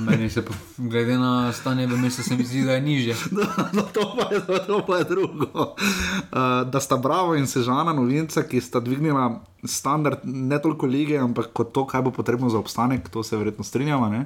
Meni 0.00 0.30
se, 0.30 0.42
glede 0.76 1.18
na 1.18 1.52
stanje 1.52 1.86
v 1.86 1.96
mestu, 1.98 2.22
se 2.22 2.36
mi 2.36 2.44
zdi, 2.44 2.64
da 2.64 2.72
je 2.72 2.80
niže. 2.80 3.14
No, 3.30 3.42
no, 3.72 3.82
to, 3.82 4.16
pa 4.18 4.34
je, 4.34 4.40
to 4.66 4.84
pa 4.86 4.96
je 4.96 5.04
drugo. 5.04 5.44
Uh, 5.54 6.70
da 6.70 6.80
sta 6.80 6.96
Bravo 6.96 7.34
in 7.34 7.46
Sežana, 7.46 7.92
novinca, 7.92 8.42
ki 8.42 8.60
sta 8.60 8.80
dvignila 8.80 9.40
standard 9.64 10.18
ne 10.24 10.58
toliko 10.62 10.86
lige, 10.86 11.18
ampak 11.18 11.52
kot 11.52 11.72
to, 11.72 11.86
kaj 11.86 12.02
bo 12.02 12.10
potrebno 12.10 12.50
za 12.50 12.58
obstanek, 12.58 13.08
to 13.08 13.22
se 13.22 13.36
verjetno 13.36 13.64
strinjamo. 13.64 14.14
Ja. 14.14 14.24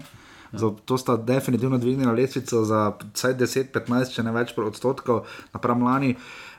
To 0.84 0.98
sta 0.98 1.16
definitivno 1.16 1.78
dvignila 1.78 2.12
lestvico 2.12 2.64
za 2.64 2.92
10-15, 3.12 4.14
če 4.14 4.22
ne 4.24 4.32
več 4.32 4.54
odstotkov, 4.56 5.26
napram 5.52 5.84
lani. 5.84 6.14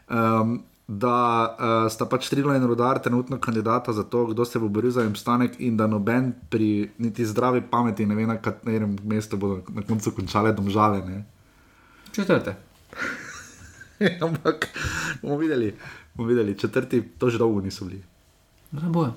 Um, 0.09 0.59
da 0.89 1.15
uh, 1.53 1.91
sta 1.91 2.07
pač 2.09 2.31
Trigla 2.31 2.55
in 2.57 2.65
Rudar 2.65 2.97
trenutno 2.97 3.37
kandidata 3.37 3.93
za 3.93 4.03
to, 4.03 4.25
kdo 4.25 4.45
se 4.45 4.59
bo 4.59 4.67
boril 4.73 4.89
za 4.91 5.03
imstanek, 5.05 5.59
in 5.61 5.77
da 5.77 5.85
noben 5.87 6.31
pri 6.49 6.89
niti 6.97 7.25
zdravi 7.25 7.61
pameti 7.61 8.05
ne 8.09 8.15
ve, 8.17 8.25
na 8.25 8.39
katerem 8.41 8.95
mestu 9.05 9.37
bodo 9.37 9.61
na 9.69 9.85
koncu 9.85 10.11
končale 10.11 10.53
domžale. 10.53 11.03
Četrte. 12.11 12.55
Ampak 14.25 14.65
bomo 15.21 15.37
videli, 15.37 15.75
bomo 16.13 16.29
videli, 16.29 16.57
četrti, 16.57 17.03
to 17.17 17.29
že 17.29 17.37
dolgo 17.37 17.61
niso 17.61 17.85
bili. 17.85 18.01
Ne 18.71 18.89
bojo. 18.89 19.13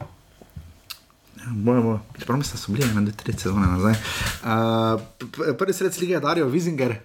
Bojimo, 1.51 2.03
čeprav 2.19 2.39
mislim, 2.39 2.53
da 2.53 2.59
so 2.59 2.73
bili 2.73 2.95
na 2.95 3.01
dve, 3.01 3.13
tri 3.13 3.33
sezone 3.33 3.67
nazaj. 3.67 3.93
Uh, 3.93 5.57
prvi 5.59 5.73
sred 5.73 5.97
lige 6.01 6.13
je 6.13 6.21
Darijo 6.21 6.47
Vizinger, 6.49 6.99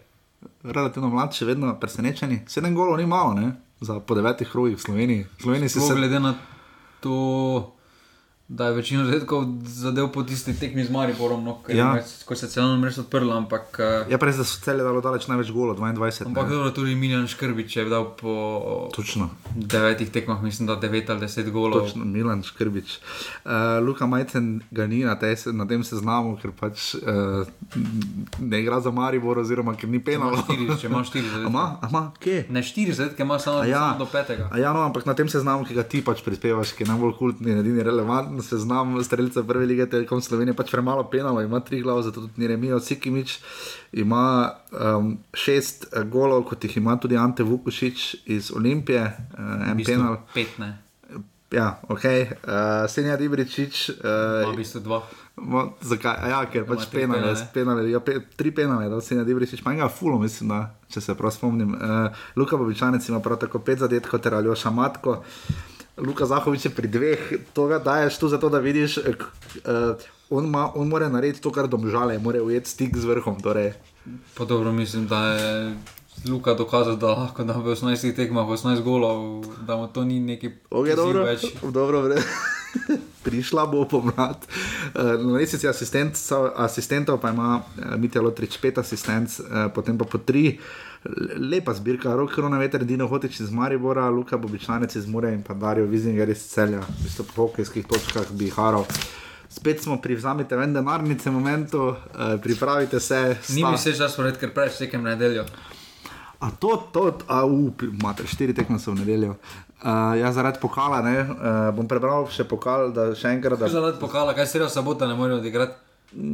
relativno 0.64 1.10
mlad, 1.10 1.32
še 1.34 1.46
vedno 1.46 1.72
presenečeni. 1.80 2.42
Sedem 2.48 2.76
golov 2.76 3.00
ni 3.00 3.08
malo, 3.08 3.34
ne? 3.34 3.67
Za 3.82 4.00
po 4.00 4.16
devetih 4.16 4.50
krogih 4.50 4.78
v 4.78 4.82
Sloveniji. 4.82 5.26
Sloveniji 5.42 5.70
se 5.70 5.96
glede 5.96 6.20
na 6.20 6.36
to, 7.00 7.77
da 8.50 8.66
je 8.66 8.74
večino 8.74 9.12
redkov 9.12 9.46
zadev 9.64 10.08
po 10.12 10.24
tisti 10.24 10.60
tekmi 10.60 10.84
z 10.84 10.92
Mariborom, 10.92 11.44
no, 11.44 11.58
ja. 11.68 12.00
ko 12.26 12.36
se 12.36 12.46
je 12.46 12.50
celno 12.50 12.78
mrežo 12.78 13.02
odprlo. 13.02 13.34
Ampak, 13.38 13.80
eh, 13.80 14.06
ja, 14.12 14.18
prej 14.18 14.34
so 14.34 14.44
cele 14.64 14.84
dalo 14.84 15.02
daleč 15.02 15.28
največ 15.28 15.52
golo, 15.52 15.76
22. 15.76 16.26
Ampak 16.26 16.50
dobro, 16.50 16.72
tudi 16.72 16.96
Miljan 16.96 17.28
Škrbič 17.28 17.76
je 17.76 17.86
dal 17.86 18.16
po 18.16 18.90
Točno. 18.96 19.30
devetih 19.56 20.12
tekmah, 20.12 20.44
mislim, 20.44 20.68
da 20.68 20.80
9 20.80 21.12
ali 21.12 21.20
10 21.20 21.52
golov. 21.52 21.82
Točno, 21.82 22.06
Miljan 22.06 22.44
Škrbič. 22.44 23.00
Uh, 23.44 23.52
Luka 23.88 24.06
Majcen 24.06 24.62
ga 24.72 24.88
ni 24.88 25.04
na, 25.04 25.20
te, 25.20 25.36
na 25.52 25.68
tem 25.68 25.84
seznamu, 25.84 26.38
ker 26.42 26.56
pač 26.56 26.96
uh, 26.96 27.44
ne 28.40 28.62
igra 28.62 28.80
za 28.80 28.92
Maribor, 28.92 29.44
oziroma 29.44 29.76
ker 29.76 29.90
ni 29.90 30.00
penal. 30.00 30.40
Če 30.80 30.88
imaš 30.88 31.12
40, 31.12 31.46
ama, 31.52 31.80
ama, 31.82 32.12
kje? 32.24 32.46
Ne 32.50 32.64
40, 32.64 33.12
ker 33.18 33.28
imaš 33.28 33.44
samo, 33.44 33.68
ja. 33.68 33.92
samo 33.92 34.06
do 34.06 34.10
5. 34.16 34.56
Ja, 34.56 34.72
no, 34.72 34.88
ampak 34.88 35.04
na 35.06 35.14
tem 35.20 35.28
seznamu, 35.28 35.68
ki 35.68 35.76
ga 35.76 35.84
ti 35.84 36.00
pač 36.00 36.24
prispevaš, 36.24 36.72
ki 36.78 36.88
je 36.88 36.92
najbolj 36.94 37.18
kultni, 37.20 37.60
edini 37.60 37.84
relevantni 37.84 38.37
na 38.38 38.46
seznamu 38.46 39.04
streljca 39.04 39.44
prve 39.44 39.66
lige 39.66 39.90
Telekom 39.90 40.22
Slovenije, 40.22 40.56
pač 40.58 40.72
premalo 40.72 41.04
penalo, 41.12 41.42
ima 41.42 41.60
tri 41.60 41.82
glave, 41.82 42.06
zato 42.08 42.22
tudi 42.22 42.42
ni 42.42 42.48
remijo. 42.48 42.80
Sikimič 42.80 43.40
ima 43.92 44.52
um, 44.72 45.18
šest 45.34 45.88
uh, 45.92 46.04
golov, 46.04 46.44
kot 46.50 46.64
jih 46.64 46.78
ima 46.78 46.98
tudi 46.98 47.18
Ante 47.18 47.44
Vukušič 47.44 48.16
iz 48.26 48.52
Olimpije, 48.56 49.06
uh, 49.38 49.72
en 49.72 49.84
penal. 49.86 50.22
Pet, 50.34 50.58
ne. 50.58 50.78
Ja, 51.52 51.80
ok, 51.88 52.04
uh, 52.04 52.90
Senja 52.92 53.16
Dibričič. 53.16 53.90
Uh, 53.90 54.52
v 54.52 54.58
bistvu 54.60 54.84
dva. 54.84 55.00
Mo, 55.38 55.62
zakaj? 55.86 56.18
Ja, 56.28 56.42
ker 56.50 56.66
pač 56.68 56.90
penale, 56.92 57.32
penale, 57.54 57.86
ja, 57.88 58.02
pe, 58.04 58.18
tri 58.36 58.52
penale, 58.52 58.90
da 58.92 59.00
se 59.02 59.16
ne 59.16 59.24
Dibričič, 59.24 59.62
pa 59.64 59.72
enega 59.72 59.88
fulo, 59.88 60.18
mislim, 60.20 60.52
da, 60.52 60.60
če 60.92 61.04
se 61.06 61.16
prav 61.16 61.32
spomnim. 61.32 61.72
Uh, 61.78 62.10
Luka 62.36 62.60
Bobičanec 62.60 63.06
ima 63.08 63.22
prav 63.24 63.40
tako 63.40 63.62
pet 63.64 63.80
zadetkov, 63.80 64.20
ter 64.20 64.36
Aljoša 64.36 64.74
Matko. 64.76 65.22
Luka 65.98 66.26
Zahovič 66.26 66.70
je 66.70 66.72
pri 66.72 66.88
dveh, 66.88 67.22
to 67.54 67.66
ga 67.66 67.82
daješ 67.82 68.22
tu 68.22 68.30
zato, 68.30 68.50
da 68.54 68.62
vidiš, 68.62 68.98
uh, 69.02 69.98
on, 70.30 70.50
ma, 70.50 70.70
on 70.76 70.88
mora 70.88 71.10
narediti 71.10 71.42
to, 71.42 71.52
kar 71.52 71.68
domžale, 71.68 72.20
mora 72.22 72.44
ujeti 72.44 72.70
stik 72.70 72.98
z 72.98 73.06
vrhom. 73.06 73.42
Torej. 73.42 73.74
Pa 74.38 74.46
dobro, 74.46 74.72
mislim, 74.72 75.08
da 75.08 75.34
je 75.34 75.74
Luka 76.30 76.54
dokazal, 76.54 76.96
da 76.96 77.08
lahko 77.08 77.44
da 77.44 77.54
v 77.54 77.74
18 77.74 78.16
tekmah 78.16 78.48
18 78.48 78.82
golov, 78.82 79.46
da 79.68 79.78
mu 79.78 79.88
to 79.88 80.04
ni 80.04 80.20
neki 80.20 80.50
okay, 80.70 80.96
dobro, 80.96 81.24
več. 81.24 81.46
Dobro, 81.78 82.02
vre. 82.02 82.22
Prišla 83.26 83.66
bo 83.66 83.86
pomlad. 83.86 84.48
Uh, 84.94 85.18
na 85.22 85.38
lestvici 85.38 85.68
asistentov 85.68 87.22
pa 87.22 87.30
ima 87.34 87.62
uh, 87.62 87.96
Mitja 87.98 88.22
Lotrič 88.22 88.58
5 88.62 88.82
asistentov, 88.82 89.46
uh, 89.46 89.70
potem 89.74 89.98
pa 89.98 90.06
po 90.06 90.18
3 90.18 90.58
lepa 91.38 91.74
zbirka, 91.74 92.16
rok 92.16 92.34
korona 92.36 92.58
veter, 92.58 92.86
Dino 92.86 93.08
Hotič 93.08 93.40
iz 93.40 93.52
Maribora, 93.52 94.10
Luka 94.10 94.38
Bobičanec 94.38 94.96
iz 94.96 95.08
Mure 95.08 95.34
in 95.34 95.44
pa 95.44 95.54
Darijo 95.54 95.86
Vizinger 95.86 96.30
iz 96.30 96.42
Celja, 96.50 96.82
v 96.82 97.04
bistvu 97.04 97.26
po 97.26 97.48
hokejskih 97.48 97.86
točkah 97.88 98.32
bi 98.32 98.50
harov. 98.50 98.88
Spet 99.50 99.82
smo 99.84 100.02
pri 100.02 100.16
vzamite 100.16 100.56
ven 100.56 100.74
denarnice 100.74 101.32
momentu, 101.32 101.88
uh, 101.88 101.96
pripravite 102.44 103.00
se. 103.00 103.38
Ni 103.50 103.64
mi 103.64 103.78
se 103.78 103.94
že 103.94 104.10
spored, 104.10 104.38
ker 104.38 104.54
prej 104.54 104.70
vsekem 104.70 105.04
nedeljo. 105.04 105.46
A 106.40 106.52
to, 106.52 106.90
to, 106.94 107.18
a 107.28 107.46
up, 107.46 107.82
imate 107.82 108.28
štiri 108.28 108.54
tekme 108.54 108.78
v 108.78 108.96
nedeljo. 108.96 109.38
Uh, 109.78 110.18
ja, 110.20 110.34
zaradi 110.34 110.60
pokala, 110.62 111.02
ne, 111.02 111.22
uh, 111.22 111.70
bom 111.74 111.88
prebral 111.88 112.28
še 112.30 112.44
pokal, 112.44 112.92
da 112.92 113.14
še 113.16 113.30
enkrat. 113.38 113.60
Da... 113.62 113.70
Zaradi 113.70 114.02
pokala, 114.02 114.34
kaj 114.34 114.46
se 114.46 114.60
reče, 114.60 114.74
sabota 114.74 115.08
ne 115.08 115.16
morejo 115.16 115.38
odigrati. 115.40 115.86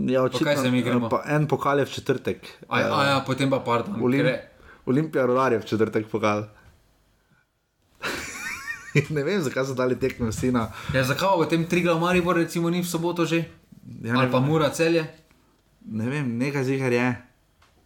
Ja, 0.08 0.24
očitno, 0.24 0.48
kaj 0.48 0.58
se 0.58 0.72
mi 0.72 0.82
gremo? 0.82 1.10
En 1.28 1.48
pokal 1.48 1.80
je 1.80 1.86
v 1.86 1.92
četrtek. 1.92 2.50
A, 2.70 2.82
a 2.82 3.06
ja, 3.06 3.16
potem 3.26 3.50
pa 3.50 3.60
pardon. 3.60 4.02
Olim... 4.02 4.32
Olimpija 4.86 5.26
rodarje 5.26 5.60
v 5.60 5.66
četrtek 5.66 6.08
pokal. 6.12 6.44
ne 9.16 9.24
vem, 9.24 9.42
zakaj 9.42 9.66
so 9.66 9.74
dali 9.74 10.00
tekmo 10.00 10.32
sina. 10.32 10.72
Ja, 10.94 11.04
zakaj 11.04 11.40
v 11.40 11.50
tem 11.50 11.66
triga 11.66 11.94
v 11.94 12.04
Mariboru, 12.04 12.44
recimo, 12.44 12.70
ni 12.70 12.84
v 12.84 12.88
soboto 12.88 13.26
že? 13.26 13.46
Ja, 14.04 14.20
Ali 14.20 14.32
pa 14.32 14.40
mura 14.40 14.70
celje? 14.70 15.08
Ne 15.86 16.10
vem, 16.10 16.38
nekaj 16.38 16.64
zihar 16.64 16.92
je. 16.92 17.08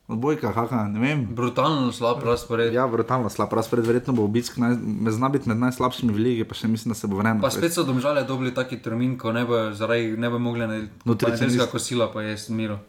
Odbojka, 0.08 0.54
kakšna, 0.56 0.88
ne 0.88 1.00
vem. 1.04 1.26
Brutalno 1.36 1.92
slab 1.92 2.24
razpored. 2.24 2.72
Ja, 2.74 2.88
brutalno 2.88 3.30
slab 3.30 3.52
razpored, 3.54 3.84
verjetno 3.84 4.14
bo 4.16 4.24
obisk, 4.24 4.56
naj, 4.56 4.78
me 4.80 5.12
zna 5.12 5.28
biti 5.30 5.50
med 5.52 5.60
najslabšimi 5.60 6.14
v 6.16 6.24
lige, 6.24 6.46
pa 6.48 6.56
še 6.56 6.70
mislim, 6.72 6.94
da 6.94 7.00
se 7.00 7.10
bo 7.12 7.20
vrnil. 7.20 7.42
Pa 7.44 7.52
spet 7.52 7.76
so 7.76 7.84
domžale 7.84 8.24
dobili 8.24 8.54
taki 8.56 8.80
termin, 8.80 9.18
ko 9.20 9.36
ne 9.36 9.44
bo, 9.44 9.60
zaradi, 9.76 10.16
ne 10.16 10.30
bo 10.32 10.40
mogli 10.40 10.64
na 10.64 10.80
nutricijska 11.04 11.68
kosila, 11.68 12.08
pa 12.14 12.24
je 12.24 12.38
smiro. 12.40 12.80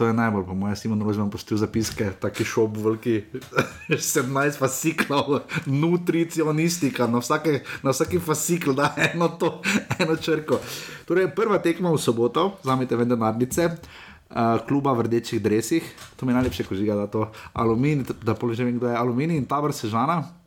To 0.00 0.06
je 0.08 0.16
najbolj, 0.16 0.46
po 0.48 0.54
mojem, 0.56 0.76
Simon 0.80 1.02
Rož 1.04 1.18
vam 1.20 1.28
postil 1.28 1.58
zapiske, 1.60 2.06
taki 2.16 2.40
šop, 2.40 2.78
veliki 2.80 3.18
17 3.92 4.56
fasiklov, 4.56 5.42
nutricionistika, 5.68 7.04
na, 7.04 7.20
vsake, 7.20 7.58
na 7.84 7.92
vsaki 7.92 8.16
fasikl 8.16 8.72
da 8.72 8.94
eno, 8.96 9.28
to, 9.36 9.58
eno 10.00 10.16
črko. 10.16 10.56
Torej, 11.04 11.28
prva 11.36 11.60
tekma 11.60 11.92
v 11.92 12.00
soboto, 12.00 12.46
zamete 12.64 12.96
vende 12.96 13.20
nadnice, 13.20 13.68
uh, 13.76 14.64
kluba 14.64 14.96
v 14.96 15.04
rdečih 15.04 15.36
dresih, 15.36 15.84
to 16.16 16.24
mi 16.24 16.32
je 16.32 16.40
najlepše, 16.40 16.64
ko 16.64 16.80
žiga, 16.80 16.96
da 16.96 17.04
to 17.04 17.28
aluminij, 17.52 18.16
da 18.24 18.32
položaj 18.32 18.64
vem, 18.64 18.80
kdo 18.80 18.88
je 18.88 18.96
aluminij 18.96 19.36
in 19.36 19.44
tabor 19.44 19.76
sežana. 19.76 20.39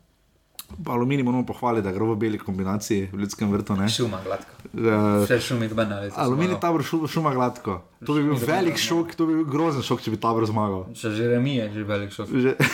Aluminij 0.86 1.24
moramo 1.24 1.46
pohvaliti, 1.46 1.84
da 1.86 1.92
gre 1.92 2.04
v 2.04 2.16
beli 2.18 2.38
kombinaciji 2.38 3.08
v 3.12 3.20
ljudskem 3.22 3.52
vrtu. 3.52 3.76
Ne? 3.78 3.88
Šuma 3.88 4.18
gladko. 4.24 4.50
Uh, 4.72 5.22
Vse 5.22 5.38
šumi 5.40 5.68
dbene. 5.68 6.10
aluminij 6.16 6.58
tabor 6.60 6.82
šuma, 6.82 7.08
šuma 7.08 7.34
gladko. 7.34 7.82
To 8.06 8.14
bi 8.14 8.22
bil 8.22 8.38
velik 8.46 8.78
šok, 8.78 9.14
to 9.14 9.26
bi 9.26 9.38
bil 9.38 9.44
grozen 9.44 9.82
šok, 9.82 10.02
če 10.02 10.10
bi 10.10 10.18
tabor 10.20 10.46
zmagal. 10.50 10.88
Še 10.98 11.14
Jeremij 11.14 11.60
je 11.60 11.70
že 11.74 11.84
velik 11.84 12.12
šok. 12.12 12.28
Že... 12.28 12.56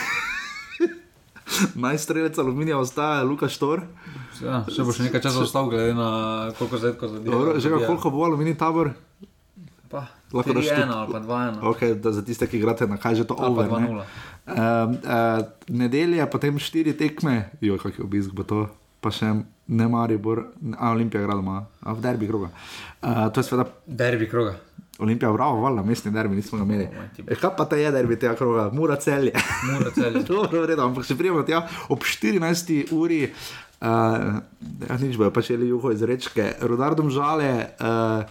Najstrelec 1.85 2.37
aluminija 2.37 2.79
ostaja 2.79 3.23
Luka 3.23 3.49
Štor. 3.49 3.83
Ja, 4.41 4.63
še 4.65 4.81
bo 4.87 4.93
še 4.95 5.05
nekaj 5.05 5.21
časa 5.21 5.43
ostal, 5.45 5.69
glede 5.69 5.93
na 5.93 6.49
koliko 6.57 6.79
zetko 6.81 7.11
zadeva. 7.11 7.53
Že 7.61 7.85
koliko 7.85 8.09
bo 8.09 8.25
aluminij 8.25 8.57
tabor? 8.57 8.95
Pa, 9.91 10.07
Lahko 10.33 10.53
daš 10.53 10.65
3-1 10.65 10.87
tu- 10.87 10.93
ali 10.93 11.07
pa 11.11 11.19
2-1. 11.19 11.59
Okay, 11.61 11.95
da 11.95 12.11
za 12.11 12.21
tiste, 12.21 12.47
ki 12.47 12.57
igrate 12.57 12.87
na 12.87 12.97
kaj 12.97 13.15
že 13.15 13.23
to 13.27 13.35
over. 13.35 13.67
ne. 13.67 13.87
2-0. 13.87 14.03
Uh, 14.47 15.45
nedelja, 15.69 16.25
potem 16.27 16.59
štiri 16.59 16.93
tekme, 16.97 17.51
jo, 17.61 17.77
kak 17.77 17.99
je 17.99 18.03
obisk 18.03 18.31
bo 18.31 18.43
to, 18.43 18.65
pa 19.01 19.11
še 19.11 19.29
ne 19.67 19.85
Maribor, 19.87 20.51
a 20.77 20.91
Olimpija 20.91 21.21
igra 21.21 21.35
doma, 21.35 21.65
a 21.81 21.93
v 21.93 22.01
derbi 22.01 22.27
kroga. 22.27 22.49
Uh, 23.01 23.29
to 23.31 23.39
je 23.39 23.43
seveda 23.43 23.69
Derbi 23.87 24.27
kroga. 24.29 24.55
Olimpija, 25.01 25.31
bravo, 25.33 25.61
valjda, 25.61 25.81
mestni 25.81 26.11
derbi 26.13 26.35
nismo 26.35 26.59
ga 26.59 26.65
imeli. 26.65 26.85
E, 27.25 27.35
kaj 27.35 27.55
pa 27.57 27.65
ta 27.65 27.75
je 27.79 27.89
derbi 27.91 28.19
tega 28.21 28.35
kroga, 28.37 28.69
mura 28.73 28.95
celje. 29.01 29.31
Mura 29.71 29.89
celje. 29.91 30.21
Dobro, 30.29 30.61
vredo, 30.61 30.85
ampak 30.85 31.05
se 31.05 31.17
prijemo 31.17 31.41
tja 31.43 31.63
ob 31.89 32.03
14. 32.05 32.91
uri. 32.93 33.23
Uh, 33.81 33.87
ja, 34.85 34.97
nič 35.01 35.17
bojo 35.17 35.31
pač 35.33 35.49
jeli 35.49 35.71
juho 35.71 35.89
iz 35.89 36.03
rečke. 36.05 36.53
Rudardom 36.61 37.09
žale, 37.09 37.73
uh, 37.81 38.21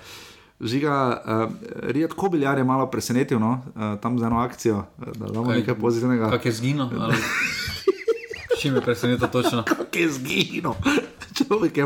žiga, 0.61 0.95
uh, 1.17 1.53
Rijat 1.83 2.13
Kobiljar 2.13 2.59
je 2.59 2.65
malo 2.65 2.87
presenetil, 2.87 3.39
no? 3.39 3.51
uh, 3.67 3.97
tam 3.97 4.19
z 4.19 4.23
eno 4.23 4.39
akcijo, 4.39 4.77
uh, 4.77 5.09
da 5.09 5.27
damo 5.27 5.51
nekaj 5.51 5.75
pozitivnega. 5.75 6.31
Kak 6.31 6.45
je 6.45 6.53
zginil? 6.53 6.89
ali- 6.95 7.17
Čim 8.61 8.75
je 8.75 8.81
presenetil 8.81 9.29
točno? 9.29 9.63
Kak 9.63 9.97
je 9.97 10.09
zginil. 10.11 10.73
Človek 11.39 11.77
je, 11.77 11.85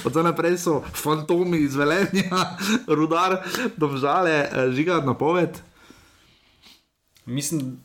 od 0.00 0.10
zdaj 0.10 0.24
naprej 0.24 0.56
so 0.56 0.80
fantomi 0.82 1.58
iz 1.58 1.74
Velenja, 1.74 2.56
rudar, 2.88 3.44
domžale, 3.76 4.42
uh, 4.42 4.72
žiga 4.72 5.00
napoved. 5.00 5.60
Mislim, 7.26 7.76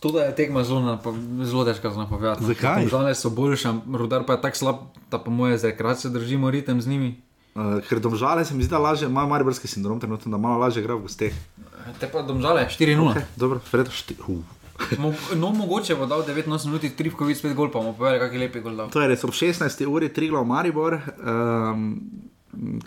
to, 0.00 0.10
da 0.10 0.20
je 0.20 0.34
tekma 0.36 0.64
zelo, 0.64 0.98
zelo 1.42 1.64
težka 1.64 1.90
za 1.90 1.98
napovedati. 1.98 2.42
no. 2.42 2.48
Zakaj? 2.48 2.80
Domžale 2.80 3.14
so 3.14 3.30
boljše, 3.30 3.68
rudar 3.88 4.22
pa 4.22 4.32
je 4.32 4.40
tako 4.40 4.56
slab, 4.56 4.76
da 5.10 5.18
po 5.18 5.30
moje 5.30 5.58
za 5.58 5.68
rekreacijo 5.68 6.10
držimo 6.10 6.50
ritem 6.50 6.80
z 6.80 6.86
njimi. 6.86 7.22
Uh, 7.58 7.80
ker 7.88 7.98
domžale 7.98 8.44
se 8.44 8.54
mi 8.54 8.62
zdi, 8.62 8.70
da 8.70 8.78
lažje, 8.78 9.08
ima 9.08 9.26
mariborski 9.26 9.66
sindrom 9.66 9.98
trenutno, 10.00 10.30
da 10.30 10.38
malo 10.38 10.58
lažje 10.62 10.82
igra 10.82 10.94
v 10.94 11.08
gosteh. 11.08 11.34
Te 11.98 12.06
pa 12.06 12.22
domžale, 12.22 12.68
4-0. 12.70 13.10
Okay, 13.10 13.24
dobro, 13.36 13.58
Fredo, 13.58 13.90
šti, 13.90 14.14
uh. 14.28 14.38
Mo, 14.98 15.10
no, 15.34 15.50
mogoče 15.50 15.96
bo 15.98 16.06
dal 16.06 16.22
19 16.22 16.66
minut, 16.66 16.86
Trivkovic 16.96 17.42
5 17.42 17.54
gol, 17.54 17.72
pa 17.72 17.82
bomo 17.82 17.96
povedali, 17.98 18.20
kak 18.22 18.32
je 18.32 18.38
lepi 18.38 18.62
gol 18.62 18.76
dal. 18.78 18.90
To 18.94 19.02
je 19.02 19.08
res 19.10 19.24
ob 19.26 19.34
16. 19.34 19.82
uri, 19.90 20.12
Triglav, 20.14 20.46
Maribor. 20.46 21.00
Um, 21.18 21.98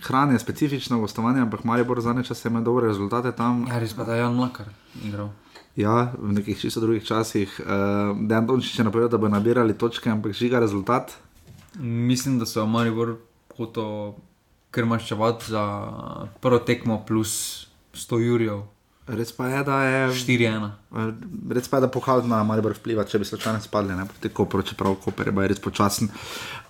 Hrana 0.07 0.34
je 0.34 0.39
specifično 0.39 0.99
gostovanje, 0.99 1.41
ampak 1.41 1.64
Maribor 1.68 2.02
za 2.02 2.14
nekaj 2.14 2.31
časa 2.31 2.49
ima 2.49 2.61
dobre 2.61 2.88
rezultate 2.88 3.35
tam. 3.35 3.65
Ja, 3.68 3.80
res 3.80 3.93
pa 3.93 4.07
da 4.07 4.15
je 4.15 4.23
Jan 4.23 4.35
Mlakar 4.35 4.72
igral. 5.03 5.30
Ja, 5.76 6.14
v 6.15 6.34
nekih 6.39 6.60
čisto 6.60 6.80
drugih 6.80 7.03
časih. 7.03 7.60
Uh, 7.60 8.15
Dejan 8.27 8.48
Dončić 8.48 8.80
je 8.80 8.88
napovedal, 8.88 9.11
da 9.11 9.19
bo 9.19 9.27
nabirali 9.27 9.77
točke, 9.77 10.10
ampak 10.10 10.34
žiga 10.35 10.60
rezultat. 10.60 11.11
Mislim, 11.80 12.39
da 12.39 12.45
so 12.45 12.65
Maribor 12.68 13.18
hotel 13.57 14.15
kar 14.72 14.88
maščevati 14.88 15.52
za 15.52 15.64
prvo 16.39 16.60
tekmo 16.68 17.02
plus 17.07 17.68
100 17.93 18.22
jurjev. 18.26 18.61
Res 19.11 19.31
pa 19.35 19.48
je, 19.49 19.64
da 19.68 19.81
je. 19.84 20.02
4-1. 20.14 20.68
Eh, 20.95 21.14
Res 21.57 21.68
pa 21.68 21.80
je, 21.80 21.81
da 21.84 21.89
pokal 21.91 22.22
na 22.30 22.43
Maribor 22.48 22.76
vpliva, 22.77 23.03
če 23.03 23.19
bi 23.19 23.27
slučajno 23.27 23.60
spadli, 23.64 23.98
ne 23.98 24.06
proti 24.07 24.30
Koperu, 24.30 24.64
čeprav 24.64 24.95
Koper 25.03 25.31
je 25.34 25.48
res 25.52 25.60
počasen. 25.60 26.11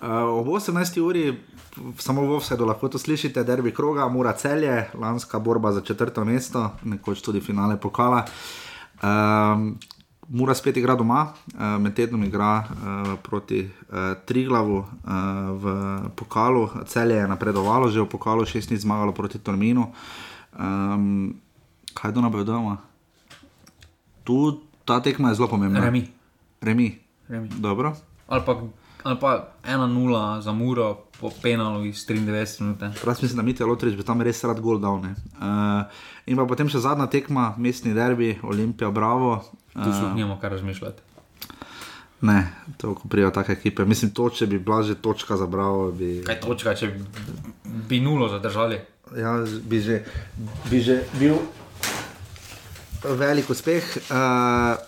Uh, 0.00 0.32
ob 0.40 0.48
18. 0.56 0.98
uri, 1.04 1.26
samo 2.02 2.24
v 2.26 2.38
Ovsedu 2.40 2.66
lahko 2.66 2.88
to 2.88 2.98
slišite, 2.98 3.44
derbi 3.44 3.70
kroga, 3.70 4.08
mora 4.08 4.32
celje, 4.32 4.88
lanska 4.98 5.38
borba 5.38 5.72
za 5.72 5.84
četrto 5.86 6.24
mesto, 6.24 6.70
nekoč 6.82 7.22
tudi 7.22 7.40
finale 7.40 7.76
pokala. 7.76 8.24
Um, 9.02 9.76
Mura 10.28 10.54
spet 10.54 10.76
igra 10.76 10.94
doma, 10.94 11.32
uh, 11.32 11.80
med 11.82 11.94
tednom 11.94 12.22
igra 12.24 12.62
uh, 12.62 13.14
proti 13.22 13.64
uh, 13.66 14.14
Triglavu 14.24 14.78
uh, 14.78 14.86
v 15.58 15.64
pokalu, 16.16 16.68
celje 16.86 17.16
je 17.18 17.28
napredovalo, 17.28 17.90
že 17.90 18.00
v 18.00 18.08
pokalu 18.08 18.46
šestnic 18.46 18.80
zmagalo 18.80 19.12
proti 19.12 19.38
Torminu. 19.38 19.90
Um, 20.54 21.34
kaj 21.94 22.12
do 22.12 22.20
napovedujemo? 22.20 22.76
Tu 24.24 24.60
ta 24.84 25.00
tekma 25.02 25.28
je 25.28 25.34
zelo 25.34 25.48
pomembna. 25.48 25.80
Remi. 25.80 26.06
Remi. 26.60 26.98
Remi. 27.28 27.48
Dobro. 27.58 27.96
Ali 28.28 28.42
pa, 28.46 28.60
ali 29.02 29.16
pa 29.20 29.48
1-0 29.66 30.40
za 30.40 30.52
Muro 30.52 30.94
po 31.20 31.30
penalu 31.42 31.84
iz 31.84 32.06
93 32.06 32.60
minut. 32.60 32.82
Jaz 33.06 33.22
mislim, 33.22 33.36
da 33.36 33.42
Mitja 33.42 33.66
Lotrič 33.66 33.96
bi 33.96 34.02
tam 34.02 34.22
res 34.22 34.44
rad 34.44 34.60
gol 34.60 34.78
dal. 34.78 35.00
ne. 35.02 35.14
Uh, 35.38 35.82
in 36.26 36.36
pa 36.36 36.46
potem 36.46 36.68
še 36.68 36.78
zadnja 36.78 37.06
tekma, 37.06 37.54
mestni 37.58 37.94
derbi, 37.94 38.38
Olimpija, 38.42 38.90
Bravo. 38.90 39.42
Tu 39.72 40.14
nimamo 40.14 40.38
kar 40.40 40.52
razmišljati. 40.52 41.02
Ne, 42.22 42.52
to 42.76 42.94
ko 42.94 43.08
prijajo 43.08 43.30
take 43.30 43.52
ekipe. 43.52 43.84
Mislim, 43.84 44.10
to, 44.14 44.28
če 44.30 44.46
bi 44.46 44.58
bila 44.58 44.82
že 44.82 44.94
točka 44.94 45.36
za 45.36 45.46
Bravo, 45.46 45.90
bi, 45.92 46.20
Kaj 46.26 46.40
točka, 46.40 46.74
če 46.74 46.86
bi, 46.86 47.04
bi 47.88 48.00
nulo 48.00 48.28
zadržali? 48.28 48.78
ja, 49.16 49.44
bi, 49.44 49.80
že, 49.80 50.04
bi 50.70 50.80
že 50.80 51.04
bil 51.20 51.36
velik 53.04 53.50
uspeh. 53.50 53.84
Uh, 54.08 54.78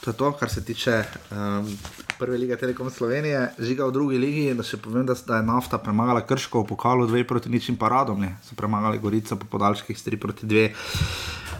to 0.00 0.10
je 0.10 0.16
to, 0.16 0.32
kar 0.32 0.50
se 0.50 0.64
tiče 0.64 1.04
um, 1.32 1.68
prve 2.18 2.38
lige 2.38 2.56
Telekom 2.56 2.90
Slovenije, 2.90 3.50
žiga 3.58 3.86
v 3.88 3.92
drugi 3.92 4.18
ligi. 4.18 4.44
Da 4.54 4.62
še 4.62 4.76
povem, 4.76 5.06
da, 5.06 5.16
da 5.26 5.40
je 5.40 5.48
nafta 5.48 5.80
premagala 5.80 6.24
Krško 6.24 6.62
v 6.62 6.70
pokalu 6.76 7.08
2 7.08 7.24
proti 7.24 7.48
ničim 7.48 7.76
paradom, 7.76 8.20
ne. 8.20 8.36
so 8.44 8.56
premagali 8.56 9.00
Gorico 9.00 9.36
po 9.36 9.48
podaljških 9.56 9.96
3 9.96 10.20
proti 10.20 10.46
2. 10.46 10.68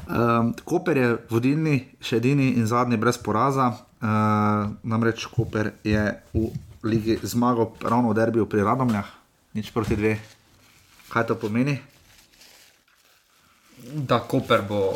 Um, 0.05 0.53
Koper 0.65 0.97
je 0.97 1.09
vodilni, 1.31 1.79
še 2.01 2.19
edini 2.21 2.53
in 2.59 2.69
zadnji 2.69 2.99
brez 3.01 3.17
poraza. 3.19 3.71
Uh, 4.05 4.75
namreč 4.85 5.25
Koper 5.33 5.73
je 5.85 6.05
v 6.35 6.51
ligi 6.85 7.17
zmagal 7.25 7.73
ravno 7.81 8.13
v 8.13 8.19
derbiju 8.19 8.45
pri 8.45 8.67
Radomljah, 8.67 9.09
nič 9.57 9.73
proti 9.73 9.97
dve. 9.97 10.19
Kaj 11.09 11.31
to 11.31 11.39
pomeni? 11.41 11.79
Da 13.85 14.21
Koper 14.21 14.65
bo 14.69 14.93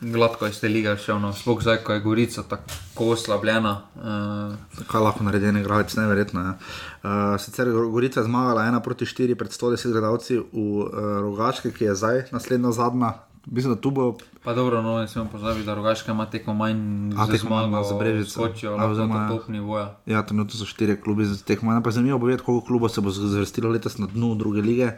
gladko 0.00 0.48
iz 0.48 0.58
te 0.60 0.68
lige 0.68 0.96
šel, 0.98 1.20
no, 1.20 1.32
sploh 1.36 1.60
zdaj, 1.62 1.82
ko 1.84 1.92
je 1.92 2.00
Gorica 2.00 2.42
tako 2.42 3.12
oslabljena. 3.14 3.74
Uh, 3.94 4.84
Kaj 4.90 5.06
lahko 5.06 5.24
naredi 5.24 5.50
en 5.50 5.60
igralec, 5.60 5.94
neverjetno. 5.94 6.42
Ja. 6.42 6.54
Uh, 7.02 7.38
sicer 7.38 7.68
je 7.68 7.86
Gorica 7.94 8.24
zmagala 8.24 8.66
1 8.66 8.82
proti 8.82 9.06
4 9.06 9.38
pred 9.38 9.54
110 9.54 9.92
gledalci 9.92 10.38
v 10.40 10.44
uh, 10.50 10.90
Rogaški, 11.22 11.70
ki 11.76 11.90
je 11.90 11.98
zdaj 12.02 12.22
naslednja 12.32 12.72
zadnja. 12.72 13.14
Mislim, 13.46 13.74
da 13.74 13.80
tu 13.80 13.90
bo 13.90 14.14
pa 14.44 14.54
dobro, 14.54 14.82
no, 14.82 14.98
ne 14.98 15.08
smemo 15.08 15.28
pozabiti, 15.28 15.66
da 15.66 15.74
Rogaška 15.74 16.12
ima 16.12 16.26
tekmo 16.26 16.54
manj 16.54 16.76
A, 17.12 17.26
za 17.26 17.32
tekmo 17.32 17.50
manj 17.50 17.64
ima 17.64 17.76
zmago, 17.78 17.88
za 17.88 17.94
Brežico. 17.96 18.30
skočijo, 18.32 18.70
A, 18.70 18.76
lahko 18.76 18.92
oziroma- 18.92 19.28
to 19.28 19.36
top 19.36 19.48
nivoja. 19.48 19.96
Ja, 20.06 20.22
trenutno 20.22 20.52
so 20.52 20.64
štiri 20.64 21.00
klubi 21.00 21.24
za 21.24 21.36
teh 21.38 21.62
manj, 21.62 21.82
pa 21.82 21.90
zanimivo 21.90 22.18
bo 22.18 22.26
videti, 22.26 22.44
koliko 22.44 22.66
klubov 22.66 22.88
se 22.88 23.00
bo 23.00 23.10
zvrstilo 23.10 23.70
letos 23.70 23.98
na 23.98 24.06
dnu 24.06 24.34
druge 24.34 24.60
lige. 24.60 24.90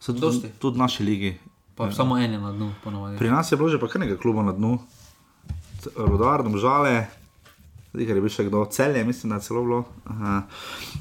So 0.00 0.12
tudi, 0.12 0.48
tudi 0.58 0.78
naši 0.78 1.02
ligi. 1.02 1.38
Pa 1.74 1.92
samo 1.92 2.18
en 2.18 2.32
je 2.32 2.38
na 2.38 2.52
dnu, 2.52 2.72
ponovadi. 2.84 3.18
Pri 3.18 3.30
nas 3.30 3.52
je 3.52 3.56
bilo 3.56 3.68
že 3.68 3.80
pa 3.80 3.88
kar 3.88 4.00
nekaj 4.00 4.16
klubov 4.16 4.44
na 4.44 4.52
dnu, 4.52 4.78
rodar, 5.96 6.42
domžale. 6.42 7.06
Ker 7.94 8.16
je 8.18 8.22
bil 8.22 8.32
še 8.32 8.48
kdo, 8.48 8.64
celje, 8.74 9.04
mislim, 9.06 9.30
da 9.30 9.38
je 9.38 9.46
celo 9.46 9.62
bilo. 9.62 9.84
Uh, 10.10 10.42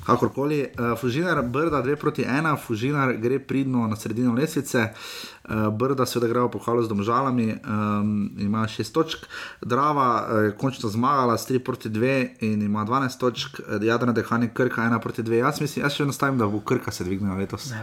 kakorkoli, 0.06 0.60
uh, 0.78 0.94
Fužinar, 1.00 1.42
Brda 1.42 1.82
2 1.82 1.96
proti 1.98 2.22
1, 2.22 2.54
Fužinar 2.62 3.16
gre 3.18 3.40
pridno 3.42 3.88
na 3.90 3.98
sredino 3.98 4.36
lesvice, 4.38 4.84
uh, 4.94 5.72
Brda 5.74 6.06
seveda 6.06 6.30
gre 6.30 6.44
v 6.46 6.52
pokalu 6.54 6.84
z 6.86 6.92
domžalami, 6.92 7.48
um, 7.66 8.14
ima 8.38 8.68
6 8.70 8.94
točk, 8.94 9.26
Drava 9.66 10.08
uh, 10.22 10.44
je 10.46 10.54
končno 10.62 10.92
zmagala 10.94 11.38
s 11.38 11.50
3 11.50 11.64
proti 11.66 11.90
2 11.90 12.46
in 12.46 12.62
ima 12.62 12.86
12 12.86 13.20
točk, 13.20 13.64
Jadrna 13.82 14.14
Dehani 14.14 14.52
Krka 14.54 14.86
1 14.86 15.02
proti 15.02 15.26
2. 15.26 15.42
Jaz 15.42 15.62
mislim, 15.66 15.88
jaz 15.88 15.98
še 15.98 16.06
vedno 16.06 16.14
stavim, 16.14 16.38
da 16.38 16.46
bo 16.46 16.62
Krka 16.62 16.94
se 16.94 17.10
dvignila 17.10 17.42
letos. 17.42 17.72
Ne. 17.74 17.82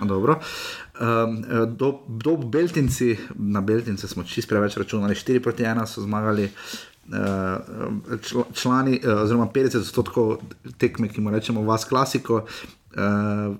No, 0.00 0.08
Dobro. 0.08 0.40
Um, 0.96 1.42
do, 1.76 1.92
do 2.08 2.38
Beltinci, 2.40 3.18
na 3.36 3.60
Beltince 3.60 4.08
smo 4.08 4.24
čist 4.24 4.48
preveč 4.48 4.80
računali, 4.80 5.14
4 5.14 5.44
proti 5.44 5.68
1 5.68 5.84
so 5.84 6.00
zmagali. 6.08 6.48
Uh, 7.06 7.62
čl- 8.18 8.48
člani, 8.52 8.98
uh, 8.98 9.20
oziroma 9.20 9.46
50 9.46 9.78
odstotkov 9.78 10.40
tekme, 10.76 11.06
ki 11.06 11.20
mu 11.20 11.30
rečemo, 11.30 11.62
vas 11.62 11.84
klasiko, 11.84 12.40
uh, 12.40 12.98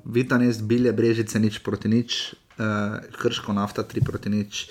Vitanest, 0.05 0.63
Bilje, 0.63 0.91
Brežice, 0.93 1.39
nič 1.39 1.59
proti 1.61 1.87
nič, 1.89 2.17
uh, 2.57 2.67
Krško, 3.13 3.53
nafta, 3.53 3.85
3 3.85 4.03
proti 4.03 4.29
nič. 4.29 4.67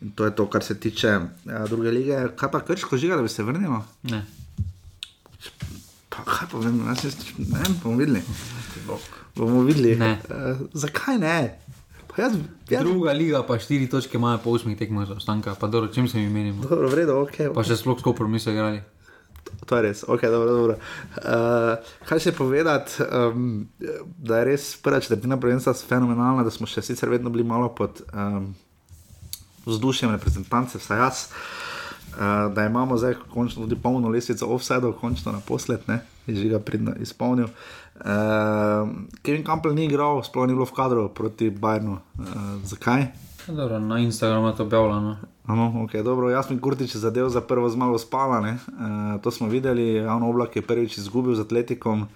In 0.00 0.10
to 0.10 0.24
je 0.24 0.30
to, 0.32 0.44
kar 0.46 0.60
se 0.60 0.76
tiče 0.76 1.14
uh, 1.16 1.24
druge 1.66 1.90
lige. 1.90 2.28
Kaj 2.36 2.50
pa 2.50 2.60
Krško 2.60 2.96
žiga, 2.96 3.16
da 3.16 3.22
bi 3.22 3.28
se 3.30 3.42
vrnilo? 3.42 3.80
Ne. 4.04 4.20
Pa, 6.10 6.20
kaj 6.20 6.48
pa 6.48 6.58
vem, 6.58 6.76
jaz- 6.86 7.16
ne 7.38 7.58
vem, 7.58 7.80
bomo 7.82 7.96
videli. 7.96 8.20
Bomo 9.32 9.62
videli. 9.62 9.96
Ne. 9.96 10.18
Uh, 10.26 10.60
zakaj 10.74 11.16
ne? 11.18 11.36
Pa 12.10 12.22
jaz, 12.22 12.32
jaz, 12.68 12.82
Druga 12.82 13.12
liga, 13.12 13.42
pa 13.46 13.58
štiri 13.58 13.86
točke 13.90 14.18
imajo 14.18 14.38
po 14.44 14.50
osmih 14.50 14.78
tekmah 14.78 15.06
za 15.06 15.14
ostanka, 15.14 15.54
pa 15.60 15.66
dobro, 15.66 15.92
čim 15.94 16.08
se 16.08 16.18
mi 16.18 16.28
menimo. 16.28 16.62
Dobro, 16.62 16.88
vredo, 16.88 17.20
ok. 17.22 17.52
Pa 17.54 17.62
še 17.64 17.76
sploh 17.78 18.00
skupaj 18.00 18.28
mi 18.28 18.40
so 18.42 18.50
igrali. 18.50 18.82
To 19.66 19.76
je 19.76 19.82
res, 19.82 20.02
ok, 20.08 20.22
dobro. 20.22 20.54
dobro. 20.54 20.76
Uh, 21.16 21.94
kaj 22.08 22.22
še 22.26 22.32
povedati, 22.34 23.04
um, 23.06 23.68
da 24.18 24.40
je 24.40 24.50
res 24.50 24.72
prva 24.82 25.00
četrtina 25.00 25.38
prvenstva 25.40 25.74
fenomenalna, 25.74 26.44
da 26.46 26.50
smo 26.50 26.66
še 26.66 26.82
sicer 26.82 27.10
vedno 27.12 27.30
bili 27.30 27.46
malo 27.46 27.70
pod 27.74 28.02
um, 28.10 28.50
vzdušjem 29.68 30.14
reprezentance, 30.16 30.80
vsaj 30.82 31.04
jaz. 31.04 31.26
Uh, 32.10 32.50
da 32.54 32.66
imamo 32.66 32.98
zdaj 32.98 33.20
končno 33.30 33.62
tudi 33.62 33.78
polno 33.78 34.10
lesico 34.10 34.50
offside, 34.50 34.90
končno 35.00 35.36
naposled, 35.36 35.86
ne, 35.86 36.00
že 36.36 36.48
ga 36.48 36.60
pridno 36.62 36.94
izpolnil. 37.00 37.48
Uh, 38.00 38.88
Kevin 39.22 39.44
Campbell 39.44 39.74
ni 39.74 39.84
igral, 39.84 40.24
sploh 40.24 40.48
ni 40.48 40.56
bilo 40.56 40.64
v 40.64 40.72
kadru 40.72 41.08
proti 41.12 41.50
Bajnu. 41.50 42.00
Uh, 42.16 42.60
zakaj? 42.64 43.12
Dobro, 43.48 43.78
na 43.78 43.98
Instagramu 43.98 44.48
je 44.48 44.56
to 44.56 44.62
objavljeno. 44.62 45.16
No, 45.48 45.84
okay, 45.84 46.02
dobro, 46.02 46.30
jaz 46.30 46.46
sem 46.46 46.60
Kurtič 46.60 46.96
zadev 46.96 47.28
za 47.28 47.40
prvo 47.40 47.68
zmago 47.68 47.98
spala. 47.98 48.40
Uh, 48.40 48.56
to 49.22 49.30
smo 49.30 49.48
videli, 49.48 49.94
javno 49.94 50.30
oblak 50.30 50.56
je 50.56 50.62
prvič 50.62 50.98
izgubil 50.98 51.34
z 51.34 51.40
Atletikom. 51.40 52.06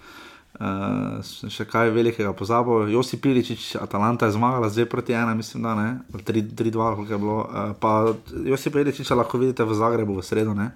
Uh, 0.55 1.19
še 1.51 1.65
kaj 1.67 1.91
velikega 1.91 2.31
pozabo. 2.31 2.87
Josi 2.87 3.19
Piličič, 3.19 3.75
Atalanta 3.75 4.25
je 4.25 4.39
zmagala, 4.39 4.71
zdaj 4.71 4.87
proti 4.87 5.11
ena, 5.11 5.35
mislim, 5.35 5.67
da 5.67 5.75
ne, 5.75 5.89
3-2, 6.15 6.95
koliko 6.95 7.13
je 7.13 7.19
bilo. 7.19 7.39
Uh, 7.43 7.75
pa 7.75 8.15
Josi 8.31 8.71
Piličič 8.71 9.11
lahko 9.11 9.37
vidite 9.37 9.67
v 9.67 9.75
Zagrebu 9.75 10.15
v 10.15 10.23
sredo. 10.23 10.55
Uh, 10.55 10.71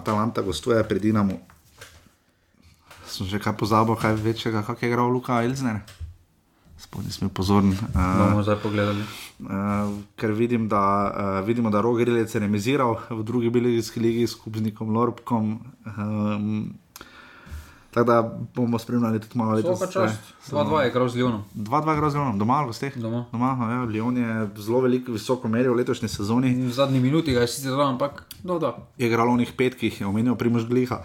Atalanta 0.00 0.40
gostuje 0.40 0.80
pred 0.88 1.02
Dinamo. 1.02 1.57
Sem 3.08 3.26
že 3.26 3.40
kaj 3.40 3.56
pozabil, 3.56 3.96
kaj 3.96 4.20
večjega, 4.20 4.62
kak 4.62 4.82
je 4.82 4.88
igral 4.92 5.08
Luka 5.08 5.40
Elzner. 5.42 5.80
Spodnji 6.78 7.10
smo 7.10 7.28
pozorni. 7.28 7.74
Uh, 7.74 8.28
bomo 8.28 8.42
zdaj 8.42 8.60
pogledali. 8.62 9.02
Uh, 9.42 9.48
ker 10.14 10.30
vidim, 10.30 10.68
da, 10.68 10.82
uh, 11.10 11.46
vidimo, 11.46 11.70
da 11.70 11.80
Roger 11.80 12.08
je 12.08 12.26
remiziral 12.38 13.00
v 13.10 13.22
drugi 13.22 13.50
belgijski 13.50 14.00
ligi 14.00 14.26
s 14.26 14.34
Kubnikom 14.34 14.94
Lorbkom. 14.94 15.58
Um, 15.96 16.78
Tako 17.90 18.06
da 18.06 18.38
bomo 18.54 18.78
spremljali 18.78 19.20
tudi 19.20 19.38
malo 19.38 19.52
letos. 19.52 19.80
2-2 19.80 20.78
je 20.78 20.90
grozno 20.90 21.08
z 21.08 21.18
Ljonom. 21.18 21.44
2-2 21.54 21.90
je 21.90 21.96
grozno 21.96 22.10
z 22.10 22.22
Ljonom, 22.22 22.38
doma 22.38 22.54
ali 22.54 22.74
ste? 22.74 22.90
Doma. 22.96 23.24
doma 23.32 23.56
ja, 23.70 23.84
Ljon 23.84 24.16
je 24.16 24.48
zelo 24.56 24.80
veliko, 24.80 25.12
visoko 25.12 25.48
meril 25.48 25.72
v 25.72 25.76
letošnji 25.76 26.08
sezoni. 26.08 26.54
V 26.54 26.72
zadnji 26.72 27.00
minuti 27.00 27.32
ga 27.32 27.40
je 27.40 27.48
sicer 27.48 27.70
zelo, 27.70 27.88
ampak 27.88 28.24
do, 28.44 28.58
do. 28.58 28.74
Je 28.98 29.06
igral 29.08 29.32
v 29.34 29.38
njih 29.38 29.52
petkih, 29.56 30.00
je 30.00 30.06
omenil 30.06 30.36
Primož 30.36 30.68
Gliha. 30.68 31.02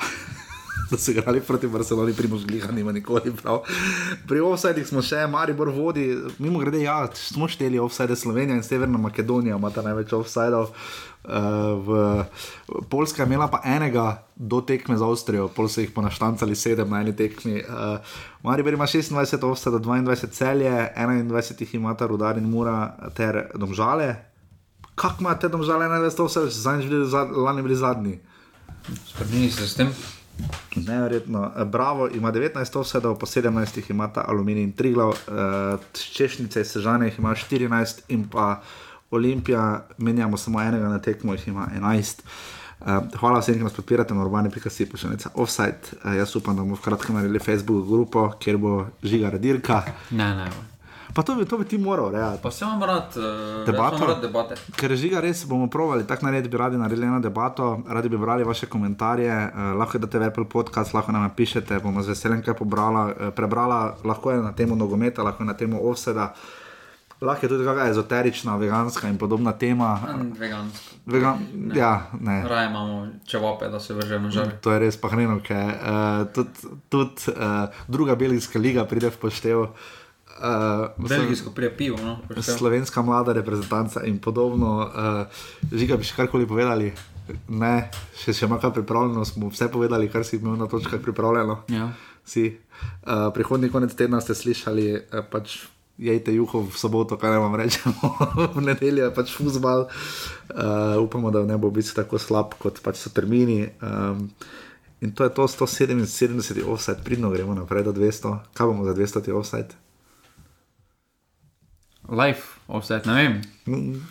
Da 0.94 0.98
so 0.98 1.11
igrali 1.11 1.41
proti 1.41 1.68
Barceloni, 1.68 2.14
Primož 2.14 2.45
Gliha 2.45 2.72
nima 2.72 2.91
nikoli 2.91 3.34
prav. 3.41 3.64
Pri 4.28 4.40
offsajdih 4.40 4.88
smo 4.88 5.02
še, 5.02 5.26
Maribor 5.28 5.72
vodi, 5.74 6.06
mimo 6.38 6.61
grede, 6.61 6.84
ja, 6.84 7.07
smo 7.18 7.48
šteli 7.49 7.82
offsajde 7.82 8.15
Slovenija 8.15 8.57
in 8.57 8.64
Severna 8.64 9.02
Makedonija, 9.02 9.57
ima 9.57 9.72
ta 9.74 9.82
največ 9.82 10.14
offsajdov. 10.14 10.70
Uh, 11.24 11.32
v 11.88 12.26
Poljska 12.91 13.24
je 13.24 13.28
imela 13.28 13.48
pa 13.48 13.61
enega 13.64 14.26
do 14.36 14.60
tekme 14.61 14.98
za 14.99 15.07
Avstrijo, 15.07 15.48
pol 15.48 15.70
so 15.72 15.80
jih 15.80 15.94
ponaštancali 15.95 16.56
sedem 16.56 16.90
na 16.90 16.99
eni 17.02 17.15
tekmi. 17.15 17.61
Uh, 17.64 18.18
Maribor 18.44 18.76
ima 18.76 18.88
26, 18.88 19.40
ovsada 19.48 19.80
22 19.80 20.30
celje, 20.36 20.74
21 20.98 21.61
jih 21.61 21.76
ima 21.76 21.95
ta 21.95 22.07
rudar 22.11 22.38
in 22.38 22.49
mura 22.49 22.91
ter 23.15 23.45
domžale. 23.56 24.15
Kako 24.95 25.24
ima 25.24 25.38
te 25.40 25.49
domžale 25.49 25.88
21 25.88 26.22
ovsada, 26.28 26.52
če 26.52 26.60
so 26.60 26.76
bili 26.78 27.40
lani 27.45 27.64
bili 27.64 27.76
zadnji? 27.76 28.20
Spremeni 29.07 29.52
se 29.52 29.68
s 29.68 29.80
tem. 29.80 29.95
Neverjetno. 30.76 31.51
Bravo 31.65 32.07
ima 32.07 32.31
19 32.31 32.77
ovsedov, 32.77 33.18
po 33.19 33.26
17 33.26 33.91
ima 33.91 34.07
ta 34.14 34.26
aluminij 34.27 34.64
in 34.64 34.72
tri 34.72 34.93
glav, 34.93 35.10
uh, 35.10 35.80
češnice, 36.14 36.64
sežane 36.65 37.05
jih 37.05 37.19
ima 37.19 37.35
14 37.35 38.01
in 38.07 38.27
pa 38.30 38.61
Olimpija, 39.11 39.85
menjamo 39.97 40.38
samo 40.38 40.61
enega 40.61 40.89
na 40.89 40.99
tekmo, 40.99 41.34
jih 41.34 41.47
ima 41.47 41.68
11. 41.76 42.22
Uh, 42.80 42.88
hvala 43.19 43.39
vsem, 43.39 43.55
ki 43.55 43.64
nas 43.64 43.73
podpirate 43.73 44.14
na 44.14 44.26
urbani.si, 44.26 44.89
pošiljka 44.89 45.30
offside. 45.35 45.93
Uh, 46.03 46.15
jaz 46.18 46.35
upam, 46.35 46.55
da 46.55 46.61
bomo 46.61 46.76
v 46.76 46.81
kratkem 46.81 47.15
naredili 47.15 47.39
Facebook 47.39 47.88
grupo, 47.88 48.31
kjer 48.39 48.57
bo 48.57 48.85
žiga 49.03 49.30
radirka. 49.30 49.84
Ne, 50.11 50.35
ne. 50.35 50.72
Pa 51.14 51.22
to 51.22 51.35
bi, 51.35 51.45
to 51.45 51.57
bi 51.57 51.65
ti 51.65 51.77
moral, 51.77 52.10
reči. 52.10 52.41
Pa 52.41 52.52
se 52.52 52.65
imamo 52.65 52.85
rad, 52.85 53.14
uh, 53.15 53.65
debato. 53.65 54.06
Rad 54.06 54.22
debate. 54.22 54.56
Ker 54.76 54.95
žiga 54.98 55.22
res 55.22 55.45
bomo 55.45 55.69
provali, 55.69 56.07
tako 56.07 56.26
narediti 56.26 56.49
bi 56.49 56.57
radi 56.57 56.77
naredili 56.77 57.06
eno 57.07 57.19
debato, 57.19 57.84
radi 57.88 58.10
bi 58.10 58.18
brali 58.18 58.44
vaše 58.44 58.65
komentarje, 58.65 59.30
uh, 59.30 59.77
lahko 59.77 60.02
da 60.02 60.07
te 60.07 60.19
v 60.19 60.31
Apple 60.31 60.49
podcast, 60.49 60.94
lahko 60.94 61.14
nam 61.14 61.22
napišete, 61.22 61.80
bomo 61.85 62.02
z 62.02 62.15
veseljem 62.15 62.41
kaj 62.41 62.57
pobrala, 62.57 63.06
uh, 63.06 63.30
prebrala, 63.35 63.95
lahko 64.03 64.31
je 64.31 64.41
na 64.41 64.52
temo 64.57 64.76
nogometa, 64.76 65.23
lahko 65.23 65.44
je 65.44 65.48
na 65.48 65.53
temo 65.53 65.85
offseda. 65.85 66.34
Lahko 67.22 67.45
je 67.45 67.49
tudi 67.49 67.64
kakšna 67.64 67.90
ezoterična, 67.94 68.57
veganska 68.57 69.07
in 69.07 69.18
podobna 69.18 69.53
tema. 69.53 69.99
Veganska. 70.40 70.98
Vegan, 71.06 71.40
ne. 71.53 71.77
Ja, 71.77 72.10
ne. 72.19 72.41
Raje 72.48 72.69
imamo 72.69 73.07
čevape, 73.26 73.69
da 73.69 73.80
se 73.80 73.94
vržemo 73.94 74.31
žal. 74.31 74.57
To 74.61 74.73
je 74.73 74.80
res 74.80 74.98
pahneno, 74.98 75.40
ker 75.45 75.61
uh, 75.61 76.26
tudi 76.34 76.73
tud, 76.90 77.27
uh, 77.31 77.69
druga 77.88 78.15
belgijska 78.15 78.60
liga 78.60 78.85
pride 78.90 79.14
v 79.14 79.22
poštevo. 79.22 79.61
Uh, 79.61 80.02
Belgijsko 80.97 81.51
prepivo. 81.51 81.97
No, 82.01 82.19
slovenska 82.41 83.01
mlada 83.01 83.34
reprezentanca 83.34 84.03
in 84.03 84.19
podobno. 84.19 84.89
Uh, 84.89 85.69
Žiga, 85.72 85.97
bi 85.97 86.07
še 86.07 86.18
karkoli 86.18 86.47
povedali? 86.49 86.91
Ne, 87.47 87.89
še, 88.19 88.34
še 88.35 88.47
ima 88.49 88.57
kaj 88.60 88.73
pripravljeno, 88.76 89.23
smo 89.26 89.51
vse 89.53 89.69
povedali, 89.72 90.10
kar 90.11 90.26
si 90.27 90.38
imel 90.41 90.57
na 90.60 90.68
točkah 90.68 90.99
pripravljeno. 91.01 91.64
Ja. 91.72 91.91
Uh, 92.23 93.30
prihodnji 93.35 93.72
konec 93.72 93.95
tedna 93.95 94.19
ste 94.23 94.35
slišali, 94.35 94.88
uh, 94.95 95.23
pač 95.31 95.61
jejte 95.97 96.34
juho 96.34 96.65
v 96.65 96.73
soboto, 96.73 97.18
kaj 97.22 97.38
vam 97.38 97.55
rečemo, 97.55 98.18
v 98.57 98.65
nedeljo 98.65 99.07
je 99.07 99.14
pač 99.15 99.35
fuzbal. 99.38 99.88
Uh, 100.49 100.99
upamo, 101.03 101.31
da 101.31 101.45
ne 101.45 101.57
bo 101.57 101.69
biti 101.69 101.93
tako 101.93 102.19
slab, 102.19 102.57
kot 102.60 102.81
pač 102.84 102.99
so 103.05 103.14
termini. 103.14 103.69
Um, 103.80 104.34
in 105.03 105.14
to 105.14 105.27
je 105.27 105.31
to 105.35 105.47
177 105.47 106.65
offset, 106.65 107.03
pridno 107.05 107.30
gremo 107.30 107.53
naprej 107.53 107.85
do 107.88 107.93
200. 107.93 108.55
Kaj 108.57 108.65
bomo 108.68 108.88
za 108.88 108.97
200 108.97 109.31
offset? 109.38 109.77
Life, 112.09 112.59
offset, 112.67 113.05
ne 113.05 113.13
vem. 113.13 113.41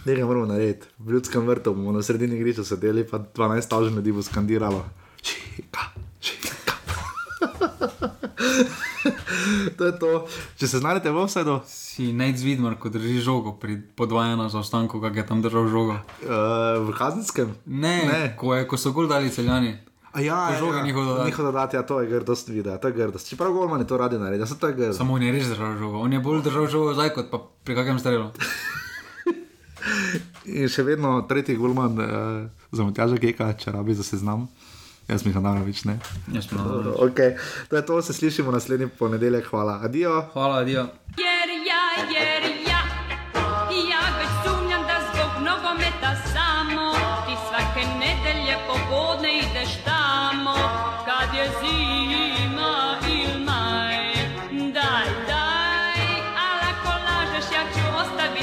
Nekaj 0.04 0.24
moramo 0.24 0.46
narediti. 0.46 0.86
V 0.98 1.12
ljudskem 1.12 1.46
vrtu 1.46 1.74
bomo 1.74 1.92
na 1.92 2.02
sredini 2.02 2.38
griča 2.38 2.64
sedeli, 2.64 3.04
pa 3.04 3.18
12 3.18 3.68
tažen 3.68 3.94
ljudi 3.94 4.12
bo 4.12 4.22
skandiralo. 4.22 4.84
Čika, 5.20 5.80
čika. 6.20 6.72
to 9.78 9.86
je 9.86 9.98
to. 9.98 10.26
Če 10.56 10.68
se 10.68 10.78
znajdete 10.78 11.10
v 11.10 11.20
offsetu. 11.20 11.60
Si 11.68 12.12
najzvidmar, 12.16 12.78
ko 12.80 12.88
drži 12.88 13.20
žogo 13.20 13.52
pri 13.60 13.76
podvajanju 13.96 14.48
za 14.48 14.58
ostanku, 14.58 15.00
kak 15.00 15.16
je 15.16 15.26
tam 15.26 15.42
držal 15.42 15.68
žogo. 15.68 16.00
Uh, 16.22 16.80
v 16.88 16.96
kazenskem? 16.96 17.52
Ne, 17.66 17.96
ne. 18.08 18.20
Ko, 18.36 18.54
je, 18.56 18.66
ko 18.66 18.80
so 18.80 18.96
gol 18.96 19.08
dali 19.08 19.30
celjani. 19.30 19.76
A 20.12 20.20
ja, 20.20 20.56
žoga 20.58 20.78
ja, 20.78 20.84
njihov 20.84 21.04
dodati. 21.04 21.26
Njihov 21.26 21.44
dodati, 21.44 21.76
ja, 21.76 21.82
to 21.82 22.00
je 22.00 22.08
grdost 22.08 22.48
videa, 22.48 22.78
to 22.78 22.88
je 22.88 22.94
grdost. 22.94 23.28
Čeprav 23.28 23.52
golmani 23.52 23.86
to 23.86 23.96
radi 23.96 24.18
naredijo, 24.18 24.46
to 24.60 24.68
je 24.68 24.74
grdost. 24.74 24.98
Samo 24.98 25.14
on 25.14 25.22
je 25.22 25.32
res 25.32 25.48
držal 25.48 25.78
žogo, 25.78 25.98
on 25.98 26.12
je 26.12 26.20
bolj 26.20 26.42
držal 26.42 26.66
žogo 26.66 26.92
zdaj 26.94 27.14
kot 27.16 27.30
pa 27.30 27.40
pri 27.64 27.74
kakem 27.74 27.98
strelu. 27.98 28.28
In 30.44 30.68
še 30.68 30.82
vedno 30.82 31.22
tretji 31.28 31.56
golman 31.56 31.96
uh, 31.98 32.08
za 32.72 32.84
Matjaža 32.84 33.16
Geka, 33.22 33.52
če 33.58 33.72
rabi 33.72 33.94
za 33.94 34.04
seznam. 34.04 34.48
Jaz 35.08 35.24
mi 35.26 35.32
ga 35.32 35.40
naravno 35.40 35.66
več 35.66 35.82
ne. 35.88 35.96
Jaz 36.34 36.50
mi 36.50 36.58
ga 36.58 36.64
naravno 36.64 36.90
več. 36.90 37.00
Okay. 37.08 37.30
To 37.70 37.76
je 37.76 37.84
to, 37.86 38.02
se 38.02 38.12
slišimo 38.12 38.52
naslednji 38.54 38.88
ponedeljek. 38.98 39.48
Hvala. 39.50 39.80
Adijo. 39.88 40.14
Hvala, 40.34 40.60
adijo. 40.62 40.86
Jer 41.18 41.56
ja, 41.66 41.82
jer 42.12 42.31